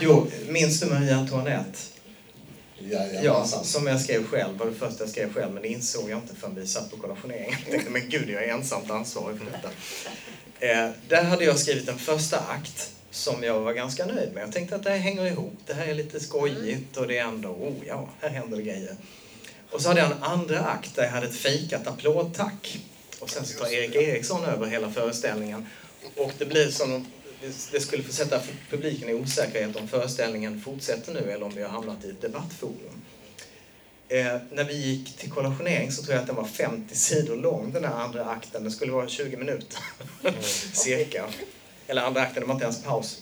Jo, 0.00 0.26
minns 0.48 0.80
du 0.80 0.86
Marie 0.86 1.16
Antoinette? 1.16 1.78
Ja, 2.90 3.06
Jajamensan. 3.06 3.64
som 3.64 3.86
jag 3.86 4.00
skrev 4.00 4.26
själv, 4.26 4.58
var 4.58 4.66
det 4.66 4.74
första 4.74 5.04
jag 5.04 5.10
skrev 5.10 5.32
själv, 5.34 5.52
men 5.52 5.62
det 5.62 5.68
insåg 5.68 6.10
jag 6.10 6.18
inte 6.18 6.34
förrän 6.34 6.54
vi 6.54 6.66
satt 6.66 6.90
på 6.90 6.96
kollationeringen. 6.96 7.58
Jag 7.62 7.70
tänkte, 7.70 7.90
men 7.90 8.08
gud, 8.08 8.30
jag 8.30 8.44
är 8.44 8.48
ensamt 8.48 8.90
ansvarig 8.90 9.38
för 9.38 9.44
detta. 9.44 9.68
Eh, 10.60 10.90
där 11.08 11.24
hade 11.24 11.44
jag 11.44 11.58
skrivit 11.58 11.88
en 11.88 11.98
första 11.98 12.38
akt 12.38 12.90
som 13.10 13.42
jag 13.42 13.60
var 13.60 13.72
ganska 13.72 14.06
nöjd 14.06 14.32
med. 14.34 14.42
Jag 14.42 14.52
tänkte 14.52 14.76
att 14.76 14.82
det 14.82 14.90
här 14.90 14.98
hänger 14.98 15.26
ihop, 15.26 15.54
det 15.66 15.74
här 15.74 15.86
är 15.86 15.94
lite 15.94 16.20
skojigt 16.20 16.96
och 16.96 17.08
det 17.08 17.18
är 17.18 17.24
ändå, 17.24 17.48
oh 17.48 17.74
ja, 17.86 18.08
här 18.20 18.28
händer 18.28 18.56
det 18.56 18.62
grejer. 18.62 18.96
Och 19.70 19.82
så 19.82 19.88
hade 19.88 20.00
jag 20.00 20.10
en 20.10 20.22
andra 20.22 20.60
akt 20.60 20.96
där 20.96 21.02
jag 21.02 21.10
hade 21.10 21.26
ett 21.26 21.36
fejkat 21.36 21.86
applådtack. 21.86 22.78
Och 23.18 23.30
sen 23.30 23.44
så 23.44 23.58
tar 23.58 23.72
Erik 23.72 23.94
Eriksson 23.94 24.44
över 24.44 24.66
hela 24.66 24.90
föreställningen. 24.90 25.66
Och 26.16 26.32
det 26.38 26.44
blir 26.44 26.70
som 26.70 26.94
om 26.94 27.06
det 27.72 27.80
skulle 27.80 28.02
försätta 28.02 28.40
publiken 28.70 29.08
i 29.08 29.14
osäkerhet 29.14 29.76
om 29.76 29.88
föreställningen 29.88 30.60
fortsätter 30.60 31.12
nu 31.14 31.30
eller 31.30 31.46
om 31.46 31.54
vi 31.54 31.62
har 31.62 31.70
hamnat 31.70 32.04
i 32.04 32.10
ett 32.10 32.20
debattforum. 32.20 33.02
Eh, 34.12 34.36
när 34.52 34.64
vi 34.64 34.74
gick 34.74 35.16
till 35.16 35.30
kollationering 35.30 35.92
så 35.92 36.02
tror 36.02 36.14
jag 36.14 36.20
att 36.20 36.26
den 36.26 36.36
var 36.36 36.44
50 36.44 36.96
sidor 36.96 37.36
lång, 37.36 37.72
den 37.72 37.84
här 37.84 37.94
andra 37.94 38.24
akten. 38.24 38.62
Den 38.62 38.72
skulle 38.72 38.92
vara 38.92 39.08
20 39.08 39.36
minuter, 39.36 39.78
cirka. 40.72 41.24
Eller 41.86 42.02
andra 42.02 42.20
akten, 42.20 42.40
det 42.40 42.46
var 42.46 42.54
inte 42.54 42.64
ens 42.64 42.82
paus. 42.82 43.18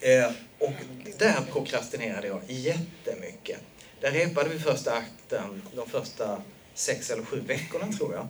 Eh, 0.00 0.30
och 0.58 0.72
där 1.18 1.40
prokrastinerade 1.52 2.26
jag 2.26 2.40
jättemycket. 2.46 3.58
Där 4.00 4.10
repade 4.10 4.48
vi 4.48 4.58
första 4.58 4.92
akten 4.92 5.62
de 5.76 5.90
första 5.90 6.42
sex 6.74 7.10
eller 7.10 7.24
sju 7.24 7.40
veckorna, 7.46 7.92
tror 7.92 8.14
jag. 8.14 8.28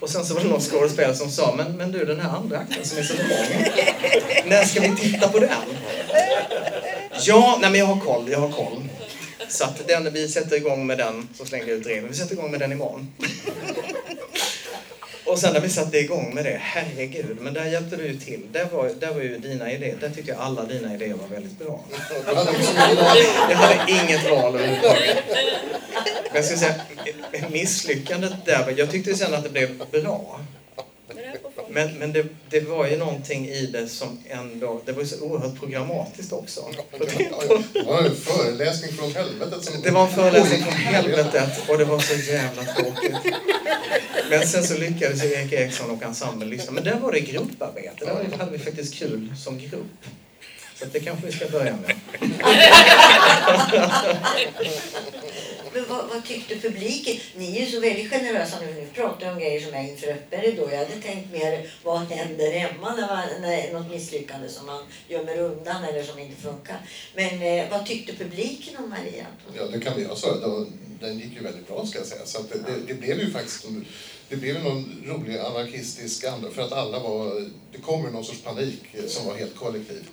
Och 0.00 0.10
sen 0.10 0.24
så 0.24 0.34
var 0.34 0.40
det 0.40 0.48
någon 0.48 0.60
skådespelare 0.60 1.14
som 1.14 1.30
sa, 1.30 1.54
men, 1.56 1.76
men 1.76 1.92
du 1.92 2.04
den 2.04 2.20
här 2.20 2.36
andra 2.36 2.58
akten 2.58 2.84
som 2.84 2.98
är 2.98 3.02
så 3.02 3.14
lång, 3.14 3.64
när 4.50 4.64
ska 4.64 4.80
vi 4.80 4.96
titta 4.96 5.28
på 5.28 5.38
den? 5.38 5.50
Ja, 7.26 7.58
nej 7.60 7.70
men 7.70 7.80
jag 7.80 7.86
har 7.86 8.00
koll, 8.00 8.30
jag 8.30 8.38
har 8.38 8.52
koll. 8.52 8.82
Så 9.48 9.64
att 9.64 9.88
den, 9.88 10.12
vi 10.12 10.28
sätter 10.28 10.56
igång 10.56 10.86
med 10.86 10.98
den, 10.98 11.28
så 11.34 11.44
slängde 11.44 11.70
jag 11.70 11.78
ut 11.80 11.86
regeln, 11.86 12.08
vi 12.08 12.14
sätter 12.14 12.32
igång 12.32 12.50
med 12.50 12.60
den 12.60 12.72
imorgon. 12.72 13.12
Och 15.26 15.38
sen 15.38 15.52
när 15.52 15.60
vi 15.60 15.68
satte 15.68 15.98
igång 15.98 16.34
med 16.34 16.44
det, 16.44 16.58
herregud, 16.60 17.36
men 17.40 17.54
där 17.54 17.64
hjälpte 17.64 17.96
du 17.96 18.06
ju 18.06 18.18
till. 18.18 18.40
Där 18.52 18.64
var, 18.72 18.90
där 19.00 19.14
var 19.14 19.20
ju 19.20 19.38
dina 19.38 19.72
idéer, 19.72 19.96
där 20.00 20.10
tyckte 20.10 20.30
jag 20.30 20.40
alla 20.40 20.64
dina 20.64 20.94
idéer 20.94 21.14
var 21.14 21.28
väldigt 21.28 21.58
bra. 21.58 21.84
Jag 23.50 23.56
hade 23.56 23.92
inget 23.92 24.30
val 24.30 24.54
överhuvudtaget. 24.54 25.24
Men 26.24 26.34
jag 26.34 26.44
skulle 26.44 26.58
säga, 26.58 26.74
misslyckandet 27.50 28.32
där, 28.44 28.74
jag 28.76 28.90
tyckte 28.90 29.14
sen 29.14 29.34
att 29.34 29.42
det 29.42 29.50
blev 29.50 29.78
bra. 29.90 30.40
Men, 31.68 31.98
men 31.98 32.12
det, 32.12 32.26
det 32.50 32.60
var 32.60 32.86
ju 32.86 32.96
någonting 32.96 33.48
i 33.48 33.66
det 33.66 33.88
som 33.88 34.18
ändå, 34.28 34.80
det 34.84 34.92
var 34.92 35.02
ju 35.02 35.08
så 35.08 35.20
oerhört 35.20 35.58
programmatiskt 35.58 36.32
också. 36.32 36.64
Det 37.72 37.82
var 37.86 38.02
en 38.02 38.16
föreläsning 38.16 38.92
från 38.92 39.12
helvetet. 39.12 39.64
Som... 39.64 39.82
Det 39.82 39.90
var 39.90 40.06
en 40.06 40.14
föreläsning 40.14 40.62
från 40.62 40.74
helvetet 40.74 41.68
och 41.68 41.78
det 41.78 41.84
var 41.84 41.98
så 41.98 42.32
jävla 42.32 42.62
tråkigt. 42.62 43.34
Men 44.30 44.46
sen 44.46 44.64
så 44.64 44.78
lyckades 44.78 45.24
ju 45.24 45.32
Erik 45.32 45.52
Eriksson 45.52 45.90
och 45.90 46.02
ensemblen 46.02 46.50
lyssna. 46.50 46.72
Men 46.72 46.84
där 46.84 46.98
var 46.98 47.12
det 47.12 47.20
grupparbete, 47.20 48.04
där 48.04 48.38
hade 48.38 48.50
vi 48.50 48.58
faktiskt 48.58 48.94
kul 48.94 49.34
som 49.44 49.58
grupp. 49.58 50.06
Så 50.78 50.84
det 50.92 51.00
kanske 51.00 51.26
vi 51.26 51.32
ska 51.32 51.48
börja 51.48 51.76
med. 51.76 51.96
Men 55.72 55.84
vad, 55.88 56.08
vad 56.08 56.24
tyckte 56.24 56.60
publiken? 56.60 57.16
Ni 57.36 57.56
är 57.56 57.60
ju 57.60 57.70
så 57.70 57.80
väldigt 57.80 58.10
generösa 58.10 58.56
nu. 58.60 58.74
Ni 58.74 58.86
pratar 58.94 59.32
om 59.32 59.38
grejer 59.38 59.60
som 59.60 59.74
är 59.74 59.90
inför 59.90 60.08
öppen 60.08 60.40
ridå. 60.40 60.70
Jag 60.70 60.78
hade 60.78 61.00
tänkt 61.00 61.32
mer, 61.32 61.72
vad 61.82 62.00
händer 62.00 62.52
hemma 62.52 62.94
när, 62.94 63.06
man, 63.06 63.40
när 63.40 63.48
det 63.48 63.62
är 63.62 63.72
något 63.72 63.90
misslyckande 63.90 64.48
som 64.48 64.66
man 64.66 64.82
gömmer 65.08 65.38
undan 65.38 65.84
eller 65.84 66.02
som 66.02 66.18
inte 66.18 66.42
funkar. 66.42 66.78
Men 67.14 67.42
eh, 67.42 67.70
vad 67.70 67.86
tyckte 67.86 68.12
publiken 68.12 68.76
om 68.76 68.90
Maria? 68.90 69.26
Ja, 69.56 69.62
det 69.72 69.80
kan 69.80 70.02
jag 70.02 70.18
säga. 70.18 70.32
Den 71.00 71.18
gick 71.18 71.32
ju 71.32 71.42
väldigt 71.42 71.68
bra 71.68 71.86
ska 71.86 71.98
jag 71.98 72.06
säga. 72.06 72.26
Så 72.26 72.38
att 72.38 72.52
det, 72.52 72.58
det, 72.58 72.80
det 72.86 72.94
blev 72.94 73.20
ju 73.20 73.30
faktiskt 73.30 73.64
det 74.28 74.36
blev 74.36 74.64
någon 74.64 75.02
rolig 75.06 75.38
anarkistisk 75.38 76.24
anda 76.24 76.50
för 76.50 76.62
att 76.62 76.72
alla 76.72 76.98
var, 76.98 77.40
det 77.72 77.78
kom 77.82 78.04
ju 78.04 78.10
någon 78.10 78.24
sorts 78.24 78.40
panik 78.42 78.80
som 79.08 79.26
var 79.26 79.34
helt 79.34 79.56
kollektiv. 79.56 80.04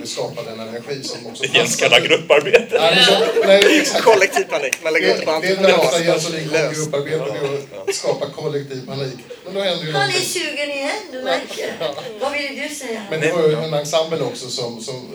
Det 0.00 0.06
skapade 0.06 0.50
en 0.50 0.60
energi 0.60 1.02
som 1.02 1.26
också 1.26 1.44
Jens 1.44 1.76
kallar 1.76 2.00
grupparbete. 2.00 2.78
Nej, 2.80 2.94
men 2.96 3.04
så- 3.04 3.46
nej. 3.46 3.86
Kollektiv 4.02 4.44
panik, 4.44 4.74
man 4.84 4.92
lägger 4.92 5.14
ut 5.14 5.20
det 5.20 5.26
på 5.26 5.30
Det 5.40 5.48
är 5.48 5.56
det 5.56 5.74
entreprenad. 5.74 6.06
Jens 6.06 6.28
Olin 6.28 6.48
kom 6.48 6.74
grupparbete 6.74 7.18
det 7.18 7.76
är 7.76 7.80
att 7.88 7.94
skapa 7.94 8.30
kollektiv 8.30 8.86
panik. 8.86 9.14
Men 9.44 9.54
då 9.54 9.60
ju 9.64 9.92
Han 9.92 10.02
är 10.02 10.06
någonting. 10.06 10.20
sugen 10.22 10.70
igen, 10.70 10.90
du 11.12 11.22
märker. 11.22 11.74
Vad 12.20 12.32
ville 12.32 12.68
du 12.68 12.74
säga? 12.74 13.02
Men 13.10 13.20
det 13.20 13.32
var 13.32 13.48
ju 13.48 13.54
en 13.54 13.74
ensemble 13.74 14.20
också 14.22 14.50
som, 14.50 14.80
som 14.82 15.08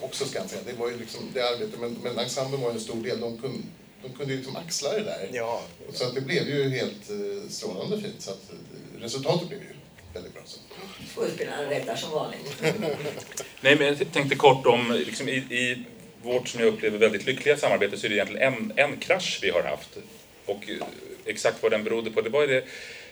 också 0.00 0.24
ska 0.24 0.38
jag 0.38 0.50
säga, 0.50 0.62
det 0.66 0.72
var 0.72 0.88
ju 0.90 0.98
liksom 0.98 1.20
det 1.34 1.42
arbetet, 1.48 1.80
men, 1.80 1.96
men 2.02 2.18
ensemblen 2.18 2.60
var 2.60 2.70
ju 2.70 2.74
en 2.74 2.80
stor 2.80 3.02
del. 3.02 3.20
De 3.20 3.38
kunde, 3.38 3.58
de 4.02 4.12
kunde 4.12 4.32
ju 4.32 4.36
liksom 4.36 4.56
axla 4.56 4.92
det 4.92 5.02
där. 5.02 5.28
Ja, 5.32 5.62
Så 5.92 6.04
att 6.04 6.14
det 6.14 6.20
blev 6.20 6.48
ju 6.48 6.68
helt 6.68 7.10
eh, 7.10 7.50
strålande 7.50 8.00
fint. 8.00 8.22
Så 8.22 8.30
att 8.30 8.50
eh, 8.50 9.02
resultatet 9.02 9.48
blev 9.48 9.60
ju 9.60 9.68
väldigt 10.14 10.34
bra. 10.34 10.42
Så. 10.46 10.58
Skådespelarna 11.14 11.70
räddar 11.70 11.96
som 11.96 12.10
vanligt. 12.10 12.62
Nej, 13.60 13.76
men 13.76 13.86
jag 13.86 14.12
tänkte 14.12 14.36
kort 14.36 14.66
om, 14.66 14.92
liksom, 15.06 15.28
i, 15.28 15.36
i 15.36 15.84
vårt 16.22 16.48
som 16.48 16.60
jag 16.60 16.68
upplever 16.68 16.98
väldigt 16.98 17.26
lyckliga 17.26 17.56
samarbete 17.56 17.98
så 17.98 18.06
är 18.06 18.10
det 18.10 18.16
egentligen 18.16 18.54
en, 18.54 18.72
en 18.76 18.96
krasch 18.96 19.38
vi 19.42 19.50
har 19.50 19.62
haft. 19.62 19.96
Och 20.46 20.70
eh, 20.70 20.86
exakt 21.24 21.62
vad 21.62 21.72
den 21.72 21.84
berodde 21.84 22.10
på, 22.10 22.20
det 22.20 22.30
var 22.30 22.40
ju 22.40 22.46
det 22.46 22.64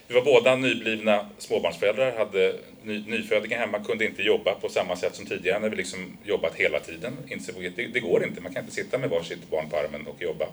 vi 0.09 0.15
var 0.15 0.23
båda 0.23 0.57
nyblivna 0.57 1.27
småbarnsföräldrar, 1.39 2.17
hade 2.17 2.55
ny, 2.83 3.05
nyfödingar 3.07 3.59
hemma, 3.59 3.85
kunde 3.85 4.05
inte 4.05 4.23
jobba 4.23 4.55
på 4.55 4.69
samma 4.69 4.97
sätt 4.97 5.15
som 5.15 5.27
tidigare 5.27 5.59
när 5.59 5.69
vi 5.69 5.77
liksom 5.77 6.19
jobbat 6.25 6.55
hela 6.55 6.81
tiden. 6.81 7.17
Insåg 7.29 7.67
att 7.67 7.77
det, 7.77 7.87
det 7.87 8.01
går 8.01 8.25
inte, 8.25 8.41
man 8.41 8.55
kan 8.55 8.63
inte 8.63 8.75
sitta 8.75 8.99
med 8.99 9.11
varsitt 9.11 9.51
barn 9.51 9.71
på 9.71 9.77
armen 9.77 10.07
och 10.07 10.23
jobba. 10.23 10.47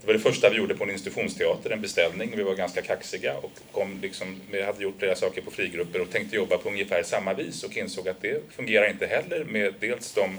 Det 0.00 0.06
var 0.06 0.14
det 0.14 0.20
första 0.20 0.50
vi 0.50 0.56
gjorde 0.56 0.74
på 0.74 0.84
en 0.84 0.90
institutionsteater, 0.90 1.70
en 1.70 1.80
beställning. 1.80 2.32
Vi 2.36 2.42
var 2.42 2.54
ganska 2.54 2.82
kaxiga 2.82 3.36
och 3.36 3.50
kom 3.72 3.98
liksom, 4.02 4.40
vi 4.50 4.62
hade 4.62 4.82
gjort 4.82 4.98
flera 4.98 5.14
saker 5.14 5.42
på 5.42 5.50
frigrupper 5.50 6.00
och 6.00 6.10
tänkte 6.10 6.36
jobba 6.36 6.58
på 6.58 6.68
ungefär 6.68 7.02
samma 7.02 7.34
vis 7.34 7.64
och 7.64 7.76
insåg 7.76 8.08
att 8.08 8.22
det 8.22 8.52
fungerar 8.52 8.90
inte 8.90 9.06
heller 9.06 9.44
med 9.44 9.74
dels 9.80 10.14
de, 10.14 10.38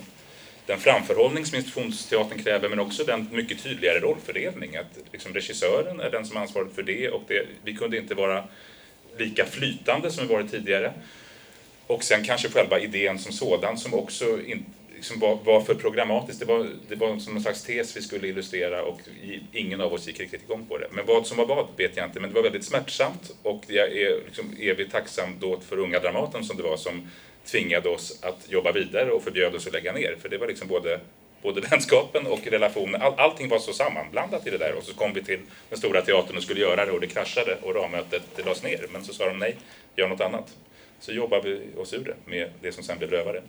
den 0.66 0.80
framförhållning 0.80 1.46
som 1.46 1.58
institutionsteatern 1.58 2.44
kräver 2.44 2.70
men 2.70 2.80
också 2.80 3.04
den 3.04 3.28
mycket 3.32 3.64
tydligare 3.64 4.00
rollfördelning. 4.00 4.76
Att 4.76 5.00
liksom 5.12 5.34
regissören 5.34 6.00
är 6.00 6.10
den 6.12 6.26
som 6.26 6.38
är 6.38 6.42
ansvarig 6.42 6.72
för 6.76 6.84
det 6.84 7.10
och 7.10 7.22
det, 7.28 7.46
vi 7.64 7.76
kunde 7.76 7.98
inte 7.98 8.16
vara 8.16 8.44
lika 9.18 9.46
flytande 9.46 10.12
som 10.12 10.28
vi 10.28 10.34
varit 10.34 10.52
tidigare. 10.52 10.94
Och 11.88 12.04
sen 12.04 12.24
kanske 12.24 12.50
själva 12.50 12.80
idén 12.80 13.20
som 13.20 13.32
sådan 13.32 13.78
som 13.78 13.94
också 13.94 14.42
in, 14.42 14.66
liksom 14.96 15.20
var, 15.20 15.36
var 15.44 15.62
för 15.62 15.76
programmatisk. 15.76 16.40
Det 16.40 16.46
var, 16.46 16.68
det 16.90 16.96
var 16.96 17.20
som 17.20 17.36
en 17.36 17.42
slags 17.42 17.64
tes 17.64 17.98
vi 17.98 18.02
skulle 18.02 18.28
illustrera 18.28 18.84
och 18.84 19.00
ingen 19.52 19.82
av 19.82 19.94
oss 19.94 20.08
gick 20.08 20.20
riktigt 20.20 20.44
igång 20.44 20.66
på 20.66 20.78
det. 20.78 20.88
Men 20.92 21.06
vad 21.06 21.28
som 21.28 21.38
var 21.38 21.46
vad 21.46 21.68
vet 21.78 21.98
jag 21.98 22.06
inte, 22.06 22.20
men 22.20 22.30
det 22.30 22.36
var 22.36 22.44
väldigt 22.44 22.66
smärtsamt 22.66 23.36
och 23.44 23.64
jag 23.68 23.98
är 23.98 24.26
liksom 24.26 24.46
evigt 24.60 24.92
tacksam 24.92 25.30
då 25.40 25.60
för 25.60 25.78
Unga 25.78 26.00
Dramaten 26.00 26.44
som 26.44 26.58
det 26.58 26.64
var 26.64 26.78
som 26.78 27.08
tvingade 27.46 27.90
oss 27.90 28.20
att 28.24 28.50
jobba 28.50 28.72
vidare 28.72 29.12
och 29.12 29.24
förbjöd 29.24 29.56
oss 29.56 29.68
att 29.68 29.74
lägga 29.74 29.94
ner. 29.94 30.16
För 30.22 30.30
det 30.30 30.38
var 30.38 30.48
liksom 30.48 30.68
både, 30.68 31.00
både 31.42 31.62
vänskapen 31.72 32.28
och 32.28 32.48
relationen, 32.48 33.02
all, 33.02 33.14
allting 33.18 33.50
var 33.50 33.60
så 33.60 33.74
sammanblandat 33.74 34.48
i 34.48 34.50
det 34.50 34.58
där 34.58 34.74
och 34.74 34.84
så 34.84 34.94
kom 34.94 35.14
vi 35.14 35.24
till 35.24 35.40
den 35.70 35.80
stora 35.80 36.02
teatern 36.02 36.38
och 36.38 36.44
skulle 36.44 36.60
göra 36.62 36.86
det 36.86 36.92
och 36.92 37.02
det 37.02 37.08
kraschade 37.08 37.58
och 37.62 37.76
rammötet 37.76 38.22
det 38.36 38.44
lades 38.44 38.64
ner. 38.64 38.86
Men 38.92 39.06
så 39.06 39.14
sa 39.14 39.26
de 39.26 39.40
nej, 39.40 39.56
gör 39.96 40.08
något 40.08 40.22
annat. 40.22 40.54
Så 41.00 41.12
jobbade 41.12 41.50
vi 41.50 41.82
oss 41.82 41.94
ur 41.94 42.04
det 42.04 42.16
med 42.26 42.50
det 42.62 42.72
som 42.72 42.84
sen 42.84 42.98
blev 42.98 43.10
Rövare. 43.12 43.42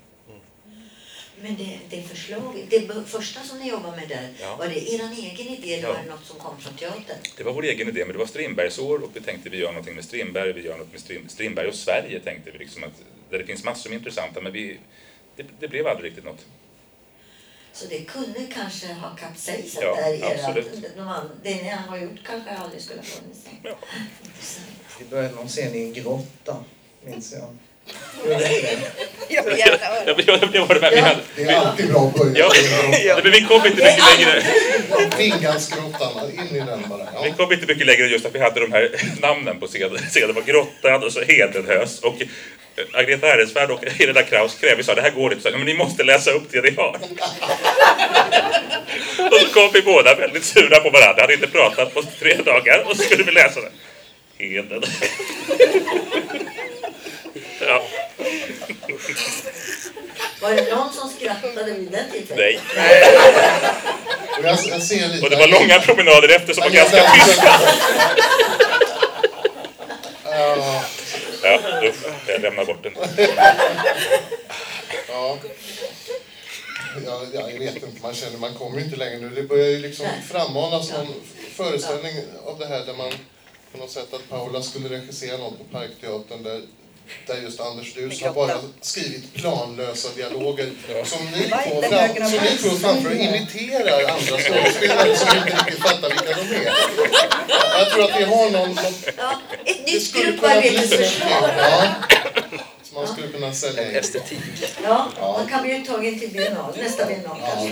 Men 1.41 1.57
det, 1.57 1.79
det 1.91 2.03
förslaget, 2.03 2.71
det 2.71 3.05
första 3.07 3.41
som 3.41 3.59
ni 3.59 3.69
jobbade 3.69 3.97
med 3.97 4.09
där, 4.09 4.29
Ja. 4.41 4.57
var 4.57 4.67
det 4.69 4.93
er 4.95 5.01
egen 5.19 5.47
idé 5.55 5.75
eller 5.75 5.83
Ja. 5.89 5.93
var 5.95 6.03
det 6.05 6.11
något 6.11 6.25
som 6.25 6.39
kom 6.39 6.61
från 6.61 6.77
teatern? 6.77 7.17
Det 7.37 7.45
var 7.45 7.53
vår 7.53 7.65
egen 7.65 7.89
idé, 7.89 8.05
men 8.05 8.13
det 8.13 8.19
var 8.19 8.27
Strindbergs 8.27 8.79
år 8.79 9.03
och 9.05 9.11
vi 9.15 9.21
tänkte 9.21 9.51
vi 9.51 9.57
gör 9.57 9.69
någonting 9.69 9.95
med 9.95 10.05
Strindberg, 10.05 10.53
vi 10.53 10.63
gör 10.65 10.79
något 10.79 10.93
med 10.93 11.31
Strindberg 11.31 11.69
och 11.69 11.75
Sverige 11.75 12.21
tänkte 12.21 12.51
vi 12.51 12.59
liksom 12.59 12.85
att 12.85 13.03
där 13.35 13.39
det 13.39 13.47
finns 13.47 13.65
massor 13.65 13.91
med 13.91 13.97
intressanta, 13.99 14.41
men 14.41 14.53
vi, 14.53 14.79
det, 15.37 15.45
det 15.61 15.69
blev 15.69 15.87
aldrig 15.87 16.07
riktigt 16.11 16.25
något. 16.25 16.45
Så 17.73 17.87
det 17.89 17.99
kunde 17.99 18.41
kanske 18.55 18.87
ha 18.87 19.17
kapsejsat 19.17 19.83
Ja, 19.83 19.95
där 19.97 20.15
i 20.15 20.23
absolut. 20.23 20.73
de, 20.97 21.31
det 21.43 21.55
ni 21.55 21.69
har 21.89 21.99
gjort 21.99 22.19
kanske 22.27 22.51
aldrig 22.51 22.83
skulle 22.83 23.01
ha 23.01 23.05
funnits. 23.07 23.41
Ja. 23.63 23.79
Vi 24.99 25.05
började 25.05 25.35
någon 25.35 25.49
scen 25.49 25.75
i 25.75 25.83
en 25.83 25.93
grotta, 25.93 26.65
minns 27.05 27.33
jag. 27.33 27.57
Jag 29.29 29.43
vill 29.45 29.59
gärna 29.59 29.85
höra. 29.85 30.05
Jag, 30.07 30.21
jag, 30.27 30.55
jag 30.55 30.67
var 30.67 30.81
med, 30.81 30.91
vi, 30.93 31.01
hade, 31.01 31.21
Det 31.37 31.43
är 31.43 31.55
alltid 31.57 31.89
bra 31.89 32.07
att 32.09 32.15
börja 32.15 32.49
ja, 33.05 33.21
men 33.23 33.33
vi 33.33 33.41
kom 33.41 33.57
inte 33.57 33.69
mycket 33.69 34.05
längre. 34.19 34.43
Fingansgrottan, 35.17 36.31
in 36.33 36.57
i 36.57 36.61
den 36.61 36.89
bara. 36.89 37.09
Vi 37.23 37.29
Ja. 37.29 37.35
kom 37.37 37.53
inte 37.53 37.67
mycket 37.67 37.87
längre 37.87 38.07
just 38.07 38.27
att 38.27 38.35
vi 38.35 38.39
hade 38.39 38.61
de 38.61 38.73
här 38.73 38.91
namnen 39.21 39.61
på 39.61 39.67
scenen. 39.67 39.99
Scenen 39.99 40.35
var 40.35 40.43
Grottan 40.43 41.05
och 41.05 41.13
så 41.13 41.21
Hedenhös. 41.21 42.01
Och 42.01 42.23
Agneta 42.93 43.27
Herresvärd 43.27 43.71
och 43.71 43.85
Helena 43.85 44.23
Kraus 44.23 44.57
så 44.61 44.67
här, 44.67 44.95
det 44.95 45.03
här 45.03 45.11
går 45.11 45.33
inte. 45.33 45.43
Så 45.43 45.51
här, 45.51 45.57
men 45.57 45.67
ni 45.67 45.75
måste 45.75 46.05
läsa 46.05 46.31
upp 46.31 46.43
det 46.51 46.61
ni 46.61 46.75
har. 46.77 46.99
och 49.31 49.41
så 49.41 49.49
kom 49.55 49.71
vi 49.73 49.83
båda 49.83 50.15
väldigt 50.15 50.45
sura 50.45 50.81
på 50.81 50.91
varandra. 50.91 51.23
Hade 51.23 51.35
inte 51.35 51.47
pratat 51.47 51.95
på 51.95 52.03
tre 52.03 52.35
dagar 52.35 52.85
och 52.87 52.97
så 52.97 53.03
skulle 53.03 53.25
vi 53.25 53.33
läsa 53.33 53.61
det. 53.61 53.71
Heden. 54.39 54.83
ja, 57.61 57.83
Var 60.41 60.51
det 60.51 60.75
någon 60.75 60.93
som 60.93 61.09
skrattade 61.09 61.73
vid 61.73 61.91
den 61.91 62.11
tillfället? 62.13 62.61
nej. 62.77 63.19
Och 64.39 64.45
jag, 64.45 64.59
jag 64.69 64.83
ser 64.83 65.09
lite... 65.09 65.25
Och 65.25 65.31
det 65.31 65.37
var 65.37 65.49
långa 65.49 65.81
promenader 65.81 66.29
efter 66.29 66.55
som 66.55 66.63
var 66.63 66.71
ganska 66.71 67.11
tysta. 67.13 67.61
Ja, 70.25 70.85
Ja, 71.45 71.59
usch, 71.83 71.95
jag 72.27 72.34
lämnar 72.45 72.65
bort 72.65 72.83
den. 72.83 72.93
ja. 75.09 75.39
Ja, 77.07 77.23
ja, 77.35 77.51
jag 77.51 77.59
vet 77.59 77.75
inte, 77.75 78.03
man 78.03 78.15
känner 78.15 78.39
man 78.39 78.55
kommer 78.55 78.79
ju 78.79 78.85
inte 78.85 78.97
längre 78.97 79.19
nu. 79.19 79.29
Det 79.29 79.43
börjar 79.43 79.69
ju 79.69 79.79
liksom 79.79 80.07
frammanas 80.29 80.93
någon 80.93 81.15
föreställning 81.55 82.13
av 82.45 82.59
det 82.59 82.67
här 82.67 82.87
där 82.87 82.95
man 82.95 83.13
på 83.73 83.79
något 83.79 83.91
sätt 83.91 84.15
att 84.15 84.29
Paula 84.29 84.63
skulle 84.63 84.89
regissera 84.89 85.39
något 85.39 85.59
på 85.59 85.65
Parkteatern 85.65 86.43
där, 86.43 86.63
där 87.27 87.37
just 87.43 87.61
Anders 87.61 87.95
Durs 87.95 88.23
har 88.23 88.33
bara 88.33 88.61
skrivit 88.81 89.35
planlösa 89.35 90.09
dialoger 90.17 90.71
som 91.05 91.25
ni 91.31 91.45
inte 91.45 91.49
fram, 91.49 91.93
högerna 91.93 92.29
som 92.29 92.39
ni 92.39 92.49
två 92.59 92.71
framför 92.71 93.11
och 93.11 93.17
imiterar 93.17 94.01
andra 94.11 94.39
skådespelare 94.39 95.17
som 95.17 95.37
inte 95.39 95.51
riktigt 95.57 95.79
fattar 95.83 96.09
vilka 96.09 96.35
de 96.35 96.55
är. 96.57 96.73
Jag 97.79 97.91
tror 97.91 98.05
att 98.05 98.21
vi 98.21 98.25
har 98.25 98.51
någon, 98.51 98.69
någon 98.75 98.95
Ja, 99.17 99.41
ett 99.65 99.87
nytt 99.87 100.13
grupparbetesförslag. 100.15 101.51
Ja, 101.59 101.95
som 102.83 102.95
man 102.95 103.07
skulle 103.09 103.29
kunna 103.29 103.53
sälja 103.55 103.91
in. 103.91 103.97
Estetik. 103.97 104.39
Ja, 104.85 105.09
Ja. 105.21 105.33
man 105.39 105.49
kan 105.49 105.63
bli 105.63 105.77
uttagen 105.77 106.19
till 106.21 106.31
biennal, 106.31 106.75
nästa 106.77 107.07
biennal 107.07 107.37
Ja, 107.41 107.69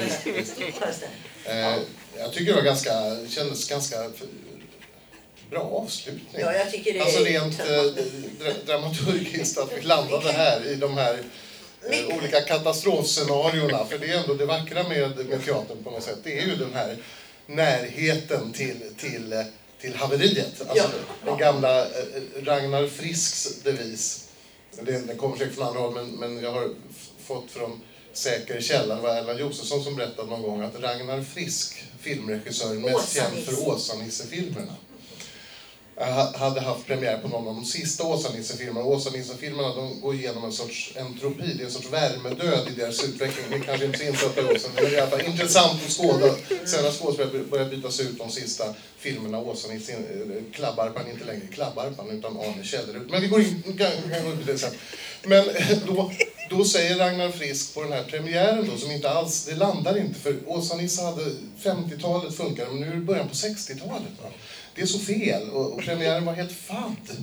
kanske. 0.81 1.07
Eh, 1.45 1.75
jag 2.19 2.33
tycker 2.33 2.47
det 2.47 2.53
var 2.55 2.63
ganska, 2.63 2.91
kändes 3.29 3.69
ganska 3.69 3.97
bra 5.53 5.61
avslutning. 5.85 6.43
Ja, 6.43 6.53
jag 6.53 6.71
tycker 6.71 6.93
det 6.93 6.99
är 6.99 7.03
Alltså 7.05 7.25
rent 7.25 7.61
eh, 7.61 8.55
dramaturgiskt 8.67 9.59
att 9.59 9.73
vi 9.79 9.81
landade 9.81 10.33
här 10.33 10.67
i 10.67 10.75
de 10.75 10.97
här 10.97 11.19
eh, 11.91 12.17
olika 12.19 12.41
katastrofscenarierna. 12.41 13.85
För 13.85 13.99
det 13.99 14.07
är 14.07 14.21
ändå 14.21 14.35
det 14.35 14.47
vackra 14.47 14.83
med, 14.89 15.17
med 15.29 15.45
teatern 15.45 15.85
på 15.85 15.91
något 15.91 16.03
sätt. 16.03 16.19
Det 16.25 16.39
är 16.39 16.47
ju 16.47 16.57
den 16.57 16.75
här 16.75 16.97
närheten 17.47 18.53
till, 18.53 18.81
till, 18.99 19.45
till 19.81 19.95
haveriet. 19.95 20.61
Alltså 20.69 20.77
Ja. 20.77 21.31
den 21.31 21.39
gamla 21.39 21.81
eh, 21.81 21.89
Ragnar 22.43 22.87
Frisks 22.87 23.63
devis. 23.63 24.29
Det, 24.81 25.07
den 25.07 25.17
kommer 25.19 25.37
säkert 25.37 25.55
från 25.55 25.67
andra 25.67 25.81
håll 25.81 25.95
men, 25.95 26.11
men 26.11 26.43
jag 26.43 26.53
har 26.53 26.71
fått 27.27 27.51
från 27.51 27.81
säker 28.13 28.61
källa. 28.61 28.95
Det 28.95 29.01
var 29.01 29.17
Erland 29.17 29.41
Josefsson 29.41 29.85
som 29.85 29.97
berättade 29.97 30.31
någon 30.31 30.43
gång 30.43 30.61
att 30.63 30.81
Ragnar 30.81 31.23
Frisk, 31.23 31.85
filmregissören 32.01 32.81
mest 32.83 33.15
känd 33.15 33.39
för 33.45 33.69
Åsa-Nisse-filmerna 33.69 34.77
hade 36.39 36.61
haft 36.61 36.87
premiär 36.87 37.19
på 37.19 37.29
någon 37.29 37.49
av 37.49 37.55
de 37.55 37.65
sista 37.65 38.05
Åsa-Nisse-filmerna. 38.05 38.87
Åsa-Nisse-filmerna 38.87 39.75
de 39.75 40.01
går 40.01 40.15
igenom 40.15 40.45
en 40.45 40.53
sorts 40.53 40.93
entropi, 40.97 41.55
det 41.57 41.63
är 41.63 41.67
en 41.67 41.73
sorts 41.73 41.93
värmedöd 41.93 42.69
i 42.69 42.81
deras 42.81 43.05
utveckling. 43.05 43.45
Ni 43.51 43.67
kanske 43.67 43.85
inte 43.85 43.99
är 43.99 44.07
så 44.07 44.13
insatta 44.13 44.41
i 44.41 44.45
Åsa, 44.45 44.69
men 44.75 44.85
det 44.85 44.91
är 44.91 44.95
i 44.95 45.01
alla 45.01 45.11
fall 45.11 45.21
intressant 45.21 45.81
att 45.87 45.93
skåda. 45.93 46.35
Sen 46.65 46.85
har 46.85 46.93
skådespelare 46.93 47.45
börjat 47.51 47.71
bytas 47.71 48.01
ut 48.01 48.19
de 48.19 48.31
sista 48.31 48.65
filmerna. 48.99 49.39
Åsa-Nisse, 49.39 49.93
eh, 49.93 49.99
Klabbarpan, 50.53 51.11
inte 51.11 51.25
längre 51.25 51.47
Klabbarpan 51.53 52.11
utan 52.11 52.37
Arne 52.37 52.65
Källerud. 52.65 53.11
Men 53.11 53.21
vi 53.21 53.29
går 53.29 53.41
in, 53.41 53.63
kan, 53.63 53.77
kan 54.13 54.25
gå 54.25 54.31
in 54.31 54.39
på 54.39 54.53
det 54.53 54.59
sen. 54.59 54.73
Men 55.23 55.49
eh, 55.49 55.79
då, 55.87 56.13
då 56.51 56.65
säger 56.65 56.97
Ragnar 56.97 57.31
Frisk 57.31 57.75
på 57.75 57.83
den 57.83 57.93
här 57.93 58.05
premiären 58.05 58.69
då, 58.73 58.79
som 58.79 58.91
inte 58.91 59.11
alls, 59.11 59.45
det 59.45 59.55
landar 59.55 59.99
inte 59.99 60.21
för 60.21 60.37
Åsa-Nisse 60.47 61.03
hade 61.03 61.25
50-talet 61.63 62.35
funkade 62.35 62.71
men 62.71 62.81
nu 62.81 62.87
är 62.87 62.95
det 62.95 63.01
början 63.01 63.29
på 63.29 63.35
60-talet. 63.35 64.13
Det 64.75 64.83
är 64.83 64.87
så 64.87 64.99
fel 64.99 65.51
och, 65.51 65.73
och 65.73 65.81
premiären 65.81 66.25
var 66.25 66.33
helt 66.33 66.53
fadd. 66.53 67.17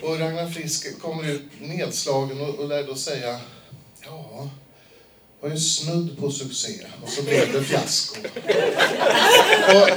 Och 0.00 0.18
Ragnar 0.18 0.50
Frisk 0.50 1.00
kommer 1.00 1.28
ut 1.28 1.42
nedslagen 1.60 2.40
och, 2.40 2.54
och 2.54 2.68
lär 2.68 2.82
då 2.82 2.94
säga 2.94 3.40
ja, 4.04 4.48
var 5.40 5.50
ju 5.50 5.56
snudd 5.58 6.18
på 6.18 6.30
succé 6.30 6.72
och 7.02 7.08
så 7.08 7.22
blev 7.22 7.52
det 7.52 7.64
fiasko. 7.64 8.20
Och, 9.68 9.88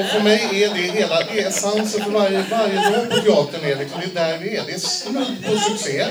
och 0.00 0.06
för 0.06 0.22
mig 0.22 0.62
är 0.64 0.74
det 0.74 0.80
hela 0.80 1.20
det 1.20 1.42
är 1.42 1.48
essensen 1.48 2.04
för 2.04 2.10
varje, 2.10 2.42
varje 2.50 2.74
dag 2.74 3.10
på 3.10 3.16
teatern. 3.16 3.64
Är 3.64 3.76
liksom, 3.76 4.00
det 4.00 4.20
är 4.20 4.28
där 4.28 4.38
vi 4.38 4.56
är. 4.56 4.64
Det 4.66 4.72
är 4.72 4.78
snudd 4.78 5.44
på 5.46 5.58
succé. 5.58 6.06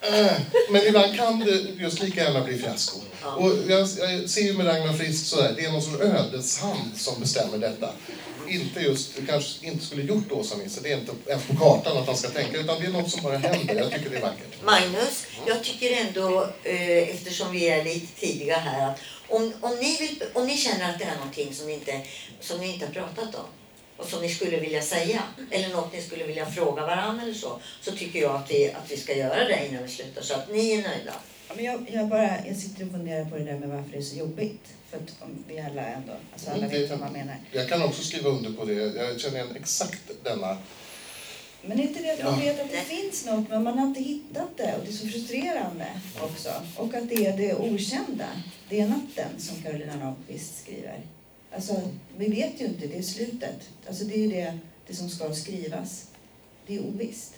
Eh, 0.00 0.32
Men 0.70 0.86
ibland 0.86 1.16
kan 1.16 1.38
det 1.38 1.82
just 1.82 2.00
lika 2.02 2.24
gärna 2.24 2.44
bli 2.44 2.58
fiasko. 2.58 2.98
Och 3.36 3.52
jag, 3.68 3.80
jag 3.80 4.30
ser 4.30 4.42
ju 4.42 4.52
med 4.52 4.66
Ragnar 4.66 4.92
Frisk 4.92 5.26
sådär, 5.26 5.54
det 5.56 5.64
är 5.64 5.72
någon 5.72 5.82
sorts 5.82 6.00
ödeshand 6.00 6.90
som 6.96 7.20
bestämmer 7.20 7.58
detta. 7.58 7.90
Inte 8.48 8.80
just, 8.80 9.16
du 9.16 9.26
kanske 9.26 9.66
inte 9.66 9.84
skulle 9.84 10.02
gjort 10.02 10.32
Åsa-Nisse, 10.32 10.80
det 10.82 10.92
är 10.92 10.98
inte 10.98 11.12
ens 11.26 11.46
på 11.46 11.56
kartan 11.56 11.96
att 11.96 12.06
han 12.06 12.16
ska 12.16 12.28
tänka, 12.28 12.58
utan 12.58 12.80
det 12.80 12.86
är 12.86 12.90
något 12.90 13.10
som 13.10 13.22
bara 13.22 13.36
händer. 13.36 13.74
Jag 13.74 13.92
tycker 13.92 14.10
det 14.10 14.16
är 14.16 14.20
vackert. 14.20 14.62
Magnus, 14.64 15.26
jag 15.46 15.64
tycker 15.64 15.96
ändå, 15.96 16.48
eh, 16.62 17.08
eftersom 17.14 17.52
vi 17.52 17.68
är 17.68 17.84
lite 17.84 18.20
tidiga 18.20 18.56
här, 18.56 18.90
att 18.90 19.00
om, 19.28 19.52
om, 19.60 19.76
ni 19.80 19.96
vill, 19.96 20.22
om 20.32 20.46
ni 20.46 20.56
känner 20.56 20.90
att 20.90 20.98
det 20.98 21.04
är 21.04 21.14
någonting 21.14 21.54
som 21.54 21.66
ni, 21.66 21.72
inte, 21.72 22.00
som 22.40 22.60
ni 22.60 22.72
inte 22.72 22.86
har 22.86 22.92
pratat 22.92 23.34
om 23.34 23.46
och 23.96 24.08
som 24.08 24.22
ni 24.22 24.34
skulle 24.34 24.56
vilja 24.60 24.82
säga, 24.82 25.22
eller 25.50 25.68
något 25.68 25.92
ni 25.92 26.02
skulle 26.02 26.24
vilja 26.24 26.46
fråga 26.50 26.82
varandra 26.82 27.22
eller 27.22 27.34
så, 27.34 27.60
så 27.80 27.92
tycker 27.92 28.22
jag 28.22 28.36
att 28.36 28.50
vi, 28.50 28.72
att 28.72 28.90
vi 28.90 28.96
ska 28.96 29.16
göra 29.16 29.44
det 29.44 29.66
innan 29.68 29.82
vi 29.82 29.88
slutar, 29.88 30.22
så 30.22 30.34
att 30.34 30.52
ni 30.52 30.72
är 30.72 30.82
nöjda. 30.82 31.14
Ja, 31.48 31.54
men 31.56 31.64
jag, 31.64 31.86
jag, 31.92 32.08
bara, 32.08 32.46
jag 32.46 32.56
sitter 32.56 32.84
och 32.86 32.92
funderar 32.92 33.24
på 33.24 33.36
det 33.36 33.44
där 33.44 33.58
med 33.58 33.68
varför 33.68 33.90
det 33.90 33.98
är 33.98 34.02
så 34.02 34.16
jobbigt. 34.16 34.74
För 34.90 34.96
att 34.96 35.12
vi 35.48 35.60
alla 35.60 35.86
ändå, 35.86 36.12
alltså 36.32 36.50
alla 36.50 36.68
vet 36.68 36.90
vad 36.90 37.00
man 37.00 37.12
menar. 37.12 37.36
Jag 37.52 37.68
kan 37.68 37.82
också 37.82 38.02
skriva 38.02 38.30
under 38.30 38.52
på 38.52 38.64
det. 38.64 38.72
Jag 38.72 39.20
känner 39.20 39.36
igen 39.36 39.56
exakt 39.56 40.10
denna. 40.22 40.58
Men 41.64 41.80
är 41.80 41.82
inte 41.82 42.02
det 42.02 42.12
att 42.12 42.24
man 42.24 42.40
vet 42.40 42.60
att 42.60 42.70
det 42.70 42.76
finns 42.76 43.26
något 43.26 43.48
men 43.48 43.62
man 43.62 43.78
har 43.78 43.86
inte 43.86 44.00
hittat 44.00 44.56
det 44.56 44.76
och 44.76 44.84
det 44.84 44.90
är 44.90 44.92
så 44.92 45.06
frustrerande 45.06 45.86
också. 46.20 46.50
Och 46.76 46.94
att 46.94 47.08
det 47.08 47.26
är 47.26 47.36
det 47.36 47.54
okända. 47.54 48.28
Det 48.68 48.80
är 48.80 48.88
natten 48.88 49.28
som 49.38 49.62
Carolina 49.62 49.96
Nahlqvist 49.96 50.62
skriver. 50.62 51.00
Alltså, 51.54 51.80
vi 52.16 52.28
vet 52.28 52.60
ju 52.60 52.64
inte, 52.64 52.86
det 52.86 52.98
är 52.98 53.02
slutet. 53.02 53.68
Alltså 53.88 54.04
det 54.04 54.14
är 54.14 54.18
ju 54.18 54.28
det, 54.28 54.58
det 54.86 54.94
som 54.94 55.08
ska 55.08 55.34
skrivas. 55.34 56.06
Det 56.66 56.76
är 56.76 56.80
ovisst. 56.80 57.34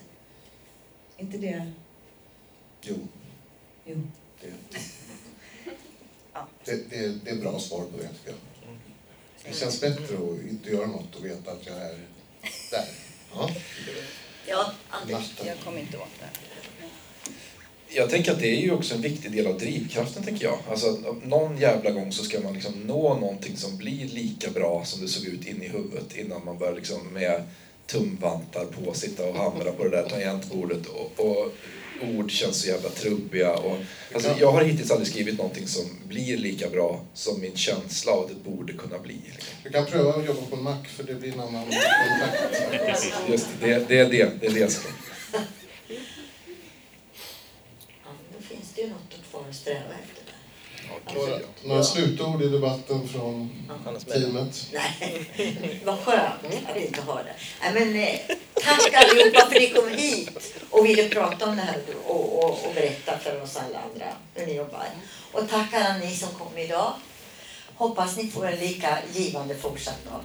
inte 1.17 1.39
det... 1.39 1.73
Jo, 2.83 2.95
Jo. 3.87 4.03
det, 4.41 4.79
Ja. 6.33 6.47
det, 6.65 6.91
det, 6.91 7.09
det 7.25 7.31
är 7.31 7.37
bra 7.37 7.59
svar 7.61 7.79
på 7.79 7.97
det 7.97 8.09
tycker 8.09 8.31
jag. 8.31 8.37
Det 9.45 9.57
känns 9.59 9.81
bättre 9.81 10.15
att 10.15 10.51
inte 10.51 10.71
göra 10.71 10.87
något 10.87 11.15
och 11.17 11.25
veta 11.25 11.53
att 11.53 11.67
jag 11.67 11.77
är 11.77 11.99
där. 12.71 12.89
Ja. 13.35 13.51
Ja, 14.47 14.73
Anders. 14.89 15.33
Jag 15.47 15.59
kommer 15.65 15.81
inte 15.81 15.97
åt 15.99 16.09
det. 16.21 16.29
Jag 17.97 18.11
tänker 18.11 18.33
att 18.33 18.39
det 18.39 18.57
är 18.57 18.61
ju 18.61 18.73
också 18.73 18.95
en 18.95 19.01
viktig 19.01 19.33
del 19.33 19.47
av 19.47 19.59
drivkraften, 19.59 20.23
tänker 20.23 20.45
jag. 20.45 20.59
Alltså, 20.71 21.17
någon 21.23 21.59
jävla 21.59 21.91
gång 21.91 22.13
så 22.13 22.25
ska 22.25 22.41
man 22.41 22.53
liksom 22.55 22.73
nå 22.81 23.15
någonting 23.15 23.57
som 23.57 23.77
blir 23.77 24.09
lika 24.09 24.51
bra 24.51 24.85
som 24.85 25.01
det 25.01 25.09
såg 25.09 25.25
ut 25.25 25.47
inne 25.47 25.65
i 25.65 25.69
huvudet 25.69 26.17
innan 26.17 26.45
man 26.45 26.59
börjar 26.59 26.75
liksom 26.75 27.13
med 27.13 27.43
tumvantar 27.87 28.65
på 28.65 28.95
sitta 28.95 29.29
och 29.29 29.35
hamra 29.35 29.73
på 29.73 29.85
det 29.85 29.91
där 29.91 30.09
tangentbordet 30.09 30.87
och, 30.87 31.27
och 31.27 31.53
ord 32.03 32.31
känns 32.31 32.61
så 32.61 32.69
jävla 32.69 32.89
trubbiga. 32.89 33.53
Och, 33.53 33.77
alltså, 34.15 34.35
jag 34.41 34.53
har 34.53 34.65
hittills 34.65 34.91
aldrig 34.91 35.09
skrivit 35.09 35.39
någonting 35.39 35.69
som 35.69 35.85
blir 36.09 36.37
lika 36.37 36.71
bra 36.71 37.05
som 37.15 37.41
min 37.41 37.57
känsla 37.57 38.13
av 38.13 38.25
att 38.25 38.29
det 38.29 38.51
borde 38.51 38.73
kunna 38.73 38.99
bli. 38.99 39.21
Liksom. 39.33 39.55
Du 39.63 39.71
kan 39.71 39.87
pröva 39.87 40.13
att 40.13 40.27
jobba 40.27 40.47
på 40.51 40.57
en 40.57 40.63
Mac 40.63 40.85
för 40.85 41.03
det 41.03 41.15
blir 41.15 41.33
en 41.33 41.41
annan 41.41 41.65
kontakt. 41.65 43.13
Just 43.29 43.47
det, 43.61 43.67
det, 43.67 43.89
det 43.89 43.99
är 43.99 44.11
det. 44.11 44.31
det, 44.41 44.47
är 44.47 44.55
det 44.55 44.71
som. 44.71 44.91
Ja, 48.05 48.11
då 48.37 48.43
finns 48.43 48.73
det 48.75 48.81
ju 48.81 48.89
något 48.89 49.31
kvar 49.31 49.45
att 49.49 49.57
sträva 49.57 49.95
efter. 50.05 50.14
Några, 51.15 51.39
några 51.65 51.83
slutord 51.83 52.43
i 52.43 52.49
debatten 52.49 53.09
från 53.09 53.51
teamet. 54.13 54.67
Nej, 54.73 55.81
vad 55.85 55.99
skönt 55.99 56.45
att 56.71 56.77
inte 56.77 57.01
ha 57.01 57.15
det. 57.15 57.35
Nej, 57.61 57.73
men, 57.75 57.97
eh, 57.97 58.37
tack 58.55 58.95
allihopa 58.95 59.41
för 59.41 59.47
att 59.47 59.63
ni 59.63 59.69
kom 59.71 59.89
hit 59.89 60.31
och 60.71 60.87
ville 60.87 61.09
prata 61.09 61.47
om 61.47 61.57
det 61.57 61.63
här 61.63 61.77
och, 62.07 62.45
och, 62.45 62.51
och 62.51 62.75
berätta 62.75 63.19
för 63.19 63.43
oss 63.43 63.57
alla 63.57 63.79
andra 63.79 64.07
hur 64.35 64.47
ni 64.47 64.55
jobbar. 64.55 64.87
Och 65.33 65.49
tack 65.51 65.75
alla 65.75 65.97
ni 65.99 66.17
som 66.17 66.29
kom 66.29 66.59
idag. 66.59 66.93
Hoppas 67.77 68.17
ni 68.17 68.29
får 68.31 68.47
en 68.47 68.59
lika 68.59 68.99
givande 69.13 69.55
fortsatt 69.55 69.99
dag. 70.05 70.21